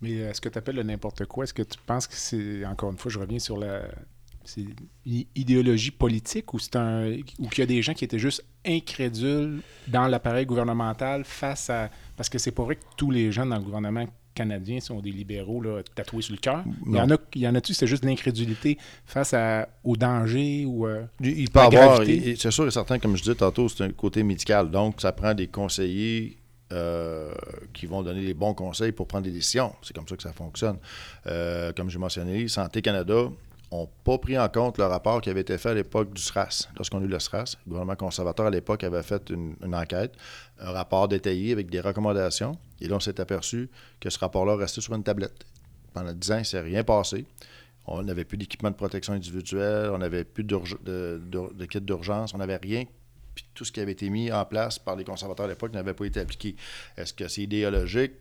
Mais 0.01 0.11
est-ce 0.15 0.41
que 0.41 0.49
tu 0.49 0.57
appelles 0.57 0.75
le 0.75 0.83
n'importe 0.83 1.25
quoi? 1.25 1.45
Est-ce 1.45 1.53
que 1.53 1.63
tu 1.63 1.79
penses 1.85 2.07
que 2.07 2.15
c'est, 2.15 2.65
encore 2.65 2.91
une 2.91 2.97
fois, 2.97 3.09
je 3.09 3.17
reviens 3.17 3.39
sur 3.39 3.57
la, 3.57 3.83
c'est 4.45 4.61
une 5.05 5.23
idéologie 5.35 5.91
politique 5.91 6.53
ou 6.53 6.59
c'est 6.59 6.75
un 6.75 7.17
ou 7.39 7.47
qu'il 7.47 7.59
y 7.59 7.63
a 7.63 7.65
des 7.65 7.81
gens 7.81 7.93
qui 7.93 8.03
étaient 8.03 8.19
juste 8.19 8.43
incrédules 8.65 9.61
dans 9.87 10.07
l'appareil 10.07 10.45
gouvernemental 10.45 11.23
face 11.23 11.69
à 11.69 11.89
parce 12.15 12.29
que 12.29 12.37
c'est 12.37 12.51
pas 12.51 12.63
vrai 12.63 12.75
que 12.75 12.83
tous 12.97 13.11
les 13.11 13.31
gens 13.31 13.45
dans 13.45 13.57
le 13.57 13.63
gouvernement 13.63 14.05
canadien 14.33 14.79
sont 14.81 14.99
des 14.99 15.11
libéraux 15.11 15.61
là, 15.61 15.81
tatoués 15.95 16.21
sur 16.21 16.33
le 16.33 16.39
cœur. 16.39 16.63
Il 16.85 16.95
y 16.95 16.99
en 16.99 17.09
a 17.09 17.17
il 17.35 17.41
y 17.41 17.47
en 17.47 17.55
a-tu 17.55 17.73
c'est 17.73 17.87
juste 17.87 18.03
l'incrédulité 18.03 18.77
face 19.05 19.33
à, 19.33 19.69
au 19.83 19.95
danger 19.95 20.65
ou 20.65 20.85
euh, 20.85 21.05
il 21.21 21.49
peut 21.49 21.59
avoir 21.59 22.03
c'est 22.03 22.51
sûr 22.51 22.67
et 22.67 22.71
certain 22.71 22.99
comme 22.99 23.15
je 23.15 23.23
disais 23.23 23.35
tantôt 23.35 23.69
c'est 23.69 23.83
un 23.83 23.91
côté 23.91 24.23
médical 24.23 24.69
donc 24.69 25.01
ça 25.01 25.11
prend 25.11 25.33
des 25.33 25.47
conseillers 25.47 26.37
euh, 26.71 27.31
qui 27.73 27.85
vont 27.85 28.01
donner 28.01 28.21
les 28.21 28.33
bons 28.33 28.55
conseils 28.55 28.91
pour 28.91 29.07
prendre 29.07 29.23
des 29.25 29.31
décisions. 29.31 29.73
C'est 29.83 29.95
comme 29.95 30.07
ça 30.07 30.17
que 30.17 30.23
ça 30.23 30.33
fonctionne. 30.33 30.77
Euh, 31.27 31.71
comme 31.73 31.91
j'ai 31.91 31.99
mentionné, 31.99 32.47
Santé 32.47 32.81
Canada 32.81 33.29
n'ont 33.71 33.89
pas 34.03 34.17
pris 34.17 34.37
en 34.37 34.47
compte 34.49 34.77
le 34.77 34.85
rapport 34.85 35.21
qui 35.21 35.29
avait 35.29 35.41
été 35.41 35.57
fait 35.57 35.69
à 35.69 35.73
l'époque 35.73 36.13
du 36.13 36.21
SRAS. 36.21 36.69
Lorsqu'on 36.75 36.99
a 36.99 37.03
eu 37.03 37.07
le 37.07 37.19
SRAS, 37.19 37.57
le 37.65 37.69
gouvernement 37.69 37.95
conservateur 37.95 38.45
à 38.45 38.49
l'époque 38.49 38.83
avait 38.83 39.03
fait 39.03 39.29
une, 39.29 39.55
enquête, 39.73 40.13
un 40.59 40.71
rapport 40.71 41.07
détaillé 41.07 41.51
avec 41.51 41.69
des 41.69 41.81
recommandations. 41.81 42.57
Et 42.81 42.87
là, 42.87 42.97
on 42.97 42.99
s'est 42.99 43.19
aperçu 43.19 43.69
que 43.99 44.09
ce 44.09 44.19
rapport-là 44.19 44.55
restait 44.55 44.81
sur 44.81 44.93
une 44.93 45.03
tablette. 45.03 45.45
Pendant 45.93 46.13
10 46.13 46.31
ans, 46.31 46.37
il 46.39 46.45
s'est 46.45 46.61
rien 46.61 46.83
passé. 46.83 47.25
On 47.87 48.03
n'avait 48.03 48.25
plus 48.25 48.37
d'équipement 48.37 48.71
de 48.71 48.75
protection 48.75 49.13
individuelle, 49.13 49.91
on 49.93 49.99
n'avait 49.99 50.23
plus 50.23 50.43
de, 50.43 51.65
kit 51.65 51.81
d'urgence, 51.81 52.33
on 52.33 52.39
n'avait 52.39 52.57
rien. 52.57 52.85
Tout 53.53 53.65
ce 53.65 53.71
qui 53.71 53.79
avait 53.79 53.91
été 53.91 54.09
mis 54.09 54.31
en 54.31 54.45
place 54.45 54.79
par 54.79 54.95
les 54.95 55.03
conservateurs 55.03 55.45
à 55.45 55.49
l'époque 55.49 55.73
n'avait 55.73 55.93
pas 55.93 56.05
été 56.05 56.19
appliqué. 56.19 56.55
Est-ce 56.97 57.13
que 57.13 57.27
c'est 57.27 57.43
idéologique? 57.43 58.13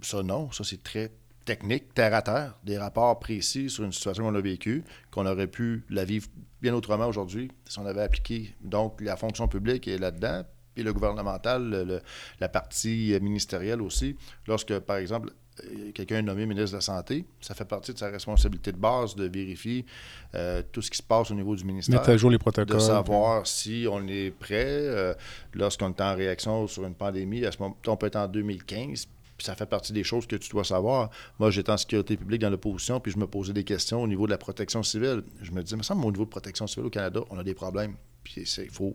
Ça, 0.00 0.22
non. 0.22 0.52
Ça, 0.52 0.62
c'est 0.62 0.82
très 0.82 1.10
techniques, 1.44 1.94
terre 1.94 2.14
à 2.14 2.22
terre, 2.22 2.58
des 2.64 2.78
rapports 2.78 3.18
précis 3.18 3.70
sur 3.70 3.84
une 3.84 3.92
situation 3.92 4.24
qu'on 4.24 4.34
a 4.34 4.40
vécue, 4.40 4.84
qu'on 5.10 5.26
aurait 5.26 5.46
pu 5.46 5.84
la 5.90 6.04
vivre 6.04 6.28
bien 6.62 6.74
autrement 6.74 7.06
aujourd'hui 7.06 7.50
si 7.66 7.78
on 7.78 7.86
avait 7.86 8.02
appliqué. 8.02 8.54
Donc, 8.62 9.00
la 9.00 9.16
fonction 9.16 9.48
publique 9.48 9.86
est 9.88 9.98
là-dedans, 9.98 10.44
puis 10.74 10.82
le 10.82 10.92
gouvernemental, 10.92 12.02
la 12.40 12.48
partie 12.48 13.16
ministérielle 13.20 13.82
aussi. 13.82 14.16
Lorsque, 14.46 14.78
par 14.80 14.96
exemple, 14.96 15.30
euh, 15.62 15.92
quelqu'un 15.92 16.18
est 16.18 16.22
nommé 16.22 16.46
ministre 16.46 16.72
de 16.72 16.76
la 16.78 16.80
Santé, 16.80 17.24
ça 17.40 17.54
fait 17.54 17.64
partie 17.64 17.92
de 17.92 17.98
sa 17.98 18.08
responsabilité 18.08 18.72
de 18.72 18.76
base 18.76 19.14
de 19.14 19.28
vérifier 19.28 19.86
euh, 20.34 20.62
tout 20.72 20.82
ce 20.82 20.90
qui 20.90 20.96
se 20.96 21.02
passe 21.02 21.30
au 21.30 21.34
niveau 21.34 21.54
du 21.54 21.64
ministère. 21.64 22.00
Mettre 22.00 22.10
à 22.10 22.16
jour 22.16 22.30
les 22.30 22.38
protocoles. 22.38 22.76
De 22.76 22.80
savoir 22.80 23.46
si 23.46 23.86
on 23.88 24.06
est 24.08 24.32
prêt 24.32 24.66
euh, 24.66 25.14
lorsqu'on 25.52 25.90
est 25.90 26.00
en 26.00 26.14
réaction 26.16 26.66
sur 26.66 26.84
une 26.84 26.94
pandémie. 26.94 27.44
À 27.44 27.52
ce 27.52 27.58
moment, 27.58 27.76
on 27.86 27.96
peut 27.96 28.06
être 28.06 28.16
en 28.16 28.26
2015, 28.26 29.06
puis 29.36 29.44
ça 29.44 29.54
fait 29.54 29.66
partie 29.66 29.92
des 29.92 30.04
choses 30.04 30.26
que 30.26 30.36
tu 30.36 30.50
dois 30.50 30.64
savoir. 30.64 31.10
Moi, 31.38 31.50
j'étais 31.50 31.72
en 31.72 31.76
sécurité 31.76 32.16
publique 32.16 32.40
dans 32.40 32.50
l'opposition, 32.50 33.00
puis 33.00 33.12
je 33.12 33.18
me 33.18 33.26
posais 33.26 33.52
des 33.52 33.64
questions 33.64 34.02
au 34.02 34.06
niveau 34.06 34.26
de 34.26 34.30
la 34.30 34.38
protection 34.38 34.82
civile. 34.82 35.22
Je 35.42 35.50
me 35.52 35.62
disais, 35.62 35.76
mais 35.76 35.82
ça, 35.82 35.94
au 35.94 36.10
niveau 36.10 36.24
de 36.24 36.30
protection 36.30 36.66
civile 36.66 36.86
au 36.86 36.90
Canada, 36.90 37.20
on 37.30 37.38
a 37.38 37.44
des 37.44 37.54
problèmes. 37.54 37.96
Puis 38.22 38.42
il 38.42 38.70
faut, 38.70 38.94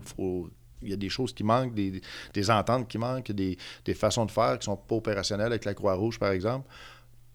il 0.82 0.88
y 0.88 0.92
a 0.92 0.96
des 0.96 1.08
choses 1.08 1.32
qui 1.32 1.44
manquent, 1.44 1.74
des, 1.74 2.50
ententes 2.50 2.88
qui 2.88 2.98
manquent, 2.98 3.32
des, 3.32 3.56
façons 3.94 4.24
de 4.26 4.30
faire 4.30 4.58
qui 4.58 4.64
sont 4.64 4.76
pas 4.76 4.96
opérationnelles 4.96 5.46
avec 5.46 5.64
la 5.64 5.74
Croix-Rouge, 5.74 6.18
par 6.18 6.30
exemple. 6.30 6.68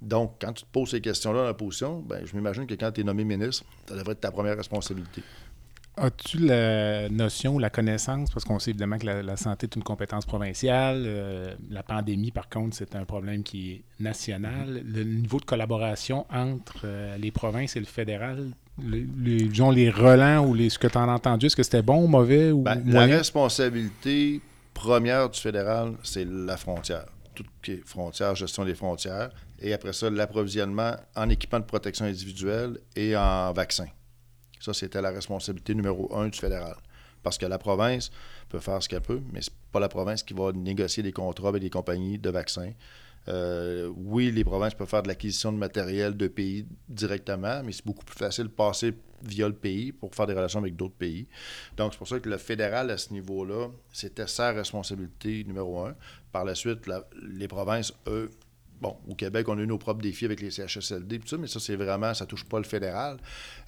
Donc, 0.01 0.35
quand 0.41 0.53
tu 0.53 0.63
te 0.63 0.69
poses 0.71 0.91
ces 0.91 1.01
questions-là 1.01 1.41
dans 1.41 1.47
l'opposition, 1.47 1.99
ben, 1.99 2.25
je 2.25 2.35
m'imagine 2.35 2.67
que 2.67 2.73
quand 2.73 2.91
tu 2.91 3.01
es 3.01 3.03
nommé 3.03 3.23
ministre, 3.23 3.65
ça 3.87 3.95
devrait 3.95 4.11
être 4.11 4.21
ta 4.21 4.31
première 4.31 4.57
responsabilité. 4.57 5.23
As-tu 5.97 6.39
la 6.39 7.07
notion 7.09 7.55
ou 7.55 7.59
la 7.59 7.69
connaissance, 7.69 8.29
parce 8.29 8.43
qu'on 8.43 8.59
sait 8.59 8.71
évidemment 8.71 8.97
que 8.97 9.05
la, 9.05 9.37
santé 9.37 9.65
est 9.65 9.75
une 9.75 9.83
compétence 9.83 10.25
provinciale, 10.25 11.03
euh, 11.05 11.55
la 11.69 11.83
pandémie, 11.83 12.31
par 12.31 12.49
contre, 12.49 12.75
c'est 12.75 12.95
un 12.95 13.05
problème 13.05 13.43
qui 13.43 13.71
est 13.71 13.83
national. 13.99 14.83
Le 14.85 15.03
niveau 15.03 15.39
de 15.39 15.45
collaboration 15.45 16.25
entre 16.29 16.81
euh, 16.83 17.17
les 17.17 17.31
provinces 17.31 17.77
et 17.77 17.79
le 17.79 17.85
fédéral, 17.85 18.49
les, 18.83 19.03
disons, 19.03 19.71
les 19.71 19.89
relents 19.89 20.45
ou 20.45 20.53
les, 20.53 20.69
ce 20.69 20.77
que 20.77 20.87
tu 20.87 20.97
en 20.97 21.07
as 21.07 21.13
entendu, 21.13 21.45
est-ce 21.45 21.55
que 21.55 21.63
c'était 21.63 21.81
bon 21.81 22.03
ou 22.03 22.07
mauvais? 22.07 22.51
Ou 22.51 22.61
ben, 22.61 22.83
la 22.85 23.05
responsabilité 23.05 24.41
première 24.73 25.29
du 25.29 25.39
fédéral, 25.39 25.93
c'est 26.03 26.27
la 26.27 26.57
frontière. 26.57 27.05
Toutes 27.33 27.67
les 27.67 27.81
frontières, 27.85 28.35
gestion 28.35 28.65
des 28.65 28.75
frontières. 28.75 29.29
Et 29.61 29.73
après 29.73 29.93
ça, 29.93 30.09
l'approvisionnement 30.09 30.91
en 31.15 31.29
équipement 31.29 31.59
de 31.59 31.65
protection 31.65 32.05
individuelle 32.05 32.79
et 32.95 33.15
en 33.15 33.53
vaccins. 33.53 33.87
Ça, 34.59 34.73
c'était 34.73 35.01
la 35.01 35.11
responsabilité 35.11 35.75
numéro 35.75 36.13
un 36.15 36.27
du 36.27 36.37
fédéral. 36.37 36.75
Parce 37.23 37.37
que 37.37 37.45
la 37.45 37.57
province 37.57 38.11
peut 38.49 38.59
faire 38.59 38.81
ce 38.81 38.89
qu'elle 38.89 39.01
peut, 39.01 39.21
mais 39.33 39.41
ce 39.41 39.49
n'est 39.49 39.55
pas 39.71 39.79
la 39.79 39.89
province 39.89 40.21
qui 40.23 40.33
va 40.33 40.51
négocier 40.51 41.01
des 41.01 41.11
contrats 41.11 41.49
avec 41.49 41.61
des 41.61 41.69
compagnies 41.69 42.19
de 42.19 42.29
vaccins. 42.29 42.71
Euh, 43.27 43.91
oui, 43.95 44.31
les 44.31 44.43
provinces 44.43 44.75
peuvent 44.75 44.87
faire 44.87 45.01
de 45.01 45.07
l'acquisition 45.07 45.51
de 45.51 45.57
matériel 45.57 46.15
de 46.15 46.27
pays 46.27 46.67
directement, 46.87 47.63
mais 47.63 47.71
c'est 47.71 47.85
beaucoup 47.85 48.05
plus 48.05 48.17
facile 48.17 48.45
de 48.45 48.49
passer 48.49 48.93
via 49.23 49.47
le 49.47 49.55
pays 49.55 49.91
pour 49.91 50.13
faire 50.13 50.27
des 50.27 50.33
relations 50.33 50.59
avec 50.59 50.75
d'autres 50.75 50.95
pays. 50.95 51.27
Donc, 51.75 51.93
c'est 51.93 51.97
pour 51.97 52.07
ça 52.07 52.19
que 52.19 52.29
le 52.29 52.37
fédéral, 52.37 52.91
à 52.91 52.97
ce 52.97 53.11
niveau-là, 53.11 53.69
c'était 53.91 54.27
sa 54.27 54.51
responsabilité 54.51 55.43
numéro 55.45 55.79
un. 55.79 55.95
Par 56.31 56.45
la 56.45 56.53
suite, 56.53 56.87
les 57.23 57.47
provinces, 57.47 57.93
eux, 58.07 58.29
Bon, 58.81 58.97
au 59.07 59.15
Québec, 59.15 59.47
on 59.47 59.57
a 59.57 59.61
eu 59.61 59.67
nos 59.67 59.77
propres 59.77 60.01
défis 60.01 60.25
avec 60.25 60.41
les 60.41 60.51
CHSLD, 60.51 61.19
tout 61.19 61.27
ça, 61.27 61.37
mais 61.37 61.47
ça, 61.47 61.59
c'est 61.59 61.75
vraiment, 61.75 62.13
ça 62.13 62.25
touche 62.25 62.43
pas 62.43 62.57
le 62.57 62.65
fédéral. 62.65 63.17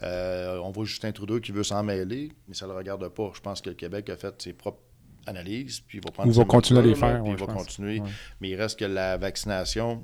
Euh, 0.03 0.57
on 0.59 0.71
voit 0.71 0.85
Justin 0.85 1.11
Trudeau 1.11 1.39
qui 1.39 1.51
veut 1.51 1.63
s'en 1.63 1.83
mêler, 1.83 2.31
mais 2.47 2.53
ça 2.53 2.67
ne 2.67 2.71
le 2.71 2.77
regarde 2.77 3.07
pas. 3.09 3.31
Je 3.33 3.39
pense 3.39 3.61
que 3.61 3.69
le 3.69 3.75
Québec 3.75 4.09
a 4.09 4.17
fait 4.17 4.41
ses 4.41 4.53
propres 4.53 4.81
analyses, 5.25 5.79
puis 5.79 5.99
il 5.99 6.03
va 6.03 6.11
prendre. 6.11 6.29
Il 6.29 6.35
va 6.35 6.45
continuer 6.45 6.79
à 6.81 6.83
les 6.83 6.95
faire. 6.95 7.23
il 7.25 7.35
va 7.35 7.45
continuer. 7.45 8.01
Mais 8.41 8.49
il 8.49 8.55
reste 8.55 8.79
que 8.79 8.85
la 8.85 9.17
vaccination, 9.17 10.03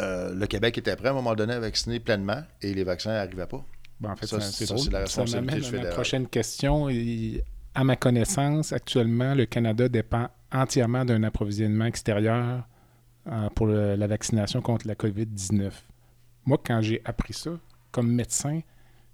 euh, 0.00 0.34
le 0.34 0.46
Québec 0.46 0.76
était 0.78 0.96
prêt 0.96 1.08
à 1.08 1.12
un 1.12 1.14
moment 1.14 1.34
donné 1.34 1.54
à 1.54 1.60
vacciner 1.60 2.00
pleinement 2.00 2.42
et 2.62 2.74
les 2.74 2.84
vaccins 2.84 3.12
n'arrivaient 3.12 3.46
pas. 3.46 3.64
Ben, 4.00 4.10
en 4.10 4.16
fait, 4.16 4.26
c'est 4.26 4.66
drôle. 4.66 4.88
La 4.90 5.06
ça 5.06 5.24
m'amène 5.24 5.62
à 5.62 5.70
ma 5.70 5.84
prochaine 5.90 6.26
question. 6.26 6.88
à 7.74 7.84
ma 7.84 7.96
connaissance, 7.96 8.72
actuellement, 8.72 9.34
le 9.34 9.46
Canada 9.46 9.88
dépend 9.88 10.28
entièrement 10.52 11.04
d'un 11.04 11.22
approvisionnement 11.22 11.84
extérieur 11.84 12.64
euh, 13.30 13.48
pour 13.54 13.66
la 13.66 14.06
vaccination 14.06 14.60
contre 14.60 14.86
la 14.86 14.94
COVID-19. 14.94 15.70
Moi, 16.46 16.58
quand 16.64 16.80
j'ai 16.80 17.00
appris 17.04 17.32
ça, 17.32 17.50
comme 17.92 18.10
médecin, 18.10 18.60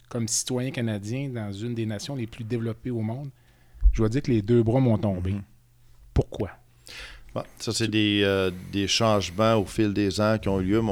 comme 0.09 0.29
citoyen 0.29 0.71
canadien 0.71 1.29
dans 1.29 1.53
une 1.53 1.75
des 1.75 1.87
nations 1.87 2.15
les 2.15 2.27
plus 2.27 2.45
développées 2.45 2.91
au 2.91 3.01
monde, 3.01 3.31
je 3.93 3.99
dois 3.99 4.09
dire 4.09 4.23
que 4.23 4.31
les 4.31 4.43
deux 4.43 4.63
bras 4.63 4.81
m'ont 4.81 4.99
tombé. 4.99 5.33
Mhm. 5.33 5.43
Pourquoi? 6.15 6.51
ça, 7.59 7.73
c'est 7.73 7.91
euh, 7.95 8.51
des, 8.73 8.89
changements 8.89 9.57
au 9.57 9.67
fil 9.67 9.93
des 9.93 10.21
ans 10.21 10.39
qui 10.39 10.49
ont 10.49 10.61
eu 10.61 10.65
lieu. 10.65 10.83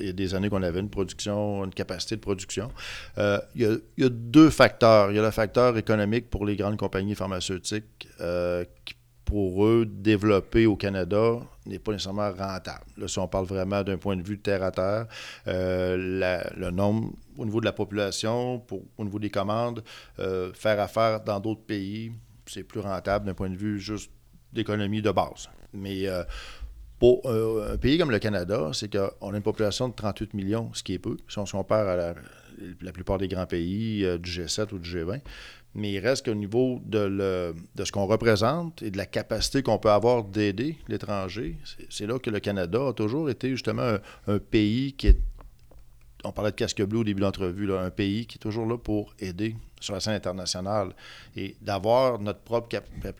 Il 0.00 0.06
y 0.06 0.08
a 0.08 0.12
des 0.12 0.34
années 0.34 0.48
qu'on 0.48 0.62
avait 0.62 0.80
une 0.80 0.90
production, 0.90 1.64
une 1.64 1.72
capacité 1.72 2.16
de 2.16 2.20
production. 2.20 2.72
Euh, 3.18 3.38
il, 3.54 3.80
y 3.98 4.04
a, 4.04 4.08
deux 4.08 4.50
facteurs. 4.50 5.12
Il 5.12 5.16
y 5.16 5.18
a 5.18 5.22
le 5.22 5.30
facteur 5.30 5.76
économique 5.76 6.28
pour 6.28 6.44
les 6.44 6.56
grandes 6.56 6.76
compagnies 6.76 7.14
pharmaceutiques 7.14 8.08
euh, 8.20 8.64
qui, 8.84 8.94
pour 9.24 9.64
eux, 9.64 9.86
développer 9.86 10.66
au 10.66 10.76
Canada 10.76 11.38
n'est 11.66 11.78
pas 11.78 11.92
nécessairement 11.92 12.30
rentable. 12.32 12.84
Là, 12.96 13.08
si 13.08 13.18
on 13.18 13.28
parle 13.28 13.46
vraiment 13.46 13.82
d'un 13.82 13.96
point 13.96 14.16
de 14.16 14.22
vue 14.22 14.38
terre 14.38 14.62
à 14.62 14.70
terre, 14.70 15.06
le 15.46 16.70
nombre 16.70 17.12
au 17.38 17.44
niveau 17.44 17.60
de 17.60 17.64
la 17.64 17.72
population, 17.72 18.58
pour, 18.58 18.82
au 18.98 19.04
niveau 19.04 19.18
des 19.18 19.30
commandes, 19.30 19.82
faire 20.16 20.80
affaire 20.80 21.20
dans 21.22 21.40
d'autres 21.40 21.62
pays, 21.62 22.12
c'est 22.46 22.64
plus 22.64 22.80
rentable 22.80 23.26
d'un 23.26 23.34
point 23.34 23.50
de 23.50 23.56
vue 23.56 23.78
juste 23.80 24.10
d'économie 24.52 25.02
de 25.02 25.10
base. 25.10 25.48
Mais 25.72 26.06
euh, 26.06 26.24
pour 26.98 27.22
euh, 27.26 27.74
un 27.74 27.76
pays 27.78 27.98
comme 27.98 28.10
le 28.10 28.18
Canada, 28.18 28.70
c'est 28.72 28.92
qu'on 28.92 29.32
a 29.32 29.36
une 29.36 29.42
population 29.42 29.88
de 29.88 29.94
38 29.94 30.34
millions, 30.34 30.70
ce 30.74 30.82
qui 30.82 30.94
est 30.94 30.98
peu, 30.98 31.16
si 31.28 31.38
on 31.38 31.46
se 31.46 31.52
compare 31.52 31.88
à 31.88 31.96
la, 31.96 32.92
plupart 32.92 33.18
des 33.18 33.28
grands 33.28 33.46
pays 33.46 34.04
euh, 34.04 34.18
du 34.18 34.30
G7 34.30 34.72
ou 34.74 34.78
du 34.78 34.88
G20. 34.88 35.20
Mais 35.74 35.92
il 35.92 35.98
reste 36.00 36.26
qu'au 36.26 36.34
niveau 36.34 36.80
de, 36.84 37.54
de 37.74 37.84
ce 37.84 37.92
qu'on 37.92 38.06
représente 38.06 38.82
et 38.82 38.90
de 38.90 38.98
la 38.98 39.06
capacité 39.06 39.62
qu'on 39.62 39.78
peut 39.78 39.90
avoir 39.90 40.24
d'aider 40.24 40.76
l'étranger, 40.88 41.56
c'est 41.88 42.06
là 42.06 42.18
que 42.18 42.30
le 42.30 42.40
Canada 42.40 42.88
a 42.88 42.92
toujours 42.92 43.30
été 43.30 43.50
justement 43.50 43.96
un, 44.26 44.38
pays 44.38 44.92
qui 44.92 45.08
est 45.08 45.18
on 46.24 46.30
parlait 46.30 46.52
de 46.52 46.56
casque 46.56 46.80
bleu 46.84 47.00
au 47.00 47.04
début 47.04 47.20
de 47.20 47.24
l'entrevue, 47.24 47.74
un 47.74 47.90
pays 47.90 48.26
qui 48.26 48.36
est 48.36 48.40
toujours 48.40 48.64
là 48.64 48.78
pour 48.78 49.12
aider 49.18 49.56
sur 49.80 49.92
la 49.92 49.98
scène 49.98 50.14
internationale 50.14 50.94
et 51.34 51.56
d'avoir 51.60 52.20
notre 52.20 52.38
propre 52.40 52.68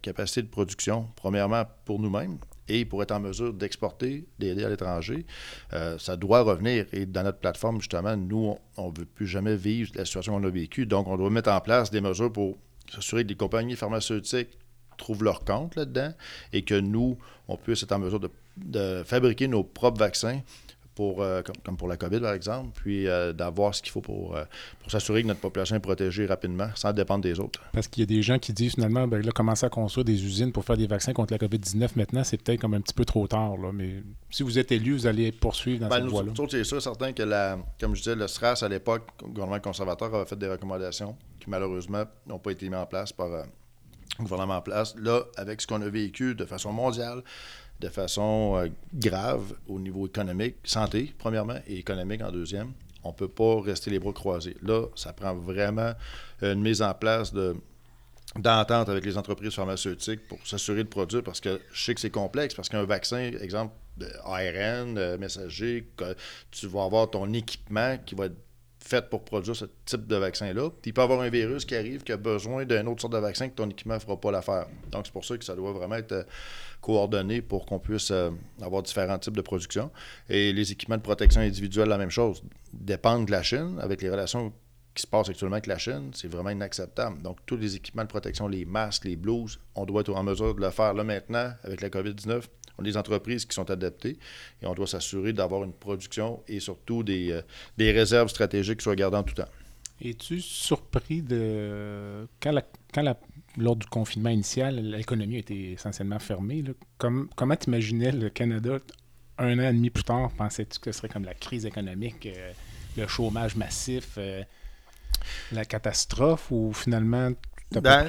capacité 0.01 0.43
de 0.43 0.47
production, 0.47 1.09
premièrement 1.17 1.65
pour 1.85 1.99
nous-mêmes 1.99 2.39
et 2.69 2.85
pour 2.85 3.03
être 3.03 3.13
en 3.13 3.21
mesure 3.21 3.53
d'exporter, 3.53 4.25
d'aider 4.39 4.65
à 4.65 4.69
l'étranger, 4.69 5.27
euh, 5.73 5.99
ça 5.99 6.17
doit 6.17 6.43
revenir. 6.43 6.87
Et 6.93 7.07
dans 7.07 7.23
notre 7.23 7.39
plateforme, 7.39 7.81
justement, 7.81 8.17
nous, 8.17 8.57
on 8.77 8.91
ne 8.91 8.99
veut 8.99 9.05
plus 9.05 9.27
jamais 9.27 9.57
vivre 9.57 9.91
la 9.95 10.05
situation 10.05 10.35
qu'on 10.35 10.45
a 10.45 10.51
vécue. 10.51 10.87
Donc, 10.87 11.09
on 11.09 11.17
doit 11.17 11.31
mettre 11.31 11.51
en 11.51 11.61
place 11.61 11.91
des 11.91 12.01
mesures 12.01 12.33
pour 12.33 12.57
s'assurer 12.93 13.25
que 13.25 13.29
les 13.29 13.37
compagnies 13.37 13.77
pharmaceutiques 13.77 14.59
trouvent 14.97 15.25
leur 15.25 15.45
compte 15.45 15.75
là-dedans 15.75 16.13
et 16.53 16.63
que 16.63 16.79
nous, 16.79 17.19
on 17.49 17.57
puisse 17.57 17.83
être 17.83 17.93
en 17.93 17.99
mesure 17.99 18.21
de 18.57 19.03
fabriquer 19.05 19.49
nos 19.49 19.65
propres 19.65 19.99
vaccins 19.99 20.41
pour, 21.03 21.21
euh, 21.21 21.43
comme, 21.65 21.77
pour 21.77 21.89
la 21.89 21.97
COVID, 21.97 22.21
par 22.21 22.33
exemple, 22.33 22.71
puis 22.75 23.09
euh, 23.09 23.33
d'avoir 23.33 23.75
ce 23.75 23.83
qu'il 23.83 23.91
faut 23.91 24.01
pour, 24.01 24.37
euh, 24.37 24.45
pour 24.81 24.93
s'assurer 24.93 25.23
que 25.23 25.27
notre 25.27 25.41
population 25.41 25.75
est 25.75 25.81
protégée 25.81 26.27
rapidement, 26.27 26.69
sans 26.77 26.93
dépendre 26.93 27.23
des 27.23 27.41
autres. 27.41 27.61
Parce 27.73 27.89
qu'il 27.89 28.03
y 28.03 28.05
a 28.05 28.07
des 28.07 28.23
gens 28.23 28.39
qui 28.39 28.53
disent 28.53 28.75
finalement, 28.75 29.09
ben 29.09 29.21
là, 29.21 29.33
commencer 29.33 29.67
à 29.67 29.69
construire 29.69 30.05
des 30.05 30.25
usines 30.25 30.53
pour 30.53 30.65
faire 30.65 30.77
des 30.77 30.87
vaccins 30.87 31.13
contre 31.13 31.33
la 31.33 31.39
COVID-19 31.39 31.89
maintenant, 31.97 32.23
c'est 32.23 32.37
peut-être 32.37 32.61
comme 32.61 32.75
un 32.75 32.81
petit 32.81 32.95
peu 32.95 33.05
trop 33.05 33.27
tard. 33.27 33.57
Là, 33.57 33.73
mais 33.73 34.05
si 34.31 34.45
vous 34.45 34.61
êtes 34.61 34.71
élu, 34.71 34.93
vous 34.93 35.09
allez 35.09 35.33
poursuivre 35.33 35.81
dans 35.81 35.89
ben, 35.89 35.97
cette 35.97 36.07
voie-là. 36.07 36.33
C'est 36.49 36.63
sûr, 36.63 36.81
certain 36.81 37.13
que, 37.13 37.25
la, 37.25 37.59
comme 37.81 37.97
je 37.97 38.03
disais, 38.03 38.15
le 38.15 38.29
SRAS, 38.29 38.63
à 38.63 38.69
l'époque, 38.69 39.09
le 39.23 39.29
gouvernement 39.29 39.59
conservateur 39.59 40.15
avait 40.15 40.27
fait 40.27 40.39
des 40.39 40.49
recommandations 40.49 41.17
qui, 41.41 41.51
malheureusement, 41.51 42.05
n'ont 42.29 42.39
pas 42.39 42.53
été 42.53 42.69
mises 42.69 42.79
en 42.79 42.87
place 42.87 43.13
par 43.13 43.29
le 43.29 43.43
gouvernement 44.21 44.59
en 44.59 44.63
place. 44.63 44.95
Là, 44.99 45.25
avec 45.37 45.61
ce 45.61 45.67
qu'on 45.67 45.83
a 45.83 45.89
vécu 45.89 46.37
de 46.37 46.45
façon 46.45 46.73
mondiale, 46.73 47.25
de 47.83 47.89
façon 47.89 48.55
euh, 48.57 48.69
grave 48.95 49.55
au 49.69 49.79
niveau 49.79 50.07
économique, 50.07 50.57
santé, 50.65 51.13
premièrement, 51.19 51.59
et 51.67 51.79
économique 51.79 52.23
en 52.23 52.31
deuxième. 52.31 52.73
On 53.05 53.09
ne 53.09 53.15
peut 53.15 53.29
pas 53.29 53.61
rester 53.61 53.91
les 53.91 53.99
bras 53.99 54.13
croisés. 54.13 54.57
Là, 54.63 54.87
ça 54.95 55.13
prend 55.13 55.35
vraiment 55.35 55.93
une 56.41 56.63
mise 56.63 56.81
en 56.81 56.95
place 56.95 57.33
de, 57.33 57.57
d'entente 58.39 58.89
avec 58.89 59.05
les 59.05 59.19
entreprises 59.19 59.55
pharmaceutiques 59.55 60.27
pour 60.29 60.39
s'assurer 60.47 60.85
de 60.85 60.89
produire 60.89 61.25
parce 61.25 61.41
que 61.41 61.61
je 61.73 61.85
sais 61.85 61.95
que 61.95 62.01
c'est 62.01 62.11
complexe 62.11 62.55
parce 62.55 62.69
qu'un 62.69 62.85
vaccin, 62.85 63.19
exemple, 63.41 63.75
ARN, 64.25 64.97
euh, 64.97 65.19
messager, 65.19 65.87
tu 66.51 66.67
vas 66.69 66.85
avoir 66.85 67.11
ton 67.11 67.33
équipement 67.33 67.99
qui 68.07 68.15
va 68.15 68.27
être 68.27 68.37
fait 68.79 69.09
pour 69.09 69.25
produire 69.25 69.55
ce 69.55 69.67
type 69.85 70.07
de 70.07 70.17
vaccin-là. 70.17 70.71
il 70.85 70.93
peut 70.93 71.01
y 71.01 71.05
avoir 71.05 71.21
un 71.21 71.29
virus 71.29 71.65
qui 71.65 71.77
arrive 71.77 72.03
qui 72.03 72.13
a 72.13 72.17
besoin 72.17 72.65
d'un 72.65 72.87
autre 72.87 73.01
sorte 73.01 73.13
de 73.13 73.19
vaccin 73.19 73.49
que 73.49 73.55
ton 73.55 73.69
équipement 73.71 73.95
ne 73.95 74.01
fera 74.01 74.21
pas 74.21 74.31
l'affaire. 74.31 74.67
Donc, 74.91 75.07
c'est 75.07 75.13
pour 75.13 75.25
ça 75.25 75.37
que 75.37 75.45
ça 75.45 75.55
doit 75.55 75.73
vraiment 75.73 75.97
être 75.97 76.27
euh, 76.83 76.87
coordonné 76.87 77.43
pour 77.43 77.67
qu'on 77.67 77.79
puisse 77.79 78.11
euh, 78.11 78.31
avoir 78.61 78.83
différents 78.83 79.19
types 79.19 79.37
de 79.37 79.43
production. 79.43 79.91
Et 80.29 80.53
les 80.53 80.73
équipements 80.73 80.97
de 80.97 81.03
protection 81.03 81.41
individuelle, 81.41 81.89
la 81.89 81.99
même 81.99 82.11
chose, 82.11 82.43
dépendent 82.73 83.27
de 83.27 83.33
la 83.33 83.43
Chine 83.43 83.79
avec 83.81 84.03
les 84.03 84.11
relations 84.11 84.53
qui 84.95 85.03
se 85.03 85.07
passent 85.07 85.31
actuellement 85.31 85.55
avec 85.55 85.67
la 85.67 85.79
Chine, 85.79 86.11
c'est 86.15 86.29
vraiment 86.29 86.51
inacceptable. 86.51 87.23
Donc, 87.23 87.39
tous 87.47 87.57
les 87.57 87.77
équipements 87.77 88.03
de 88.03 88.09
protection, 88.09 88.47
les 88.47 88.67
masques, 88.67 89.07
les 89.07 89.17
blouses, 89.17 89.59
on 89.75 89.87
doit 89.87 90.03
être 90.03 90.15
en 90.15 90.23
mesure 90.23 90.55
de 90.55 90.61
le 90.61 90.71
faire 90.71 90.93
là 90.93 91.03
maintenant 91.03 91.53
avec 91.65 91.81
la 91.81 91.89
COVID-19 91.89 92.43
on 92.79 92.83
a 92.83 92.85
des 92.85 92.97
entreprises 92.97 93.45
qui 93.45 93.55
sont 93.55 93.71
adaptées 93.71 94.19
et 94.63 94.67
on 94.67 94.75
doit 94.75 94.87
s'assurer 94.87 95.33
d'avoir 95.33 95.65
une 95.65 95.73
production 95.73 96.43
et 96.49 96.61
surtout 96.61 97.03
des, 97.03 97.33
euh, 97.33 97.43
des 97.77 97.93
réserves 97.93 98.29
stratégiques 98.29 98.79
qui 98.79 98.85
soient 98.85 98.97
gardées 98.97 99.19
en 99.19 99.23
tout 99.23 99.35
temps. 99.35 99.49
Es-tu 100.01 100.41
surpris 100.41 101.23
de. 101.23 102.27
Quand, 102.41 102.61
lors 103.57 103.77
du 103.77 103.87
confinement 103.87 104.31
initial, 104.31 104.77
l'économie 104.77 105.39
était 105.39 105.73
essentiellement 105.73 106.19
fermée, 106.19 106.65
comment 106.99 107.57
tu 107.57 107.69
imaginais 107.69 108.13
le 108.13 108.31
Canada 108.31 108.79
un 109.39 109.59
an 109.59 109.69
et 109.69 109.73
demi 109.73 109.91
plus 109.91 110.05
tard? 110.05 110.31
Pensais-tu 110.37 110.79
que 110.79 110.93
ce 110.93 110.99
serait 110.99 111.09
comme 111.09 111.25
la 111.25 111.35
crise 111.35 111.67
économique, 111.67 112.27
euh, 112.27 112.53
le 112.97 113.07
chômage 113.07 113.57
massif, 113.57 114.15
euh, 114.19 114.43
la 115.53 115.65
catastrophe 115.65 116.51
ou 116.51 116.73
finalement 116.73 117.31
tu 117.73 117.81
ben, 117.81 118.07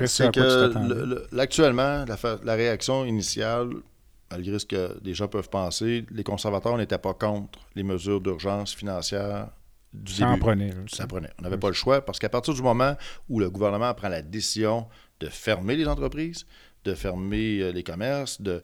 Actuellement, 1.40 2.06
la, 2.44 2.56
réaction 2.56 3.06
initiale 3.06 3.70
malgré 4.32 4.58
ce 4.58 4.66
que 4.66 5.00
des 5.02 5.14
gens 5.14 5.28
peuvent 5.28 5.50
penser, 5.50 6.06
les 6.10 6.24
conservateurs 6.24 6.78
n'étaient 6.78 6.98
pas 6.98 7.14
contre 7.14 7.60
les 7.76 7.84
mesures 7.84 8.20
d'urgence 8.20 8.74
financière 8.74 9.50
du 9.94 10.12
Ça 10.12 10.28
début. 10.30 10.40
prenait. 10.40 10.72
Ça 10.88 11.06
prenait. 11.06 11.30
On 11.40 11.44
n'avait 11.44 11.60
pas 11.60 11.68
le 11.68 11.74
choix 11.74 12.04
parce 12.04 12.18
qu'à 12.18 12.30
partir 12.30 12.54
du 12.54 12.62
moment 12.64 12.96
où 13.30 13.40
le 13.40 13.50
gouvernement 13.52 13.94
prend 13.94 14.10
la 14.10 14.24
décision 14.24 14.88
de 15.24 15.30
fermer 15.30 15.76
les 15.78 15.88
entreprises, 15.88 16.46
de 16.84 16.94
fermer 16.94 17.60
euh, 17.62 17.72
les 17.72 17.84
commerces, 17.84 18.42
de 18.42 18.64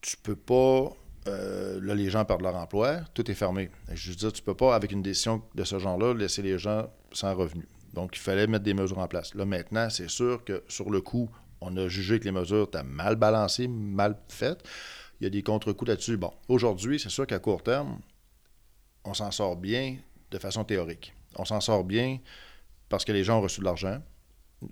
tu 0.00 0.16
peux 0.16 0.36
pas 0.36 0.92
euh, 1.28 1.78
là, 1.82 1.94
les 1.94 2.10
gens 2.10 2.24
perdent 2.24 2.42
leur 2.42 2.56
emploi, 2.56 3.00
tout 3.14 3.30
est 3.30 3.34
fermé. 3.34 3.70
Je 3.92 4.10
veux 4.10 4.16
dire, 4.16 4.32
tu 4.32 4.42
peux 4.42 4.54
pas, 4.54 4.74
avec 4.74 4.90
une 4.90 5.02
décision 5.02 5.42
de 5.54 5.62
ce 5.62 5.78
genre-là, 5.78 6.14
laisser 6.14 6.42
les 6.42 6.58
gens 6.58 6.90
sans 7.12 7.34
revenus. 7.34 7.66
Donc, 7.92 8.16
il 8.16 8.18
fallait 8.18 8.46
mettre 8.46 8.64
des 8.64 8.74
mesures 8.74 8.98
en 8.98 9.06
place. 9.06 9.34
Là, 9.34 9.44
maintenant, 9.44 9.88
c'est 9.90 10.10
sûr 10.10 10.44
que 10.44 10.64
sur 10.66 10.90
le 10.90 11.00
coup, 11.00 11.30
on 11.60 11.76
a 11.76 11.86
jugé 11.86 12.18
que 12.18 12.24
les 12.24 12.32
mesures 12.32 12.64
étaient 12.64 12.82
mal 12.82 13.16
balancées, 13.16 13.68
mal 13.68 14.18
faites. 14.28 14.64
Il 15.20 15.24
y 15.24 15.26
a 15.26 15.30
des 15.30 15.42
contre-coups 15.42 15.90
là-dessus. 15.90 16.16
Bon, 16.16 16.32
aujourd'hui, 16.48 16.98
c'est 16.98 17.10
sûr 17.10 17.26
qu'à 17.26 17.38
court 17.38 17.62
terme, 17.62 18.00
on 19.04 19.14
s'en 19.14 19.30
sort 19.30 19.56
bien 19.56 19.98
de 20.32 20.38
façon 20.38 20.64
théorique. 20.64 21.14
On 21.36 21.44
s'en 21.44 21.60
sort 21.60 21.84
bien 21.84 22.18
parce 22.88 23.04
que 23.04 23.12
les 23.12 23.22
gens 23.22 23.38
ont 23.38 23.42
reçu 23.42 23.60
de 23.60 23.64
l'argent. 23.64 24.02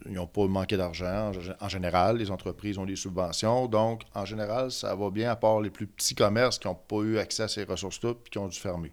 Ils 0.07 0.13
n'ont 0.13 0.27
pas 0.27 0.47
manqué 0.47 0.77
d'argent. 0.77 1.33
En 1.61 1.69
général, 1.69 2.19
les 2.19 2.31
entreprises 2.31 2.79
ont 2.79 2.87
des 2.87 2.97
subventions. 2.97 3.67
Donc, 3.67 4.03
en 4.15 4.25
général, 4.25 4.71
ça 4.71 4.95
va 4.95 5.11
bien 5.11 5.31
à 5.31 5.37
part 5.37 5.61
les 5.61 5.71
plus 5.71 5.87
petits 5.87 6.15
commerces 6.15 6.59
qui 6.59 6.69
n'ont 6.69 6.75
pas 6.75 7.03
eu 7.03 7.19
accès 7.19 7.45
à 7.45 7.49
ces 7.49 7.65
ressources-là 7.65 8.11
et 8.11 8.31
qui 8.31 8.39
ont 8.39 8.49
dû 8.49 8.59
fermer. 8.59 8.93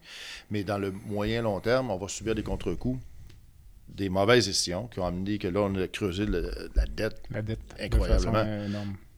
Mais 0.49 0.63
dans 0.63 0.77
le 0.77 0.91
moyen 0.91 1.41
long 1.41 1.59
terme, 1.59 1.91
on 1.91 1.97
va 1.97 2.07
subir 2.07 2.35
des 2.35 2.43
contre-coups 2.43 2.99
des 3.89 4.09
mauvaises 4.09 4.47
décisions 4.47 4.87
qui 4.87 4.99
ont 4.99 5.05
amené 5.05 5.37
que 5.37 5.47
là, 5.47 5.61
on 5.61 5.75
a 5.75 5.87
creusé 5.87 6.25
la 6.25 6.85
dette, 6.85 7.21
la 7.31 7.41
dette 7.41 7.59
incroyablement. 7.79 8.43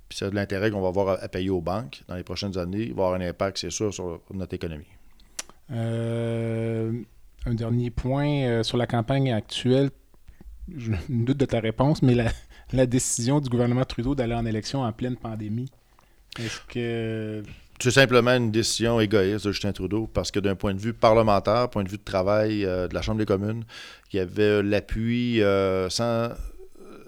Puis 0.08 0.18
c'est 0.18 0.30
de 0.30 0.36
l'intérêt 0.36 0.72
qu'on 0.72 0.82
va 0.82 0.88
avoir 0.88 1.24
à, 1.24 1.28
payer 1.28 1.50
aux 1.50 1.62
banques 1.62 2.04
dans 2.08 2.16
les 2.16 2.24
prochaines 2.24 2.58
années. 2.58 2.84
Il 2.84 2.94
va 2.94 3.06
avoir 3.06 3.14
un 3.14 3.22
impact, 3.22 3.60
c'est 3.60 3.70
sûr, 3.70 3.94
sur 3.94 4.22
notre 4.34 4.54
économie. 4.56 4.88
Euh, 5.72 6.92
un 7.46 7.54
dernier 7.54 7.92
point 7.92 8.44
euh, 8.44 8.64
sur 8.64 8.78
la 8.78 8.88
campagne 8.88 9.32
actuelle. 9.32 9.92
Je 10.78 10.92
doute 11.10 11.38
de 11.38 11.46
ta 11.46 11.60
réponse, 11.60 12.02
mais 12.02 12.16
la, 12.74 12.86
décision 12.86 13.40
du 13.40 13.50
gouvernement 13.50 13.86
Trudeau 13.86 14.16
d'aller 14.16 14.36
en 14.36 14.46
élection 14.46 14.82
en 14.82 14.92
pleine 14.92 15.16
pandémie, 15.16 15.70
est-ce 16.40 16.62
que 16.68 17.44
c'est 17.82 17.92
simplement 17.92 18.32
une 18.36 18.52
décision 18.52 19.00
égoïste 19.00 19.48
de 19.48 19.54
Justin 19.54 19.72
Trudeau 19.72 20.10
parce 20.14 20.32
que 20.32 20.40
d'un 20.42 20.56
point 20.56 20.74
de 20.74 20.80
vue 20.80 20.94
parlementaire, 20.94 21.70
point 21.70 21.84
de 21.86 21.90
vue 21.90 21.98
de 21.98 22.04
travail 22.04 22.66
euh, 22.66 22.90
de 22.90 22.94
la 22.94 23.02
Chambre 23.02 23.20
des 23.20 23.26
communes, 23.26 23.64
il 24.12 24.18
y 24.18 24.20
avait 24.20 24.62
l'appui 24.62 25.42
euh, 25.42 25.90
sans, 25.90 26.30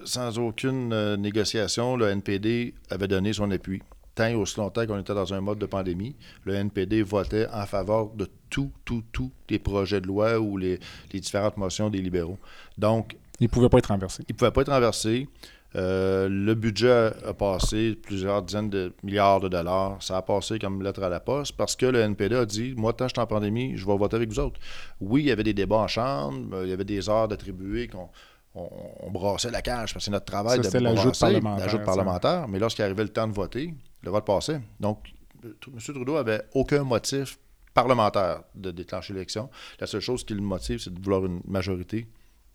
sans 0.06 0.38
aucune 0.38 0.94
euh, 0.94 1.18
négociation. 1.18 1.96
Le 1.96 2.08
NPD 2.08 2.72
avait 2.88 3.06
donné 3.06 3.34
son 3.34 3.50
appui 3.50 3.82
tant 4.14 4.28
et 4.28 4.34
aussi 4.34 4.58
longtemps 4.58 4.86
qu'on 4.86 4.98
était 4.98 5.14
dans 5.14 5.34
un 5.34 5.40
mode 5.42 5.58
de 5.58 5.66
pandémie, 5.66 6.16
le 6.44 6.54
NPD 6.54 7.02
votait 7.02 7.46
en 7.52 7.66
faveur 7.66 8.10
de 8.10 8.28
tout, 8.50 8.70
tout, 8.84 9.02
tout 9.12 9.30
les 9.48 9.58
projets 9.58 10.00
de 10.00 10.06
loi 10.06 10.38
ou 10.38 10.56
les, 10.56 10.78
différentes 11.12 11.56
motions 11.56 11.90
des 11.90 11.98
libéraux. 11.98 12.38
Donc. 12.78 13.16
Il 13.42 13.46
ne 13.46 13.50
pouvait 13.50 13.68
pas 13.68 13.78
être 13.78 13.88
renversé. 13.88 14.22
Il 14.28 14.34
ne 14.34 14.38
pouvait 14.38 14.52
pas 14.52 14.60
être 14.60 14.70
renversé. 14.70 15.28
Euh, 15.74 16.28
le 16.28 16.54
budget 16.54 17.10
a 17.26 17.34
passé 17.34 17.96
plusieurs 18.00 18.40
dizaines 18.40 18.70
de 18.70 18.92
milliards 19.02 19.40
de 19.40 19.48
dollars. 19.48 20.00
Ça 20.00 20.16
a 20.16 20.22
passé 20.22 20.60
comme 20.60 20.80
lettre 20.80 21.02
à 21.02 21.08
la 21.08 21.18
poste 21.18 21.56
parce 21.56 21.74
que 21.74 21.86
le 21.86 21.98
NPD 22.02 22.36
a 22.36 22.46
dit 22.46 22.72
Moi, 22.76 22.92
tant 22.92 23.06
que 23.06 23.08
je 23.08 23.14
suis 23.14 23.20
en 23.20 23.26
pandémie, 23.26 23.76
je 23.76 23.84
vais 23.84 23.96
voter 23.96 24.14
avec 24.14 24.28
vous 24.28 24.38
autres. 24.38 24.60
Oui, 25.00 25.22
il 25.22 25.26
y 25.26 25.32
avait 25.32 25.42
des 25.42 25.54
débats 25.54 25.78
en 25.78 25.88
chambre, 25.88 26.62
il 26.62 26.68
y 26.68 26.72
avait 26.72 26.84
des 26.84 27.08
heures 27.08 27.26
d'attribuer 27.26 27.88
qu'on 27.88 28.10
on, 28.54 29.10
brassait 29.10 29.50
la 29.50 29.60
cage 29.60 29.92
parce 29.92 29.94
que 29.94 30.00
c'est 30.04 30.12
notre 30.12 30.26
travail 30.26 30.60
de 30.60 30.68
brasser 30.68 31.18
parlementaire, 31.18 31.84
parlementaire. 31.84 32.48
Mais 32.48 32.60
lorsqu'il 32.60 32.84
arrivait 32.84 33.02
le 33.02 33.08
temps 33.08 33.26
de 33.26 33.32
voter, 33.32 33.74
le 34.02 34.10
vote 34.12 34.24
passait. 34.24 34.60
Donc, 34.78 35.12
M. 35.42 35.80
Trudeau 35.80 36.14
avait 36.14 36.42
aucun 36.54 36.84
motif 36.84 37.40
parlementaire 37.74 38.44
de 38.54 38.70
déclencher 38.70 39.14
l'élection. 39.14 39.50
La 39.80 39.88
seule 39.88 40.00
chose 40.00 40.22
qui 40.22 40.34
le 40.34 40.42
motive, 40.42 40.78
c'est 40.78 40.94
de 40.94 41.02
vouloir 41.02 41.26
une 41.26 41.40
majorité 41.44 42.06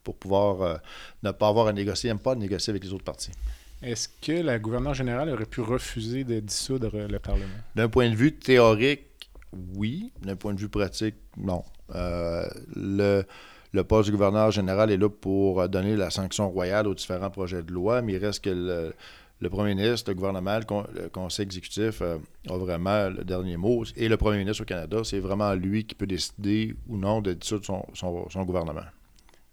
pour 0.08 0.16
pouvoir 0.16 0.62
euh, 0.62 0.76
ne 1.24 1.32
pas 1.32 1.50
avoir 1.50 1.68
à 1.68 1.74
négocier, 1.74 2.10
même 2.10 2.18
pas 2.20 2.34
négocier 2.34 2.72
avec 2.72 2.82
les 2.86 2.94
autres 2.94 3.04
partis. 3.04 3.32
Est-ce 3.84 4.08
que 4.22 4.42
la 4.42 4.58
gouverneure 4.58 4.94
générale 4.94 5.30
aurait 5.30 5.46
pu 5.46 5.60
refuser 5.60 6.24
de 6.24 6.40
dissoudre 6.40 6.96
le 6.96 7.20
Parlement? 7.20 7.60
D'un 7.76 7.90
point 7.90 8.10
de 8.10 8.16
vue 8.16 8.32
théorique, 8.32 9.04
oui. 9.76 10.14
D'un 10.22 10.38
point 10.38 10.54
de 10.54 10.60
vue 10.62 10.70
pratique, 10.70 11.16
non. 11.36 11.66
Euh, 11.94 12.48
le, 12.74 13.24
le 13.74 13.84
poste 13.84 14.06
du 14.06 14.14
gouverneur 14.14 14.50
général 14.52 14.92
est 14.92 14.98
là 14.98 15.10
pour 15.10 15.68
donner 15.68 15.98
la 15.98 16.10
sanction 16.10 16.50
royale 16.50 16.88
aux 16.88 16.94
différents 16.94 17.30
projets 17.30 17.64
de 17.64 17.74
loi, 17.74 18.02
mais 18.02 18.14
il 18.14 18.26
reste 18.26 18.46
que 18.46 18.94
le, 19.42 19.50
premier 19.50 19.76
ministre, 19.76 20.10
le 20.10 20.16
gouvernement, 20.16 20.60
le, 20.96 21.10
conseil 21.10 21.44
exécutif 21.44 22.02
euh, 22.02 22.18
a 22.50 22.58
vraiment 22.58 23.10
le 23.10 23.26
dernier 23.26 23.58
mot. 23.58 23.84
Et 23.98 24.08
le 24.08 24.16
premier 24.16 24.38
ministre 24.38 24.64
au 24.64 24.66
Canada, 24.66 25.02
c'est 25.04 25.20
vraiment 25.20 25.54
lui 25.54 25.86
qui 25.86 25.96
peut 25.96 26.08
décider 26.08 26.74
ou 26.88 26.98
non 26.98 27.22
de 27.22 27.34
dissoudre 27.34 27.86
son, 27.94 28.44
gouvernement, 28.46 28.88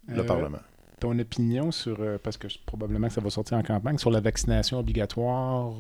le 0.09 0.21
euh, 0.21 0.25
Parlement. 0.25 0.59
Ton 1.01 1.19
opinion 1.19 1.71
sur, 1.71 1.97
euh, 2.01 2.19
parce 2.23 2.37
que 2.37 2.47
probablement 2.67 3.09
que 3.09 3.15
ça 3.15 3.21
va 3.21 3.31
sortir 3.31 3.59
en 3.59 3.63
campagne, 3.63 3.99
sur 3.99 4.11
la 4.11 4.21
vaccination 4.21 4.79
obligatoire 4.79 5.75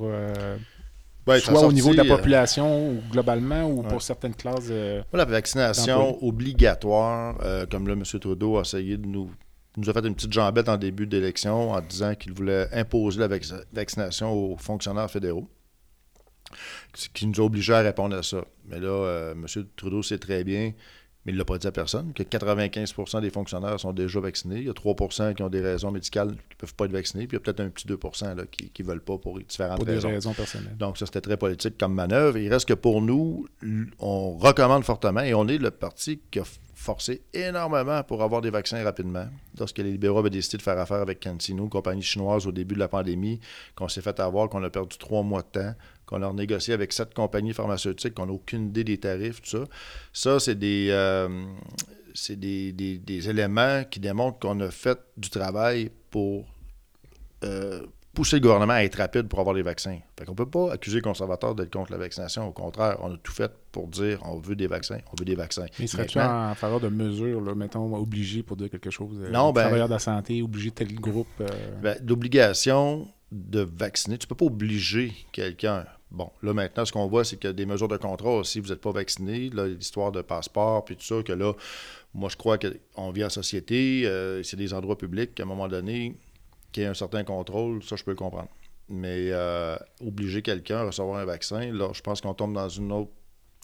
soit 1.39 1.67
au 1.67 1.73
niveau 1.73 1.93
de 1.93 1.97
la 1.97 2.05
euh, 2.05 2.17
population 2.17 2.91
ou 2.91 3.03
globalement 3.11 3.65
ou 3.65 3.83
pour 3.83 4.03
certaines 4.03 4.35
classes. 4.35 4.71
la 5.13 5.25
vaccination 5.25 6.23
obligatoire, 6.25 7.39
euh, 7.43 7.67
comme 7.71 7.89
là, 7.89 7.95
M. 7.95 8.03
Trudeau 8.03 8.59
a 8.59 8.63
essayé 8.63 8.97
de 8.97 9.07
nous 9.07 9.31
nous 9.77 9.91
a 9.91 9.93
fait 9.93 10.07
une 10.07 10.15
petite 10.15 10.33
jambette 10.33 10.69
en 10.69 10.77
début 10.77 11.05
d'élection 11.05 11.73
en 11.73 11.81
disant 11.81 12.15
qu'il 12.15 12.33
voulait 12.33 12.69
imposer 12.73 13.19
la 13.19 13.27
vaccination 13.73 14.33
aux 14.33 14.57
fonctionnaires 14.57 15.11
fédéraux, 15.11 15.49
ce 16.95 17.09
qui 17.09 17.27
nous 17.27 17.41
a 17.41 17.45
obligés 17.45 17.73
à 17.73 17.81
répondre 17.81 18.15
à 18.15 18.23
ça. 18.23 18.45
Mais 18.67 18.79
là, 18.79 18.87
euh, 18.87 19.33
M. 19.33 19.47
Trudeau 19.75 20.01
sait 20.05 20.19
très 20.19 20.45
bien 20.45 20.75
mais 21.25 21.33
il 21.33 21.35
ne 21.35 21.39
l'a 21.39 21.45
pas 21.45 21.59
dit 21.59 21.67
à 21.67 21.73
personne, 21.73 22.13
que 22.13 22.23
95% 22.23 23.21
des 23.21 23.31
fonctionnaires 23.31 23.81
sont 23.81 23.93
déjà 23.93 24.21
vaccinés. 24.21 24.59
Il 24.59 24.67
y 24.67 24.71
a 24.71 24.73
3% 24.73 25.35
qui 25.35 25.43
ont 25.43 25.49
des 25.49 25.61
raisons 25.61 25.91
médicales 25.91 26.29
qui 26.29 26.35
ne 26.35 26.59
peuvent 26.59 26.75
pas 26.75 26.85
être 26.85 26.93
vaccinés, 26.93 27.27
puis 27.27 27.37
il 27.37 27.41
y 27.41 27.43
a 27.43 27.45
peut-être 27.45 27.61
un 27.61 27.71
petit 27.71 27.87
2% 27.87 28.47
qui 28.51 28.83
ne 28.83 28.87
veulent 28.87 29.01
pas 29.01 29.19
pour 29.19 29.39
différentes 29.39 29.77
pour 29.77 29.87
des 29.87 29.99
raisons. 29.99 30.35
personnelles. 30.35 30.77
Donc 30.79 30.99
ça, 30.99 31.07
c'était 31.07 31.21
très 31.21 31.37
politique 31.37 31.79
comme 31.79 31.95
manœuvre. 31.95 32.37
Il 32.39 32.53
reste 32.53 32.69
que 32.69 32.75
pour 32.75 33.01
nous, 33.01 33.47
on 33.99 34.37
recommande 34.37 34.85
fortement, 34.85 35.21
et 35.21 35.35
on 35.35 35.49
est 35.49 35.59
le 35.59 35.71
parti 35.71 36.21
qui 36.31 36.41
a 36.41 36.45
forcé 36.75 37.23
énormément 37.33 38.03
pour 38.03 38.23
avoir 38.23 38.43
des 38.43 38.51
vaccins 38.51 38.83
rapidement. 38.83 39.27
Lorsque 39.59 39.79
les 39.79 39.93
libéraux 39.93 40.19
avaient 40.19 40.31
décidé 40.31 40.59
de 40.59 40.63
faire 40.63 40.79
affaire 40.79 40.99
avec 40.99 41.21
CanSino, 41.21 41.65
une 41.65 41.71
compagnie 41.71 42.03
chinoise 42.03 42.47
au 42.47 42.53
début 42.53 42.75
de 42.75 42.81
la 42.81 42.89
pandémie, 42.89 43.41
qu'on 43.75 43.89
s'est 43.89 44.03
fait 44.03 44.21
avoir, 44.21 44.49
qu'on 44.49 44.63
a 44.63 44.71
perdu 44.71 44.99
trois 44.99 45.23
mois 45.23 45.43
de 45.43 45.61
temps, 45.61 45.75
qu'on 46.15 46.23
a 46.23 46.33
négocié 46.33 46.75
avec 46.75 46.93
sept 46.93 47.15
compagnies 47.15 47.53
pharmaceutiques, 47.53 48.15
qu'on 48.15 48.27
n'a 48.27 48.33
aucune 48.33 48.69
idée 48.69 48.85
des 48.85 48.99
tarifs, 48.99 49.43
tout 49.43 49.51
ça. 49.51 49.65
Ça, 50.13 50.41
c'est 50.41 50.55
des, 50.55 50.89
euh, 50.91 51.29
des, 52.31 53.29
éléments 53.29 53.85
qui 53.85 54.01
démontrent 54.01 54.39
qu'on 54.39 54.61
a 54.61 54.71
fait 54.71 54.99
du 55.17 55.31
travail 55.31 55.91
pour 56.11 56.47
euh, 57.45 57.81
pousser 58.15 58.37
le 58.37 58.43
gouvernement 58.43 58.75
à 58.75 58.85
être 58.85 58.97
rapide 58.97 59.27
pour 59.29 59.41
avoir 59.41 59.55
les 59.55 59.63
vaccins. 59.63 59.99
Fait 60.17 60.25
qu'on 60.25 60.33
ne 60.33 60.37
peut 60.37 60.49
pas 60.49 60.73
accuser 60.73 60.97
les 60.97 61.03
conservateurs 61.03 61.55
d'être 61.55 61.73
contre 61.73 61.91
la 61.91 61.99
vaccination. 61.99 62.47
Au 62.47 62.53
contraire, 62.53 62.99
on 63.03 63.13
a 63.13 63.17
tout 63.17 63.33
fait 63.33 63.51
pour 63.73 63.89
dire 63.89 64.21
on 64.25 64.39
veut 64.39 64.55
des 64.55 64.69
vaccins, 64.69 64.99
on 65.13 65.17
veut 65.19 65.25
des 65.25 65.35
vaccins. 65.35 65.67
Mais 65.81 65.89
serais-tu 65.89 66.21
en 66.21 66.55
faveur 66.55 66.81
de 66.81 66.89
mesures, 66.89 67.57
mettons, 67.57 67.93
obligées 67.97 68.45
pour 68.45 68.57
dire 68.57 68.71
quelque 68.71 68.91
chose? 68.91 69.21
Euh, 69.21 69.31
non, 69.31 69.53
ben, 69.53 69.63
travailleurs 69.63 69.89
de 69.89 69.95
la 69.95 69.99
santé, 69.99 70.43
obligé 70.43 70.71
tel 70.71 70.95
groupe? 70.95 71.43
Ben, 71.83 71.99
d'obligation, 72.01 73.09
de 73.33 73.61
vacciner. 73.61 74.17
Tu 74.17 74.27
ne 74.27 74.29
peux 74.29 74.37
pas 74.37 74.47
obliger 74.47 75.13
quelqu'un. 75.33 75.85
Bon, 76.15 76.31
là 76.43 76.55
maintenant, 76.55 76.85
ce 76.85 76.93
qu'on 76.93 77.09
voit, 77.09 77.25
c'est 77.25 77.37
qu'il 77.37 77.49
y 77.49 77.51
a 77.51 77.53
des 77.53 77.67
mesures 77.67 77.89
de 77.89 77.97
contrôle. 77.97 78.45
Si 78.45 78.61
vous 78.61 78.69
n'êtes 78.69 78.81
pas 78.81 78.93
vacciné, 78.93 79.51
l'histoire 79.51 80.13
de 80.13 80.23
passeport, 80.23 80.85
puis 80.85 80.97
tout 80.97 81.05
ça, 81.05 81.23
que 81.25 81.33
là, 81.33 81.53
moi 82.15 82.29
je 82.29 82.37
crois 82.37 82.57
qu'on 82.57 83.11
vit 83.11 83.25
en 83.25 83.31
société, 83.31 84.07
euh, 84.07 84.43
c'est 84.45 84.57
des 84.57 84.73
endroits 84.73 84.97
publics, 84.97 85.35
qu'à 85.35 85.43
un 85.43 85.47
moment 85.47 85.67
donné, 85.67 86.17
qu'il 86.71 86.85
y 86.85 86.87
ait 86.87 86.89
un 86.89 86.95
certain 86.95 87.25
contrôle, 87.25 87.83
ça 87.83 87.97
je 87.97 88.05
peux 88.05 88.13
le 88.13 88.17
comprendre. 88.17 88.49
Mais 88.89 89.31
euh, 89.33 89.77
obliger 90.01 90.41
quelqu'un 90.41 90.79
à 90.79 90.85
recevoir 90.85 91.19
un 91.19 91.25
vaccin, 91.25 91.73
là, 91.73 91.91
je 91.93 92.01
pense 92.01 92.21
qu'on 92.21 92.35
tombe 92.35 92.55
dans 92.55 92.69
une 92.69 92.93
autre 92.93 93.11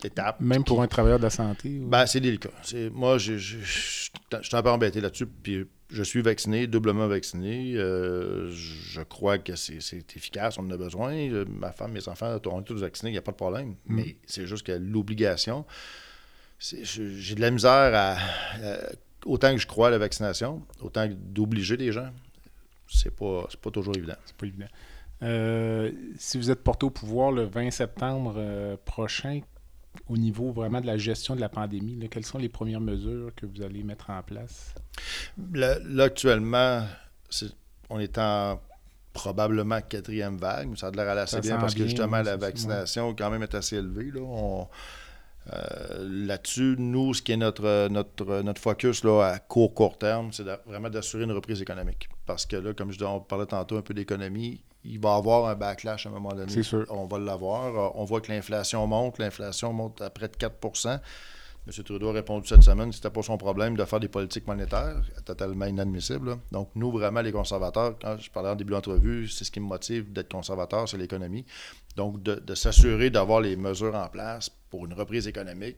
étape. 0.03 0.40
Même 0.40 0.64
pour 0.64 0.82
un 0.82 0.88
travailleur 0.88 1.18
de 1.18 1.24
la 1.24 1.30
santé? 1.30 1.78
Ben, 1.80 2.05
c'est 2.07 2.20
délicat. 2.20 2.51
Moi, 2.92 3.18
je 3.18 3.36
suis 3.36 4.11
un 4.53 4.62
peu 4.62 4.70
embêté 4.70 5.01
là-dessus, 5.01 5.26
puis 5.26 5.66
je 5.93 6.03
suis 6.03 6.22
vacciné, 6.22 6.66
doublement 6.66 7.09
vacciné. 7.09 7.74
Euh, 7.76 8.51
je 8.51 9.01
crois 9.03 9.38
que 9.38 9.57
c'est 9.57 10.16
efficace, 10.16 10.59
on 10.59 10.62
en 10.62 10.70
a 10.70 10.76
besoin. 10.76 11.14
Euh, 11.14 11.45
ma 11.49 11.72
femme, 11.72 11.93
mes 11.93 12.09
enfants, 12.09 12.38
on 12.47 12.61
est 12.61 12.64
tous 12.64 12.80
vaccinés, 12.80 13.11
il 13.11 13.14
n'y 13.14 13.18
a 13.18 13.22
pas 13.22 13.32
de 13.32 13.36
problème. 13.36 13.70
Mm. 13.86 13.97
Mais 13.97 14.16
c'est 14.26 14.47
juste 14.47 14.66
que 14.66 14.72
l'obligation, 14.72 15.64
j'ai 16.59 17.34
de 17.34 17.41
la 17.41 17.51
misère 17.51 17.93
à, 17.95 18.16
Autant 19.26 19.53
que 19.53 19.59
je 19.59 19.66
crois 19.66 19.88
à 19.88 19.91
la 19.91 19.99
vaccination, 19.99 20.62
autant 20.80 21.07
d'obliger 21.11 21.76
les 21.76 21.93
gens, 21.93 22.09
c'est 22.88 23.14
pas, 23.14 23.47
pas 23.61 23.70
toujours 23.70 23.95
évident. 23.95 24.14
C'est 24.24 24.34
pas 24.34 24.47
évident. 24.47 24.68
Euh, 25.22 25.93
si 26.16 26.38
vous 26.38 26.51
êtes 26.51 26.64
porté 26.64 26.86
au 26.86 26.91
pouvoir 26.91 27.30
le 27.30 27.45
20 27.45 27.70
septembre 27.70 28.78
prochain, 28.86 29.43
au 30.09 30.16
niveau 30.16 30.53
vraiment 30.53 30.80
de 30.80 30.86
la 30.86 30.99
gestion 30.99 31.34
de 31.34 31.41
la 31.41 31.49
pandémie, 31.49 31.99
quelles 32.11 32.26
sont 32.26 32.38
les 32.38 32.49
premières 32.49 32.80
mesures 32.80 33.32
que 33.34 33.47
vous 33.47 33.62
allez 33.62 33.82
mettre 33.82 34.11
en 34.11 34.22
place? 34.22 34.74
Là, 35.53 35.78
actuellement, 36.05 36.84
on 37.88 37.99
est 37.99 38.18
en 38.18 38.61
probablement 39.12 39.80
quatrième 39.80 40.36
vague, 40.36 40.68
mais 40.68 40.76
ça 40.76 40.88
a 40.88 40.91
l'air 40.91 41.09
assez 41.11 41.41
bien 41.41 41.59
parce 41.59 41.74
que 41.74 41.84
justement 41.84 42.22
la 42.22 42.36
vaccination 42.36 43.14
quand 43.14 43.30
même 43.30 43.43
est 43.43 43.55
assez 43.55 43.76
élevée. 43.76 44.11
Là. 44.12 44.66
Euh, 45.53 46.26
là-dessus, 46.26 46.76
nous, 46.78 47.14
ce 47.14 47.22
qui 47.22 47.32
est 47.32 47.36
notre, 47.36 47.88
notre, 47.88 48.43
notre 48.43 48.61
focus 48.61 49.03
là, 49.05 49.22
à 49.22 49.38
court, 49.38 49.74
court 49.74 49.99
terme, 49.99 50.32
c'est 50.32 50.45
vraiment 50.66 50.91
d'assurer 50.91 51.24
une 51.24 51.32
reprise 51.32 51.61
économique. 51.62 52.09
Parce 52.26 52.47
que 52.47 52.57
là, 52.57 52.74
comme 52.74 52.93
je 52.93 53.03
on 53.05 53.20
parlait 53.20 53.47
tantôt 53.47 53.76
un 53.76 53.82
peu 53.82 53.95
d'économie, 53.95 54.62
il 54.85 54.99
va 54.99 55.14
y 55.14 55.18
avoir 55.18 55.47
un 55.47 55.55
backlash 55.55 56.07
à 56.07 56.09
un 56.09 56.12
moment 56.12 56.31
donné. 56.31 56.51
C'est 56.53 56.62
sûr. 56.62 56.87
On 56.89 57.07
va 57.07 57.18
l'avoir. 57.18 57.97
On 57.97 58.05
voit 58.05 58.20
que 58.20 58.33
l'inflation 58.33 58.87
monte. 58.87 59.18
L'inflation 59.18 59.72
monte 59.72 60.01
à 60.01 60.11
près 60.11 60.28
de 60.28 60.37
4% 60.37 61.01
M. 61.66 61.85
Trudeau 61.85 62.09
a 62.09 62.12
répondu 62.12 62.49
cette 62.49 62.62
semaine 62.62 62.89
que 62.89 62.97
c'était 62.97 63.11
pas 63.11 63.22
son 63.22 63.37
problème 63.37 63.76
de 63.76 63.85
faire 63.85 64.01
des 64.01 64.09
politiques 64.09 64.47
monétaires, 64.47 65.03
totalement 65.24 65.66
inadmissible. 65.66 66.39
Donc, 66.51 66.70
nous, 66.74 66.91
vraiment, 66.91 67.20
les 67.20 67.33
conservateurs, 67.33 67.97
quand 68.01 68.16
je 68.16 68.31
parlais 68.31 68.49
en 68.49 68.57
début 68.57 68.72
d'entrevue, 68.72 69.28
c'est 69.28 69.45
ce 69.45 69.51
qui 69.51 69.61
me 69.61 69.66
motive 69.66 70.11
d'être 70.12 70.31
conservateur, 70.31 70.89
c'est 70.89 70.97
l'économie. 70.97 71.45
Donc, 71.97 72.22
de, 72.22 72.55
s'assurer 72.55 73.11
d'avoir 73.11 73.41
les 73.41 73.57
mesures 73.57 73.95
en 73.95 74.09
place 74.09 74.51
pour 74.70 74.87
une 74.87 74.95
reprise 74.95 75.28
économique, 75.28 75.76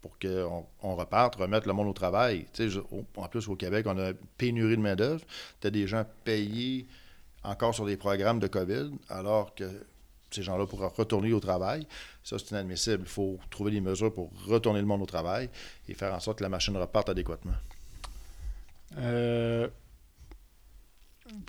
pour 0.00 0.18
qu'on 0.18 0.66
on 0.82 0.94
reparte, 0.94 1.36
remettre 1.36 1.66
le 1.66 1.74
monde 1.74 1.88
au 1.88 1.92
travail. 1.92 2.46
en 3.16 3.28
plus, 3.28 3.48
au 3.48 3.56
Québec, 3.56 3.86
on 3.88 3.98
a 3.98 4.10
une 4.10 4.16
pénurie 4.38 4.76
de 4.76 4.82
main-d'œuvre. 4.82 5.24
Tu 5.60 5.66
as 5.66 5.70
des 5.70 5.86
gens 5.86 6.04
payés 6.24 6.86
encore 7.44 7.74
sur 7.74 7.86
des 7.86 7.96
programmes 7.96 8.40
de 8.40 8.46
COVID, 8.46 8.90
alors 9.08 9.54
que 9.54 9.64
ces 10.30 10.42
gens-là 10.42 10.66
pourraient 10.66 10.90
retourner 10.96 11.32
au 11.32 11.40
travail. 11.40 11.86
Ça, 12.24 12.38
c'est 12.38 12.50
inadmissible. 12.50 13.02
Il 13.02 13.08
faut 13.08 13.38
trouver 13.50 13.70
des 13.70 13.80
mesures 13.80 14.12
pour 14.12 14.30
retourner 14.46 14.80
le 14.80 14.86
monde 14.86 15.02
au 15.02 15.06
travail 15.06 15.48
et 15.88 15.94
faire 15.94 16.12
en 16.12 16.20
sorte 16.20 16.38
que 16.38 16.42
la 16.42 16.48
machine 16.48 16.76
reparte 16.76 17.08
adéquatement. 17.08 17.54
Euh, 18.98 19.68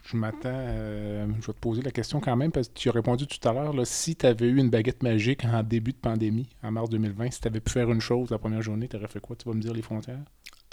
je 0.05 0.17
m'attends. 0.17 0.39
Euh, 0.45 1.25
je 1.41 1.47
vais 1.47 1.53
te 1.53 1.59
poser 1.59 1.81
la 1.81 1.91
question 1.91 2.19
quand 2.19 2.35
même 2.35 2.51
parce 2.51 2.67
que 2.67 2.73
tu 2.73 2.89
as 2.89 2.91
répondu 2.91 3.27
tout 3.27 3.47
à 3.47 3.53
l'heure. 3.53 3.73
Si 3.85 4.15
tu 4.15 4.25
avais 4.25 4.47
eu 4.47 4.57
une 4.57 4.69
baguette 4.69 5.03
magique 5.03 5.43
en 5.45 5.63
début 5.63 5.91
de 5.91 5.97
pandémie, 5.97 6.49
en 6.63 6.71
mars 6.71 6.89
2020, 6.89 7.31
si 7.31 7.41
tu 7.41 7.47
avais 7.47 7.59
pu 7.59 7.71
faire 7.71 7.91
une 7.91 8.01
chose 8.01 8.29
la 8.29 8.37
première 8.37 8.61
journée, 8.61 8.87
tu 8.87 8.95
aurais 8.95 9.07
fait 9.07 9.19
quoi? 9.19 9.35
Tu 9.35 9.47
vas 9.47 9.55
me 9.55 9.61
dire 9.61 9.73
les 9.73 9.81
frontières? 9.81 10.23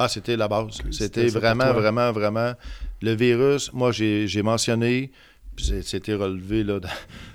Ah, 0.05 0.09
c'était 0.09 0.37
la 0.37 0.49
base. 0.49 0.79
C'était 0.91 1.29
vraiment, 1.29 1.73
vraiment, 1.73 2.13
vraiment. 2.13 2.53
Le 3.01 3.15
virus, 3.15 3.73
moi, 3.73 3.93
j'ai 3.93 4.43
mentionné, 4.43 5.11
c'était 5.57 6.15
relevé 6.15 6.65
là, 6.65 6.81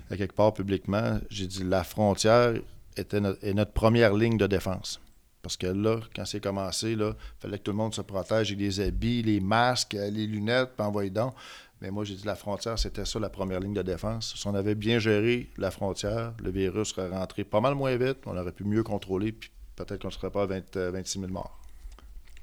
à 0.09 0.18
quelque 0.18 0.36
part 0.36 0.53
publiquement, 0.53 1.20
j'ai 1.30 1.47
dit 1.47 1.63
la 1.63 1.84
frontière 1.84 2.53
était 2.95 3.22
est 3.41 3.53
notre 3.53 3.72
première 3.72 4.13
ligne 4.13 4.38
de 4.38 4.47
défense. 4.47 4.99
Parce 5.41 5.55
que 5.55 5.68
là, 5.68 5.99
quand 6.15 6.26
c'est 6.26 6.41
commencé, 6.41 6.91
il 6.91 7.13
fallait 7.39 7.57
que 7.57 7.63
tout 7.63 7.72
le 7.72 7.78
monde 7.78 7.93
se 7.93 8.01
protège 8.01 8.47
avec 8.47 8.57
des 8.57 8.80
habits, 8.80 9.22
les 9.22 9.39
masques, 9.39 9.93
les 9.93 10.28
lunettes, 10.28 10.72
puis 10.76 10.86
envoyer 10.86 11.09
donc. 11.09 11.34
Mais 11.80 11.91
moi, 11.91 12.03
j'ai 12.03 12.15
dit 12.15 12.26
la 12.26 12.36
frontière, 12.36 12.80
c'était 12.80 13.05
ça 13.05 13.20
la 13.20 13.30
première 13.30 13.59
ligne 13.59 13.74
de 13.74 13.84
défense. 13.84 14.34
Si 14.36 14.47
on 14.47 14.55
avait 14.55 14.76
bien 14.76 14.97
géré 14.97 15.49
la 15.57 15.70
frontière, 15.70 16.34
le 16.43 16.49
virus 16.49 16.89
serait 16.89 17.09
rentré 17.09 17.43
pas 17.43 17.61
mal 17.61 17.76
moins 17.76 17.95
vite, 17.97 18.18
on 18.26 18.36
aurait 18.36 18.51
pu 18.51 18.63
mieux 18.63 18.84
contrôler, 18.84 19.32
puis 19.32 19.51
peut-être 19.76 20.01
qu'on 20.01 20.07
ne 20.07 20.13
serait 20.13 20.32
pas 20.32 20.43
à 20.43 20.45
26 20.45 21.20
000 21.20 21.32
morts. 21.32 21.61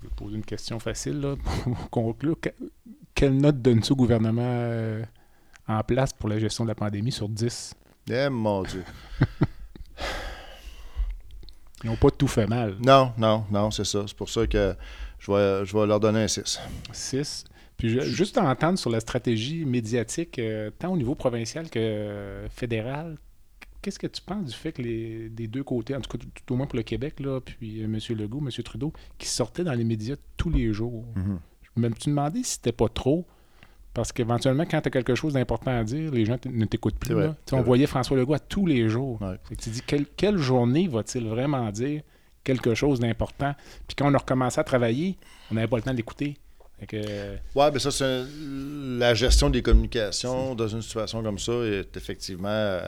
Je 0.04 0.08
vais 0.10 0.14
poser 0.16 0.36
une 0.36 0.44
question 0.44 0.78
facile 0.78 1.18
là, 1.20 1.34
pour 1.36 1.88
conclure. 1.90 2.36
Quelle 3.14 3.38
note 3.38 3.62
donne-tu 3.62 3.92
au 3.92 3.96
gouvernement 3.96 4.42
euh, 4.44 5.02
en 5.66 5.82
place 5.82 6.12
pour 6.12 6.28
la 6.28 6.38
gestion 6.38 6.64
de 6.64 6.68
la 6.68 6.74
pandémie 6.74 7.10
sur 7.10 7.26
10? 7.26 7.74
Eh 8.10 8.28
mon 8.28 8.64
Dieu! 8.64 8.84
Ils 11.82 11.86
n'ont 11.88 11.96
pas 11.96 12.10
tout 12.10 12.28
fait 12.28 12.46
mal. 12.46 12.76
Non, 12.84 13.12
non, 13.16 13.46
non, 13.50 13.70
c'est 13.70 13.84
ça. 13.84 14.04
C'est 14.06 14.16
pour 14.16 14.28
ça 14.28 14.46
que 14.46 14.76
je 15.18 15.32
vais, 15.32 15.64
je 15.64 15.74
vais 15.74 15.86
leur 15.86 16.00
donner 16.00 16.24
un 16.24 16.28
6. 16.28 16.60
6. 16.92 17.44
Puis 17.78 17.88
juste 18.00 18.36
à 18.36 18.44
entendre 18.44 18.78
sur 18.78 18.90
la 18.90 19.00
stratégie 19.00 19.64
médiatique, 19.64 20.38
euh, 20.38 20.70
tant 20.78 20.92
au 20.92 20.98
niveau 20.98 21.14
provincial 21.14 21.70
que 21.70 22.44
fédéral, 22.50 23.16
qu'est-ce 23.84 23.98
que 23.98 24.06
tu 24.06 24.22
penses 24.22 24.46
du 24.46 24.54
fait 24.54 24.72
que 24.72 24.80
les 24.80 25.28
des 25.28 25.46
deux 25.46 25.62
côtés, 25.62 25.94
en 25.94 26.00
tout 26.00 26.16
cas 26.16 26.24
tout, 26.34 26.54
au 26.54 26.56
moins 26.56 26.66
pour 26.66 26.78
le 26.78 26.82
Québec, 26.82 27.20
là, 27.20 27.40
puis 27.40 27.82
euh, 27.82 27.84
M. 27.84 27.98
Legault, 28.16 28.40
M. 28.40 28.50
Trudeau, 28.64 28.92
qui 29.18 29.28
sortaient 29.28 29.64
dans 29.64 29.74
les 29.74 29.84
médias 29.84 30.16
tous 30.38 30.48
les 30.48 30.72
jours? 30.72 31.04
Mhm. 31.14 31.38
Je 31.62 31.80
me 31.80 31.90
suis 31.98 32.10
demandé 32.10 32.42
si 32.42 32.54
c'était 32.54 32.72
pas 32.72 32.88
trop. 32.88 33.26
Parce 33.92 34.10
qu'éventuellement, 34.10 34.64
quand 34.68 34.80
tu 34.80 34.88
as 34.88 34.90
quelque 34.90 35.14
chose 35.14 35.34
d'important 35.34 35.70
à 35.70 35.84
dire, 35.84 36.10
les 36.10 36.24
gens 36.24 36.36
ne 36.50 36.64
t'écoutent 36.64 36.98
plus. 36.98 37.14
Vrai, 37.14 37.30
on 37.52 37.56
vrai. 37.56 37.64
voyait 37.64 37.86
François 37.86 38.16
Legault 38.16 38.34
à 38.34 38.40
tous 38.40 38.66
les 38.66 38.88
jours. 38.88 39.22
Ouais. 39.22 39.36
Tu 39.60 39.70
dis, 39.70 39.82
quelle, 39.86 40.06
quelle 40.06 40.38
journée 40.38 40.88
va-t-il 40.88 41.28
vraiment 41.28 41.70
dire 41.70 42.02
quelque 42.42 42.74
chose 42.74 42.98
d'important? 42.98 43.54
Puis 43.86 43.94
quand 43.94 44.10
on 44.10 44.14
a 44.14 44.18
recommencé 44.18 44.58
à 44.58 44.64
travailler, 44.64 45.16
on 45.50 45.54
n'avait 45.54 45.68
pas 45.68 45.76
le 45.76 45.82
temps 45.82 45.94
d'écouter. 45.94 46.36
Que... 46.88 47.36
Oui, 47.54 47.64
mais 47.72 47.78
ça, 47.78 47.92
c'est 47.92 48.24
la 48.98 49.14
gestion 49.14 49.48
des 49.48 49.62
communications 49.62 50.56
dans 50.56 50.68
une 50.68 50.82
situation 50.82 51.22
comme 51.22 51.38
ça 51.38 51.52
est 51.52 51.96
effectivement 51.96 52.80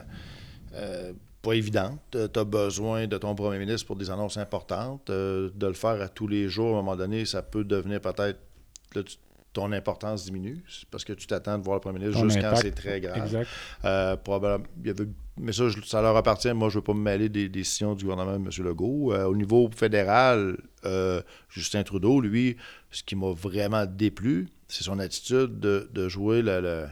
euh, 0.75 1.12
pas 1.43 1.53
évidente. 1.55 2.01
Tu 2.11 2.19
as 2.39 2.45
besoin 2.45 3.07
de 3.07 3.19
ton 3.19 3.35
premier 3.35 3.59
ministre 3.59 3.87
pour 3.87 3.97
des 3.97 4.11
annonces 4.11 4.37
importantes. 4.37 5.11
Euh, 5.11 5.51
de 5.55 5.67
le 5.67 5.73
faire 5.75 6.01
à 6.03 6.09
tous 6.09 6.27
les 6.29 6.49
jours, 6.49 6.69
à 6.77 6.79
un 6.79 6.83
moment 6.83 6.97
donné, 6.97 7.25
ça 7.25 7.43
peut 7.43 7.64
devenir 7.64 8.01
peut-être. 8.01 8.39
ton 9.53 9.73
importance 9.73 10.25
diminue 10.27 10.62
parce 10.91 11.03
que 11.03 11.14
tu 11.14 11.27
t'attends 11.27 11.57
de 11.59 11.64
voir 11.64 11.77
le 11.77 11.81
premier 11.81 11.99
ministre 11.99 12.21
Ton 12.21 12.29
juste 12.29 12.41
quand 12.43 12.49
impact. 12.49 12.62
c'est 12.62 12.73
très 12.75 13.01
grave. 13.01 13.17
Exact. 13.25 13.49
Euh, 13.87 14.14
probablement- 14.17 14.67
il 14.83 14.87
y 14.89 14.91
avait- 14.91 15.09
mais 15.39 15.53
ça, 15.53 15.69
je- 15.71 15.81
ça 15.83 16.03
leur 16.03 16.14
appartient. 16.14 16.53
Moi, 16.53 16.69
je 16.69 16.75
ne 16.75 16.81
veux 16.81 16.85
pas 16.85 16.93
me 16.93 17.01
mêler 17.01 17.31
des 17.31 17.49
décisions 17.49 17.95
du 17.95 18.05
gouvernement 18.05 18.39
de 18.39 18.45
M. 18.45 18.51
Legault. 18.67 19.14
Au 19.14 19.35
niveau 19.35 19.71
fédéral, 19.75 20.59
Justin 21.49 21.83
Trudeau, 21.85 22.21
lui, 22.21 22.57
ce 22.91 23.03
qui 23.03 23.17
m'a 23.17 23.33
vraiment 23.33 23.87
déplu, 23.87 24.47
c'est 24.69 24.85
son 24.85 24.99
attitude 24.99 25.59
de, 25.59 25.89
de 25.93 26.07
jouer 26.09 26.43
le- 26.43 26.87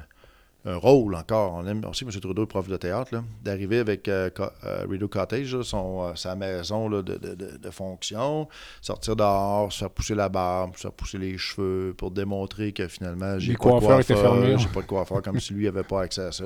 un 0.66 0.76
rôle 0.76 1.14
encore. 1.14 1.54
On, 1.54 1.66
aime, 1.66 1.80
que 1.82 1.86
M. 2.04 2.10
Trudeau 2.20 2.44
est 2.44 2.46
prof 2.46 2.66
de 2.68 2.76
théâtre, 2.76 3.22
d'arriver 3.42 3.78
avec 3.78 4.08
euh, 4.08 4.30
euh, 4.64 4.86
Rideau 4.88 5.08
Cottage, 5.08 5.54
là, 5.54 5.62
son, 5.62 6.04
euh, 6.08 6.14
sa 6.14 6.34
maison 6.36 6.88
là, 6.88 7.02
de, 7.02 7.16
de- 7.16 7.34
de- 7.58 7.70
fonction, 7.70 8.48
sortir 8.80 9.16
dehors, 9.16 9.72
se 9.72 9.80
faire 9.80 9.90
pousser 9.90 10.14
la 10.14 10.28
barbe, 10.28 10.76
se 10.76 10.82
faire 10.82 10.92
pousser 10.92 11.18
les 11.18 11.36
cheveux 11.36 11.94
pour 11.98 12.10
démontrer 12.10 12.72
que 12.72 12.86
finalement, 12.88 13.38
j'ai 13.38 13.52
Les 13.52 13.58
pas 13.58 13.64
de 13.64 13.80
coiffeur, 13.80 14.02
fermés. 14.04 14.54
j'ai 14.58 14.68
pas 14.68 14.80
de 14.82 14.86
coiffeur, 14.86 15.22
comme 15.22 15.40
si 15.40 15.52
lui 15.54 15.66
avait 15.68 15.82
pas 15.82 16.02
accès 16.02 16.22
à 16.22 16.32
ça. 16.32 16.44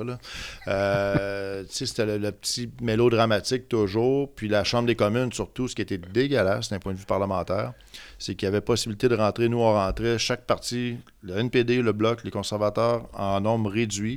C'était 1.69 2.05
le, 2.05 2.17
le 2.17 2.31
petit 2.31 2.69
mélodramatique 2.81 3.69
toujours. 3.69 4.31
Puis 4.33 4.47
la 4.47 4.63
Chambre 4.63 4.87
des 4.87 4.95
communes, 4.95 5.31
surtout, 5.31 5.67
ce 5.67 5.75
qui 5.75 5.81
était 5.81 5.97
dégueulasse 5.97 6.69
d'un 6.69 6.79
point 6.79 6.93
de 6.93 6.97
vue 6.97 7.05
parlementaire, 7.05 7.73
c'est 8.17 8.35
qu'il 8.35 8.45
y 8.47 8.49
avait 8.49 8.61
possibilité 8.61 9.07
de 9.07 9.15
rentrer. 9.15 9.49
Nous, 9.49 9.59
on 9.59 9.73
rentrait 9.73 10.17
chaque 10.17 10.45
parti, 10.45 10.97
le 11.21 11.37
NPD, 11.37 11.81
le 11.81 11.91
Bloc, 11.93 12.23
les 12.23 12.31
conservateurs, 12.31 13.07
en 13.13 13.39
nombre 13.41 13.69
réduit. 13.69 14.08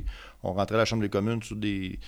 On 0.43 0.53
rentrait 0.53 0.75
à 0.75 0.79
la 0.79 0.85
Chambre 0.85 1.01
des 1.03 1.09
communes 1.09 1.41
sous 1.41 1.55
des, 1.55 1.99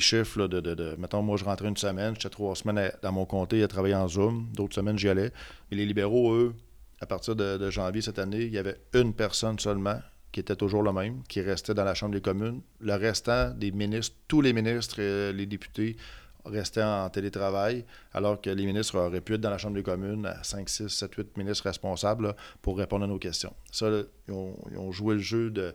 chiffres 0.00 0.46
de, 0.46 0.96
Mettons, 0.98 1.22
moi, 1.22 1.36
je 1.36 1.44
rentrais 1.44 1.68
une 1.68 1.76
semaine, 1.76 2.14
j'étais 2.14 2.30
trois 2.30 2.54
semaines 2.54 2.92
dans 3.02 3.12
mon 3.12 3.24
comté 3.24 3.62
à 3.62 3.68
travailler 3.68 3.94
en 3.94 4.08
Zoom. 4.08 4.48
D'autres 4.52 4.74
semaines, 4.74 4.98
j'y 4.98 5.08
allais. 5.08 5.32
Et 5.70 5.76
les 5.76 5.86
libéraux, 5.86 6.34
eux, 6.34 6.54
à 7.00 7.06
partir 7.06 7.36
de, 7.36 7.70
janvier 7.70 8.02
cette 8.02 8.18
année, 8.18 8.42
il 8.42 8.52
y 8.52 8.58
avait 8.58 8.78
une 8.94 9.12
personne 9.12 9.58
seulement 9.58 10.00
qui 10.32 10.40
était 10.40 10.56
toujours 10.56 10.82
le 10.82 10.92
même, 10.92 11.22
qui 11.28 11.40
restait 11.40 11.74
dans 11.74 11.84
la 11.84 11.94
Chambre 11.94 12.14
des 12.14 12.20
communes. 12.20 12.60
Le 12.80 12.94
restant 12.94 13.50
des 13.50 13.70
ministres, 13.70 14.16
tous 14.26 14.40
les 14.40 14.52
ministres 14.52 14.98
et 14.98 15.32
les 15.32 15.46
députés 15.46 15.96
restaient 16.44 16.82
en 16.82 17.08
télétravail, 17.08 17.84
alors 18.12 18.40
que 18.40 18.50
les 18.50 18.66
ministres 18.66 18.98
auraient 18.98 19.20
pu 19.20 19.34
être 19.34 19.40
dans 19.40 19.50
la 19.50 19.58
Chambre 19.58 19.76
des 19.76 19.82
communes 19.82 20.26
à 20.26 20.42
5, 20.42 20.68
6, 20.68 20.88
7, 20.88 21.14
8 21.14 21.36
ministres 21.36 21.64
responsables 21.64 22.34
pour 22.60 22.76
répondre 22.76 23.04
à 23.04 23.06
nos 23.06 23.18
questions. 23.18 23.54
Ça, 23.70 23.88
ils 24.28 24.34
ont 24.34 24.92
joué 24.92 25.14
le 25.14 25.20
jeu 25.20 25.50
de, 25.50 25.74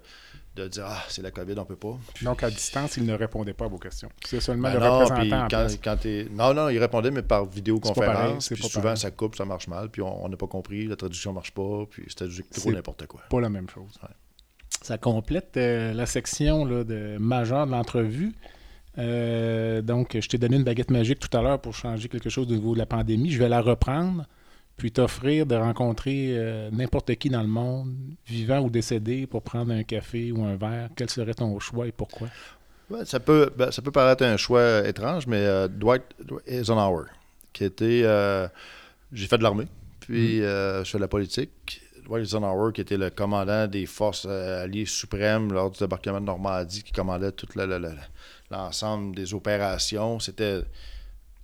de 0.56 0.68
dire 0.68 0.84
Ah, 0.88 1.04
c'est 1.08 1.22
la 1.22 1.32
COVID, 1.32 1.54
on 1.58 1.66
peut 1.66 1.76
pas. 1.76 1.98
Donc, 2.22 2.44
à 2.44 2.50
distance, 2.50 2.98
il 2.98 3.06
ne 3.06 3.14
répondait 3.14 3.54
pas 3.54 3.66
à 3.66 3.68
vos 3.68 3.78
questions. 3.78 4.10
C'est 4.26 4.40
seulement 4.42 4.70
Ben 4.70 4.76
le 4.76 4.80
non, 4.86 4.98
puis 5.00 5.04
représentant 5.10 5.38
en 5.38 5.42
quand, 5.44 5.48
place. 5.48 5.80
quand 5.84 5.98
t'es- 5.98 6.28
Non, 6.32 6.54
non, 6.54 6.70
il 6.70 6.80
répondait, 6.80 7.12
mais 7.12 7.22
par 7.22 7.42
C'est 7.42 7.46
pas 7.46 7.46
pareil, 7.46 7.56
vidéoconférence. 7.56 8.46
c'est 8.48 8.56
Puis 8.56 8.62
pas 8.64 8.70
souvent, 8.70 8.84
pareil. 8.84 8.98
ça 8.98 9.12
coupe, 9.12 9.36
ça 9.36 9.46
marche 9.46 9.68
mal, 9.68 9.90
puis 9.90 10.02
on 10.02 10.28
n'a 10.28 10.38
pas 10.38 10.48
compris, 10.48 10.86
la 10.88 10.96
traduction 10.96 11.32
marche 11.34 11.52
pas, 11.52 11.86
puis 11.90 12.04
c'était 12.08 12.28
du- 12.28 12.44
trop 12.44 12.72
n'importe 12.72 13.06
quoi. 13.08 13.22
Pas 13.30 13.40
la 13.42 13.50
même 13.50 13.70
chose. 13.70 13.92
Ouais. 14.04 14.10
Ça 14.82 14.98
complète 14.98 15.58
euh, 15.58 15.94
la 15.94 16.06
section 16.06 16.66
là, 16.66 16.84
de 16.84 17.18
majeure 17.20 17.66
de 17.68 17.72
l'entrevue. 17.72 18.34
Euh, 18.98 19.82
donc, 19.82 20.18
je 20.20 20.28
t'ai 20.28 20.38
donné 20.38 20.58
une 20.58 20.64
baguette 20.64 20.92
magique 20.92 21.20
tout 21.20 21.36
à 21.38 21.42
l'heure 21.42 21.60
pour 21.62 21.74
changer 21.74 22.10
quelque 22.10 22.30
chose 22.30 22.48
au 22.52 22.56
niveau 22.56 22.74
de 22.74 22.80
la 22.80 22.86
pandémie. 22.86 23.30
Je 23.32 23.40
vais 23.40 23.50
la 23.50 23.62
reprendre, 23.62 24.26
puis 24.80 24.92
t'offrir 24.92 25.46
de 25.46 25.54
rencontrer 25.56 26.30
euh, 26.36 26.70
n'importe 26.72 27.14
qui 27.16 27.30
dans 27.30 27.42
le 27.44 27.48
monde, 27.48 27.94
vivant 28.26 28.60
ou 28.62 28.70
décédé, 28.72 29.28
pour 29.28 29.44
prendre 29.44 29.72
un 29.72 29.84
café 29.84 30.32
ou 30.32 30.44
un 30.44 30.56
verre. 30.56 30.90
Quel 30.96 31.10
serait 31.12 31.36
ton 31.36 31.60
choix 31.60 31.86
et 31.88 31.92
pourquoi? 31.92 32.30
Ouais, 32.90 33.06
ça, 33.06 33.20
peut, 33.20 33.52
ben, 33.56 33.70
ça 33.70 33.84
peut 33.84 33.92
paraître 33.92 34.24
un 34.24 34.38
choix 34.38 34.88
étrange, 34.88 35.28
mais 35.28 35.38
euh, 35.38 35.68
Dwight 35.68 36.02
Eisenhower, 36.48 37.06
qui 37.54 37.66
était. 37.66 38.02
euh, 38.04 38.48
J'ai 39.12 39.28
fait 39.28 39.38
de 39.38 39.44
l'armée, 39.44 39.68
puis 40.00 40.42
euh, 40.42 40.84
je 40.84 40.90
fais 40.90 40.98
de 40.98 41.04
la 41.04 41.08
politique. 41.08 41.82
Dwight 42.06 42.24
Eisenhower, 42.24 42.74
qui 42.74 42.82
était 42.82 42.98
le 42.98 43.12
commandant 43.12 43.68
des 43.68 43.86
forces 43.86 44.26
euh, 44.28 44.64
alliées 44.64 44.86
suprêmes 44.88 45.54
lors 45.54 45.70
du 45.70 45.78
débarquement 45.78 46.20
de 46.20 46.26
Normandie, 46.26 46.82
qui 46.82 46.92
commandait 46.92 47.32
tout 47.32 47.48
le- 47.56 47.68
le- 47.68 47.78
le- 47.78 47.94
l'ensemble 48.50 49.14
des 49.16 49.36
opérations. 49.36 50.20
C'était 50.20 50.62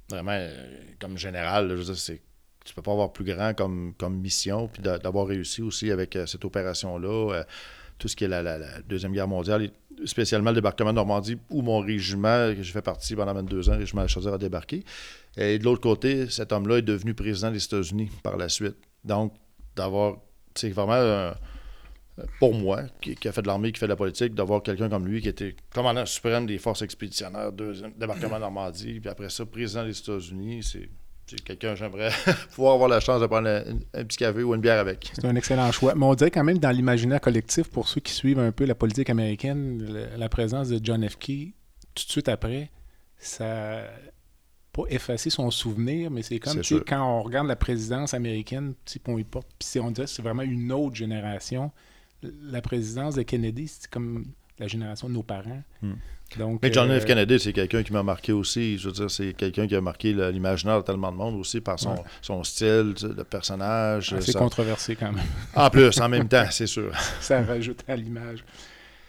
vraiment 0.10 0.32
euh, 0.32 0.68
comme 1.00 1.18
général. 1.18 1.68
là, 1.68 1.76
je 1.76 1.80
veux 1.82 1.86
dire, 1.86 1.98
c'est 1.98 2.22
tu 2.66 2.74
peux 2.74 2.82
pas 2.82 2.92
avoir 2.92 3.14
plus 3.14 3.24
grand 3.24 3.54
comme, 3.54 3.94
comme 3.98 4.18
mission, 4.20 4.68
puis 4.68 4.82
d'a- 4.82 4.98
d'avoir 4.98 5.28
réussi 5.28 5.62
aussi 5.62 5.92
avec 5.92 6.16
euh, 6.16 6.26
cette 6.26 6.44
opération-là, 6.44 7.34
euh, 7.34 7.44
tout 8.00 8.08
ce 8.08 8.16
qui 8.16 8.26
est 8.26 8.28
la, 8.28 8.82
Deuxième 8.82 9.14
Guerre 9.14 9.28
mondiale, 9.28 9.70
spécialement 10.04 10.50
le 10.50 10.56
débarquement 10.56 10.90
de 10.90 10.96
Normandie, 10.96 11.38
où 11.50 11.62
mon 11.62 11.80
régiment, 11.80 12.54
que 12.54 12.62
j'ai 12.62 12.74
fait 12.74 12.82
partie 12.82 13.16
pendant 13.16 13.34
22 13.34 13.70
ans, 13.70 13.74
le 13.74 13.80
régiment 13.80 14.04
de 14.06 14.28
a 14.30 14.38
débarqué. 14.38 14.84
Et 15.38 15.60
de 15.60 15.64
l'autre 15.64 15.82
côté, 15.82 16.30
cet 16.30 16.52
homme-là 16.52 16.80
est 16.80 16.82
devenu 16.82 17.14
président 17.14 17.52
des 17.52 17.64
États-Unis 17.64 18.10
par 18.24 18.36
la 18.36 18.50
suite. 18.50 18.76
Donc, 19.04 19.34
d'avoir, 19.76 20.18
c'est 20.56 20.70
vraiment, 20.72 20.94
euh, 20.94 21.32
pour 22.40 22.54
moi, 22.54 22.84
qui, 23.02 23.16
qui 23.16 23.28
a 23.28 23.32
fait 23.32 23.44
de 23.44 23.48
l'armée, 23.48 23.72
qui 23.72 23.80
fait 23.80 23.86
de 23.86 23.92
la 23.92 23.96
politique, 23.96 24.34
d'avoir 24.34 24.64
quelqu'un 24.64 24.90
comme 24.90 25.08
lui 25.08 25.22
qui 25.22 25.30
était 25.30 25.56
commandant 25.74 26.06
suprême 26.06 26.48
des 26.48 26.58
forces 26.58 26.82
expéditionnaires, 26.82 27.52
deuxième 27.52 27.94
débarquement 27.94 28.36
de 28.38 28.42
Normandie, 28.42 29.00
puis 29.00 29.10
après 29.10 29.30
ça, 29.30 29.46
président 29.46 29.86
des 29.86 29.98
États-Unis, 29.98 30.64
c'est 30.64 30.90
quelqu'un 31.46 31.72
que 31.74 31.76
j'aimerais 31.78 32.12
pouvoir 32.54 32.74
avoir 32.76 32.90
la 32.90 33.00
chance 33.00 33.20
de 33.22 33.26
prendre 33.28 33.48
un, 33.48 33.64
un 33.94 34.04
petit 34.04 34.18
café 34.18 34.44
ou 34.44 34.54
une 34.54 34.62
bière 34.62 34.80
avec. 34.80 35.12
C'est 35.14 35.26
un 35.26 35.36
excellent 35.36 35.72
choix. 35.72 35.96
Mais 35.96 36.06
on 36.06 36.14
dirait 36.16 36.32
quand 36.32 36.44
même 36.44 36.60
dans 36.60 36.72
l'imaginaire 36.72 37.20
collectif, 37.22 37.70
pour 37.70 37.88
ceux 37.88 38.02
qui 38.02 38.14
suivent 38.14 38.40
un 38.40 38.52
peu 38.52 38.66
la 38.66 38.76
politique 38.76 39.10
américaine, 39.10 39.82
le- 39.82 40.18
la 40.18 40.30
présence 40.30 40.70
de 40.70 40.80
John 40.84 41.08
F. 41.08 41.18
Kennedy, 41.18 41.54
tout 41.96 42.06
de 42.06 42.12
suite 42.12 42.30
après, 42.30 42.70
ça 43.18 43.80
a 43.80 43.84
pas 44.72 44.84
effacé 44.90 45.30
son 45.30 45.50
souvenir, 45.52 46.12
mais 46.12 46.22
c'est 46.22 46.38
comme 46.40 46.62
quand 46.86 47.02
on 47.20 47.22
regarde 47.24 47.48
la 47.48 47.56
présidence 47.56 48.14
américaine, 48.14 48.74
on 49.08 49.18
y 49.18 49.24
porte, 49.24 49.48
puis 49.58 49.68
c'est- 49.68 49.80
on 49.80 49.90
dirait 49.92 50.06
que 50.06 50.12
c'est 50.12 50.22
vraiment 50.22 50.44
une 50.44 50.72
autre 50.72 50.96
génération. 50.96 51.72
La 52.24 52.62
présidence 52.62 53.16
de 53.16 53.22
Kennedy, 53.22 53.68
c'est 53.68 53.90
comme 53.90 54.26
la 54.60 54.68
génération 54.68 55.08
de 55.08 55.14
nos 55.14 55.24
parents. 55.24 55.64
Hmm. 55.82 55.94
Donc, 56.38 56.60
Mais 56.62 56.74
John 56.74 56.90
euh, 56.92 57.00
F. 57.00 57.06
Kennedy, 57.06 57.40
c'est 57.40 57.54
quelqu'un 57.54 57.82
qui 57.84 57.94
m'a 57.94 58.04
marqué 58.04 58.34
aussi. 58.34 58.78
Je 58.78 58.88
veux 58.88 58.94
dire, 58.94 59.10
c'est 59.10 59.34
quelqu'un 59.34 59.68
qui 59.68 59.76
a 59.76 59.80
marqué 59.82 60.12
l'imaginaire 60.12 60.80
de 60.82 60.86
tellement 60.86 61.12
de 61.12 61.18
monde 61.18 61.36
aussi 61.40 61.62
par 61.62 61.80
son, 61.80 61.92
Ouais. 61.94 62.02
son 62.22 62.44
style, 62.44 62.94
le 63.04 63.24
personnage. 63.24 64.14
ça- 64.20 64.40
controversé 64.40 64.96
quand 64.96 65.12
même. 65.14 65.24
En 65.56 65.70
plus, 65.70 65.98
en 66.02 66.10
même 66.10 66.28
temps, 66.28 66.46
c'est 66.52 66.68
sûr. 66.68 66.92
ça 67.22 67.42
rajoute 67.42 67.84
à 67.88 67.96
l'image. 67.96 68.44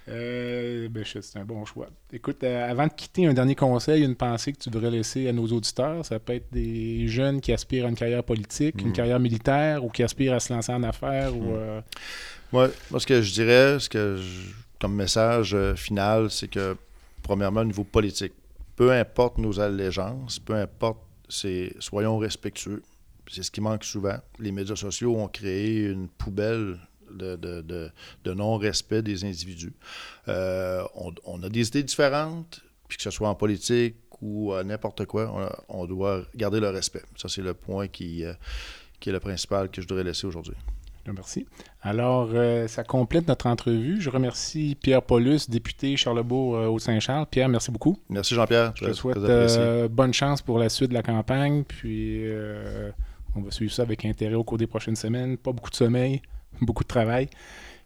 Euh, 0.09 0.89
ben, 0.89 1.03
c'est 1.05 1.37
un 1.39 1.45
bon 1.45 1.65
choix. 1.65 1.89
Écoute, 2.13 2.45
euh, 2.45 2.71
avant 2.71 2.87
de 2.87 2.93
quitter, 2.93 3.27
un 3.27 3.35
dernier 3.35 3.57
conseil, 3.57 4.05
une 4.05 4.15
pensée 4.15 4.53
que 4.53 4.59
tu 4.59 4.71
devrais 4.71 4.91
laisser 4.93 5.29
à 5.29 5.33
nos 5.33 5.47
auditeurs. 5.49 6.05
Ça 6.05 6.21
peut 6.21 6.35
être 6.35 6.47
des 6.53 7.09
jeunes 7.09 7.41
qui 7.41 7.53
aspirent 7.53 7.87
à 7.87 7.89
une 7.89 7.97
carrière 7.97 8.23
politique, 8.23 8.81
une 8.81 8.91
Mm. 8.91 8.93
carrière 8.93 9.19
militaire 9.19 9.85
ou 9.85 9.89
qui 9.89 10.05
aspirent 10.05 10.35
à 10.35 10.41
se 10.41 10.53
lancer 10.53 10.73
en 10.73 10.83
affaires. 10.85 11.35
Ou, 11.37 11.43
Mm. 11.43 11.57
euh, 11.57 11.81
Moi, 12.53 12.69
moi, 12.93 13.01
ce 13.01 13.07
que 13.07 13.21
je 13.21 13.33
dirais, 13.33 13.81
ce 13.81 13.89
que 13.89 14.19
je- 14.19 14.51
comme 14.81 14.95
message 14.95 15.53
euh, 15.55 15.75
final, 15.75 16.31
c'est 16.31 16.47
que, 16.47 16.77
premièrement, 17.27 17.63
au 17.63 17.65
niveau 17.65 17.83
politique, 17.83 18.35
peu 18.77 18.93
importe 18.93 19.39
nos 19.39 19.59
allégeances, 19.59 20.39
peu 20.39 20.55
importe, 20.55 21.01
c'est 21.29 21.75
soyons 21.81 22.19
respectueux. 22.19 22.83
C'est 23.29 23.43
ce 23.43 23.51
qui 23.51 23.61
manque 23.61 23.83
souvent. 23.83 24.19
Les 24.39 24.53
médias 24.53 24.77
sociaux 24.77 25.17
ont 25.17 25.27
créé 25.27 25.87
une 25.87 26.07
poubelle 26.07 26.79
de, 27.11 27.91
non-respect 28.25 29.03
des 29.03 29.25
individus. 29.25 29.73
Euh, 30.29 30.85
on, 31.25 31.43
a 31.43 31.49
des 31.49 31.67
idées 31.67 31.83
différentes, 31.83 32.61
puis 32.87 32.97
que 32.97 33.03
ce 33.03 33.11
soit 33.11 33.29
en 33.29 33.35
politique 33.35 33.97
ou 34.21 34.55
n'importe 34.63 35.05
quoi, 35.07 35.53
on, 35.69 35.85
doit 35.87 36.23
garder 36.37 36.61
le 36.61 36.71
respect. 36.71 37.03
Ça, 37.17 37.29
c'est 37.29 37.43
le 37.43 37.55
point 37.55 37.89
qui, 37.89 38.25
euh, 38.25 38.35
qui 39.01 39.09
est 39.09 39.13
le 39.13 39.21
principal 39.21 39.69
que 39.69 39.83
je 39.83 39.89
voudrais 39.89 40.05
laisser 40.05 40.29
aujourd'hui. 40.29 40.55
Merci. 41.15 41.47
Alors, 41.83 42.31
euh, 42.33 42.69
ça 42.69 42.85
complète 42.85 43.29
notre 43.29 43.47
entrevue. 43.47 44.01
Je 44.01 44.11
remercie 44.11 44.77
Pierre 44.81 45.03
Paulus, 45.03 45.49
député 45.49 45.97
Charlebourg 45.97 46.53
au 46.53 46.79
Saint-Charles. 46.79 47.27
Pierre, 47.31 47.49
merci 47.49 47.71
beaucoup. 47.71 47.99
Merci 48.09 48.35
Jean-Pierre. 48.35 48.73
Je 48.75 48.87
te 48.87 48.93
souhaite 48.93 49.19
bonne 49.91 50.13
chance 50.13 50.43
pour 50.43 50.59
la 50.59 50.69
suite 50.69 50.91
de 50.91 50.95
la 50.95 51.03
campagne. 51.03 51.65
Puis, 51.65 52.25
on 53.35 53.43
va 53.43 53.51
suivre 53.51 53.73
ça 53.73 53.83
avec 53.83 54.05
intérêt 54.05 54.35
au 54.35 54.45
cours 54.45 54.59
des 54.59 54.67
prochaines 54.67 54.97
semaines. 54.97 55.37
Pas 55.37 55.53
beaucoup 55.53 55.71
de 55.71 55.77
sommeil, 55.77 56.23
beaucoup 56.61 56.83
de 56.83 56.89
travail. 56.89 57.29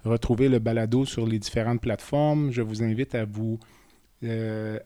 retrouver 0.05 0.49
le 0.49 0.59
balado 0.59 1.05
sur 1.05 1.27
les 1.27 1.39
différentes 1.39 1.81
plateformes. 1.81 2.51
Je 2.51 2.63
vous 2.63 2.83
invite 2.83 3.15
à 3.15 3.25
vous 3.25 3.59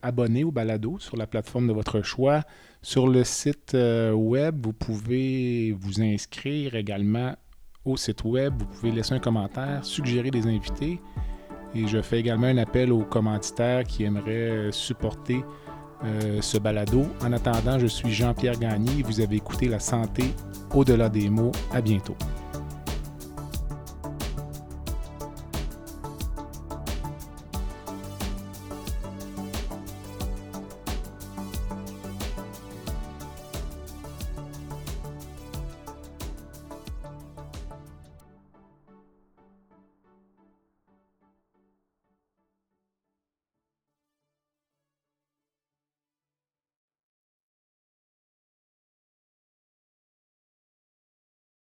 abonner 0.02 0.44
au 0.44 0.52
balado 0.52 0.98
sur 1.00 1.16
la 1.16 1.26
plateforme 1.26 1.66
de 1.66 1.72
votre 1.72 2.02
choix. 2.02 2.42
Sur 2.82 3.08
le 3.08 3.24
site 3.24 3.76
web, 3.76 4.64
vous 4.64 4.72
pouvez 4.72 5.72
vous 5.72 6.00
inscrire 6.00 6.76
également 6.76 7.34
au 7.84 7.96
site 7.96 8.24
web. 8.24 8.54
Vous 8.58 8.66
pouvez 8.66 8.92
laisser 8.92 9.14
un 9.14 9.18
commentaire, 9.18 9.84
suggérer 9.84 10.30
des 10.30 10.46
invités. 10.46 11.00
Et 11.74 11.86
je 11.88 12.00
fais 12.00 12.20
également 12.20 12.46
un 12.46 12.58
appel 12.58 12.92
aux 12.92 13.04
commanditaires 13.04 13.84
qui 13.84 14.04
aimeraient 14.04 14.70
supporter 14.70 15.44
euh, 16.04 16.40
ce 16.40 16.58
balado. 16.58 17.06
En 17.22 17.32
attendant, 17.32 17.78
je 17.78 17.86
suis 17.86 18.12
Jean-Pierre 18.12 18.58
Gagné. 18.58 19.02
Vous 19.02 19.20
avez 19.20 19.36
écouté 19.36 19.68
La 19.68 19.80
santé 19.80 20.24
au-delà 20.72 21.08
des 21.08 21.28
mots. 21.28 21.52
À 21.72 21.80
bientôt. 21.80 22.16